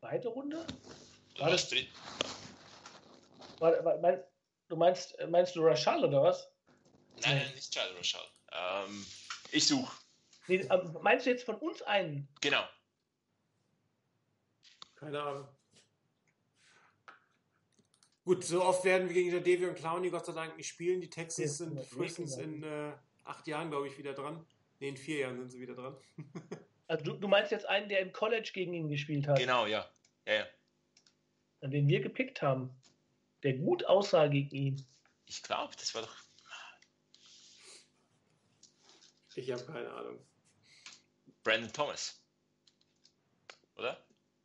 Zweite 0.00 0.28
Runde? 0.28 0.66
War 1.36 1.50
das 1.50 1.68
drin? 1.68 1.86
War, 3.58 3.84
war, 3.84 3.98
mein, 3.98 4.24
du 4.68 4.76
meinst, 4.76 5.14
meinst 5.28 5.56
du 5.56 5.60
Rashal 5.62 6.02
oder 6.06 6.22
was? 6.22 6.48
Nein, 7.20 7.36
nein, 7.36 7.54
nicht 7.54 7.70
Charles 7.70 7.98
Rashal. 7.98 8.26
Ähm, 8.50 9.06
ich 9.50 9.68
suche. 9.68 9.94
Nee, 10.46 10.66
meinst 11.02 11.26
du 11.26 11.30
jetzt 11.30 11.44
von 11.44 11.56
uns 11.56 11.82
einen? 11.82 12.26
Genau. 12.40 12.66
Keine 14.94 15.20
Ahnung. 15.20 15.48
Gut, 18.24 18.44
so 18.44 18.62
oft 18.62 18.84
werden 18.84 19.08
wir 19.08 19.14
gegen 19.14 19.42
Devi 19.42 19.66
und 19.66 19.74
Clowny 19.74 20.10
Gott 20.10 20.26
sei 20.26 20.32
Dank 20.32 20.56
nicht 20.56 20.68
spielen. 20.68 21.00
Die 21.00 21.10
Texans 21.10 21.58
sind 21.58 21.80
frühestens 21.84 22.36
in 22.36 22.62
äh, 22.62 22.92
acht 23.24 23.46
Jahren, 23.48 23.70
glaube 23.70 23.88
ich, 23.88 23.98
wieder 23.98 24.14
dran. 24.14 24.46
Ne, 24.78 24.88
in 24.88 24.96
vier 24.96 25.18
Jahren 25.18 25.38
sind 25.38 25.50
sie 25.50 25.60
wieder 25.60 25.74
dran. 25.74 25.96
also 26.86 27.04
du, 27.04 27.12
du, 27.14 27.26
meinst 27.26 27.50
jetzt 27.50 27.66
einen, 27.66 27.88
der 27.88 28.00
im 28.00 28.12
College 28.12 28.50
gegen 28.54 28.74
ihn 28.74 28.88
gespielt 28.88 29.26
hat? 29.26 29.38
Genau, 29.38 29.66
ja. 29.66 29.90
ja, 30.26 30.34
ja. 30.34 31.68
Den 31.68 31.88
wir 31.88 32.00
gepickt 32.00 32.42
haben. 32.42 32.70
Der 33.42 33.54
gut 33.54 33.84
aussah 33.86 34.28
gegen 34.28 34.54
ihn. 34.54 34.86
Ich 35.26 35.42
glaube, 35.42 35.74
das 35.76 35.92
war 35.94 36.02
doch. 36.02 36.16
Ich 39.34 39.50
habe 39.50 39.64
keine 39.64 39.90
Ahnung. 39.90 40.18
Brandon 41.42 41.72
Thomas. 41.72 42.22
Oder? 43.76 44.04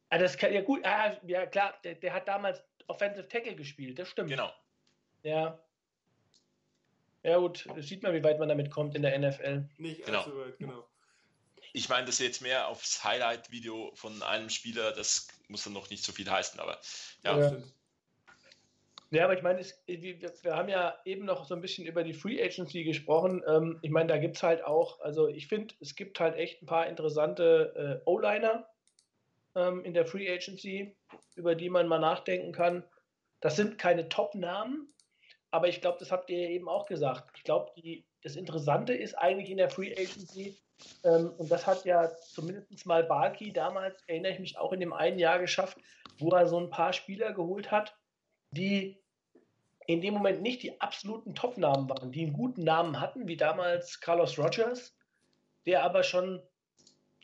Ah, 0.10 0.18
das 0.18 0.38
kann, 0.38 0.54
ja 0.54 0.62
gut, 0.62 0.84
ah, 0.86 1.20
ja 1.28 1.46
klar, 1.46 1.78
der, 1.84 1.96
der 1.96 2.14
hat 2.14 2.28
damals 2.28 2.64
Offensive 2.88 3.28
Tackle 3.28 3.56
gespielt, 3.56 4.00
das 4.00 4.10
stimmt. 4.10 4.30
Genau. 4.30 4.52
Ja. 5.24 5.60
Ja 7.24 7.38
gut, 7.38 7.68
das 7.76 7.88
sieht 7.88 8.04
man, 8.04 8.14
wie 8.14 8.24
weit 8.24 8.40
man 8.40 8.48
damit 8.48 8.72
kommt 8.72 8.96
in 8.96 9.02
der 9.02 9.18
NFL. 9.18 9.68
Nicht 9.78 10.06
genau. 10.06 10.20
allzu 10.20 10.38
weit, 10.38 10.58
genau. 10.58 10.88
Ich 11.74 11.90
meine, 11.90 12.06
das 12.06 12.20
jetzt 12.20 12.42
mehr 12.42 12.70
aufs 12.70 13.04
Highlight-Video 13.04 13.92
von 13.96 14.24
einem 14.24 14.50
Spieler, 14.50 14.94
das 14.94 15.28
muss 15.48 15.64
dann 15.64 15.74
noch 15.74 15.90
nicht 15.90 16.04
so 16.04 16.12
viel 16.12 16.30
heißen, 16.30 16.60
aber 16.60 16.80
ja. 17.24 17.40
Ja, 17.40 17.58
ja 19.12 19.24
aber 19.26 19.36
ich 19.36 19.44
meine, 19.44 19.60
es, 19.60 19.84
wir, 19.86 20.22
wir, 20.22 20.56
haben 20.56 20.70
ja 20.70 20.98
eben 21.04 21.26
noch 21.26 21.46
so 21.46 21.54
ein 21.54 21.62
bisschen 21.62 21.86
über 21.86 22.04
die 22.04 22.14
Free 22.14 22.42
Agency 22.42 22.84
gesprochen. 22.84 23.44
Ähm, 23.48 23.80
ich 23.82 23.92
meine, 23.92 24.08
da 24.08 24.18
gibt 24.18 24.38
es 24.38 24.44
halt 24.44 24.64
auch, 24.64 25.02
also 25.02 25.28
ich 25.28 25.48
finde, 25.48 25.76
es 25.82 25.96
gibt 25.96 26.20
halt 26.20 26.36
echt 26.36 26.62
ein 26.62 26.66
paar 26.66 26.88
interessante 26.88 28.02
äh, 28.06 28.10
O-Liner 28.10 28.68
ähm, 29.58 29.84
in 29.84 29.94
der 29.94 30.06
Free 30.06 30.32
Agency, 30.32 30.96
über 31.36 31.56
die 31.56 31.70
man 31.70 31.88
mal 31.88 32.00
nachdenken 32.00 32.52
kann. 32.54 32.84
Das 33.42 33.56
sind 33.56 33.78
keine 33.78 34.08
Top-Namen, 34.08 34.88
aber 35.52 35.68
ich 35.68 35.82
glaube, 35.82 35.98
das 36.00 36.12
habt 36.12 36.30
ihr 36.30 36.50
eben 36.50 36.70
auch 36.70 36.86
gesagt. 36.86 37.32
Ich 37.36 37.44
glaube, 37.44 37.72
das 38.22 38.36
Interessante 38.36 38.94
ist 38.94 39.16
eigentlich 39.16 39.50
in 39.50 39.58
der 39.58 39.70
Free 39.70 39.92
Agency, 39.92 40.58
ähm, 41.04 41.34
und 41.38 41.50
das 41.50 41.66
hat 41.66 41.86
ja 41.86 42.16
zumindest 42.16 42.86
mal 42.86 43.04
Barkey 43.04 43.52
damals, 43.52 44.02
erinnere 44.08 44.34
ich 44.34 44.40
mich 44.40 44.58
auch 44.58 44.74
in 44.74 44.80
dem 44.80 44.94
einen 44.94 45.20
Jahr 45.20 45.40
geschafft, 45.40 45.78
wo 46.20 46.30
er 46.30 46.48
so 46.48 46.60
ein 46.60 46.70
paar 46.70 46.94
Spieler 46.94 47.34
geholt 47.34 47.72
hat, 47.72 47.98
die 48.52 49.02
in 49.88 50.02
dem 50.02 50.14
Moment 50.14 50.42
nicht 50.42 50.64
die 50.64 50.80
absoluten 50.82 51.34
Top-Namen 51.34 51.90
waren, 51.90 52.12
die 52.12 52.24
einen 52.24 52.34
guten 52.34 52.64
Namen 52.64 53.00
hatten, 53.00 53.28
wie 53.28 53.38
damals 53.38 54.00
Carlos 54.02 54.38
Rogers, 54.38 54.96
der 55.66 55.84
aber 55.84 56.04
schon 56.04 56.42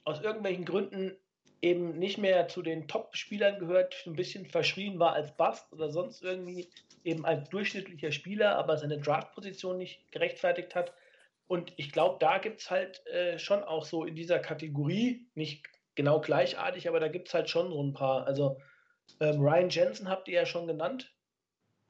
aus 0.05 0.21
irgendwelchen 0.21 0.65
Gründen 0.65 1.17
eben 1.63 1.97
nicht 1.97 2.17
mehr 2.17 2.49
zu 2.49 2.61
den 2.61 2.89
Top-Spielern 2.89 3.57
gehört, 3.57 4.03
ein 4.05 4.17
bisschen 4.17 4.45
verschrien 4.45 4.99
war 4.99 5.13
als 5.13 5.35
Bust 5.37 5.71
oder 5.71 5.89
sonst 5.89 6.21
irgendwie 6.21 6.69
eben 7.05 7.25
als 7.25 7.49
durchschnittlicher 7.49 8.11
Spieler, 8.11 8.57
aber 8.57 8.77
seine 8.77 8.99
Draft-Position 8.99 9.77
nicht 9.77 10.11
gerechtfertigt 10.11 10.75
hat. 10.75 10.93
Und 11.47 11.73
ich 11.77 11.93
glaube, 11.93 12.17
da 12.19 12.37
gibt 12.37 12.59
es 12.59 12.69
halt 12.69 13.05
äh, 13.07 13.39
schon 13.39 13.63
auch 13.63 13.85
so 13.85 14.03
in 14.03 14.13
dieser 14.13 14.39
Kategorie, 14.39 15.25
nicht 15.35 15.63
genau 15.95 16.19
gleichartig, 16.19 16.89
aber 16.89 16.99
da 16.99 17.07
gibt 17.07 17.29
es 17.29 17.33
halt 17.33 17.49
schon 17.49 17.69
so 17.71 17.81
ein 17.81 17.93
paar. 17.93 18.27
Also 18.27 18.59
ähm, 19.21 19.39
Ryan 19.39 19.69
Jensen 19.69 20.09
habt 20.09 20.27
ihr 20.27 20.35
ja 20.35 20.45
schon 20.45 20.67
genannt. 20.67 21.15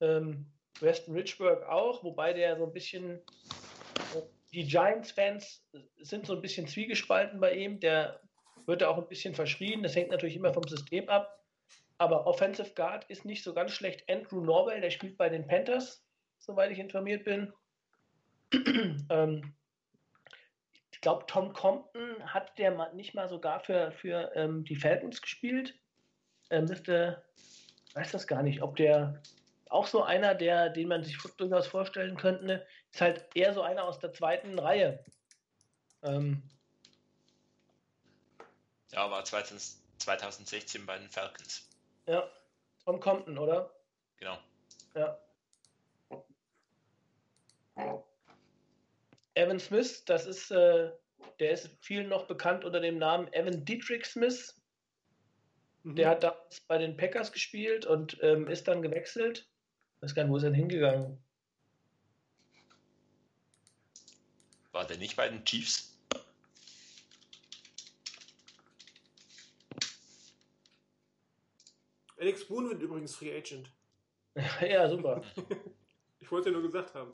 Ähm, 0.02 0.52
Weston 0.82 1.16
Richburg 1.16 1.64
auch, 1.64 2.04
wobei 2.04 2.34
der 2.34 2.58
so 2.58 2.66
ein 2.66 2.74
bisschen, 2.74 3.22
äh, 4.14 4.22
die 4.54 4.68
Giants-Fans 4.68 5.66
sind 6.02 6.28
so 6.28 6.36
ein 6.36 6.42
bisschen 6.42 6.68
zwiegespalten 6.68 7.40
bei 7.40 7.56
ihm. 7.56 7.80
Der 7.80 8.20
wird 8.66 8.82
er 8.82 8.90
auch 8.90 8.98
ein 8.98 9.08
bisschen 9.08 9.36
verschrien. 9.36 9.84
Das 9.84 9.96
hängt 9.96 10.10
natürlich 10.10 10.36
immer 10.36 10.54
vom 10.54 10.68
System 10.68 11.10
ab. 11.10 11.44
Aber 11.98 12.28
Offensive 12.28 12.74
Guard 12.76 13.06
ist 13.10 13.26
nicht 13.26 13.44
so 13.44 13.54
ganz 13.54 13.72
schlecht. 13.72 14.10
Andrew 14.10 14.42
Norwell, 14.42 14.82
der 14.82 14.90
spielt 14.90 15.18
bei 15.18 15.30
den 15.30 15.48
Panthers, 15.48 16.06
soweit 16.38 16.72
ich 16.72 16.80
informiert 16.80 17.24
bin. 17.24 17.54
ähm, 19.10 19.54
ich 20.92 21.02
glaube, 21.02 21.26
Tom 21.28 21.54
Compton 21.54 22.24
hat 22.26 22.58
der 22.58 22.94
nicht 22.94 23.14
mal 23.14 23.30
sogar 23.30 23.60
für, 23.60 23.92
für 23.92 24.32
ähm, 24.36 24.64
die 24.64 24.76
Falcons 24.76 25.22
gespielt. 25.22 25.76
Er 26.50 26.62
müsste, 26.62 27.24
weiß 27.94 28.12
das 28.12 28.28
gar 28.28 28.44
nicht, 28.44 28.62
ob 28.62 28.76
der 28.76 29.22
auch 29.70 29.88
so 29.88 30.04
einer, 30.04 30.36
der, 30.36 30.70
den 30.70 30.88
man 30.88 31.04
sich 31.04 31.18
durchaus 31.38 31.68
vorstellen 31.68 32.16
könnte, 32.16 32.66
ist 32.92 33.02
halt 33.02 33.26
eher 33.34 33.54
so 33.54 33.62
einer 33.64 33.86
aus 33.86 34.00
der 34.00 34.14
zweiten 34.14 34.60
Reihe. 34.60 35.04
Ähm, 36.04 36.44
ja, 38.94 39.10
war 39.10 39.26
2016 39.26 40.86
bei 40.86 40.98
den 40.98 41.10
Falcons. 41.10 41.68
Ja, 42.06 42.30
Tom 42.86 43.00
Compton, 43.00 43.38
oder? 43.38 43.74
Genau. 44.18 44.38
Ja. 44.96 45.20
Evan 49.36 49.60
Smith, 49.60 50.06
das 50.06 50.28
ist, 50.28 50.52
äh, 50.52 50.92
der 51.40 51.52
ist 51.52 51.70
vielen 51.82 52.10
noch 52.10 52.28
bekannt 52.28 52.64
unter 52.64 52.80
dem 52.80 53.00
Namen 53.00 53.32
Evan 53.34 53.66
Dietrich 53.66 54.06
Smith. 54.06 54.56
Mhm. 55.84 55.96
Der 55.96 56.10
hat 56.10 56.24
damals 56.24 56.62
bei 56.62 56.78
den 56.78 56.96
Packers 56.96 57.32
gespielt 57.32 57.86
und 57.86 58.18
ähm, 58.22 58.48
ist 58.48 58.68
dann 58.68 58.82
gewechselt. 58.82 59.50
Ich 59.96 60.04
weiß 60.04 60.16
gar 60.16 60.24
nicht, 60.24 60.32
wo 60.32 60.38
ist 60.38 60.44
er 60.44 60.52
denn 60.52 60.60
hingegangen? 60.60 61.18
War 64.72 64.86
der 64.86 64.98
nicht 64.98 65.16
bei 65.16 65.30
den 65.30 65.44
Chiefs? 65.46 65.93
Alex 72.24 72.46
Boone 72.46 72.70
wird 72.70 72.82
übrigens 72.82 73.16
Free 73.16 73.38
Agent. 73.38 73.70
ja, 74.62 74.88
super. 74.88 75.22
ich 76.22 76.32
wollte 76.32 76.50
ja 76.50 76.54
nur 76.54 76.62
gesagt 76.62 76.96
haben. 76.96 77.12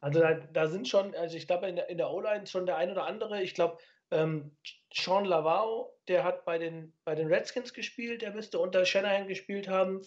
Also 0.00 0.20
da, 0.20 0.34
da 0.34 0.68
sind 0.68 0.86
schon, 0.86 1.12
also 1.16 1.36
ich 1.36 1.48
glaube 1.48 1.66
in 1.66 1.74
der, 1.74 1.90
in 1.90 1.98
der 1.98 2.08
O-Line 2.08 2.46
schon 2.46 2.66
der 2.66 2.76
ein 2.76 2.92
oder 2.92 3.04
andere. 3.04 3.42
Ich 3.42 3.52
glaube, 3.52 3.78
ähm, 4.12 4.56
Sean 4.94 5.24
Lavau, 5.24 5.92
der 6.06 6.22
hat 6.22 6.44
bei 6.44 6.56
den, 6.56 6.92
bei 7.04 7.16
den 7.16 7.26
Redskins 7.26 7.74
gespielt, 7.74 8.22
der 8.22 8.32
müsste 8.32 8.60
unter 8.60 8.84
Shanahan 8.84 9.26
gespielt 9.26 9.66
haben. 9.66 10.02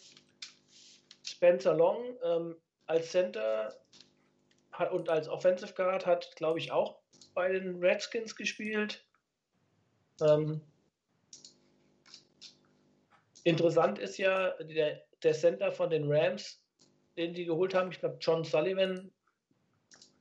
Spencer 1.25 1.73
Long 1.73 2.17
ähm, 2.23 2.55
als 2.85 3.11
Center 3.11 3.77
hat, 4.71 4.93
und 4.93 5.09
als 5.09 5.27
Offensive 5.27 5.73
Guard 5.73 6.05
hat, 6.05 6.33
glaube 6.37 6.59
ich, 6.59 6.71
auch 6.71 7.01
bei 7.33 7.51
den 7.51 7.83
Redskins 7.83 8.33
gespielt. 8.37 9.05
Ähm, 10.21 10.61
Interessant 13.49 13.97
ist 13.97 14.17
ja 14.17 14.51
der, 14.61 15.01
der 15.23 15.33
Center 15.33 15.71
von 15.71 15.89
den 15.89 16.11
Rams, 16.11 16.61
den 17.17 17.33
die 17.33 17.45
geholt 17.45 17.73
haben. 17.73 17.91
Ich 17.91 17.99
glaube, 17.99 18.17
John 18.21 18.43
Sullivan, 18.43 19.11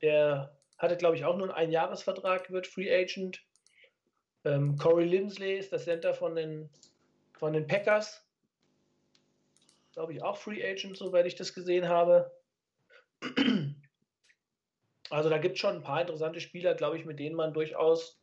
der 0.01 0.57
hatte, 0.79 0.97
glaube 0.97 1.15
ich, 1.15 1.25
auch 1.25 1.37
nur 1.37 1.47
einen 1.47 1.67
Einjahresvertrag, 1.67 2.49
wird 2.49 2.65
Free 2.65 2.91
Agent. 2.91 3.45
Ähm, 4.45 4.77
Corey 4.77 5.05
Lindsley 5.05 5.59
ist 5.59 5.71
der 5.71 5.79
Center 5.79 6.13
von 6.13 6.35
den, 6.35 6.69
von 7.37 7.53
den 7.53 7.67
Packers. 7.67 8.25
Glaube 9.93 10.13
ich, 10.13 10.23
auch 10.23 10.37
Free 10.37 10.65
Agent, 10.65 10.97
soweit 10.97 11.27
ich 11.27 11.35
das 11.35 11.53
gesehen 11.53 11.87
habe. 11.87 12.31
Also 15.11 15.29
da 15.29 15.37
gibt 15.37 15.55
es 15.55 15.59
schon 15.59 15.75
ein 15.75 15.83
paar 15.83 16.01
interessante 16.01 16.39
Spieler, 16.39 16.73
glaube 16.73 16.97
ich, 16.97 17.05
mit 17.05 17.19
denen 17.19 17.35
man 17.35 17.53
durchaus 17.53 18.19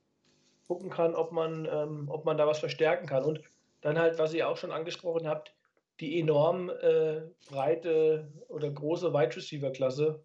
gucken 0.67 0.91
kann, 0.91 1.15
ob 1.15 1.31
man, 1.31 1.69
ähm, 1.71 2.09
ob 2.09 2.25
man 2.25 2.39
da 2.39 2.47
was 2.47 2.59
verstärken 2.59 3.07
kann. 3.07 3.23
Und 3.23 3.41
dann 3.81 3.99
halt, 3.99 4.19
was 4.19 4.35
ihr 4.35 4.49
auch 4.49 4.57
schon 4.57 4.73
angesprochen 4.73 5.27
habt, 5.27 5.55
die 6.01 6.21
enorm 6.21 6.71
äh, 6.71 7.23
breite 7.49 8.33
oder 8.49 8.71
große 8.71 9.13
Wide 9.13 9.37
Receiver 9.37 9.71
Klasse. 9.71 10.25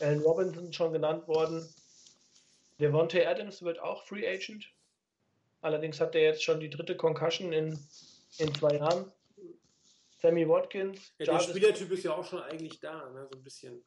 Allen 0.00 0.20
Robinson 0.20 0.72
schon 0.72 0.92
genannt 0.92 1.28
worden. 1.28 1.68
Devontae 2.80 3.26
Adams 3.26 3.62
wird 3.62 3.78
auch 3.78 4.04
Free 4.06 4.26
Agent. 4.26 4.66
Allerdings 5.60 6.00
hat 6.00 6.14
er 6.14 6.22
jetzt 6.22 6.42
schon 6.42 6.60
die 6.60 6.70
dritte 6.70 6.96
Concussion 6.96 7.52
in, 7.52 7.78
in 8.38 8.54
zwei 8.54 8.76
Jahren. 8.76 9.12
Sammy 10.18 10.48
Watkins. 10.48 11.12
Ja, 11.18 11.26
der 11.26 11.40
Spielertyp 11.40 11.90
ist 11.92 12.04
ja 12.04 12.14
auch 12.14 12.24
schon 12.24 12.42
eigentlich 12.42 12.80
da, 12.80 13.10
ne? 13.10 13.26
so 13.30 13.38
ein 13.38 13.42
bisschen. 13.42 13.82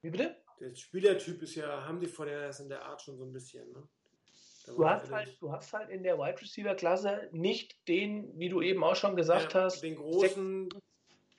Wie 0.00 0.10
bitte? 0.10 0.36
Der 0.60 0.74
Spielertyp 0.74 1.42
ist 1.42 1.54
ja, 1.54 1.84
haben 1.84 2.00
die 2.00 2.06
von 2.06 2.26
der, 2.26 2.58
in 2.58 2.68
der 2.68 2.84
Art 2.84 3.02
schon 3.02 3.16
so 3.18 3.24
ein 3.24 3.32
bisschen. 3.32 3.70
Ne? 3.72 3.88
Du 4.66 4.88
hast, 4.88 5.10
halt, 5.10 5.36
du 5.40 5.50
hast 5.50 5.72
halt 5.72 5.90
in 5.90 6.02
der 6.02 6.18
Wide 6.18 6.40
Receiver 6.40 6.74
Klasse 6.74 7.28
nicht 7.32 7.88
den, 7.88 8.38
wie 8.38 8.48
du 8.48 8.62
eben 8.62 8.82
auch 8.84 8.96
schon 8.96 9.16
gesagt 9.16 9.54
ja, 9.54 9.62
hast, 9.62 9.82
den 9.82 9.96
großen 9.96 10.68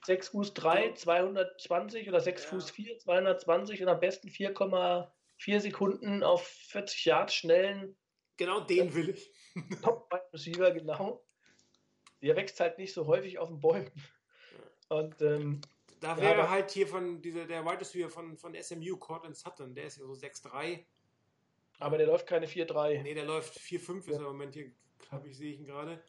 6 0.06 0.30
Fuß 0.30 0.54
3, 0.54 0.94
220 0.94 2.10
oder 2.10 2.20
6 2.20 2.44
ja. 2.44 2.50
Fuß 2.50 2.72
4, 2.72 3.00
220 3.00 3.82
und 3.82 3.88
am 3.88 4.00
besten 4.00 4.28
4,4 4.28 5.60
Sekunden 5.60 6.24
auf 6.24 6.45
40 6.45 7.06
Yards 7.06 7.34
schnellen. 7.34 7.95
Genau 8.38 8.60
den 8.60 8.94
will 8.94 9.10
ich. 9.10 9.32
Top 9.84 10.12
Wide 10.12 10.34
Receiver, 10.34 10.72
genau. 10.72 11.24
Der 12.22 12.36
wächst 12.36 12.60
halt 12.60 12.78
nicht 12.78 12.94
so 12.94 13.06
häufig 13.08 13.40
auf 13.40 13.50
den 13.50 13.60
Bäumen. 13.60 13.91
Und 14.90 15.22
ähm, 15.22 15.62
da 16.02 16.18
wäre 16.18 16.40
ja, 16.40 16.50
halt 16.50 16.72
hier 16.72 16.88
von 16.88 17.22
dieser, 17.22 17.45
der 17.45 17.64
Wide 17.64 17.80
Receiver 17.80 18.10
von, 18.10 18.38
von 18.38 18.56
SMU, 18.62 18.98
Cortland 18.98 19.38
Sutton, 19.38 19.74
der 19.74 19.86
ist 19.86 19.98
ja 19.98 20.06
so 20.06 20.14
6'3. 20.14 20.84
Aber 21.84 21.97
der 21.97 22.07
läuft 22.07 22.27
keine 22.27 22.47
4-3. 22.47 23.03
Nee, 23.03 23.14
der 23.14 23.26
läuft 23.26 23.60
4-5 23.60 23.97
ist 23.99 24.07
ja. 24.07 24.15
im 24.15 24.23
Moment 24.23 24.53
hier, 24.53 24.72
glaube 25.10 25.27
ich, 25.27 25.35
sehe 25.35 25.51
ich 25.51 25.60
ihn 25.60 25.65
gerade. 25.65 26.01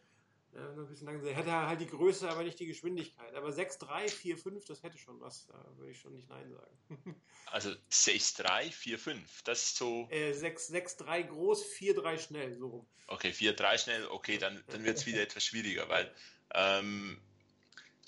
Ja, 0.55 0.71
ein 0.71 0.87
bisschen 0.87 1.09
langsam. 1.09 1.29
Er 1.29 1.35
hätte 1.35 1.53
halt 1.53 1.81
die 1.81 1.89
Größe, 1.89 2.31
aber 2.31 2.45
nicht 2.45 2.61
die 2.61 2.67
Geschwindigkeit. 2.67 3.35
Aber 3.35 3.49
6-3, 3.49 4.09
4-5, 4.09 4.69
das 4.69 4.85
hätte 4.85 4.99
schon 4.99 5.21
was. 5.21 5.49
Da 5.49 5.55
würde 5.77 5.91
ich 5.91 5.99
schon 5.99 6.15
nicht 6.15 6.29
Nein 6.29 6.51
sagen. 6.51 7.17
Also 7.47 7.71
6-3, 7.91 8.73
4-5, 8.73 9.19
das 9.45 9.63
ist 9.63 9.77
so. 9.77 10.09
Äh, 10.11 10.33
6-3 10.33 11.25
groß, 11.25 11.65
4-3 11.65 12.19
schnell, 12.19 12.55
so 12.55 12.67
rum. 12.67 12.87
Okay, 13.07 13.31
4-3 13.31 13.79
schnell, 13.79 14.07
okay, 14.07 14.39
dann, 14.39 14.65
dann 14.69 14.83
wird 14.83 14.97
es 14.97 15.07
wieder 15.07 15.21
etwas 15.23 15.45
schwieriger, 15.45 15.89
weil 15.89 16.13
ähm, 16.55 17.21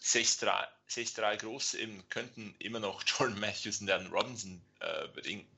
6-3 0.02 1.36
groß 1.36 1.74
eben 1.74 2.02
könnten 2.08 2.56
immer 2.58 2.80
noch 2.80 3.04
Jordan 3.06 3.38
Matthews 3.38 3.80
und 3.80 3.86
Dan 3.86 4.06
Robinson 4.08 4.60
äh, 4.80 5.06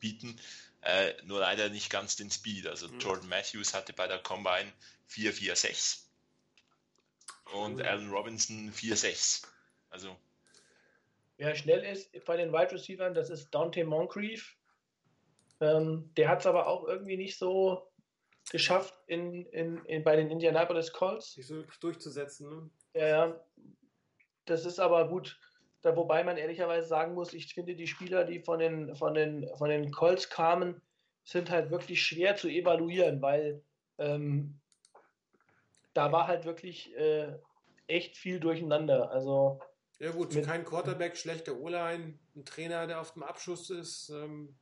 bieten. 0.01 0.39
Äh, 0.89 1.23
nur 1.25 1.41
leider 1.41 1.69
nicht 1.69 1.91
ganz 1.91 2.17
den 2.17 2.31
Speed. 2.31 2.67
Also 2.67 2.89
mhm. 2.89 2.99
Jordan 2.99 3.29
Matthews 3.29 3.75
hatte 3.75 3.93
bei 3.93 4.07
der 4.07 4.21
Combine 4.21 4.73
4-4-6 5.11 6.05
und 7.53 7.77
mhm. 7.77 7.83
Allen 7.83 8.11
Robinson 8.11 8.73
4-6. 8.73 9.47
Also. 9.91 10.17
Wer 11.37 11.55
schnell 11.57 11.85
ist 11.85 12.11
bei 12.25 12.39
den 12.39 12.55
Wide 12.55 12.73
Receivers, 12.73 13.15
das 13.15 13.29
ist 13.29 13.51
Dante 13.51 13.85
Moncrief. 13.85 14.57
Ähm, 15.61 16.11
der 16.17 16.31
hat 16.31 16.41
es 16.41 16.47
aber 16.47 16.67
auch 16.67 16.85
irgendwie 16.85 17.19
nicht 17.19 17.37
so 17.37 17.93
geschafft 18.51 18.95
in, 19.09 19.45
in, 19.47 19.85
in, 19.85 20.05
bei 20.05 20.17
den 20.17 20.31
Indianapolis 20.31 20.91
Colts. 20.91 21.35
Sich 21.35 21.47
so 21.47 21.65
durchzusetzen. 21.81 22.49
Ne? 22.49 22.71
Ja, 22.95 23.41
das 24.47 24.65
ist 24.65 24.79
aber 24.79 25.07
gut. 25.07 25.39
Da, 25.83 25.97
wobei 25.97 26.25
man 26.25 26.37
ehrlicherweise 26.37 26.89
sagen 26.89 27.15
muss, 27.15 27.33
ich 27.33 27.55
finde 27.55 27.75
die 27.77 27.87
Spieler, 27.87 28.25
die 28.25 28.41
von 28.41 28.59
den, 28.59 28.97
von 28.97 29.15
den, 29.15 29.49
von 29.57 29.69
den 29.69 29.93
Colts 29.93 30.29
kamen, 30.29 30.81
sind 31.25 31.51
halt 31.51 31.71
wirklich 31.71 32.03
schwer 32.03 32.37
zu 32.37 32.49
evaluieren, 32.49 33.23
weil 33.23 33.63
ähm, 33.99 34.61
da 35.95 36.11
war 36.11 36.27
halt 36.27 36.45
wirklich 36.45 36.97
äh, 36.97 37.33
echt 37.87 38.17
viel 38.17 38.41
durcheinander. 38.41 39.11
Also 39.11 39.61
ja 40.01 40.13
gut, 40.13 40.31
kein 40.45 40.65
Quarterback, 40.65 41.17
schlechter 41.17 41.59
O-Line, 41.59 42.19
ein 42.37 42.45
Trainer, 42.45 42.87
der 42.87 43.01
auf 43.01 43.13
dem 43.13 43.25
Abschuss 43.25 43.71
ist. 43.71 44.11
Ähm. 44.11 44.57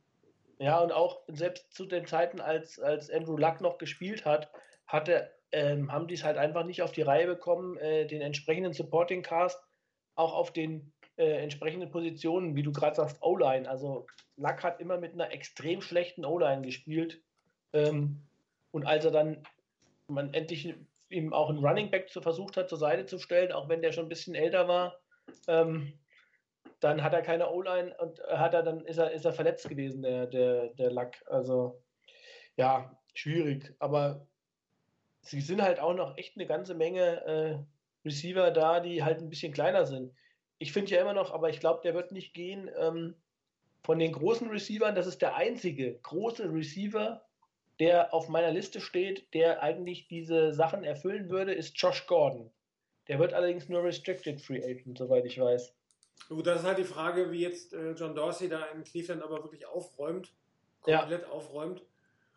Ja, 0.58 0.80
und 0.80 0.92
auch 0.92 1.22
selbst 1.28 1.74
zu 1.74 1.84
den 1.84 2.06
Zeiten, 2.06 2.40
als, 2.40 2.78
als 2.78 3.10
Andrew 3.10 3.36
Luck 3.36 3.60
noch 3.60 3.76
gespielt 3.76 4.24
hat, 4.24 4.50
hatte, 4.86 5.30
ähm, 5.52 5.92
haben 5.92 6.08
die 6.08 6.14
es 6.14 6.24
halt 6.24 6.38
einfach 6.38 6.64
nicht 6.64 6.82
auf 6.82 6.92
die 6.92 7.02
Reihe 7.02 7.26
bekommen, 7.26 7.76
äh, 7.76 8.06
den 8.06 8.22
entsprechenden 8.22 8.72
Supporting 8.72 9.22
Cast 9.22 9.62
auch 10.14 10.32
auf 10.32 10.52
den 10.52 10.92
äh, 11.16 11.42
entsprechenden 11.42 11.90
Positionen, 11.90 12.56
wie 12.56 12.62
du 12.62 12.72
gerade 12.72 12.96
sagst, 12.96 13.22
O-Line. 13.22 13.68
Also 13.68 14.06
Luck 14.36 14.62
hat 14.62 14.80
immer 14.80 14.98
mit 14.98 15.14
einer 15.14 15.32
extrem 15.32 15.80
schlechten 15.80 16.24
O-Line 16.24 16.62
gespielt. 16.62 17.22
Ähm, 17.72 18.22
und 18.70 18.86
als 18.86 19.04
er 19.04 19.10
dann 19.10 19.42
man 20.08 20.34
endlich 20.34 20.74
ihm 21.08 21.32
auch 21.32 21.50
einen 21.50 21.64
Running 21.64 21.90
Back 21.90 22.10
zu 22.10 22.20
versucht 22.20 22.56
hat, 22.56 22.68
zur 22.68 22.78
Seite 22.78 23.06
zu 23.06 23.18
stellen, 23.18 23.52
auch 23.52 23.68
wenn 23.68 23.82
der 23.82 23.92
schon 23.92 24.06
ein 24.06 24.10
bisschen 24.10 24.34
älter 24.34 24.68
war, 24.68 24.98
ähm, 25.48 25.92
dann 26.80 27.02
hat 27.02 27.14
er 27.14 27.22
keine 27.22 27.50
O-Line 27.50 27.96
und 27.98 28.20
hat 28.28 28.54
er 28.54 28.62
dann 28.62 28.84
ist 28.84 28.98
er, 28.98 29.10
ist 29.12 29.24
er 29.24 29.32
verletzt 29.32 29.68
gewesen, 29.68 30.02
der, 30.02 30.26
der, 30.26 30.68
der 30.74 30.90
Luck. 30.92 31.12
Also 31.26 31.82
ja, 32.56 32.96
schwierig. 33.14 33.74
Aber 33.78 34.26
sie 35.22 35.40
sind 35.40 35.62
halt 35.62 35.80
auch 35.80 35.94
noch 35.94 36.16
echt 36.16 36.36
eine 36.36 36.46
ganze 36.46 36.74
Menge 36.74 37.24
äh, 37.24 37.58
Receiver 38.04 38.50
da, 38.50 38.80
die 38.80 39.02
halt 39.02 39.20
ein 39.20 39.30
bisschen 39.30 39.52
kleiner 39.52 39.86
sind. 39.86 40.12
Ich 40.58 40.72
finde 40.72 40.92
ja 40.92 41.00
immer 41.00 41.12
noch, 41.12 41.32
aber 41.32 41.50
ich 41.50 41.60
glaube, 41.60 41.80
der 41.82 41.94
wird 41.94 42.12
nicht 42.12 42.34
gehen. 42.34 42.70
Ähm, 42.78 43.14
von 43.82 43.98
den 43.98 44.12
großen 44.12 44.48
Receivern, 44.48 44.94
das 44.94 45.06
ist 45.06 45.22
der 45.22 45.36
einzige 45.36 45.98
große 45.98 46.52
Receiver, 46.52 47.22
der 47.78 48.12
auf 48.14 48.28
meiner 48.28 48.50
Liste 48.50 48.80
steht, 48.80 49.32
der 49.34 49.62
eigentlich 49.62 50.08
diese 50.08 50.52
Sachen 50.52 50.82
erfüllen 50.82 51.30
würde, 51.30 51.52
ist 51.52 51.78
Josh 51.78 52.06
Gordon. 52.06 52.50
Der 53.08 53.18
wird 53.18 53.32
allerdings 53.32 53.68
nur 53.68 53.84
Restricted 53.84 54.40
Free 54.40 54.64
Agent, 54.64 54.98
soweit 54.98 55.24
ich 55.24 55.38
weiß. 55.38 55.74
Gut, 56.28 56.46
das 56.46 56.60
ist 56.60 56.66
halt 56.66 56.78
die 56.78 56.84
Frage, 56.84 57.30
wie 57.30 57.40
jetzt 57.40 57.72
äh, 57.72 57.92
John 57.92 58.14
Dorsey 58.14 58.48
da 58.48 58.64
in 58.66 58.82
Cleveland 58.82 59.22
aber 59.22 59.44
wirklich 59.44 59.66
aufräumt, 59.66 60.32
komplett 60.80 61.22
ja. 61.22 61.28
aufräumt. 61.28 61.84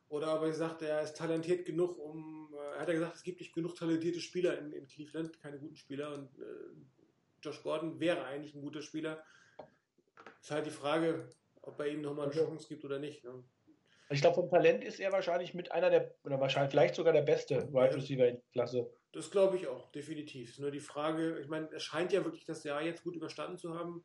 Oder 0.10 0.36
ob 0.36 0.44
er 0.44 0.54
sagt, 0.54 0.82
er 0.82 1.02
ist 1.02 1.18
talentiert 1.18 1.66
genug, 1.66 1.98
um. 1.98 2.54
Äh, 2.54 2.76
er 2.76 2.82
hat 2.82 2.88
ja 2.88 2.94
gesagt, 2.96 3.16
es 3.16 3.24
gibt 3.24 3.40
nicht 3.40 3.54
genug 3.54 3.76
talentierte 3.76 4.20
Spieler 4.20 4.58
in, 4.60 4.74
in 4.74 4.88
Cleveland, 4.88 5.40
keine 5.40 5.58
guten 5.58 5.76
Spieler. 5.76 6.14
Und 6.14 6.38
äh, 6.40 6.44
Josh 7.41 7.61
Gordon 7.64 7.99
wäre 7.99 8.24
eigentlich 8.26 8.56
ein 8.56 8.61
guter 8.61 8.82
Spieler. 8.82 9.24
Ist 10.41 10.52
halt 10.52 10.66
die 10.66 10.72
Frage, 10.72 11.28
ob 11.61 11.80
er 11.80 11.88
ihm 11.88 12.02
nochmal 12.02 12.26
eine 12.26 12.36
Chance 12.36 12.68
gibt 12.68 12.86
oder 12.86 12.99
nicht. 12.99 13.24
Ne? 13.24 13.44
Ich 14.11 14.22
glaube, 14.22 14.36
vom 14.36 14.49
Talent 14.49 14.84
ist 14.84 14.99
er 14.99 15.11
wahrscheinlich 15.11 15.53
mit 15.53 15.72
einer 15.72 15.90
der, 15.90 16.16
oder 16.24 16.40
wahrscheinlich 16.40 16.72
vielleicht 16.72 16.95
sogar 16.95 17.14
der 17.14 17.22
beste 17.22 17.72
Wide 17.72 17.95
Receiver 17.95 18.28
in 18.28 18.41
Klasse. 18.52 18.90
Das 19.11 19.30
glaube 19.30 19.57
ich 19.57 19.68
auch, 19.68 19.91
definitiv. 19.91 20.57
Nur 20.60 20.72
die 20.72 20.80
Frage, 20.80 21.40
ich 21.40 21.48
meine, 21.48 21.72
er 21.72 21.80
scheint 21.80 22.11
ja 22.11 22.24
wirklich 22.24 22.45
das 22.45 22.64
Jahr 22.64 22.82
jetzt 22.82 23.03
gut 23.03 23.16
überstanden 23.16 23.57
zu 23.57 23.78
haben, 23.78 24.03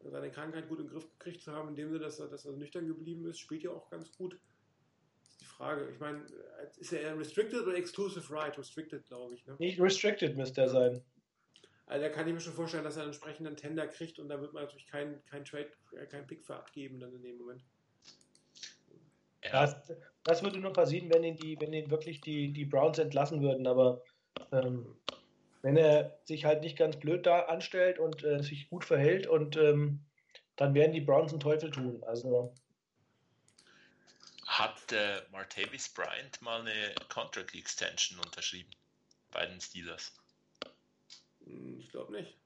seine 0.00 0.30
Krankheit 0.30 0.68
gut 0.68 0.80
im 0.80 0.88
Griff 0.88 1.08
gekriegt 1.18 1.42
zu 1.42 1.52
haben, 1.52 1.70
in 1.70 1.76
dem 1.76 1.88
Sinne, 1.90 2.04
dass 2.04 2.18
er, 2.18 2.28
dass 2.28 2.44
er 2.44 2.52
nüchtern 2.52 2.86
geblieben 2.86 3.26
ist, 3.26 3.38
spielt 3.38 3.62
ja 3.62 3.70
auch 3.70 3.90
ganz 3.90 4.12
gut. 4.16 4.38
Das 5.20 5.30
ist 5.30 5.40
die 5.40 5.46
Frage. 5.46 5.90
Ich 5.92 5.98
meine, 5.98 6.24
ist 6.78 6.92
er 6.92 7.00
eher 7.00 7.18
Restricted 7.18 7.62
oder 7.62 7.76
Exclusive 7.76 8.32
Right? 8.32 8.56
Restricted, 8.58 9.04
glaube 9.06 9.34
ich. 9.34 9.46
Ne? 9.46 9.56
Nicht 9.58 9.80
Restricted 9.80 10.36
müsste 10.36 10.62
er 10.62 10.68
sein. 10.68 11.04
Also 11.88 12.04
da 12.04 12.10
kann 12.10 12.28
ich 12.28 12.34
mir 12.34 12.40
schon 12.40 12.52
vorstellen, 12.52 12.84
dass 12.84 12.96
er 12.96 13.02
einen 13.02 13.12
entsprechenden 13.12 13.56
Tender 13.56 13.88
kriegt 13.88 14.18
und 14.18 14.28
da 14.28 14.40
wird 14.40 14.52
man 14.52 14.64
natürlich 14.64 14.86
keinen 14.86 15.24
kein 15.24 15.44
Trade, 15.44 15.70
äh, 15.96 16.06
kein 16.06 16.26
Pick 16.26 16.44
für 16.44 16.54
abgeben 16.54 17.00
dann 17.00 17.14
in 17.14 17.22
dem 17.22 17.38
Moment. 17.38 17.62
Ja. 19.42 19.52
Das, 19.52 19.92
das, 20.24 20.42
würde 20.42 20.58
nur 20.58 20.72
passieren, 20.72 21.10
wenn 21.12 21.24
ihn, 21.24 21.36
die, 21.36 21.58
wenn 21.60 21.72
ihn 21.72 21.90
wirklich 21.90 22.20
die, 22.20 22.52
die 22.52 22.66
Browns 22.66 22.98
entlassen 22.98 23.40
würden, 23.40 23.66
aber 23.66 24.02
ähm, 24.52 24.96
wenn 25.62 25.76
er 25.78 26.18
sich 26.24 26.44
halt 26.44 26.60
nicht 26.60 26.76
ganz 26.76 26.98
blöd 26.98 27.24
da 27.24 27.46
anstellt 27.46 27.98
und 27.98 28.22
äh, 28.22 28.42
sich 28.42 28.68
gut 28.68 28.84
verhält 28.84 29.26
und 29.26 29.56
ähm, 29.56 30.04
dann 30.56 30.74
werden 30.74 30.92
die 30.92 31.00
Browns 31.00 31.32
einen 31.32 31.40
Teufel 31.40 31.70
tun. 31.70 32.02
Also 32.04 32.52
hat 34.46 34.92
äh, 34.92 35.22
Martavis 35.30 35.88
Bryant 35.88 36.42
mal 36.42 36.60
eine 36.60 36.94
Contract 37.08 37.54
Extension 37.54 38.18
unterschrieben 38.18 38.70
bei 39.30 39.46
den 39.46 39.60
Steelers? 39.60 40.12
Hm, 41.48 41.78
ich 41.80 41.90
glaube 41.90 42.12
nicht. 42.12 42.36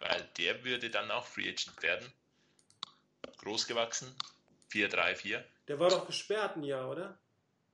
Weil 0.00 0.28
der 0.38 0.64
würde 0.64 0.90
dann 0.90 1.10
auch 1.10 1.26
Free 1.26 1.48
Agent 1.48 1.82
werden. 1.82 2.12
Großgewachsen, 3.38 4.14
4-3-4. 4.70 5.42
Der 5.68 5.78
war 5.78 5.90
doch 5.90 6.06
gesperrt 6.06 6.56
ein 6.56 6.64
Jahr, 6.64 6.90
oder? 6.90 7.18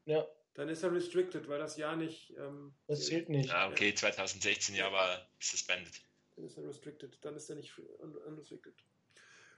Ja. 0.07 0.27
Dann 0.55 0.69
ist 0.69 0.85
er 0.85 0.93
restricted, 0.93 1.49
weil 1.49 1.59
das 1.59 1.77
Jahr 1.77 1.97
nicht. 1.97 2.31
Ähm, 2.39 2.73
das 2.87 3.07
zählt 3.07 3.29
nicht. 3.29 3.51
Ah, 3.51 3.69
okay, 3.69 3.93
2016 3.93 4.77
Jahr 4.77 4.93
war 4.93 5.27
suspended. 5.41 6.01
Dann 6.37 6.45
ist 6.45 6.57
er 6.57 6.69
restricted, 6.69 7.19
dann 7.23 7.37
ist 7.37 7.51
er 7.51 7.57
nicht 7.57 7.77
unrestricted. 7.99 8.75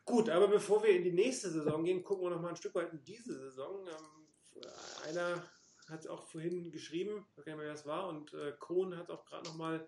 Gut, 0.05 0.31
aber 0.31 0.49
bevor 0.49 0.83
wir 0.83 0.91
in 0.91 1.03
die 1.03 1.13
nächste 1.13 1.51
Saison 1.51 1.85
gehen, 1.85 2.03
gucken 2.03 2.25
wir 2.25 2.31
noch 2.31 2.41
mal 2.41 2.51
ein 2.51 2.57
Stück 2.57 2.75
weit 2.75 2.93
in 2.93 3.05
diese 3.05 3.35
Saison. 3.35 3.87
Ähm, 3.87 4.65
einer 5.07 5.43
hat 5.89 6.01
es 6.01 6.07
auch 6.07 6.23
vorhin 6.23 6.71
geschrieben, 6.71 7.27
ich 7.31 7.39
weiß 7.39 7.47
nicht 7.47 7.57
mehr, 7.57 7.65
wer 7.67 7.73
das 7.73 7.87
war, 7.87 8.09
und 8.09 8.33
äh, 8.33 8.53
Kohn 8.59 8.97
hat 8.97 9.11
auch 9.11 9.25
gerade 9.27 9.45
noch 9.45 9.57
mal 9.57 9.87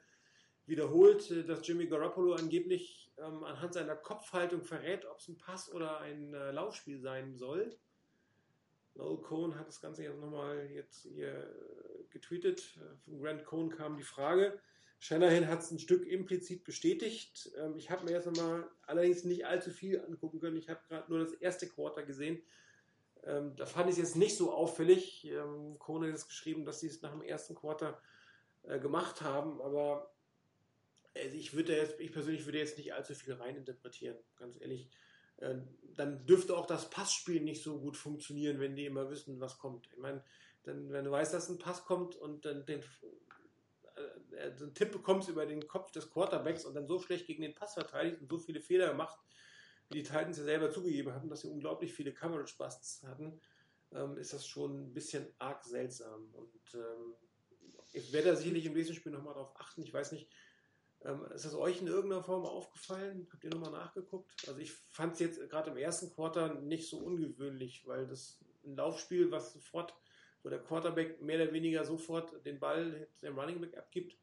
wiederholt, 0.68 1.30
äh, 1.30 1.44
dass 1.44 1.66
Jimmy 1.66 1.86
Garoppolo 1.86 2.34
angeblich 2.34 3.12
ähm, 3.18 3.44
anhand 3.44 3.74
seiner 3.74 3.96
Kopfhaltung 3.96 4.62
verrät, 4.62 5.04
ob 5.06 5.18
es 5.18 5.28
ein 5.28 5.38
Pass 5.38 5.72
oder 5.72 6.00
ein 6.00 6.34
äh, 6.34 6.50
Laufspiel 6.52 7.00
sein 7.00 7.36
soll. 7.36 7.76
Noel 8.94 9.18
Cohn 9.18 9.58
hat 9.58 9.68
das 9.68 9.80
Ganze 9.80 10.02
jetzt 10.02 10.20
nochmal 10.20 10.68
jetzt 10.72 11.04
hier 11.04 11.32
äh, 11.32 12.04
getweetet. 12.10 12.76
Äh, 12.76 12.96
von 13.04 13.20
Grant 13.20 13.44
Cohn 13.44 13.70
kam 13.70 13.96
die 13.96 14.02
Frage. 14.02 14.58
Shanahan 15.00 15.46
hat 15.46 15.60
es 15.60 15.70
ein 15.70 15.78
Stück 15.78 16.04
implizit 16.06 16.64
bestätigt. 16.64 17.50
Ähm, 17.56 17.76
ich 17.76 17.90
habe 17.90 18.04
mir 18.04 18.12
jetzt 18.12 18.26
nochmal 18.26 18.68
allerdings 18.86 19.24
nicht 19.24 19.46
allzu 19.46 19.70
viel 19.70 20.00
angucken 20.00 20.40
können. 20.40 20.56
Ich 20.56 20.68
habe 20.68 20.80
gerade 20.88 21.10
nur 21.10 21.20
das 21.20 21.32
erste 21.34 21.68
Quarter 21.68 22.02
gesehen. 22.02 22.42
Ähm, 23.24 23.54
da 23.56 23.66
fand 23.66 23.88
ich 23.88 23.92
es 23.92 23.98
jetzt 23.98 24.16
nicht 24.16 24.36
so 24.36 24.52
auffällig. 24.52 25.24
Ähm, 25.26 25.78
Cohn 25.78 26.02
hat 26.02 26.10
jetzt 26.10 26.28
geschrieben, 26.28 26.64
dass 26.64 26.80
sie 26.80 26.88
es 26.88 27.02
nach 27.02 27.12
dem 27.12 27.22
ersten 27.22 27.54
Quarter 27.54 28.00
äh, 28.64 28.80
gemacht 28.80 29.22
haben, 29.22 29.60
aber 29.60 30.10
also 31.16 31.36
ich 31.36 31.55
würde 31.55 31.76
jetzt, 31.76 32.01
ich 32.01 32.12
persönlich 32.12 32.44
würde 32.44 32.59
jetzt 32.59 32.78
nicht 32.78 32.93
allzu 32.94 33.14
viel 33.14 33.35
reininterpretieren, 33.35 34.16
ganz 34.36 34.60
ehrlich. 34.60 34.90
Äh, 35.39 35.56
dann 35.94 36.26
dürfte 36.26 36.56
auch 36.56 36.66
das 36.66 36.90
Passspiel 36.90 37.40
nicht 37.40 37.62
so 37.62 37.80
gut 37.80 37.97
funktionieren, 37.97 38.60
wenn 38.60 38.76
die 38.76 38.86
immer 38.86 39.10
wissen, 39.10 39.40
was 39.40 39.59
kommt. 39.59 39.89
Ich 39.93 39.98
meine, 39.98 40.22
dann, 40.64 40.90
wenn 40.90 41.05
du 41.05 41.10
weißt, 41.10 41.32
dass 41.32 41.48
ein 41.48 41.59
Pass 41.59 41.85
kommt 41.85 42.16
und 42.16 42.44
dann 42.44 42.66
den, 42.66 42.82
äh, 43.97 44.36
äh, 44.36 44.52
einen 44.52 44.74
Tipp 44.74 44.93
bekommst 44.93 45.28
über 45.28 45.47
den 45.47 45.66
Kopf 45.66 45.90
des 45.93 46.10
Quarterbacks 46.10 46.64
und 46.64 46.74
dann 46.74 46.86
so 46.86 46.98
schlecht 46.98 47.26
gegen 47.26 47.43
den 47.43 47.55
Pass 47.55 47.74
verteidigt 47.74 48.20
und 48.20 48.28
so 48.28 48.39
viele 48.39 48.60
Fehler 48.60 48.89
gemacht, 48.89 49.18
wie 49.89 49.98
die 49.98 50.02
Titans 50.02 50.39
ja 50.39 50.44
selber 50.44 50.70
zugegeben 50.70 51.14
hatten, 51.14 51.28
dass 51.28 51.40
sie 51.40 51.48
unglaublich 51.48 51.93
viele 51.93 52.12
Coverage-Busts 52.12 53.05
hatten, 53.05 53.40
ähm, 53.93 54.18
ist 54.18 54.32
das 54.32 54.47
schon 54.47 54.89
ein 54.89 54.93
bisschen 54.93 55.26
arg 55.39 55.64
seltsam. 55.64 56.28
Und 56.35 56.74
ähm, 56.74 57.14
ich 57.93 58.12
werde 58.12 58.30
da 58.30 58.36
sicherlich 58.36 58.66
im 58.66 58.74
nächsten 58.74 58.94
Spiel 58.94 59.12
nochmal 59.12 59.35
darauf 59.35 59.59
achten. 59.59 59.82
Ich 59.82 59.94
weiß 59.94 60.12
nicht, 60.12 60.28
ähm, 61.04 61.24
ist 61.34 61.44
das 61.44 61.54
euch 61.54 61.80
in 61.80 61.86
irgendeiner 61.86 62.22
Form 62.22 62.44
aufgefallen? 62.44 63.28
Habt 63.32 63.44
ihr 63.44 63.50
nochmal 63.50 63.70
nachgeguckt? 63.70 64.30
Also 64.48 64.60
ich 64.60 64.72
fand 64.72 65.14
es 65.14 65.20
jetzt 65.20 65.50
gerade 65.50 65.70
im 65.70 65.76
ersten 65.76 66.10
Quarter 66.10 66.54
nicht 66.54 66.88
so 66.88 66.98
ungewöhnlich, 66.98 67.86
weil 67.86 68.06
das 68.06 68.40
ein 68.64 68.76
Laufspiel, 68.76 69.30
was 69.30 69.52
sofort, 69.52 69.94
wo 70.42 70.48
der 70.48 70.62
Quarterback 70.62 71.22
mehr 71.22 71.40
oder 71.42 71.52
weniger 71.52 71.84
sofort 71.84 72.44
den 72.44 72.58
Ball 72.58 73.08
dem 73.22 73.38
Running 73.38 73.60
Back 73.60 73.76
abgibt. 73.76 74.16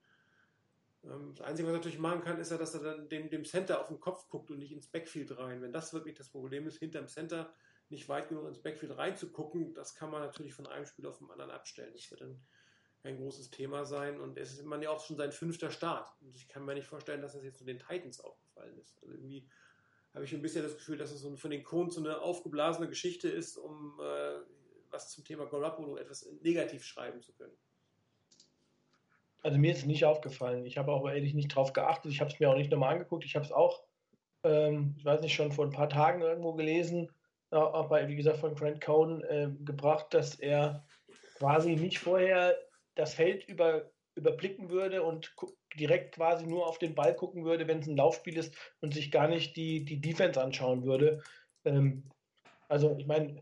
Ähm, 1.06 1.34
das 1.36 1.48
Einzige, 1.48 1.68
was 1.68 1.74
er 1.74 1.78
natürlich 1.78 2.00
machen 2.00 2.22
kann, 2.22 2.40
ist 2.40 2.52
ja, 2.52 2.58
dass 2.58 2.74
er 2.74 2.82
dann 2.82 3.10
dem, 3.10 3.30
dem 3.30 3.46
Center 3.46 3.80
auf 3.80 3.88
den 3.88 4.00
Kopf 4.00 4.28
guckt 4.30 4.52
und 4.52 4.60
nicht 4.60 4.74
ins 4.74 4.88
Backfield 4.88 5.38
rein. 5.38 5.62
Wenn 5.62 5.72
das 5.72 5.94
wirklich 5.94 6.16
das 6.16 6.30
Problem 6.30 6.68
ist, 6.68 6.80
hinterm 6.80 7.08
Center 7.08 7.54
nicht 7.90 8.10
weit 8.10 8.30
genug 8.30 8.48
ins 8.48 8.62
Backfield 8.62 8.98
reinzugucken, 8.98 9.74
das 9.74 9.96
kann 9.96 10.10
man 10.10 10.22
natürlich 10.22 10.54
von 10.54 10.68
einem 10.68 10.86
Spiel 10.86 11.06
auf 11.06 11.20
den 11.20 11.30
anderen 11.30 11.52
abstellen. 11.52 11.94
Das 11.94 12.10
wird 12.10 12.22
dann 12.22 12.42
kein 13.06 13.18
großes 13.18 13.52
Thema 13.52 13.86
sein. 13.86 14.20
Und 14.20 14.38
es 14.38 14.54
ist 14.54 14.66
man 14.66 14.82
ja 14.82 14.90
auch 14.90 15.06
schon 15.06 15.16
sein 15.16 15.32
fünfter 15.32 15.70
Start. 15.70 16.12
Und 16.22 16.36
ich 16.36 16.48
kann 16.48 16.66
mir 16.66 16.74
nicht 16.74 16.88
vorstellen, 16.88 17.22
dass 17.22 17.34
das 17.34 17.44
jetzt 17.44 17.60
nur 17.62 17.68
den 17.68 17.80
Titans 17.80 18.20
aufgefallen 18.20 18.78
ist. 18.80 18.98
Also 19.02 19.14
irgendwie 19.14 19.48
habe 20.14 20.26
ich 20.26 20.34
ein 20.34 20.42
bisschen 20.42 20.64
das 20.64 20.76
Gefühl, 20.76 20.98
dass 20.98 21.12
es 21.12 21.22
so 21.22 21.36
von 21.38 21.52
den 21.52 21.64
Cones 21.64 21.96
so 21.96 22.02
eine 22.02 22.20
aufgeblasene 22.20 22.88
Geschichte 22.88 23.30
ist, 23.30 23.58
um 23.58 24.00
äh, 24.02 24.40
was 24.90 25.12
zum 25.12 25.24
Thema 25.24 25.46
Garoppolo 25.46 25.98
etwas 25.98 26.28
negativ 26.42 26.84
schreiben 26.84 27.22
zu 27.22 27.34
können. 27.34 27.56
Also 29.44 29.60
mir 29.60 29.72
ist 29.72 29.80
es 29.80 29.86
nicht 29.86 30.06
aufgefallen. 30.06 30.66
Ich 30.66 30.80
habe 30.80 30.92
auch 30.92 31.08
ehrlich 31.08 31.36
nicht 31.36 31.50
drauf 31.50 31.74
geachtet. 31.74 32.12
Ich 32.12 32.22
habe 32.22 32.32
es 32.32 32.40
mir 32.40 32.50
auch 32.50 32.58
nicht 32.58 32.72
nochmal 32.72 32.94
angeguckt. 32.94 33.24
Ich 33.24 33.36
habe 33.36 33.46
es 33.46 33.52
auch, 33.52 33.84
ähm, 34.44 34.96
ich 34.98 35.06
weiß 35.06 35.22
nicht, 35.22 35.36
schon 35.36 35.52
vor 35.52 35.66
ein 35.66 35.72
paar 35.72 35.90
Tagen 35.90 36.22
irgendwo 36.22 36.54
gelesen, 36.54 37.12
äh, 37.52 37.58
auch 37.58 37.88
bei, 37.88 38.08
wie 38.08 38.16
gesagt, 38.16 38.38
von 38.38 38.56
Grant 38.56 38.82
Cohn 38.82 39.22
äh, 39.26 39.52
gebracht, 39.64 40.08
dass 40.16 40.34
er 40.40 40.84
quasi 41.38 41.76
nicht 41.76 42.00
vorher 42.00 42.58
das 42.96 43.14
Feld 43.14 43.48
über, 43.48 43.92
überblicken 44.16 44.70
würde 44.70 45.04
und 45.04 45.34
direkt 45.76 46.16
quasi 46.16 46.46
nur 46.46 46.68
auf 46.68 46.80
den 46.80 46.96
Ball 46.96 47.16
gucken 47.16 47.46
würde, 47.46 47.68
wenn 47.68 47.80
es 47.80 47.88
ein 47.88 47.98
Laufspiel 47.98 48.38
ist 48.38 48.56
und 48.82 48.94
sich 48.94 49.12
gar 49.12 49.28
nicht 49.28 49.56
die, 49.56 49.86
die 49.86 50.00
Defense 50.00 50.42
anschauen 50.42 50.84
würde. 50.84 51.22
Ähm, 51.66 52.04
also 52.68 52.96
ich 52.98 53.06
meine, 53.06 53.42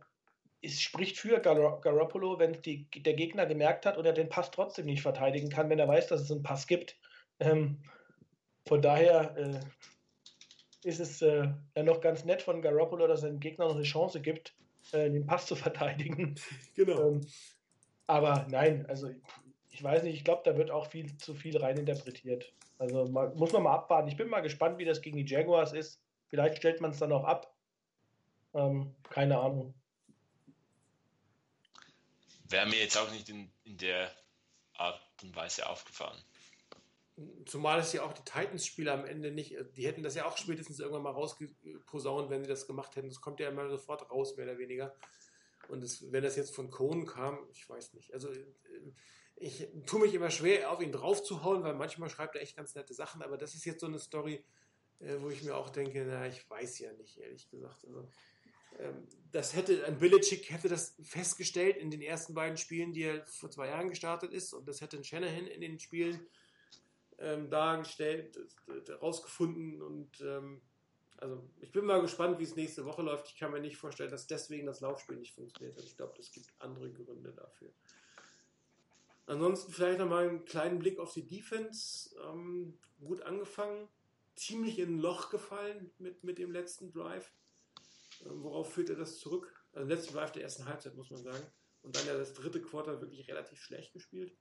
es 0.62 0.82
spricht 0.82 1.18
für 1.18 1.40
Gar 1.40 1.82
Garoppolo, 1.82 2.40
wenn 2.40 2.62
der 2.62 3.14
Gegner 3.14 3.46
gemerkt 3.46 3.86
hat 3.86 3.98
und 3.98 4.06
er 4.06 4.14
den 4.14 4.30
Pass 4.30 4.50
trotzdem 4.50 4.86
nicht 4.86 5.02
verteidigen 5.02 5.50
kann, 5.50 5.70
wenn 5.70 5.80
er 5.80 5.88
weiß, 5.88 6.08
dass 6.08 6.22
es 6.22 6.32
einen 6.32 6.44
Pass 6.44 6.68
gibt. 6.68 6.98
Ähm, 7.40 7.84
von 8.66 8.82
daher 8.82 9.36
äh, 9.38 9.60
ist 10.88 11.00
es 11.00 11.22
äh, 11.22 11.50
ja 11.76 11.84
noch 11.84 12.00
ganz 12.00 12.24
nett 12.24 12.42
von 12.42 12.62
Garoppolo, 12.62 13.08
dass 13.08 13.24
er 13.24 13.30
dem 13.30 13.42
Gegner 13.42 13.66
noch 13.66 13.76
eine 13.76 13.84
Chance 13.84 14.22
gibt, 14.22 14.56
äh, 14.94 15.10
den 15.10 15.26
Pass 15.26 15.46
zu 15.46 15.56
verteidigen. 15.58 16.36
Genau. 16.76 17.10
Ähm, 17.10 17.28
aber 18.08 18.48
nein, 18.50 18.86
also 18.88 19.10
ich 19.74 19.84
weiß 19.84 20.04
nicht, 20.04 20.16
ich 20.16 20.24
glaube, 20.24 20.44
da 20.46 20.56
wird 20.56 20.70
auch 20.70 20.86
viel 20.86 21.18
zu 21.18 21.34
viel 21.34 21.58
reininterpretiert. 21.58 22.54
Also 22.78 23.06
man, 23.08 23.36
muss 23.36 23.52
man 23.54 23.64
mal 23.64 23.74
abwarten. 23.74 24.08
Ich 24.08 24.16
bin 24.16 24.30
mal 24.30 24.42
gespannt, 24.42 24.78
wie 24.78 24.86
das 24.86 25.02
gegen 25.02 25.18
die 25.18 25.26
Jaguars 25.26 25.74
ist. 25.74 26.00
Vielleicht 26.28 26.58
stellt 26.58 26.80
man 26.80 26.92
es 26.92 27.00
dann 27.00 27.12
auch 27.12 27.24
ab. 27.24 27.56
Ähm, 28.54 28.94
keine 29.10 29.40
Ahnung. 29.40 29.74
Wäre 32.50 32.68
mir 32.68 32.80
jetzt 32.80 32.98
auch 32.98 33.10
nicht 33.12 33.28
in, 33.30 33.52
in 33.64 33.78
der 33.78 34.12
Art 34.76 35.02
und 35.24 35.36
Weise 35.36 35.68
aufgefallen. 35.68 36.22
Zumal 37.46 37.80
es 37.80 37.94
ja 37.94 38.04
auch 38.04 38.14
die 38.14 38.24
Titans-Spieler 38.24 38.94
am 38.94 39.06
Ende 39.06 39.32
nicht, 39.32 39.56
die 39.76 39.88
hätten 39.88 40.04
das 40.04 40.14
ja 40.14 40.26
auch 40.26 40.38
spätestens 40.38 40.80
irgendwann 40.80 41.04
mal 41.04 41.12
rausgeposaunt, 41.12 42.30
wenn 42.30 42.44
sie 42.44 42.50
das 42.50 42.68
gemacht 42.68 42.96
hätten. 42.96 43.10
Das 43.10 43.22
kommt 43.22 43.40
ja 43.40 43.50
immer 43.50 43.68
sofort 43.70 44.10
raus, 44.12 44.38
mehr 44.38 44.46
oder 44.46 44.60
weniger. 44.60 44.96
Und 45.68 45.82
das, 45.82 46.12
wenn 46.12 46.24
das 46.24 46.36
jetzt 46.36 46.54
von 46.54 46.70
Cohn 46.70 47.08
kam, 47.08 47.40
ich 47.52 47.68
weiß 47.68 47.94
nicht. 47.94 48.14
Also 48.14 48.30
ich 49.36 49.68
tue 49.86 50.02
mich 50.02 50.14
immer 50.14 50.30
schwer, 50.30 50.72
auf 50.72 50.82
ihn 50.82 50.92
drauf 50.92 51.24
zu 51.24 51.44
hauen, 51.44 51.64
weil 51.64 51.74
manchmal 51.74 52.10
schreibt 52.10 52.36
er 52.36 52.42
echt 52.42 52.56
ganz 52.56 52.76
nette 52.76 52.94
Sachen, 52.94 53.22
aber 53.22 53.38
das 53.38 53.56
ist 53.56 53.66
jetzt 53.66 53.82
so 53.82 53.88
eine 53.88 54.00
Story, 54.00 54.44
äh, 55.00 55.16
wo 55.20 55.30
ich 55.30 55.44
mir 55.44 55.56
auch 55.56 55.70
denke, 55.70 56.06
na, 56.08 56.28
ich 56.28 56.50
weiß 56.50 56.80
ja 56.80 56.94
nicht, 56.94 57.18
ehrlich 57.18 57.50
gesagt. 57.50 57.86
Also, 57.86 58.08
ähm, 58.80 59.08
das 59.32 59.56
hätte, 59.56 59.86
ein 59.86 60.00
Belichick 60.00 60.50
hätte 60.52 60.70
das 60.70 60.96
festgestellt 61.04 61.78
in 61.78 61.92
den 61.92 62.02
ersten 62.02 62.34
beiden 62.34 62.58
Spielen, 62.58 62.94
die 62.94 63.04
er 63.04 63.26
vor 63.26 63.50
zwei 63.50 63.68
Jahren 63.68 63.90
gestartet 63.90 64.34
ist, 64.34 64.54
und 64.54 64.68
das 64.68 64.82
hätte 64.82 64.98
ein 64.98 65.04
Shanahan 65.04 65.48
in 65.48 65.62
den 65.62 65.80
Spielen 65.80 66.28
ähm, 67.20 67.50
dargestellt, 67.50 68.40
rausgefunden 69.02 69.82
und 69.82 70.22
ähm, 70.22 70.62
also 71.18 71.42
ich 71.62 71.72
bin 71.72 71.86
mal 71.86 72.02
gespannt, 72.02 72.38
wie 72.40 72.44
es 72.44 72.58
nächste 72.58 72.84
Woche 72.84 73.02
läuft. 73.02 73.28
Ich 73.30 73.38
kann 73.38 73.52
mir 73.52 73.62
nicht 73.62 73.78
vorstellen, 73.78 74.12
dass 74.12 74.28
deswegen 74.28 74.66
das 74.66 74.82
Laufspiel 74.82 75.16
nicht 75.16 75.34
funktioniert. 75.34 75.76
Also 75.78 75.88
ich 75.88 75.96
glaube, 75.96 76.20
es 76.20 76.32
gibt 76.32 76.48
andere 76.60 76.92
Gründe 76.92 77.32
dafür. 77.32 77.72
Ansonsten 79.26 79.72
vielleicht 79.72 80.00
nochmal 80.00 80.28
einen 80.28 80.46
kleinen 80.46 80.80
Blick 80.80 81.00
auf 81.00 81.14
die 81.14 81.28
Defense. 81.28 82.16
Ähm, 82.24 82.78
gut 83.00 83.22
angefangen, 83.22 83.88
ziemlich 84.36 84.80
in 84.80 84.96
ein 84.96 85.00
Loch 85.00 85.30
gefallen 85.30 85.92
mit, 85.98 86.24
mit 86.24 86.38
dem 86.38 86.52
letzten 86.52 86.92
Drive. 86.92 87.32
Ähm, 88.26 88.44
worauf 88.44 88.74
führt 88.74 88.90
er 88.90 88.96
das 88.96 89.20
zurück? 89.20 89.66
Also 89.74 89.88
letzten 89.88 90.14
Drive 90.14 90.32
der 90.32 90.44
ersten 90.44 90.66
Halbzeit, 90.66 90.96
muss 90.96 91.10
man 91.10 91.24
sagen. 91.24 91.46
Und 91.82 91.96
dann 91.96 92.06
ja 92.06 92.18
das 92.18 92.34
dritte 92.34 92.62
Quarter 92.62 93.02
wirklich 93.02 93.28
relativ 93.28 93.62
schlecht 93.62 93.94
gespielt. 93.94 94.36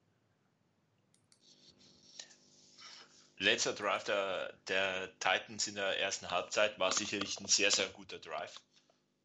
Letzter 3.39 3.73
Drive 3.73 4.05
der, 4.05 4.53
der 4.69 5.19
Titans 5.19 5.67
in 5.67 5.75
der 5.75 5.99
ersten 5.99 6.31
Halbzeit 6.31 6.79
war 6.79 6.93
sicherlich 6.93 7.41
ein 7.41 7.49
sehr, 7.49 7.73
sehr 7.73 7.89
guter 7.89 8.19
Drive, 8.19 8.61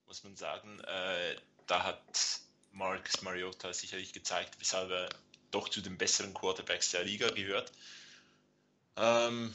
muss 0.08 0.24
man 0.24 0.36
sagen. 0.36 0.80
Äh, 0.80 1.36
da 1.68 1.84
hat 1.84 2.42
Marcus 2.72 3.22
Mariota 3.22 3.74
sicherlich 3.74 4.14
gezeigt, 4.14 4.60
weshalb 4.60 4.90
er 4.90 5.10
doch 5.52 5.70
zu 5.70 5.82
den 5.82 5.98
besseren 5.98 6.34
Quarterbacks 6.34 6.92
der 6.92 7.04
Liga 7.04 7.30
gehört. 7.30 7.72
Ähm, 8.96 9.54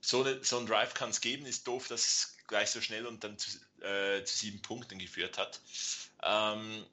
so, 0.00 0.22
eine, 0.22 0.42
so 0.44 0.58
ein 0.58 0.66
Drive 0.66 0.94
kann 0.94 1.10
es 1.10 1.20
geben, 1.20 1.46
ist 1.46 1.66
doof, 1.66 1.88
dass 1.88 2.00
es 2.00 2.36
gleich 2.46 2.70
so 2.70 2.80
schnell 2.80 3.06
und 3.06 3.24
dann 3.24 3.38
zu, 3.38 3.58
äh, 3.80 4.24
zu 4.24 4.36
sieben 4.36 4.62
Punkten 4.62 4.98
geführt 4.98 5.38
hat. 5.38 5.60
Ähm, 6.22 6.86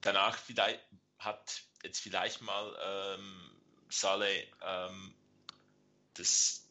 danach 0.00 0.38
vielleicht, 0.38 0.80
hat 1.18 1.62
jetzt 1.82 2.00
vielleicht 2.00 2.40
mal 2.40 2.76
ähm, 2.82 3.50
Saleh 3.88 4.46
ähm, 4.62 5.14
das 6.14 6.64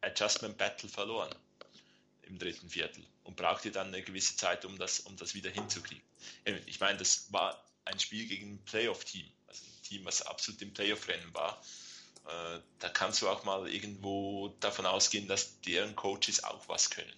Adjustment 0.00 0.56
Battle 0.58 0.88
verloren 0.88 1.34
im 2.22 2.38
dritten 2.38 2.68
Viertel 2.68 3.04
und 3.24 3.36
brauchte 3.36 3.70
dann 3.70 3.88
eine 3.88 4.02
gewisse 4.02 4.36
Zeit, 4.36 4.64
um 4.64 4.78
das, 4.78 5.00
um 5.00 5.16
das 5.16 5.34
wieder 5.34 5.50
hinzukriegen. 5.50 6.04
Ich 6.66 6.78
meine, 6.80 6.98
das 6.98 7.32
war 7.32 7.64
ein 7.84 7.98
Spiel 7.98 8.26
gegen 8.26 8.54
ein 8.54 8.64
Playoff-Team. 8.64 9.28
Team, 9.88 10.04
was 10.04 10.22
absolut 10.22 10.60
im 10.62 10.72
Playoff-Rennen 10.72 11.32
war. 11.34 11.62
Äh, 12.26 12.60
da 12.78 12.88
kannst 12.90 13.22
du 13.22 13.28
auch 13.28 13.44
mal 13.44 13.68
irgendwo 13.72 14.48
davon 14.60 14.86
ausgehen, 14.86 15.28
dass 15.28 15.60
deren 15.62 15.96
Coaches 15.96 16.44
auch 16.44 16.68
was 16.68 16.90
können. 16.90 17.12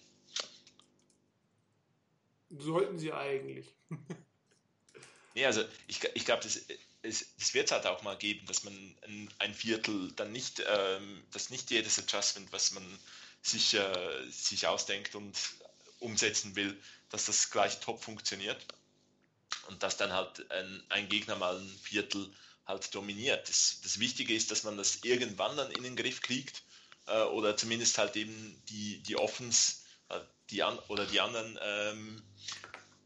Sollten 2.49 2.99
sie 2.99 3.11
eigentlich. 3.13 3.67
ja, 5.33 5.47
also 5.47 5.63
ich, 5.87 6.03
ich 6.13 6.25
glaube, 6.25 6.43
das, 6.43 6.59
es, 7.01 7.33
es 7.39 7.53
wird 7.53 7.65
es 7.65 7.71
halt 7.71 7.85
auch 7.85 8.03
mal 8.03 8.17
geben, 8.17 8.45
dass 8.45 8.63
man 8.63 8.73
ein, 9.03 9.29
ein 9.39 9.53
Viertel 9.53 10.11
dann 10.13 10.31
nicht, 10.31 10.63
ähm, 10.67 11.23
dass 11.31 11.49
nicht 11.49 11.71
jedes 11.71 11.99
Adjustment, 11.99 12.51
was 12.51 12.71
man 12.71 12.99
sich, 13.41 13.73
äh, 13.73 14.29
sich 14.29 14.67
ausdenkt 14.67 15.15
und 15.15 15.37
umsetzen 15.99 16.55
will, 16.55 16.81
dass 17.09 17.25
das 17.25 17.49
gleich 17.51 17.79
top 17.79 18.03
funktioniert 18.03 18.65
und 19.71 19.81
dass 19.83 19.97
dann 19.97 20.11
halt 20.11 20.51
ein, 20.51 20.83
ein 20.89 21.09
Gegner 21.09 21.37
mal 21.37 21.57
ein 21.57 21.79
Viertel 21.81 22.29
halt 22.65 22.93
dominiert. 22.93 23.47
Das, 23.49 23.79
das 23.83 23.99
Wichtige 23.99 24.35
ist, 24.35 24.51
dass 24.51 24.63
man 24.63 24.77
das 24.77 24.99
irgendwann 25.03 25.55
dann 25.57 25.71
in 25.71 25.83
den 25.83 25.95
Griff 25.95 26.21
kriegt 26.21 26.61
äh, 27.07 27.23
oder 27.23 27.55
zumindest 27.57 27.97
halt 27.97 28.15
eben 28.15 28.61
die, 28.69 28.99
die 28.99 29.15
Offens 29.15 29.85
äh, 30.09 30.19
die 30.49 30.61
an, 30.61 30.77
oder 30.89 31.05
die 31.05 31.21
anderen 31.21 31.57
ähm, 31.61 32.21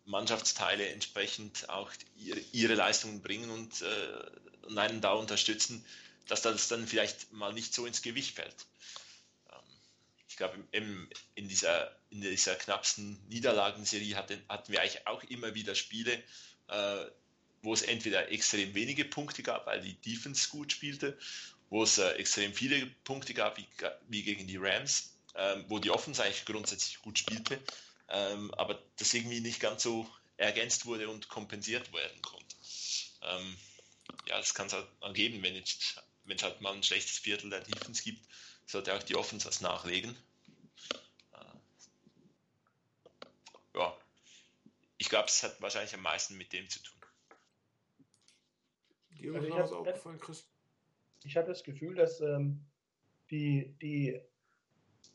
Mannschaftsteile 0.05 0.89
entsprechend 0.89 1.69
auch 1.69 1.91
ihre, 2.17 2.39
ihre 2.51 2.73
Leistungen 2.73 3.21
bringen 3.21 3.51
und, 3.51 3.81
äh, 3.81 4.65
und 4.67 4.77
einen 4.77 5.01
da 5.01 5.13
unterstützen, 5.13 5.85
dass 6.27 6.41
das 6.41 6.67
dann 6.67 6.87
vielleicht 6.87 7.31
mal 7.31 7.53
nicht 7.53 7.73
so 7.73 7.85
ins 7.85 8.01
Gewicht 8.01 8.35
fällt. 8.35 8.65
Ähm, 9.51 9.59
ich 10.27 10.35
glaube, 10.35 10.57
in 10.71 11.47
dieser, 11.47 11.95
in 12.09 12.21
dieser 12.21 12.55
knappsten 12.55 13.19
Niederlagenserie 13.29 14.15
hatten, 14.15 14.41
hatten 14.49 14.71
wir 14.71 14.81
eigentlich 14.81 15.05
auch 15.07 15.23
immer 15.23 15.53
wieder 15.53 15.75
Spiele, 15.75 16.21
äh, 16.69 17.05
wo 17.61 17.73
es 17.73 17.81
entweder 17.81 18.31
extrem 18.31 18.73
wenige 18.75 19.05
Punkte 19.05 19.43
gab, 19.43 19.65
weil 19.65 19.81
die 19.81 19.95
Defense 19.95 20.49
gut 20.49 20.71
spielte, 20.71 21.17
wo 21.69 21.83
es 21.83 21.97
äh, 21.97 22.11
extrem 22.11 22.53
viele 22.53 22.85
Punkte 23.03 23.33
gab, 23.33 23.57
wie, 23.57 23.67
wie 24.07 24.23
gegen 24.23 24.47
die 24.47 24.57
Rams, 24.57 25.15
ähm, 25.35 25.65
wo 25.67 25.79
die 25.79 25.91
Offense 25.91 26.23
eigentlich 26.23 26.45
grundsätzlich 26.45 27.01
gut 27.01 27.17
spielte, 27.17 27.59
ähm, 28.09 28.53
aber 28.53 28.81
das 28.97 29.13
irgendwie 29.13 29.41
nicht 29.41 29.59
ganz 29.59 29.83
so 29.83 30.07
ergänzt 30.37 30.85
wurde 30.85 31.09
und 31.09 31.27
kompensiert 31.27 31.91
werden 31.91 32.21
konnte. 32.21 32.55
Ähm, 33.23 33.57
ja, 34.27 34.37
das 34.37 34.53
kann 34.53 34.67
es 34.67 34.73
halt 34.73 34.87
ergeben, 35.01 35.41
wenn 35.41 35.55
jetzt 35.55 35.99
wenn 36.25 36.37
es 36.37 36.43
halt 36.43 36.61
mal 36.61 36.73
ein 36.73 36.83
schlechtes 36.83 37.19
Viertel 37.19 37.49
der 37.49 37.61
Defense 37.61 38.03
gibt, 38.03 38.25
sollte 38.65 38.93
auch 38.93 39.03
die 39.03 39.15
Offense 39.15 39.47
was 39.47 39.61
nachlegen. 39.61 40.15
Äh, 41.33 41.37
ja, 43.77 43.97
ich 44.97 45.09
glaube, 45.09 45.27
es 45.27 45.43
hat 45.43 45.61
wahrscheinlich 45.61 45.93
am 45.93 46.01
meisten 46.01 46.38
mit 46.38 46.53
dem 46.53 46.69
zu 46.69 46.81
tun. 46.81 46.99
Dir 49.11 49.34
also 49.35 49.47
ich, 49.47 49.53
hab, 49.53 49.72
aufgefallen, 49.72 50.19
Chris? 50.19 50.47
ich 51.23 51.35
hatte 51.35 51.49
das 51.49 51.63
Gefühl, 51.63 51.95
dass 51.95 52.22
ähm, 52.22 52.65
die, 53.31 53.76
die 53.81 54.22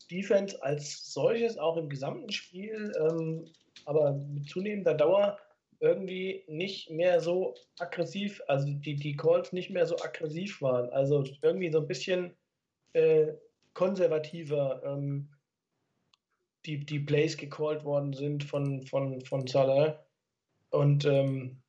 Defense 0.09 0.61
als 0.61 1.13
solches 1.13 1.57
auch 1.57 1.77
im 1.77 1.89
gesamten 1.89 2.31
Spiel, 2.31 2.91
ähm, 2.99 3.45
aber 3.85 4.13
mit 4.13 4.49
zunehmender 4.49 4.93
Dauer 4.93 5.39
irgendwie 5.79 6.43
nicht 6.47 6.91
mehr 6.91 7.19
so 7.21 7.55
aggressiv, 7.79 8.41
also 8.47 8.67
die, 8.67 8.95
die 8.95 9.15
Calls 9.15 9.51
nicht 9.51 9.71
mehr 9.71 9.87
so 9.87 9.95
aggressiv 9.97 10.61
waren. 10.61 10.89
Also 10.91 11.23
irgendwie 11.41 11.71
so 11.71 11.79
ein 11.79 11.87
bisschen 11.87 12.35
äh, 12.93 13.33
konservativer 13.73 14.81
ähm, 14.85 15.29
die, 16.65 16.85
die 16.85 16.99
Plays 16.99 17.37
gecallt 17.37 17.83
worden 17.83 18.13
sind 18.13 18.43
von, 18.43 18.81
von, 18.83 19.21
von 19.21 19.47
Salah. 19.47 20.03
Und 20.69 21.05
ähm, 21.05 21.61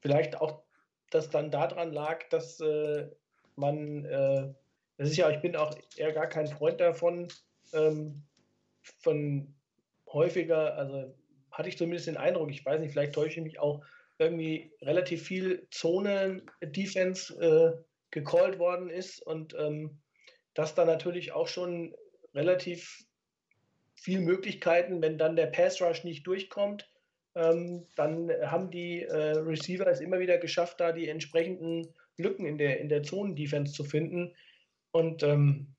vielleicht 0.00 0.40
auch, 0.40 0.62
dass 1.10 1.30
dann 1.30 1.50
daran 1.50 1.92
lag, 1.92 2.28
dass 2.30 2.60
äh, 2.60 3.08
man, 3.56 4.04
äh, 4.04 4.52
das 4.96 5.10
ist 5.10 5.16
ja, 5.16 5.30
ich 5.30 5.40
bin 5.40 5.56
auch 5.56 5.76
eher 5.96 6.12
gar 6.12 6.26
kein 6.26 6.46
Freund 6.46 6.80
davon, 6.80 7.28
ähm, 7.72 8.22
von 8.82 9.54
häufiger, 10.12 10.76
also 10.76 11.14
hatte 11.50 11.68
ich 11.68 11.78
zumindest 11.78 12.06
den 12.06 12.16
Eindruck, 12.16 12.50
ich 12.50 12.64
weiß 12.64 12.80
nicht, 12.80 12.92
vielleicht 12.92 13.14
täusche 13.14 13.38
ich 13.38 13.44
mich 13.44 13.58
auch, 13.58 13.84
irgendwie 14.18 14.72
relativ 14.80 15.24
viel 15.24 15.66
Zone-Defense 15.70 17.34
äh, 17.40 17.82
gecallt 18.10 18.58
worden 18.58 18.88
ist 18.88 19.20
und 19.26 19.54
ähm, 19.58 20.00
dass 20.54 20.74
da 20.74 20.84
natürlich 20.84 21.32
auch 21.32 21.48
schon 21.48 21.94
relativ 22.32 23.04
viele 24.04 24.20
Möglichkeiten, 24.20 25.00
wenn 25.00 25.16
dann 25.16 25.34
der 25.34 25.46
Pass 25.46 25.80
Rush 25.80 26.04
nicht 26.04 26.26
durchkommt, 26.26 26.90
ähm, 27.34 27.86
dann 27.96 28.30
haben 28.42 28.70
die 28.70 29.02
äh, 29.02 29.38
Receiver 29.38 29.86
es 29.86 30.00
immer 30.00 30.18
wieder 30.18 30.36
geschafft, 30.36 30.78
da 30.78 30.92
die 30.92 31.08
entsprechenden 31.08 31.94
Lücken 32.18 32.44
in 32.44 32.58
der, 32.58 32.80
in 32.80 32.90
der 32.90 33.02
Zonen-Defense 33.02 33.72
zu 33.72 33.82
finden. 33.82 34.34
Und 34.92 35.22
ähm, 35.22 35.74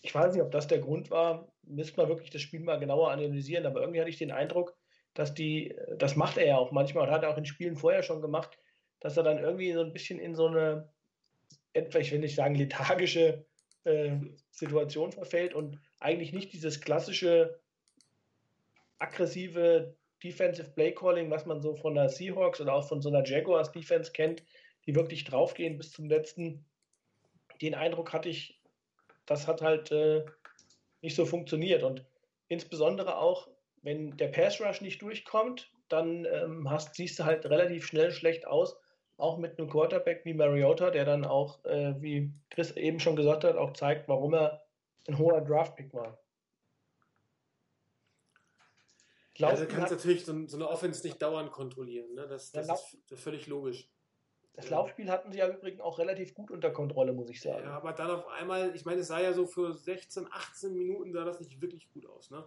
ich 0.00 0.14
weiß 0.14 0.32
nicht, 0.32 0.42
ob 0.42 0.50
das 0.52 0.68
der 0.68 0.78
Grund 0.78 1.10
war. 1.10 1.52
Müsste 1.64 1.98
man 1.98 2.08
wirklich 2.08 2.30
das 2.30 2.40
Spiel 2.40 2.60
mal 2.60 2.78
genauer 2.78 3.10
analysieren. 3.10 3.66
Aber 3.66 3.80
irgendwie 3.80 4.00
hatte 4.00 4.10
ich 4.10 4.16
den 4.16 4.32
Eindruck, 4.32 4.74
dass 5.12 5.34
die, 5.34 5.76
das 5.98 6.16
macht 6.16 6.38
er 6.38 6.46
ja 6.46 6.56
auch 6.56 6.72
manchmal 6.72 7.06
und 7.06 7.12
hat 7.12 7.24
er 7.24 7.30
auch 7.30 7.38
in 7.38 7.44
Spielen 7.44 7.76
vorher 7.76 8.02
schon 8.02 8.22
gemacht, 8.22 8.58
dass 9.00 9.18
er 9.18 9.22
dann 9.22 9.38
irgendwie 9.38 9.72
so 9.72 9.82
ein 9.82 9.92
bisschen 9.92 10.18
in 10.18 10.34
so 10.34 10.46
eine, 10.46 10.90
etwa, 11.74 11.98
ich 11.98 12.10
will 12.10 12.20
nicht 12.20 12.36
sagen, 12.36 12.54
lethargische 12.54 13.44
äh, 13.84 14.16
Situation 14.50 15.12
verfällt 15.12 15.52
und 15.52 15.78
eigentlich 16.00 16.32
nicht 16.32 16.54
dieses 16.54 16.80
klassische 16.80 17.60
aggressive 18.98 19.94
Defensive 20.22 20.70
Play 20.70 20.92
Calling, 20.92 21.30
was 21.30 21.46
man 21.46 21.60
so 21.60 21.74
von 21.74 21.94
der 21.94 22.08
Seahawks 22.08 22.60
oder 22.60 22.74
auch 22.74 22.88
von 22.88 23.00
so 23.02 23.08
einer 23.08 23.24
Jaguars 23.24 23.70
Defense 23.72 24.12
kennt, 24.12 24.42
die 24.86 24.94
wirklich 24.94 25.24
draufgehen 25.24 25.76
bis 25.76 25.92
zum 25.92 26.08
letzten. 26.08 26.64
Den 27.60 27.74
Eindruck 27.74 28.12
hatte 28.12 28.28
ich, 28.28 28.60
das 29.26 29.46
hat 29.46 29.62
halt 29.62 29.92
äh, 29.92 30.24
nicht 31.02 31.16
so 31.16 31.26
funktioniert. 31.26 31.82
Und 31.82 32.04
insbesondere 32.48 33.18
auch, 33.18 33.48
wenn 33.82 34.16
der 34.16 34.28
Pass 34.28 34.60
Rush 34.60 34.80
nicht 34.80 35.02
durchkommt, 35.02 35.70
dann 35.88 36.24
ähm, 36.24 36.68
hast, 36.70 36.94
siehst 36.94 37.18
du 37.18 37.24
halt 37.24 37.46
relativ 37.46 37.86
schnell 37.86 38.10
schlecht 38.10 38.46
aus. 38.46 38.76
Auch 39.18 39.38
mit 39.38 39.58
einem 39.58 39.70
Quarterback 39.70 40.24
wie 40.24 40.34
Mariota, 40.34 40.90
der 40.90 41.04
dann 41.04 41.24
auch, 41.24 41.64
äh, 41.64 41.94
wie 42.00 42.32
Chris 42.50 42.72
eben 42.72 43.00
schon 43.00 43.16
gesagt 43.16 43.44
hat, 43.44 43.56
auch 43.56 43.72
zeigt, 43.72 44.08
warum 44.08 44.34
er 44.34 44.62
ein 45.06 45.18
hoher 45.18 45.40
Draftpick 45.40 45.94
war. 45.94 46.18
Glaub, 49.36 49.50
also 49.50 49.64
du 49.64 49.70
kannst 49.70 49.92
natürlich 49.92 50.24
so, 50.24 50.46
so, 50.46 50.56
eine 50.56 50.68
Offense 50.68 51.06
nicht 51.06 51.20
dauernd 51.20 51.52
kontrollieren. 51.52 52.14
Ne? 52.14 52.26
Das, 52.26 52.52
das 52.52 52.68
ist 52.68 53.20
völlig 53.20 53.46
logisch. 53.46 53.90
Das 54.54 54.70
Laufspiel 54.70 55.10
hatten 55.10 55.30
sie 55.32 55.38
ja 55.38 55.48
übrigens 55.48 55.82
auch 55.82 55.98
relativ 55.98 56.34
gut 56.34 56.50
unter 56.50 56.70
Kontrolle, 56.70 57.12
muss 57.12 57.28
ich 57.28 57.42
sagen. 57.42 57.64
Ja, 57.64 57.72
aber 57.72 57.92
dann 57.92 58.10
auf 58.10 58.26
einmal, 58.28 58.74
ich 58.74 58.86
meine, 58.86 59.02
es 59.02 59.08
sah 59.08 59.20
ja 59.20 59.34
so 59.34 59.46
für 59.46 59.74
16, 59.74 60.26
18 60.30 60.72
Minuten 60.72 61.12
sah 61.12 61.24
das 61.24 61.40
nicht 61.40 61.60
wirklich 61.60 61.92
gut 61.92 62.06
aus. 62.06 62.30
Ne? 62.30 62.42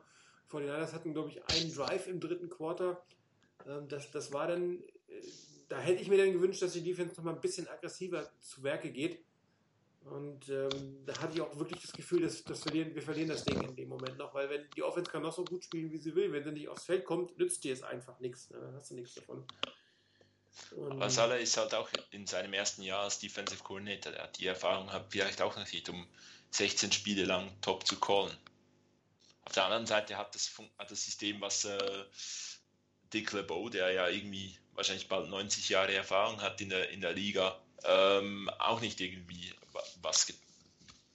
Vor 0.47 0.59
den 0.59 0.71
Niners 0.71 0.93
hatten, 0.93 1.13
glaube 1.13 1.29
ich, 1.29 1.43
einen 1.43 1.71
Drive 1.71 2.07
im 2.07 2.19
dritten 2.19 2.49
Quarter. 2.49 2.99
Ähm, 3.67 3.87
das, 3.87 4.09
das 4.09 4.33
war 4.33 4.47
dann, 4.47 4.81
äh, 5.07 5.21
da 5.67 5.77
hätte 5.77 6.01
ich 6.01 6.09
mir 6.09 6.17
dann 6.17 6.33
gewünscht, 6.33 6.63
dass 6.63 6.73
die 6.73 6.83
Defense 6.83 7.15
noch 7.15 7.23
mal 7.23 7.35
ein 7.35 7.41
bisschen 7.41 7.67
aggressiver 7.67 8.27
zu 8.39 8.63
Werke 8.63 8.91
geht. 8.91 9.23
Und 10.11 10.49
ähm, 10.49 11.05
da 11.05 11.17
hatte 11.19 11.35
ich 11.35 11.41
auch 11.41 11.57
wirklich 11.57 11.81
das 11.81 11.91
Gefühl, 11.91 12.21
dass, 12.21 12.43
dass 12.43 12.61
verlieren, 12.61 12.95
wir 12.95 13.01
verlieren 13.01 13.29
das 13.29 13.43
Ding 13.43 13.61
in 13.61 13.75
dem 13.75 13.89
Moment 13.89 14.17
noch, 14.17 14.33
weil 14.33 14.49
wenn 14.49 14.69
die 14.75 14.83
Offense 14.83 15.11
kann 15.11 15.21
noch 15.21 15.33
so 15.33 15.45
gut 15.45 15.63
spielen, 15.63 15.91
wie 15.91 15.97
sie 15.97 16.15
will, 16.15 16.31
wenn 16.31 16.43
sie 16.43 16.51
nicht 16.51 16.67
aufs 16.67 16.85
Feld 16.85 17.05
kommt, 17.05 17.37
nützt 17.37 17.63
dir 17.63 17.73
es 17.73 17.83
einfach 17.83 18.19
nichts. 18.19 18.49
Ne? 18.49 18.59
Dann 18.59 18.75
hast 18.75 18.91
du 18.91 18.95
nichts 18.95 19.15
davon. 19.15 19.45
Und 20.71 20.91
Aber 20.91 21.09
Salah 21.09 21.35
ist 21.35 21.57
halt 21.57 21.73
auch 21.73 21.89
in 22.11 22.25
seinem 22.25 22.53
ersten 22.53 22.81
Jahr 22.81 23.03
als 23.03 23.19
Defensive 23.19 23.63
Coordinator. 23.63 24.13
Er 24.13 24.23
hat 24.23 24.37
die 24.39 24.47
Erfahrung 24.47 24.91
hat 24.91 25.07
vielleicht 25.09 25.41
auch 25.41 25.55
noch 25.55 25.71
nicht, 25.71 25.89
um 25.89 26.07
16 26.51 26.91
Spiele 26.91 27.25
lang 27.25 27.49
top 27.61 27.85
zu 27.85 27.99
callen. 27.99 28.35
Auf 29.45 29.53
der 29.53 29.65
anderen 29.65 29.85
Seite 29.85 30.17
hat 30.17 30.33
das, 30.35 30.51
hat 30.77 30.91
das 30.91 31.03
System, 31.03 31.41
was 31.41 31.65
äh, 31.65 32.03
Dick 33.13 33.31
LeBeau, 33.31 33.69
der 33.69 33.91
ja 33.91 34.07
irgendwie 34.09 34.57
wahrscheinlich 34.73 35.07
bald 35.07 35.29
90 35.29 35.69
Jahre 35.69 35.93
Erfahrung 35.93 36.41
hat 36.41 36.61
in 36.61 36.69
der, 36.69 36.89
in 36.89 37.01
der 37.01 37.13
Liga, 37.13 37.59
ähm, 37.83 38.49
auch 38.59 38.81
nicht 38.81 38.99
irgendwie 38.99 39.53
was 40.01 40.33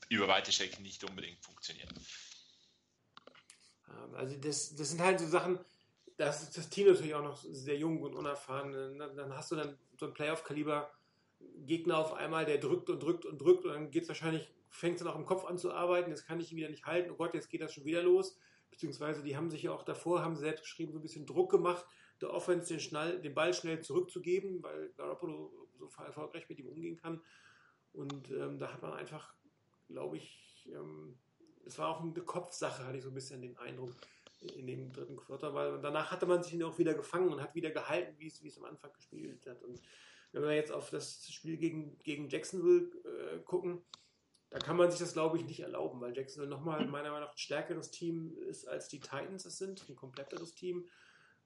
über 0.09 0.29
weite 0.29 0.53
Strecken 0.53 0.83
nicht 0.83 1.03
unbedingt 1.05 1.43
funktioniert. 1.45 1.89
Ähm, 3.89 4.15
also 4.15 4.37
das, 4.37 4.75
das 4.77 4.91
sind 4.91 5.01
halt 5.01 5.21
so 5.21 5.27
Sachen, 5.27 5.59
das 6.17 6.43
ist 6.43 6.57
das 6.57 6.69
Team 6.69 6.89
natürlich 6.89 7.15
auch 7.15 7.23
noch 7.23 7.43
sehr 7.43 7.77
jung 7.77 8.01
und 8.03 8.15
unerfahren. 8.15 8.99
Dann 8.99 9.37
hast 9.37 9.51
du 9.51 9.57
dann 9.57 9.79
so 9.99 10.07
ein 10.07 10.15
Playoff-Kaliber 10.15 10.91
Gegner 11.67 11.99
auf 11.99 12.15
einmal, 12.15 12.45
der 12.45 12.59
drückt 12.59 12.91
und 12.91 13.03
drückt 13.03 13.27
und 13.27 13.41
drückt 13.41 13.65
und 13.65 13.73
dann 13.73 13.91
geht 13.91 14.05
es 14.05 14.09
wahrscheinlich, 14.09 14.49
fängt 14.71 14.97
es 14.97 15.03
dann 15.03 15.13
auch 15.13 15.19
im 15.19 15.25
Kopf 15.25 15.45
an 15.45 15.59
zu 15.59 15.73
arbeiten, 15.73 16.11
jetzt 16.11 16.27
kann 16.27 16.41
ich 16.41 16.55
wieder 16.55 16.69
nicht 16.69 16.87
halten, 16.87 17.11
oh 17.11 17.17
Gott, 17.17 17.35
jetzt 17.35 17.51
geht 17.51 17.61
das 17.61 17.73
schon 17.73 17.85
wieder 17.85 18.03
los. 18.03 18.37
Beziehungsweise 18.71 19.23
die 19.23 19.37
haben 19.37 19.51
sich 19.51 19.63
ja 19.63 19.73
auch 19.73 19.83
davor, 19.83 20.23
haben 20.23 20.37
selbst 20.37 20.63
geschrieben, 20.63 20.93
so 20.93 20.99
ein 20.99 21.03
bisschen 21.03 21.27
Druck 21.27 21.51
gemacht, 21.51 21.85
der 22.21 22.33
Offense 22.33 22.69
den, 22.69 22.81
schnell, 22.81 23.21
den 23.21 23.35
Ball 23.35 23.55
schnell 23.55 23.81
zurückzugeben, 23.83 24.63
weil 24.63 24.91
Garoppolo 24.97 25.64
so 25.79 25.91
erfolgreich 26.05 26.49
mit 26.49 26.59
ihm 26.59 26.69
umgehen 26.69 26.97
kann. 26.97 27.23
Und 27.93 28.31
ähm, 28.31 28.59
da 28.59 28.73
hat 28.73 28.83
man 28.83 28.93
einfach, 28.93 29.35
glaube 29.89 30.17
ich, 30.17 30.69
ähm, 30.73 31.19
es 31.65 31.79
war 31.79 31.89
auch 31.89 32.01
eine 32.01 32.13
Kopfsache, 32.13 32.85
hatte 32.85 32.99
ich 32.99 33.05
so 33.05 33.11
ein 33.11 33.15
bisschen 33.15 33.41
den 33.41 33.57
Eindruck 33.57 33.95
in 34.41 34.67
dem 34.67 34.93
dritten 34.93 35.17
Quarter, 35.17 35.55
weil 35.55 35.81
danach 35.81 36.11
hatte 36.11 36.27
man 36.27 36.43
sich 36.43 36.63
auch 36.65 36.79
wieder 36.79 36.95
gefangen 36.95 37.33
und 37.33 37.41
hat 37.41 37.55
wieder 37.55 37.71
gehalten, 37.71 38.19
wie 38.19 38.27
es, 38.27 38.43
wie 38.43 38.49
es 38.49 38.59
am 38.59 38.65
Anfang 38.65 38.93
gespielt 38.93 39.47
hat. 39.47 39.63
Und 39.63 39.81
wenn 40.33 40.43
wir 40.43 40.55
jetzt 40.55 40.73
auf 40.73 40.91
das 40.91 41.33
Spiel 41.33 41.57
gegen, 41.57 41.99
gegen 42.03 42.29
Jacksonville 42.29 42.91
äh, 43.05 43.39
gucken, 43.45 43.83
da 44.51 44.59
kann 44.59 44.77
man 44.77 44.91
sich 44.91 45.01
das, 45.01 45.15
glaube 45.15 45.39
ich, 45.39 45.45
nicht 45.45 45.61
erlauben, 45.61 46.01
weil 46.01 46.17
Jacksonville 46.17 46.51
nochmal 46.51 46.85
meiner 46.87 47.11
Meinung 47.11 47.27
nach 47.27 47.33
ein 47.33 47.39
stärkeres 47.39 47.91
Team 47.91 48.37
ist, 48.49 48.67
als 48.69 48.89
die 48.89 49.01
Titans 49.01 49.47
es 49.47 49.59
sind, 49.59 49.89
ein 49.89 49.97
kompletteres 49.97 50.55
Team. 50.55 50.89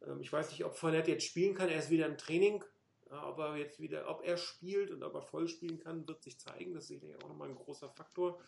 Ähm, 0.03 0.21
ich 0.21 0.33
weiß 0.33 0.51
nicht, 0.51 0.65
ob 0.65 0.75
Fournette 0.75 1.11
jetzt 1.11 1.25
spielen 1.25 1.55
kann, 1.55 1.69
er 1.69 1.79
ist 1.79 1.91
wieder 1.91 2.07
im 2.07 2.19
Training, 2.19 2.65
ob 3.11 3.39
er 3.39 3.57
jetzt 3.57 3.81
wieder, 3.81 4.09
ob 4.09 4.25
er 4.25 4.37
spielt 4.37 4.91
und 4.91 5.03
ob 5.03 5.15
er 5.15 5.23
voll 5.23 5.49
spielen 5.49 5.79
kann, 5.79 6.07
wird 6.07 6.23
sich 6.23 6.39
zeigen. 6.39 6.75
Das 6.75 6.85
ist 6.85 6.89
sicherlich 6.89 7.17
auch 7.23 7.29
nochmal 7.29 7.49
ein 7.49 7.57
großer 7.57 7.89
Faktor 7.89 8.39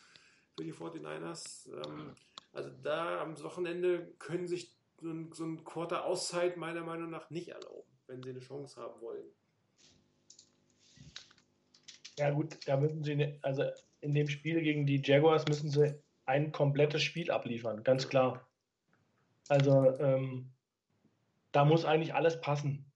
für 0.57 0.65
die 0.65 0.73
49ers. 0.73 1.69
Ähm, 1.69 2.15
also 2.53 2.71
da 2.83 3.23
am 3.23 3.41
Wochenende 3.43 4.13
können 4.19 4.47
sich 4.47 4.75
so 5.01 5.11
ein, 5.11 5.33
so 5.33 5.45
ein 5.45 5.65
Quarter 5.65 6.05
Auszeit 6.05 6.57
meiner 6.57 6.83
Meinung 6.83 7.11
nach 7.11 7.31
nicht 7.31 7.49
erlauben, 7.49 7.89
wenn 8.07 8.23
sie 8.23 8.31
eine 8.31 8.41
Chance 8.41 8.81
haben 8.81 9.01
wollen. 9.01 9.25
Ja 12.19 12.31
gut, 12.31 12.59
da 12.67 12.77
müssen 12.77 13.03
sie, 13.03 13.39
also 13.41 13.65
in 14.01 14.15
dem 14.15 14.29
Spiel 14.29 14.61
gegen 14.63 14.85
die 14.85 15.01
Jaguars 15.03 15.47
müssen 15.49 15.71
sie 15.71 15.95
ein 16.27 16.53
komplettes 16.53 17.03
Spiel 17.03 17.31
abliefern, 17.31 17.83
ganz 17.83 18.09
klar. 18.09 18.47
Also 19.49 19.99
ähm, 19.99 20.51
da 21.53 21.65
muss 21.65 21.85
eigentlich 21.85 22.15
alles 22.15 22.41
passen. 22.41 22.90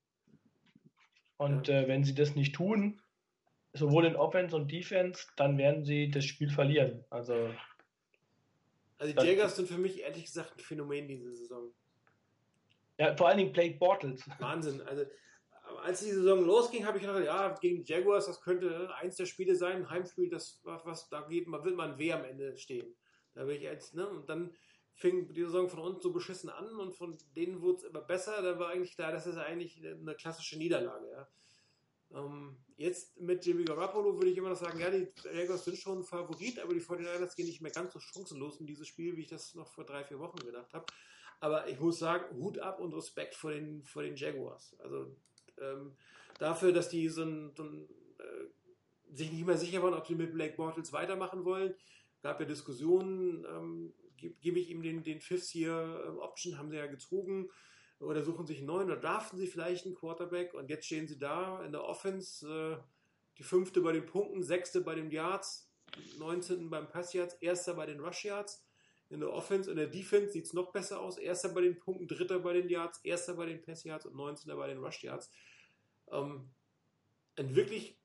Und 1.37 1.69
äh, 1.69 1.89
wenn 1.89 2.05
sie 2.05 2.15
das 2.15 2.35
nicht 2.35 2.55
tun, 2.55 3.01
sowohl 3.73 4.05
in 4.07 4.17
Offense 4.17 4.55
und 4.55 4.71
Defense, 4.71 5.27
dann 5.37 5.59
werden 5.59 5.85
sie 5.85 6.11
das 6.11 6.25
Spiel 6.25 6.49
verlieren. 6.49 7.05
Also, 7.11 7.51
also 8.99 9.13
die 9.13 9.27
Jaguars 9.27 9.57
sind 9.57 9.69
für 9.69 9.79
mich 9.79 10.01
ehrlich 10.01 10.27
gesagt 10.27 10.57
ein 10.57 10.61
Phänomen 10.61 11.09
diese 11.09 11.35
Saison. 11.35 11.73
Ja, 12.99 13.17
vor 13.17 13.29
allen 13.29 13.39
Dingen 13.39 13.53
Blake 13.53 13.77
Bortles. 13.79 14.29
Wahnsinn. 14.39 14.81
Also 14.83 15.05
als 15.83 16.01
die 16.01 16.11
Saison 16.11 16.45
losging, 16.45 16.87
habe 16.87 16.99
ich 16.99 17.05
gedacht, 17.05 17.25
ja, 17.25 17.49
gegen 17.61 17.83
die 17.83 17.93
Jaguars, 17.93 18.27
das 18.27 18.41
könnte 18.41 18.95
eins 18.97 19.17
der 19.17 19.27
Spiele 19.27 19.57
sein, 19.57 19.79
ein 19.79 19.91
Heimspiel, 19.91 20.29
das 20.29 20.61
was, 20.63 20.85
was 20.85 21.09
da 21.09 21.23
geht, 21.23 21.49
man 21.49 21.65
will 21.65 21.75
man 21.75 21.99
weh 21.99 22.13
am 22.13 22.25
Ende 22.25 22.57
stehen. 22.57 22.95
Da 23.35 23.47
will 23.47 23.57
ich 23.57 23.63
jetzt, 23.63 23.95
ne? 23.95 24.07
Und 24.09 24.29
dann 24.29 24.55
fing 24.95 25.33
die 25.33 25.43
Saison 25.43 25.69
von 25.69 25.81
uns 25.81 26.03
so 26.03 26.13
beschissen 26.13 26.51
an 26.51 26.69
und 26.77 26.95
von 26.95 27.19
denen 27.37 27.61
wurde 27.61 27.79
es 27.79 27.85
immer 27.85 28.01
besser. 28.01 28.41
Da 28.43 28.59
war 28.59 28.71
eigentlich 28.71 28.95
klar, 28.95 29.13
das 29.13 29.27
ist 29.27 29.37
eigentlich 29.37 29.85
eine 29.85 30.15
klassische 30.15 30.57
Niederlage. 30.57 31.11
Ja. 31.11 31.29
Ähm, 32.15 32.57
jetzt 32.77 33.21
mit 33.21 33.45
Jimmy 33.45 33.65
Garoppolo 33.65 34.17
würde 34.17 34.31
ich 34.31 34.37
immer 34.37 34.51
noch 34.51 34.57
sagen, 34.57 34.79
ja, 34.79 34.91
die 34.91 35.09
Jaguars 35.33 35.65
sind 35.65 35.77
schon 35.77 35.99
ein 35.99 36.05
Favorit, 36.05 36.61
aber 36.61 36.75
die 36.75 36.81
49ers 36.81 37.35
gehen 37.35 37.47
nicht 37.47 37.61
mehr 37.61 37.73
ganz 37.73 37.93
so 37.93 37.99
chancenlos 37.99 38.61
in 38.61 38.67
dieses 38.67 38.87
Spiel, 38.87 39.17
wie 39.17 39.23
ich 39.23 39.29
das 39.29 39.55
noch 39.55 39.69
vor 39.69 39.85
drei, 39.85 40.05
vier 40.05 40.21
Wochen 40.21 40.39
gedacht 40.39 40.73
habe. 40.73 40.87
Aber 41.41 41.69
ich 41.69 41.79
muss 41.81 41.99
sagen, 41.99 42.37
Hut 42.37 42.59
ab 42.59 42.81
und 42.81 42.95
Respekt 42.95 43.35
vor 43.35 43.51
den, 43.51 43.83
vor 43.83 44.03
den 44.03 44.17
Jaguars. 44.17 44.77
Also 44.79 45.17
ähm, 45.61 45.97
dafür, 46.39 46.73
dass 46.73 46.89
die 46.89 47.09
so 47.09 47.25
ein, 47.25 47.53
so 47.57 47.65
ein 47.65 47.89
äh, 48.19 49.15
sich 49.17 49.33
nicht 49.33 49.47
mehr 49.47 49.59
sicher 49.59 49.83
waren, 49.83 49.95
ob 49.95 50.07
sie 50.07 50.15
mit 50.15 50.33
Blake 50.33 50.57
Bortles 50.57 50.93
weitermachen 50.93 51.45
wollen. 51.45 51.75
Gab 52.23 52.41
ja 52.41 52.47
Diskussionen, 52.47 53.45
ähm, 53.45 53.93
gebe 54.17 54.35
geb 54.41 54.57
ich 54.57 54.71
ihm 54.71 54.83
den, 54.83 55.03
den 55.03 55.21
Fifth 55.21 55.49
hier 55.49 56.05
ähm, 56.07 56.19
Option, 56.19 56.59
haben 56.59 56.71
sie 56.71 56.77
ja 56.77 56.87
gezogen 56.87 57.51
oder 58.01 58.23
suchen 58.23 58.47
sich 58.47 58.59
einen 58.59 58.67
neuen 58.67 58.91
oder 58.91 59.01
draften 59.01 59.39
sie 59.39 59.47
vielleicht 59.47 59.87
einen 59.87 59.95
Quarterback 59.95 60.55
und 60.55 60.69
jetzt 60.69 60.87
stehen 60.87 61.09
sie 61.09 61.19
da 61.19 61.65
in 61.65 61.73
der 61.73 61.85
Offense, 61.85 62.47
äh, 62.47 62.77
die 63.39 63.43
fünfte 63.43 63.81
bei 63.81 63.93
den 63.93 64.07
Punkten, 64.07 64.43
sechste 64.43 64.81
bei 64.81 64.95
den 64.95 65.11
Yards, 65.11 65.71
19. 66.19 66.71
beim 66.71 66.89
Pass 66.89 67.13
Yards, 67.13 67.35
erster 67.35 67.75
bei 67.75 67.87
den 67.87 68.01
Rush 68.01 68.25
Yards. 68.25 68.65
In 69.11 69.21
der 69.21 69.33
Offense, 69.33 69.71
in 69.71 69.77
der 69.77 69.87
Defense 69.87 70.33
sieht 70.33 70.47
es 70.47 70.55
noch 70.55 70.73
besser 70.73 71.01
aus. 71.01 71.19
Erster 71.19 71.51
bei 71.51 71.61
den 71.61 71.79
Punkten, 71.79 72.09
dritter 72.09 72.41
bei 72.41 72.55
den 72.55 72.69
Yards, 72.69 73.01
erster 73.05 73.35
bei 73.35 73.47
den 73.47 73.63
Pass 73.63 73.85
Yards 73.85 74.07
und 74.07 74.17
19. 74.17 74.57
bei 74.57 74.67
den 74.67 74.79
Rush 74.79 75.05
Yards. 75.05 75.31
Ähm, 76.11 76.51
ein 77.37 77.55
wirklich 77.55 77.99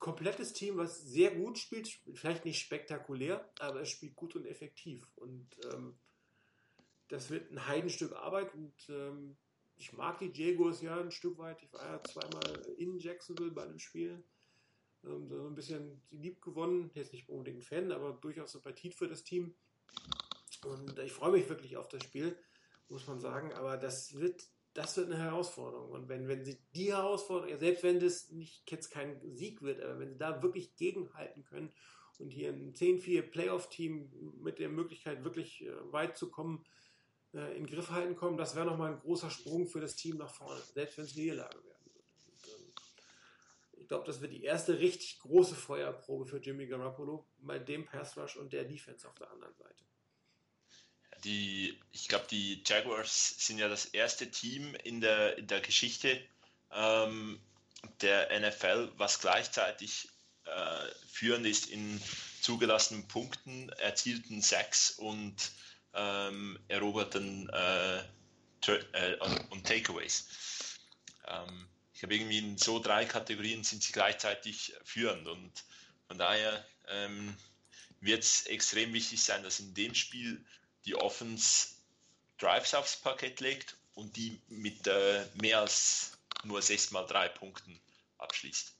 komplettes 0.00 0.52
Team, 0.52 0.76
was 0.78 1.02
sehr 1.02 1.30
gut 1.34 1.58
spielt, 1.58 1.88
vielleicht 2.14 2.44
nicht 2.44 2.60
spektakulär, 2.60 3.48
aber 3.60 3.82
es 3.82 3.90
spielt 3.90 4.16
gut 4.16 4.34
und 4.34 4.46
effektiv. 4.46 5.06
Und 5.14 5.48
ähm, 5.72 5.98
das 7.08 7.30
wird 7.30 7.52
ein 7.52 7.66
Heidenstück 7.66 8.12
Arbeit 8.12 8.52
und 8.54 8.74
ähm, 8.88 9.36
ich 9.76 9.92
mag 9.92 10.18
die 10.18 10.32
Jaguars 10.32 10.82
ja 10.82 11.00
ein 11.00 11.10
Stück 11.10 11.38
weit. 11.38 11.62
Ich 11.62 11.72
war 11.72 11.84
ja 11.84 12.02
zweimal 12.02 12.74
in 12.76 12.98
Jacksonville 12.98 13.50
bei 13.50 13.62
einem 13.62 13.78
Spiel. 13.78 14.22
Ähm, 15.04 15.28
so 15.28 15.46
ein 15.46 15.54
bisschen 15.54 16.02
lieb 16.10 16.40
gewonnen. 16.42 16.90
Jetzt 16.94 17.12
nicht 17.12 17.28
unbedingt 17.28 17.58
ein 17.58 17.62
Fan, 17.62 17.92
aber 17.92 18.12
durchaus 18.12 18.52
Sympathie 18.52 18.92
für 18.92 19.08
das 19.08 19.24
Team. 19.24 19.54
Und 20.64 20.98
ich 20.98 21.12
freue 21.12 21.32
mich 21.32 21.48
wirklich 21.48 21.76
auf 21.76 21.88
das 21.88 22.04
Spiel, 22.04 22.38
muss 22.88 23.06
man 23.06 23.20
sagen. 23.20 23.52
Aber 23.54 23.76
das 23.76 24.18
wird, 24.18 24.50
das 24.74 24.96
wird 24.96 25.10
eine 25.10 25.18
Herausforderung. 25.18 25.90
Und 25.90 26.08
wenn, 26.08 26.28
wenn 26.28 26.44
sie 26.44 26.58
die 26.74 26.92
Herausforderung, 26.92 27.58
selbst 27.58 27.82
wenn 27.82 28.00
das 28.00 28.30
nicht 28.30 28.70
jetzt 28.70 28.90
kein 28.90 29.20
Sieg 29.34 29.62
wird, 29.62 29.82
aber 29.82 29.98
wenn 29.98 30.10
sie 30.10 30.18
da 30.18 30.42
wirklich 30.42 30.76
gegenhalten 30.76 31.44
können 31.44 31.72
und 32.18 32.30
hier 32.30 32.50
ein 32.50 32.74
10-4 32.74 33.22
Playoff-Team 33.22 34.38
mit 34.42 34.58
der 34.58 34.68
Möglichkeit, 34.68 35.24
wirklich 35.24 35.64
äh, 35.64 35.92
weit 35.92 36.16
zu 36.16 36.30
kommen, 36.30 36.64
äh, 37.34 37.56
in 37.56 37.66
Griff 37.66 37.90
halten 37.90 38.14
kommen, 38.14 38.36
das 38.36 38.54
wäre 38.54 38.66
nochmal 38.66 38.92
ein 38.92 39.00
großer 39.00 39.30
Sprung 39.30 39.66
für 39.66 39.80
das 39.80 39.96
Team 39.96 40.18
nach 40.18 40.30
vorne, 40.30 40.60
selbst 40.74 40.98
wenn 40.98 41.04
es 41.04 41.16
Niederlage 41.16 41.56
werden 41.64 41.86
würde. 41.92 42.04
Ähm, 42.44 42.72
ich 43.78 43.88
glaube, 43.88 44.06
das 44.06 44.20
wird 44.20 44.32
die 44.32 44.44
erste 44.44 44.78
richtig 44.78 45.18
große 45.20 45.56
Feuerprobe 45.56 46.26
für 46.26 46.38
Jimmy 46.38 46.66
Garoppolo 46.66 47.26
bei 47.38 47.58
dem 47.58 47.86
Pass 47.86 48.16
Rush 48.16 48.36
und 48.36 48.52
der 48.52 48.64
Defense 48.64 49.08
auf 49.08 49.14
der 49.14 49.30
anderen 49.32 49.54
Seite. 49.54 49.89
Die, 51.24 51.78
ich 51.92 52.08
glaube, 52.08 52.26
die 52.30 52.62
Jaguars 52.64 53.34
sind 53.38 53.58
ja 53.58 53.68
das 53.68 53.86
erste 53.86 54.30
Team 54.30 54.74
in 54.84 55.00
der, 55.00 55.38
in 55.38 55.46
der 55.46 55.60
Geschichte 55.60 56.20
ähm, 56.72 57.40
der 58.00 58.38
NFL, 58.40 58.92
was 58.96 59.20
gleichzeitig 59.20 60.08
äh, 60.44 60.86
führend 61.10 61.46
ist 61.46 61.66
in 61.66 62.00
zugelassenen 62.40 63.06
Punkten, 63.06 63.68
erzielten 63.70 64.40
Sacks 64.40 64.92
und 64.92 65.34
ähm, 65.94 66.58
eroberten 66.68 67.48
äh, 67.50 67.98
äh, 68.66 69.16
und 69.50 69.66
Takeaways. 69.66 70.78
Ähm, 71.26 71.68
ich 71.94 72.02
habe 72.02 72.14
irgendwie 72.14 72.38
in 72.38 72.56
so 72.56 72.78
drei 72.78 73.04
Kategorien 73.04 73.62
sind 73.62 73.82
sie 73.82 73.92
gleichzeitig 73.92 74.72
führend 74.84 75.28
und 75.28 75.52
von 76.08 76.18
daher 76.18 76.64
ähm, 76.88 77.36
wird 78.00 78.24
es 78.24 78.46
extrem 78.46 78.92
wichtig 78.92 79.22
sein, 79.22 79.42
dass 79.42 79.60
in 79.60 79.74
dem 79.74 79.94
Spiel 79.94 80.44
die 80.84 80.94
Offense 80.96 81.68
Drives 82.38 82.74
aufs 82.74 82.96
Parkett 82.96 83.40
legt 83.40 83.76
und 83.94 84.16
die 84.16 84.40
mit 84.48 84.86
äh, 84.86 85.24
mehr 85.40 85.60
als 85.60 86.18
nur 86.44 86.62
6 86.62 86.92
mal 86.92 87.06
3 87.06 87.28
Punkten 87.28 87.78
abschließt. 88.18 88.74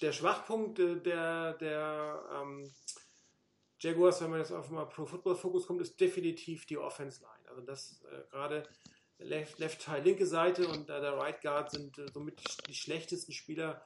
Der 0.00 0.12
Schwachpunkt 0.12 0.78
äh, 0.78 0.96
der, 0.96 1.54
der 1.54 2.22
ähm, 2.40 2.72
Jaguars, 3.78 4.20
wenn 4.20 4.30
man 4.30 4.40
jetzt 4.40 4.52
auf 4.52 4.68
mal 4.70 4.86
Pro 4.86 5.06
Football 5.06 5.36
Fokus 5.36 5.66
kommt, 5.66 5.80
ist 5.80 6.00
definitiv 6.00 6.66
die 6.66 6.78
Offense 6.78 7.20
Line. 7.20 7.48
Also 7.48 7.62
das 7.62 8.00
äh, 8.10 8.30
gerade 8.30 8.68
Left, 9.18 9.58
Left 9.58 9.86
High 9.86 10.04
linke 10.04 10.26
Seite 10.26 10.66
und 10.68 10.88
äh, 10.88 11.00
der 11.00 11.16
Right 11.16 11.40
Guard 11.42 11.70
sind 11.70 11.98
äh, 11.98 12.06
somit 12.12 12.40
die 12.66 12.74
schlechtesten 12.74 13.32
Spieler 13.32 13.82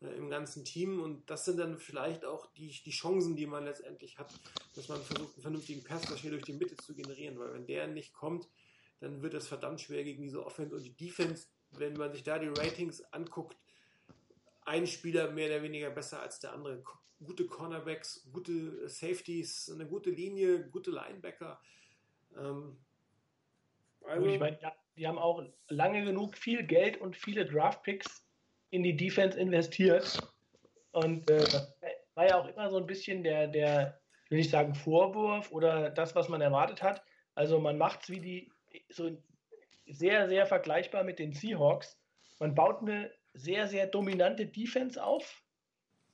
im 0.00 0.28
ganzen 0.28 0.64
Team. 0.64 1.00
Und 1.00 1.28
das 1.30 1.44
sind 1.44 1.58
dann 1.58 1.78
vielleicht 1.78 2.24
auch 2.24 2.46
die, 2.54 2.68
die 2.84 2.90
Chancen, 2.90 3.36
die 3.36 3.46
man 3.46 3.64
letztendlich 3.64 4.18
hat, 4.18 4.32
dass 4.74 4.88
man 4.88 5.00
versucht, 5.00 5.34
einen 5.34 5.42
vernünftigen 5.42 5.84
Pass 5.84 6.14
hier 6.16 6.30
durch 6.30 6.44
die 6.44 6.52
Mitte 6.52 6.76
zu 6.76 6.94
generieren, 6.94 7.38
weil 7.38 7.54
wenn 7.54 7.66
der 7.66 7.86
nicht 7.86 8.12
kommt, 8.12 8.48
dann 9.00 9.22
wird 9.22 9.34
es 9.34 9.48
verdammt 9.48 9.80
schwer 9.80 10.04
gegen 10.04 10.22
diese 10.22 10.44
Offense 10.44 10.74
und 10.74 10.82
die 10.82 10.96
Defense, 10.96 11.48
wenn 11.72 11.94
man 11.94 12.12
sich 12.12 12.22
da 12.22 12.38
die 12.38 12.48
Ratings 12.48 13.02
anguckt, 13.12 13.56
ein 14.64 14.86
Spieler 14.86 15.30
mehr 15.30 15.48
oder 15.48 15.62
weniger 15.62 15.90
besser 15.90 16.20
als 16.20 16.40
der 16.40 16.52
andere. 16.52 16.82
Gute 17.24 17.46
Cornerbacks, 17.46 18.28
gute 18.32 18.88
Safeties, 18.88 19.70
eine 19.70 19.86
gute 19.86 20.10
Linie, 20.10 20.68
gute 20.68 20.90
Linebacker. 20.90 21.60
Ähm, 22.36 22.76
also 24.04 24.26
ich 24.26 24.38
meine, 24.38 24.58
die 24.96 25.06
haben 25.06 25.18
auch 25.18 25.42
lange 25.68 26.04
genug 26.04 26.36
viel 26.36 26.64
Geld 26.64 27.00
und 27.00 27.16
viele 27.16 27.46
Draftpicks 27.46 28.25
in 28.70 28.82
die 28.82 28.96
Defense 28.96 29.38
investiert. 29.38 30.18
Und 30.92 31.30
äh, 31.30 31.44
war 32.14 32.26
ja 32.26 32.40
auch 32.40 32.48
immer 32.48 32.70
so 32.70 32.78
ein 32.78 32.86
bisschen 32.86 33.22
der, 33.22 33.46
der, 33.46 34.00
will 34.30 34.40
ich 34.40 34.50
sagen, 34.50 34.74
Vorwurf 34.74 35.52
oder 35.52 35.90
das, 35.90 36.14
was 36.14 36.28
man 36.28 36.40
erwartet 36.40 36.82
hat. 36.82 37.02
Also 37.34 37.60
man 37.60 37.76
macht 37.78 38.02
es 38.02 38.10
wie 38.10 38.20
die, 38.20 38.52
so 38.88 39.10
sehr, 39.86 40.28
sehr 40.28 40.46
vergleichbar 40.46 41.04
mit 41.04 41.18
den 41.18 41.32
Seahawks. 41.32 41.98
Man 42.38 42.54
baut 42.54 42.80
eine 42.80 43.12
sehr, 43.34 43.68
sehr 43.68 43.86
dominante 43.86 44.46
Defense 44.46 45.02
auf 45.02 45.42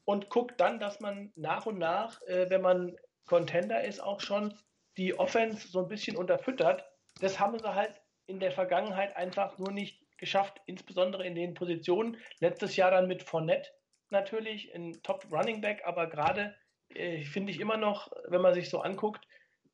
und 0.05 0.29
guckt 0.29 0.61
dann, 0.61 0.81
dass 0.81 1.01
man 1.01 1.33
nach 1.37 1.67
und 1.67 1.79
nach, 1.79 2.21
äh, 2.23 2.51
wenn 2.51 2.61
man 2.61 2.97
Contender 3.27 3.85
ist, 3.85 4.01
auch 4.01 4.21
schon 4.21 4.55
die 4.97 5.19
Offense 5.19 5.69
so 5.69 5.81
ein 5.81 5.89
bisschen 5.89 6.17
unterfüttert. 6.17 6.85
Das 7.21 7.39
haben 7.39 7.59
sie 7.59 7.75
halt 7.75 8.01
in 8.27 8.41
der 8.41 8.53
Vergangenheit 8.53 9.17
einfach 9.17 9.59
nur 9.59 9.71
nicht 9.71 10.02
geschafft, 10.23 10.61
insbesondere 10.67 11.27
in 11.27 11.35
den 11.35 11.53
Positionen. 11.53 12.17
Letztes 12.39 12.77
Jahr 12.77 12.93
dann 12.93 13.09
mit 13.09 13.25
Fournette 13.25 13.69
natürlich, 14.09 14.73
ein 14.73 15.03
Top 15.03 15.27
Running 15.33 15.61
Back, 15.61 15.83
aber 15.85 16.07
gerade 16.07 16.55
äh, 16.95 17.25
finde 17.25 17.51
ich 17.51 17.59
immer 17.59 17.77
noch, 17.77 18.13
wenn 18.29 18.41
man 18.41 18.55
sich 18.55 18.71
so 18.71 18.81
anguckt, 18.81 19.27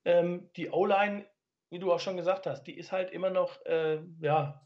ähm, 0.06 0.48
die 0.56 0.70
O-Line, 0.70 1.26
wie 1.68 1.78
du 1.78 1.92
auch 1.92 2.00
schon 2.00 2.16
gesagt 2.16 2.46
hast, 2.46 2.64
die 2.64 2.78
ist 2.78 2.92
halt 2.92 3.10
immer 3.10 3.28
noch 3.28 3.62
äh, 3.66 4.00
ja, 4.20 4.62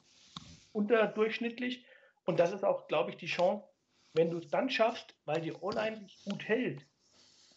unterdurchschnittlich. 0.70 1.84
Und 2.26 2.38
das 2.38 2.52
ist 2.52 2.64
auch, 2.64 2.86
glaube 2.86 3.10
ich, 3.10 3.16
die 3.16 3.26
Chance, 3.26 3.66
wenn 4.14 4.30
du 4.30 4.38
es 4.38 4.48
dann 4.48 4.70
schaffst, 4.70 5.16
weil 5.24 5.40
die 5.40 5.52
O-Line 5.52 5.98
dich 5.98 6.22
gut 6.24 6.46
hält, 6.46 6.86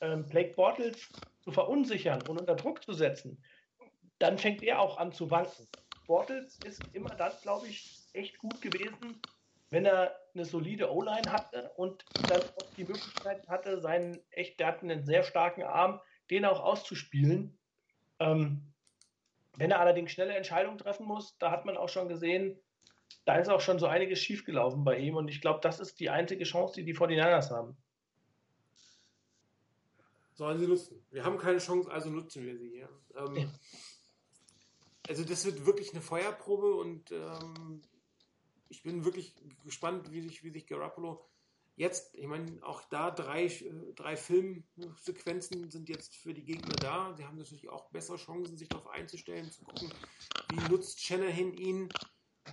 ähm, 0.02 0.26
Blake 0.26 0.56
Bortles 0.56 1.10
zu 1.44 1.52
verunsichern 1.52 2.24
und 2.28 2.40
unter 2.40 2.56
Druck 2.56 2.84
zu 2.84 2.94
setzen, 2.94 3.44
dann 4.18 4.40
fängt 4.40 4.64
er 4.64 4.80
auch 4.80 4.98
an 4.98 5.12
zu 5.12 5.30
wanken. 5.30 5.68
Bortles 6.08 6.58
ist 6.66 6.82
immer 6.94 7.10
dann, 7.10 7.34
glaube 7.44 7.68
ich, 7.68 8.05
echt 8.16 8.38
gut 8.38 8.62
gewesen, 8.62 9.22
wenn 9.70 9.86
er 9.86 10.16
eine 10.34 10.46
solide 10.46 10.92
O-Line 10.92 11.32
hatte 11.32 11.72
und 11.76 12.06
dann 12.30 12.42
auch 12.42 12.74
die 12.78 12.84
Möglichkeit 12.84 13.48
hatte, 13.48 13.82
seinen 13.82 14.20
echt, 14.32 14.60
der 14.60 14.68
hat 14.68 14.84
einen 14.84 15.06
sehr 15.06 15.24
starken 15.24 15.64
Arm, 15.64 16.00
den 16.30 16.46
auch 16.46 16.60
auszuspielen. 16.60 17.58
Ähm, 18.20 18.74
wenn 19.58 19.72
er 19.72 19.80
allerdings 19.80 20.12
schnelle 20.12 20.36
Entscheidungen 20.36 20.78
treffen 20.78 21.06
muss, 21.06 21.38
da 21.38 21.52
hat 21.52 21.66
man 21.66 21.78
auch 21.78 21.90
schon 21.90 22.10
gesehen, 22.10 22.60
da 23.26 23.38
ist 23.38 23.50
auch 23.50 23.62
schon 23.62 23.80
so 23.80 23.88
einiges 23.88 24.20
schiefgelaufen 24.20 24.84
bei 24.84 24.98
ihm 24.98 25.16
und 25.16 25.30
ich 25.30 25.42
glaube, 25.42 25.60
das 25.62 25.80
ist 25.80 26.00
die 26.00 26.10
einzige 26.10 26.44
Chance, 26.44 26.76
die 26.76 26.84
die 26.84 26.96
49ers 26.96 27.50
haben. 27.50 27.78
Sollen 30.34 30.60
sie 30.60 30.68
nutzen. 30.68 31.06
Wir 31.12 31.24
haben 31.24 31.38
keine 31.38 31.60
Chance, 31.60 31.90
also 31.90 32.10
nutzen 32.10 32.44
wir 32.46 32.58
sie 32.58 32.70
hier. 32.70 32.90
Ähm, 33.18 33.38
ja. 33.38 33.50
Also 35.08 35.24
das 35.24 35.46
wird 35.46 35.66
wirklich 35.66 35.92
eine 35.92 36.02
Feuerprobe 36.02 36.76
und 36.76 37.12
ähm, 37.12 37.82
ich 38.70 38.84
bin 38.84 39.06
wirklich 39.06 39.36
gespannt, 39.64 40.12
wie 40.12 40.22
sich, 40.22 40.44
wie 40.44 40.52
sich 40.52 40.68
Garoppolo 40.68 41.26
jetzt, 41.76 42.16
ich 42.16 42.28
meine, 42.28 42.64
auch 42.64 42.84
da 42.86 43.12
drei, 43.12 43.52
drei 43.96 44.16
Filmsequenzen 44.16 45.70
sind 45.70 45.90
jetzt 45.90 46.16
für 46.16 46.34
die 46.34 46.44
Gegner 46.44 46.76
da. 46.76 47.14
Sie 47.14 47.26
haben 47.26 47.38
natürlich 47.38 47.70
auch 47.70 47.90
bessere 47.90 48.18
Chancen, 48.18 48.58
sich 48.58 48.70
darauf 48.70 48.88
einzustellen, 48.88 49.52
zu 49.52 49.64
gucken, 49.66 49.92
wie 50.50 50.72
nutzt 50.72 51.02
Shanahan 51.02 51.54
ihn, 51.54 51.90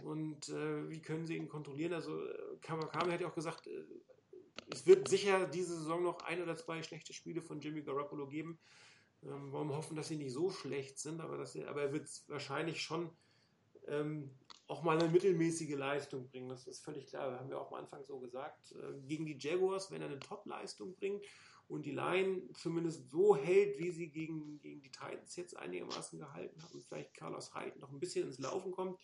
und 0.02 0.48
äh, 0.48 0.89
wie 0.89 1.01
können 1.01 1.26
sie 1.26 1.36
ihn 1.36 1.48
kontrollieren? 1.48 1.93
Also 1.93 2.24
äh, 2.24 2.56
Kamakami 2.60 3.12
hat 3.12 3.20
ja 3.20 3.28
auch 3.28 3.34
gesagt, 3.34 3.66
äh, 3.66 3.84
es 4.72 4.86
wird 4.86 5.09
sicher 5.09 5.47
diese 5.47 5.76
Saison 5.76 6.02
noch 6.02 6.20
ein 6.22 6.43
oder 6.43 6.56
zwei 6.56 6.82
schlechte 6.82 7.12
Spiele 7.12 7.43
von 7.43 7.60
Jimmy 7.60 7.82
Garoppolo 7.82 8.26
geben. 8.26 8.59
Ähm, 9.22 9.52
wollen 9.52 9.68
wir 9.68 9.76
hoffen, 9.76 9.97
dass 9.97 10.09
sie 10.09 10.16
nicht 10.16 10.32
so 10.32 10.51
schlecht 10.51 10.98
sind, 10.98 11.20
aber, 11.20 11.36
dass 11.36 11.55
er, 11.55 11.68
aber 11.68 11.82
er 11.82 11.93
wird 11.93 12.09
wahrscheinlich 12.26 12.82
schon 12.82 13.10
ähm, 13.86 14.30
auch 14.72 14.82
mal 14.82 14.98
eine 14.98 15.10
mittelmäßige 15.10 15.76
Leistung 15.76 16.26
bringen. 16.28 16.48
Das 16.48 16.66
ist 16.66 16.82
völlig 16.82 17.06
klar. 17.06 17.30
Das 17.30 17.40
haben 17.40 17.50
wir 17.50 17.60
auch 17.60 17.70
am 17.70 17.78
Anfang 17.78 18.02
so 18.06 18.18
gesagt. 18.18 18.72
Äh, 18.72 19.00
gegen 19.06 19.26
die 19.26 19.36
Jaguars, 19.38 19.90
wenn 19.90 20.00
er 20.00 20.08
eine 20.08 20.18
Top-Leistung 20.18 20.94
bringt 20.94 21.26
und 21.68 21.84
die 21.84 21.92
Line 21.92 22.42
zumindest 22.54 23.10
so 23.10 23.36
hält, 23.36 23.78
wie 23.78 23.90
sie 23.90 24.08
gegen, 24.08 24.58
gegen 24.60 24.80
die 24.80 24.90
Titans 24.90 25.36
jetzt 25.36 25.58
einigermaßen 25.58 26.18
gehalten 26.18 26.62
hat 26.62 26.72
und 26.72 26.82
vielleicht 26.82 27.12
Carlos 27.12 27.54
Hyde 27.54 27.78
noch 27.80 27.92
ein 27.92 28.00
bisschen 28.00 28.26
ins 28.26 28.38
Laufen 28.38 28.72
kommt, 28.72 28.98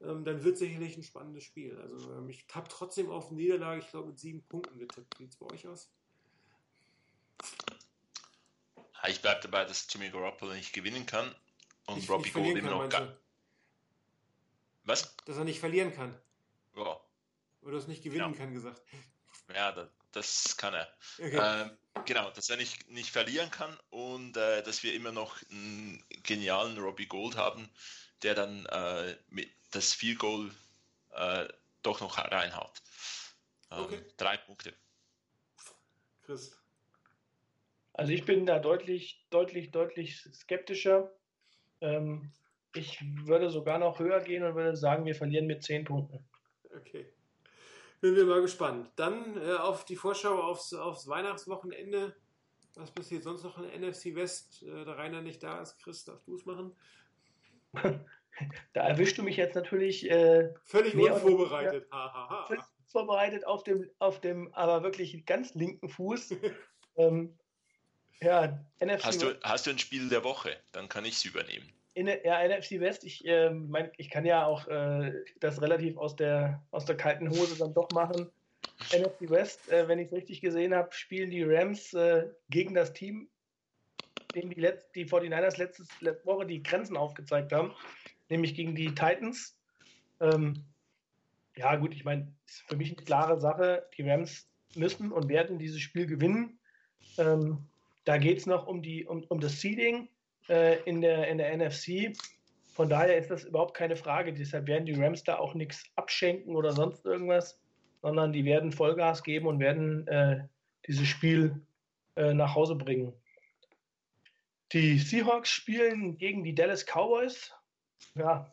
ähm, 0.00 0.24
dann 0.24 0.44
wird 0.44 0.56
sicherlich 0.56 0.96
ein 0.96 1.02
spannendes 1.02 1.42
Spiel. 1.42 1.76
Also 1.78 2.12
ähm, 2.12 2.28
ich 2.28 2.46
habe 2.52 2.68
trotzdem 2.68 3.10
auf 3.10 3.32
Niederlage, 3.32 3.80
ich 3.80 3.90
glaube, 3.90 4.08
mit 4.08 4.20
sieben 4.20 4.46
Punkten 4.46 4.78
getippt. 4.78 5.18
Wie 5.18 5.24
sieht 5.24 5.32
es 5.32 5.36
bei 5.36 5.46
euch 5.46 5.66
aus? 5.66 5.90
Ich 9.08 9.20
bleibe 9.20 9.40
dabei, 9.42 9.64
dass 9.64 9.88
Jimmy 9.90 10.10
Garoppolo 10.10 10.52
nicht 10.54 10.72
gewinnen 10.72 11.06
kann 11.06 11.34
und 11.86 11.98
ich, 11.98 12.08
Robbie 12.08 12.30
Gould 12.30 12.56
immer 12.56 12.70
noch 12.70 12.88
gar. 12.88 13.16
Was? 14.84 15.16
Dass 15.24 15.36
er 15.36 15.44
nicht 15.44 15.60
verlieren 15.60 15.94
kann. 15.94 16.16
Ja. 16.76 17.00
Oder 17.62 17.76
es 17.76 17.86
nicht 17.86 18.02
gewinnen 18.02 18.32
genau. 18.32 18.36
kann, 18.36 18.54
gesagt. 18.54 18.82
Ja, 19.54 19.72
das, 19.72 19.88
das 20.12 20.56
kann 20.56 20.74
er. 20.74 20.92
Okay. 21.18 21.38
Ähm, 21.40 21.78
genau, 22.04 22.30
dass 22.30 22.50
er 22.50 22.56
nicht, 22.56 22.88
nicht 22.90 23.10
verlieren 23.10 23.50
kann 23.50 23.78
und 23.90 24.36
äh, 24.36 24.62
dass 24.62 24.82
wir 24.82 24.94
immer 24.94 25.12
noch 25.12 25.40
einen 25.50 26.04
genialen 26.22 26.78
Robbie 26.78 27.06
Gold 27.06 27.36
haben, 27.36 27.68
der 28.22 28.34
dann 28.34 28.66
äh, 28.66 29.16
mit 29.28 29.50
das 29.70 29.92
Field 29.92 30.18
Goal 30.18 30.50
äh, 31.10 31.48
doch 31.82 32.00
noch 32.00 32.18
reinhaut. 32.18 32.82
Ähm, 33.70 33.80
okay. 33.80 34.04
Drei 34.16 34.36
Punkte. 34.36 34.74
Chris. 36.22 36.56
Also 37.94 38.12
ich 38.12 38.24
bin 38.24 38.46
da 38.46 38.58
deutlich, 38.58 39.26
deutlich, 39.30 39.70
deutlich 39.70 40.22
skeptischer. 40.32 41.12
Ähm, 41.80 42.32
ich 42.74 43.02
würde 43.26 43.50
sogar 43.50 43.78
noch 43.78 43.98
höher 43.98 44.20
gehen 44.20 44.42
und 44.42 44.54
würde 44.54 44.76
sagen, 44.76 45.04
wir 45.04 45.14
verlieren 45.14 45.46
mit 45.46 45.62
zehn 45.62 45.84
Punkten. 45.84 46.24
Okay. 46.74 47.06
Bin 48.00 48.16
wir 48.16 48.26
mal 48.26 48.42
gespannt. 48.42 48.90
Dann 48.96 49.40
äh, 49.40 49.54
auf 49.54 49.84
die 49.84 49.96
Vorschau 49.96 50.42
aufs, 50.42 50.74
aufs 50.74 51.06
Weihnachtswochenende. 51.06 52.16
Was 52.74 52.90
passiert 52.90 53.22
sonst 53.22 53.44
noch 53.44 53.58
in 53.58 53.80
NFC 53.80 54.14
West? 54.14 54.62
Äh, 54.62 54.84
da 54.84 54.94
Rainer 54.94 55.22
nicht 55.22 55.42
da 55.42 55.60
ist, 55.60 55.78
Chris, 55.78 56.04
darfst 56.04 56.26
du 56.26 56.34
es 56.34 56.44
machen? 56.44 56.74
da 58.72 58.80
erwischst 58.80 59.18
du 59.18 59.22
mich 59.22 59.36
jetzt 59.36 59.54
natürlich 59.54 60.10
äh, 60.10 60.52
völlig 60.64 60.96
unvorbereitet. 60.96 61.86
Völlig 62.46 62.64
vorbereitet 62.88 63.46
auf 63.46 63.62
dem, 63.64 63.90
auf 63.98 64.20
dem 64.20 64.52
aber 64.54 64.82
wirklich 64.82 65.24
ganz 65.26 65.54
linken 65.54 65.88
Fuß. 65.88 66.34
ähm, 66.96 67.38
ja, 68.20 68.64
NFC 68.80 69.04
hast 69.04 69.22
du, 69.22 69.40
hast 69.42 69.66
du 69.66 69.70
ein 69.70 69.78
Spiel 69.78 70.08
der 70.08 70.24
Woche? 70.24 70.56
Dann 70.72 70.88
kann 70.88 71.04
ich 71.04 71.14
es 71.14 71.24
übernehmen. 71.24 71.72
In, 71.94 72.06
ja, 72.06 72.46
NFC 72.46 72.80
West, 72.80 73.04
ich, 73.04 73.26
äh, 73.26 73.50
mein, 73.50 73.90
ich 73.98 74.08
kann 74.08 74.24
ja 74.24 74.46
auch 74.46 74.66
äh, 74.66 75.12
das 75.40 75.60
relativ 75.60 75.98
aus 75.98 76.16
der, 76.16 76.62
aus 76.70 76.86
der 76.86 76.96
kalten 76.96 77.28
Hose 77.28 77.58
dann 77.58 77.74
doch 77.74 77.90
machen. 77.90 78.30
NFC 78.92 79.30
West, 79.30 79.70
äh, 79.70 79.86
wenn 79.88 79.98
ich 79.98 80.06
es 80.06 80.12
richtig 80.12 80.40
gesehen 80.40 80.74
habe, 80.74 80.92
spielen 80.92 81.30
die 81.30 81.42
Rams 81.42 81.92
äh, 81.92 82.28
gegen 82.48 82.74
das 82.74 82.92
Team, 82.92 83.28
dem 84.34 84.50
die, 84.50 84.60
Letz-, 84.60 84.90
die 84.94 85.06
49ers 85.06 85.58
letzte, 85.58 85.84
letzte 86.00 86.26
Woche 86.26 86.46
die 86.46 86.62
Grenzen 86.62 86.96
aufgezeigt 86.96 87.52
haben, 87.52 87.72
nämlich 88.28 88.54
gegen 88.54 88.74
die 88.74 88.94
Titans. 88.94 89.58
Ähm, 90.20 90.64
ja, 91.56 91.76
gut, 91.76 91.94
ich 91.94 92.04
meine, 92.04 92.32
ist 92.46 92.62
für 92.62 92.76
mich 92.76 92.96
eine 92.96 93.04
klare 93.04 93.38
Sache. 93.38 93.86
Die 93.96 94.08
Rams 94.08 94.48
müssen 94.74 95.12
und 95.12 95.28
werden 95.28 95.58
dieses 95.58 95.80
Spiel 95.80 96.06
gewinnen. 96.06 96.58
Ähm, 97.18 97.68
da 98.04 98.16
geht 98.16 98.38
es 98.38 98.46
noch 98.46 98.66
um, 98.66 98.82
die, 98.82 99.04
um, 99.04 99.24
um 99.24 99.40
das 99.40 99.60
Seeding 99.60 100.08
äh, 100.48 100.80
in, 100.84 101.00
der, 101.00 101.28
in 101.28 101.38
der 101.38 101.56
NFC. 101.56 102.16
Von 102.72 102.88
daher 102.88 103.18
ist 103.18 103.30
das 103.30 103.44
überhaupt 103.44 103.74
keine 103.74 103.96
Frage. 103.96 104.32
Deshalb 104.32 104.66
werden 104.66 104.86
die 104.86 104.94
Rams 104.94 105.24
da 105.24 105.38
auch 105.38 105.54
nichts 105.54 105.84
abschenken 105.96 106.56
oder 106.56 106.72
sonst 106.72 107.04
irgendwas, 107.04 107.60
sondern 108.00 108.32
die 108.32 108.44
werden 108.44 108.72
Vollgas 108.72 109.22
geben 109.22 109.46
und 109.46 109.60
werden 109.60 110.06
äh, 110.08 110.44
dieses 110.86 111.06
Spiel 111.06 111.60
äh, 112.16 112.32
nach 112.34 112.54
Hause 112.54 112.74
bringen. 112.74 113.12
Die 114.72 114.98
Seahawks 114.98 115.50
spielen 115.50 116.16
gegen 116.16 116.44
die 116.44 116.54
Dallas 116.54 116.86
Cowboys. 116.86 117.52
Ja, 118.14 118.52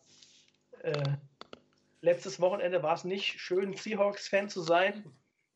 äh, 0.83 1.03
letztes 2.01 2.41
Wochenende 2.41 2.83
war 2.83 2.93
es 2.93 3.05
nicht 3.05 3.39
schön, 3.39 3.73
Seahawks-Fan 3.73 4.49
zu 4.49 4.61
sein. 4.61 5.05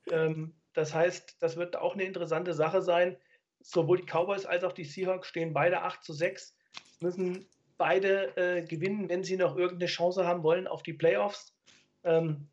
Ähm, 0.10 0.54
das 0.74 0.94
heißt, 0.94 1.38
das 1.42 1.58
wird 1.58 1.76
auch 1.76 1.94
eine 1.94 2.04
interessante 2.04 2.54
Sache 2.54 2.82
sein 2.82 3.18
sowohl 3.64 3.98
die 3.98 4.06
Cowboys 4.06 4.46
als 4.46 4.64
auch 4.64 4.74
die 4.74 4.86
Seahawks 4.86 5.30
stehen 5.30 5.54
beide 5.54 5.82
8 5.82 6.04
zu 6.04 6.14
6, 6.14 6.56
müssen 7.00 7.48
beide 7.78 8.36
äh, 8.38 8.62
gewinnen, 8.64 9.10
wenn 9.10 9.24
sie 9.24 9.38
noch 9.38 9.58
irgendeine 9.58 9.90
Chance 9.90 10.26
haben 10.28 10.44
wollen 10.44 10.68
auf 10.68 10.84
die 10.84 10.94
Playoffs. 10.94 11.56
Ähm, 12.04 12.48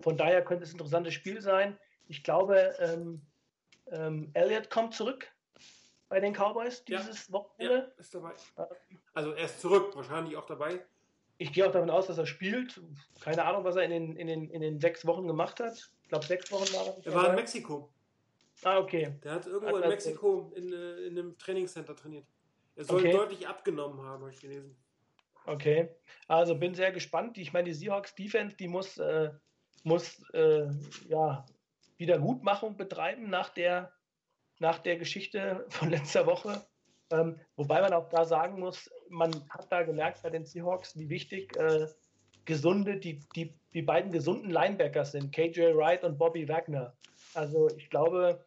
von 0.00 0.16
daher 0.16 0.44
könnte 0.44 0.64
es 0.64 0.70
ein 0.70 0.74
interessantes 0.74 1.14
Spiel 1.14 1.40
sein. 1.40 1.78
Ich 2.08 2.22
glaube, 2.22 2.74
ähm, 2.78 3.22
ähm, 3.90 4.30
Elliott 4.34 4.70
kommt 4.70 4.94
zurück 4.94 5.26
bei 6.08 6.20
den 6.20 6.34
Cowboys 6.34 6.84
dieses 6.84 7.28
ja, 7.28 7.32
Wochenende. 7.32 7.92
Ja, 7.96 8.00
ist 8.00 8.14
dabei. 8.14 8.32
Also 9.14 9.32
er 9.32 9.44
ist 9.44 9.60
zurück, 9.60 9.96
wahrscheinlich 9.96 10.36
auch 10.36 10.46
dabei. 10.46 10.84
Ich 11.38 11.52
gehe 11.52 11.66
auch 11.66 11.72
davon 11.72 11.90
aus, 11.90 12.06
dass 12.06 12.18
er 12.18 12.26
spielt. 12.26 12.80
Keine 13.20 13.44
Ahnung, 13.44 13.64
was 13.64 13.76
er 13.76 13.82
in 13.82 13.90
den, 13.90 14.16
in 14.16 14.26
den, 14.26 14.50
in 14.50 14.60
den 14.60 14.80
sechs 14.80 15.06
Wochen 15.06 15.26
gemacht 15.26 15.58
hat. 15.60 15.90
Ich 16.02 16.08
glaube, 16.08 16.26
sechs 16.26 16.52
Wochen 16.52 16.72
war 16.74 16.86
er. 16.86 17.06
Er 17.06 17.14
war 17.14 17.30
in 17.30 17.34
Mexiko. 17.34 17.90
Ah, 18.64 18.78
okay. 18.78 19.18
Der 19.24 19.32
hat 19.32 19.46
irgendwo 19.46 19.76
hat 19.76 19.84
in 19.84 19.90
Mexiko 19.90 20.52
in, 20.54 20.72
äh, 20.72 21.06
in 21.06 21.18
einem 21.18 21.38
Trainingscenter 21.38 21.96
trainiert. 21.96 22.26
Er 22.76 22.84
soll 22.84 23.00
okay. 23.00 23.12
deutlich 23.12 23.46
abgenommen 23.46 24.00
haben, 24.02 24.22
habe 24.22 24.30
ich 24.30 24.40
gelesen. 24.40 24.76
Okay, 25.44 25.88
also 26.28 26.54
bin 26.54 26.74
sehr 26.74 26.92
gespannt. 26.92 27.36
Ich 27.36 27.52
meine, 27.52 27.64
die 27.64 27.74
Seahawks 27.74 28.14
Defense, 28.14 28.56
die 28.56 28.68
muss, 28.68 28.98
äh, 28.98 29.30
muss 29.82 30.22
äh, 30.32 30.68
ja, 31.08 31.44
Wiedergutmachung 31.96 32.76
betreiben 32.76 33.28
nach 33.28 33.48
der, 33.48 33.92
nach 34.60 34.78
der 34.78 34.96
Geschichte 34.96 35.66
von 35.68 35.90
letzter 35.90 36.26
Woche. 36.26 36.64
Ähm, 37.10 37.38
wobei 37.56 37.80
man 37.80 37.92
auch 37.92 38.08
da 38.08 38.24
sagen 38.24 38.60
muss, 38.60 38.88
man 39.08 39.32
hat 39.50 39.70
da 39.70 39.82
gemerkt 39.82 40.22
bei 40.22 40.30
den 40.30 40.46
Seahawks, 40.46 40.96
wie 40.96 41.10
wichtig 41.10 41.56
äh, 41.56 41.86
gesunde, 42.44 42.98
die, 42.98 43.20
die, 43.34 43.54
die 43.74 43.82
beiden 43.82 44.12
gesunden 44.12 44.50
Linebackers 44.50 45.12
sind, 45.12 45.32
KJ 45.32 45.74
Wright 45.74 46.04
und 46.04 46.18
Bobby 46.18 46.48
Wagner. 46.48 46.96
Also 47.34 47.68
ich 47.76 47.90
glaube, 47.90 48.44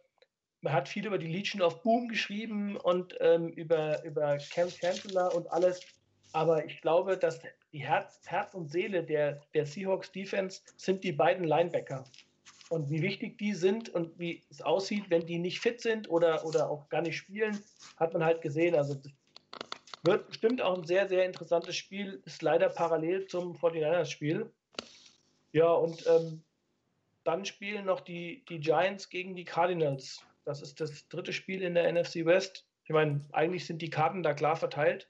man 0.66 0.74
hat 0.74 0.90
viel 0.90 1.06
über 1.06 1.20
die 1.20 1.28
Legion 1.28 1.62
of 1.62 1.84
Boom 1.84 2.08
geschrieben 2.08 2.76
und 2.78 3.16
ähm, 3.20 3.50
über, 3.50 4.04
über 4.04 4.40
Cam 4.52 4.68
Chancellor 4.68 5.36
und 5.36 5.48
alles. 5.52 5.80
Aber 6.34 6.66
ich 6.66 6.82
glaube, 6.82 7.18
dass 7.18 7.40
die 7.72 7.86
Herz, 7.86 8.20
Herz 8.26 8.56
und 8.56 8.72
Seele 8.72 9.04
der, 9.04 9.42
der 9.54 9.68
Seahawks 9.68 10.12
Defense 10.12 10.62
sind 10.76 11.04
die 11.04 11.12
beiden 11.12 11.46
Linebacker. 11.46 12.04
Und 12.70 12.90
wie 12.90 13.04
wichtig 13.04 13.38
die 13.38 13.54
sind 13.54 13.90
und 13.90 14.18
wie 14.18 14.44
es 14.50 14.60
aussieht, 14.64 15.06
wenn 15.10 15.28
die 15.28 15.38
nicht 15.38 15.60
fit 15.60 15.82
sind 15.82 16.10
oder, 16.10 16.44
oder 16.44 16.68
auch 16.68 16.90
gar 16.90 17.04
nicht 17.04 17.16
spielen, 17.16 17.64
hat 17.98 18.14
man 18.14 18.24
halt 18.24 18.42
gesehen. 18.42 18.74
Also 18.74 19.00
wird 20.02 20.28
bestimmt 20.28 20.64
auch 20.64 20.76
ein 20.76 20.84
sehr, 20.84 21.08
sehr 21.08 21.26
interessantes 21.26 21.76
Spiel. 21.76 22.24
Ist 22.26 22.42
leider 22.42 22.70
parallel 22.70 23.28
zum 23.28 23.56
49ers-Spiel. 23.56 24.52
Ja, 25.52 25.72
und 25.72 26.04
ähm, 26.08 26.44
dann 27.24 27.46
spielen 27.46 27.86
noch 27.86 28.02
die, 28.02 28.44
die 28.50 28.60
Giants 28.60 29.10
gegen 29.10 29.36
die 29.36 29.46
Cardinals. 29.46 30.26
Das 30.46 30.62
ist 30.62 30.80
das 30.80 31.08
dritte 31.10 31.34
Spiel 31.34 31.62
in 31.62 31.74
der 31.74 31.92
NFC 31.92 32.26
West. 32.26 32.68
Ich 32.84 32.92
meine, 32.92 33.22
eigentlich 33.34 33.66
sind 33.66 33.82
die 33.82 33.90
Karten 33.90 34.24
da 34.24 34.34
klar 34.34 34.56
verteilt. 34.56 35.10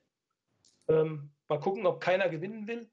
Ähm, 0.88 1.32
mal 1.48 1.60
gucken, 1.60 1.86
ob 1.86 2.02
keiner 2.02 2.30
gewinnen 2.30 2.68
will. 2.68 2.90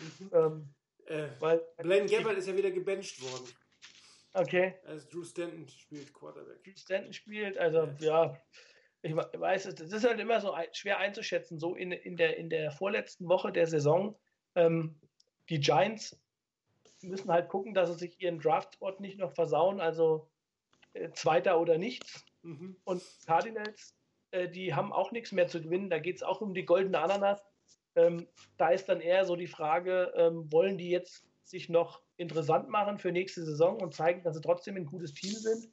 Mhm. 0.00 0.30
ähm, 0.32 0.74
äh, 1.06 1.28
weil, 1.40 1.62
Blaine 1.78 2.06
Gabbard 2.06 2.38
ist 2.38 2.48
ja 2.48 2.56
wieder 2.56 2.70
gebencht 2.70 3.20
worden. 3.22 3.48
Okay. 4.32 4.74
Als 4.86 5.08
Drew 5.08 5.24
Stanton 5.24 5.68
spielt 5.68 6.12
Quarterback. 6.12 6.62
Drew 6.64 6.76
Stanton 6.76 7.12
spielt, 7.12 7.58
also 7.58 7.88
ja, 8.00 8.36
ich 9.02 9.14
weiß, 9.14 9.66
es 9.66 9.92
ist 9.92 10.04
halt 10.04 10.18
immer 10.18 10.40
so 10.40 10.54
schwer 10.72 10.98
einzuschätzen. 10.98 11.58
So 11.58 11.74
in, 11.74 11.92
in, 11.92 12.16
der, 12.16 12.36
in 12.36 12.50
der 12.50 12.70
vorletzten 12.72 13.28
Woche 13.28 13.52
der 13.52 13.66
Saison, 13.66 14.18
ähm, 14.54 14.98
die 15.50 15.60
Giants 15.60 16.18
müssen 17.02 17.30
halt 17.30 17.48
gucken, 17.48 17.74
dass 17.74 17.90
sie 17.90 17.98
sich 17.98 18.20
ihren 18.20 18.40
Draftspot 18.40 19.00
nicht 19.00 19.18
noch 19.18 19.32
versauen. 19.34 19.80
Also 19.80 20.30
äh, 20.94 21.10
Zweiter 21.12 21.60
oder 21.60 21.78
nichts. 21.78 22.24
Mhm. 22.42 22.76
Und 22.84 23.02
Cardinals, 23.26 23.94
äh, 24.30 24.48
die 24.48 24.74
haben 24.74 24.92
auch 24.92 25.12
nichts 25.12 25.32
mehr 25.32 25.48
zu 25.48 25.62
gewinnen. 25.62 25.90
Da 25.90 25.98
geht 25.98 26.16
es 26.16 26.22
auch 26.22 26.40
um 26.40 26.54
die 26.54 26.64
goldene 26.64 26.98
Ananas. 26.98 27.42
Ähm, 27.96 28.26
da 28.56 28.70
ist 28.70 28.88
dann 28.88 29.00
eher 29.00 29.24
so 29.24 29.36
die 29.36 29.46
Frage, 29.46 30.12
ähm, 30.16 30.50
wollen 30.50 30.78
die 30.78 30.90
jetzt 30.90 31.24
sich 31.44 31.68
noch 31.68 32.02
interessant 32.16 32.68
machen 32.68 32.98
für 32.98 33.12
nächste 33.12 33.44
Saison 33.44 33.80
und 33.80 33.94
zeigen, 33.94 34.22
dass 34.22 34.34
sie 34.34 34.40
trotzdem 34.40 34.76
ein 34.76 34.86
gutes 34.86 35.14
Team 35.14 35.34
sind? 35.34 35.68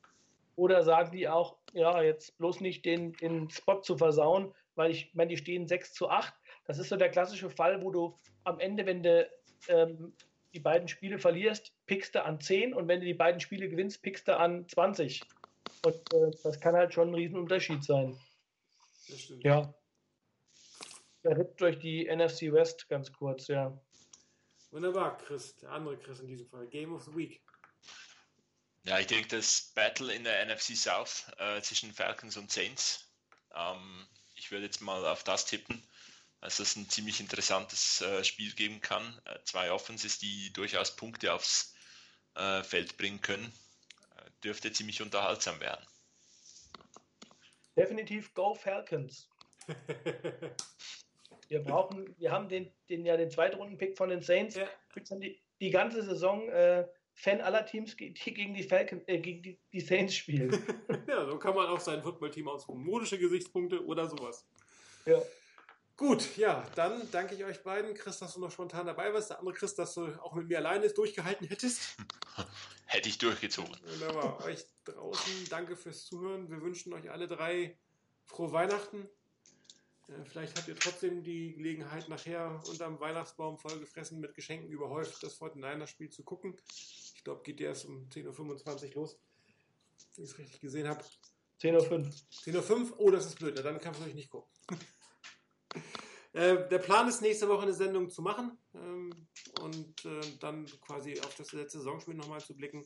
Oder 0.55 0.83
sagen 0.83 1.11
die 1.11 1.27
auch, 1.27 1.57
ja, 1.73 2.01
jetzt 2.01 2.37
bloß 2.37 2.59
nicht 2.59 2.85
den, 2.85 3.13
den 3.13 3.49
Spot 3.49 3.81
zu 3.81 3.97
versauen, 3.97 4.53
weil 4.75 4.91
ich 4.91 5.13
meine, 5.13 5.29
die 5.29 5.37
stehen 5.37 5.67
6 5.67 5.93
zu 5.93 6.09
8. 6.09 6.33
Das 6.65 6.77
ist 6.77 6.89
so 6.89 6.97
der 6.97 7.09
klassische 7.09 7.49
Fall, 7.49 7.81
wo 7.81 7.89
du 7.89 8.15
am 8.43 8.59
Ende, 8.59 8.85
wenn 8.85 9.01
du 9.01 9.29
ähm, 9.69 10.13
die 10.53 10.59
beiden 10.59 10.87
Spiele 10.87 11.19
verlierst, 11.19 11.71
pickst 11.85 12.15
du 12.15 12.23
an 12.23 12.39
10 12.39 12.73
und 12.73 12.87
wenn 12.87 12.99
du 12.99 13.05
die 13.05 13.13
beiden 13.13 13.39
Spiele 13.39 13.69
gewinnst, 13.69 14.01
pickst 14.01 14.27
du 14.27 14.37
an 14.37 14.67
20. 14.67 15.21
Und 15.83 16.13
äh, 16.13 16.31
das 16.43 16.59
kann 16.59 16.75
halt 16.75 16.93
schon 16.93 17.09
ein 17.09 17.15
Riesenunterschied 17.15 17.83
sein. 17.83 18.19
Das 19.07 19.21
stimmt. 19.21 19.43
Ja. 19.43 19.73
Der 21.23 21.37
Ritt 21.37 21.59
durch 21.61 21.79
die 21.79 22.05
NFC 22.05 22.51
West 22.51 22.89
ganz 22.89 23.11
kurz, 23.11 23.47
ja. 23.47 23.77
Wunderbar, 24.71 25.17
Chris, 25.17 25.55
der 25.57 25.71
andere 25.71 25.97
Chris 25.97 26.19
in 26.19 26.27
diesem 26.27 26.47
Fall. 26.47 26.67
Game 26.67 26.93
of 26.93 27.03
the 27.03 27.15
Week. 27.15 27.41
Ja, 28.83 28.99
ich 28.99 29.07
denke, 29.07 29.27
das 29.27 29.71
Battle 29.75 30.13
in 30.13 30.23
der 30.23 30.45
NFC 30.45 30.75
South 30.75 31.31
äh, 31.37 31.61
zwischen 31.61 31.93
Falcons 31.93 32.37
und 32.37 32.51
Saints. 32.51 33.11
Ähm, 33.53 34.07
ich 34.35 34.51
würde 34.51 34.65
jetzt 34.65 34.81
mal 34.81 35.05
auf 35.05 35.23
das 35.23 35.45
tippen, 35.45 35.83
dass 36.41 36.59
es 36.59 36.75
ein 36.75 36.89
ziemlich 36.89 37.19
interessantes 37.19 38.01
äh, 38.01 38.23
Spiel 38.23 38.51
geben 38.53 38.81
kann. 38.81 39.21
Äh, 39.25 39.39
zwei 39.45 39.71
Offenses, 39.71 40.19
die 40.19 40.51
durchaus 40.53 40.95
Punkte 40.95 41.33
aufs 41.33 41.73
äh, 42.35 42.63
Feld 42.63 42.97
bringen 42.97 43.21
können. 43.21 43.53
Äh, 44.17 44.29
dürfte 44.43 44.73
ziemlich 44.73 45.01
unterhaltsam 45.01 45.59
werden. 45.59 45.85
Definitiv 47.77 48.33
Go 48.33 48.55
Falcons. 48.55 49.29
wir 51.47 51.63
brauchen, 51.63 52.13
wir 52.17 52.31
haben 52.31 52.49
den, 52.49 52.73
den 52.89 53.05
ja 53.05 53.15
den 53.15 53.29
Zweitrunden-Pick 53.29 53.95
von 53.95 54.09
den 54.09 54.21
Saints. 54.21 54.55
Ja. 54.55 54.67
Die, 55.11 55.41
die 55.61 55.69
ganze 55.69 56.03
Saison 56.03 56.49
äh, 56.49 56.87
Fan 57.13 57.39
aller 57.41 57.65
Teams, 57.65 57.95
die 57.95 58.13
gegen 58.13 58.53
die, 58.53 58.63
Falcon, 58.63 59.01
äh, 59.05 59.19
gegen 59.19 59.43
die, 59.43 59.59
die 59.71 59.81
Saints 59.81 60.15
spielen. 60.15 60.51
ja, 61.07 61.25
so 61.25 61.37
kann 61.37 61.53
man 61.53 61.67
auch 61.67 61.79
sein 61.79 62.01
Footballteam 62.01 62.47
ausruhen. 62.47 62.83
Modische 62.83 63.19
Gesichtspunkte 63.19 63.85
oder 63.85 64.07
sowas. 64.09 64.45
Ja. 65.05 65.21
Gut, 66.01 66.35
ja, 66.35 66.67
dann 66.73 67.07
danke 67.11 67.35
ich 67.35 67.45
euch 67.45 67.61
beiden. 67.61 67.93
Chris, 67.93 68.17
dass 68.17 68.33
du 68.33 68.39
noch 68.39 68.49
spontan 68.49 68.87
dabei 68.87 69.13
warst. 69.13 69.29
Der 69.29 69.37
andere 69.37 69.53
Chris, 69.53 69.75
dass 69.75 69.93
du 69.93 70.07
auch 70.23 70.33
mit 70.33 70.47
mir 70.47 70.57
alleine 70.57 70.89
durchgehalten 70.89 71.47
hättest. 71.47 71.95
Hätte 72.87 73.07
ich 73.07 73.19
durchgezogen. 73.19 73.77
Wunderbar. 73.85 74.43
Euch 74.43 74.65
draußen, 74.83 75.31
danke 75.51 75.75
fürs 75.75 76.05
Zuhören. 76.05 76.49
Wir 76.49 76.59
wünschen 76.59 76.91
euch 76.93 77.11
alle 77.11 77.27
drei 77.27 77.77
frohe 78.25 78.51
Weihnachten. 78.51 79.07
Äh, 80.07 80.25
vielleicht 80.25 80.57
habt 80.57 80.67
ihr 80.67 80.75
trotzdem 80.75 81.21
die 81.21 81.53
Gelegenheit, 81.53 82.09
nachher 82.09 82.63
unterm 82.67 82.99
Weihnachtsbaum 82.99 83.59
vollgefressen 83.59 84.19
mit 84.19 84.33
Geschenken 84.33 84.71
überhäuft 84.71 85.21
das 85.21 85.35
Fortnite-Spiel 85.35 86.09
zu 86.09 86.23
gucken. 86.23 86.57
Ich 87.13 87.23
glaube, 87.23 87.43
geht 87.43 87.61
erst 87.61 87.85
um 87.85 88.09
10.25 88.09 88.87
Uhr 88.87 89.03
los, 89.03 89.19
wenn 90.15 90.25
ich 90.25 90.31
es 90.31 90.37
richtig 90.39 90.61
gesehen 90.61 90.87
habe. 90.87 91.03
10.05 91.61 91.91
Uhr. 91.91 91.99
10.05 92.43 92.71
Uhr? 92.89 92.99
Oh, 92.99 93.11
das 93.11 93.27
ist 93.27 93.37
blöd. 93.37 93.55
Dann 93.63 93.79
kannst 93.79 93.99
du 93.99 94.03
natürlich 94.05 94.15
nicht 94.15 94.31
gucken. 94.31 94.49
äh, 96.33 96.67
der 96.69 96.79
Plan 96.79 97.07
ist, 97.07 97.21
nächste 97.21 97.49
Woche 97.49 97.63
eine 97.63 97.73
Sendung 97.73 98.09
zu 98.09 98.21
machen 98.21 98.57
ähm, 98.73 99.11
und 99.61 100.05
äh, 100.05 100.21
dann 100.39 100.65
quasi 100.81 101.19
auf 101.19 101.35
das 101.35 101.51
letzte 101.51 101.79
Saisonspiel 101.79 102.15
nochmal 102.15 102.41
zu 102.41 102.55
blicken. 102.55 102.85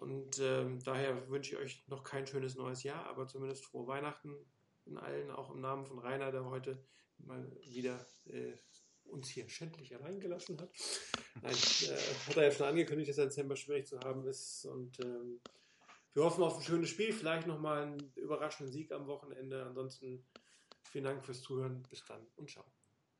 Und 0.00 0.38
ähm, 0.40 0.78
daher 0.82 1.28
wünsche 1.28 1.54
ich 1.54 1.60
euch 1.60 1.84
noch 1.88 2.04
kein 2.04 2.26
schönes 2.26 2.54
neues 2.54 2.82
Jahr, 2.82 3.06
aber 3.06 3.26
zumindest 3.26 3.64
frohe 3.64 3.86
Weihnachten 3.86 4.34
in 4.84 4.98
allen, 4.98 5.30
auch 5.30 5.50
im 5.50 5.60
Namen 5.60 5.86
von 5.86 5.98
Rainer, 5.98 6.30
der 6.30 6.44
heute 6.44 6.82
mal 7.18 7.50
wieder 7.62 8.06
äh, 8.26 8.52
uns 9.04 9.28
hier 9.28 9.48
schändlich 9.48 9.94
allein 9.94 10.20
gelassen 10.20 10.60
hat. 10.60 10.70
Nein, 11.42 11.52
äh, 11.52 12.28
hat 12.28 12.36
er 12.36 12.44
ja 12.44 12.50
schon 12.50 12.66
angekündigt, 12.66 13.10
dass 13.10 13.18
er 13.18 13.26
Dezember 13.26 13.56
schwierig 13.56 13.86
zu 13.86 14.00
haben 14.00 14.26
ist. 14.26 14.64
Und 14.66 14.98
ähm, 15.00 15.40
wir 16.14 16.24
hoffen 16.24 16.44
auf 16.44 16.56
ein 16.56 16.62
schönes 16.62 16.90
Spiel, 16.90 17.12
vielleicht 17.12 17.46
nochmal 17.46 17.82
einen 17.82 18.12
überraschenden 18.16 18.72
Sieg 18.72 18.92
am 18.92 19.06
Wochenende. 19.06 19.64
Ansonsten 19.64 20.26
vielen 20.96 21.04
Dank 21.04 21.26
fürs 21.26 21.42
Zuhören. 21.42 21.82
Bis 21.90 22.02
dann 22.06 22.26
und 22.36 22.48
ciao. 22.48 22.64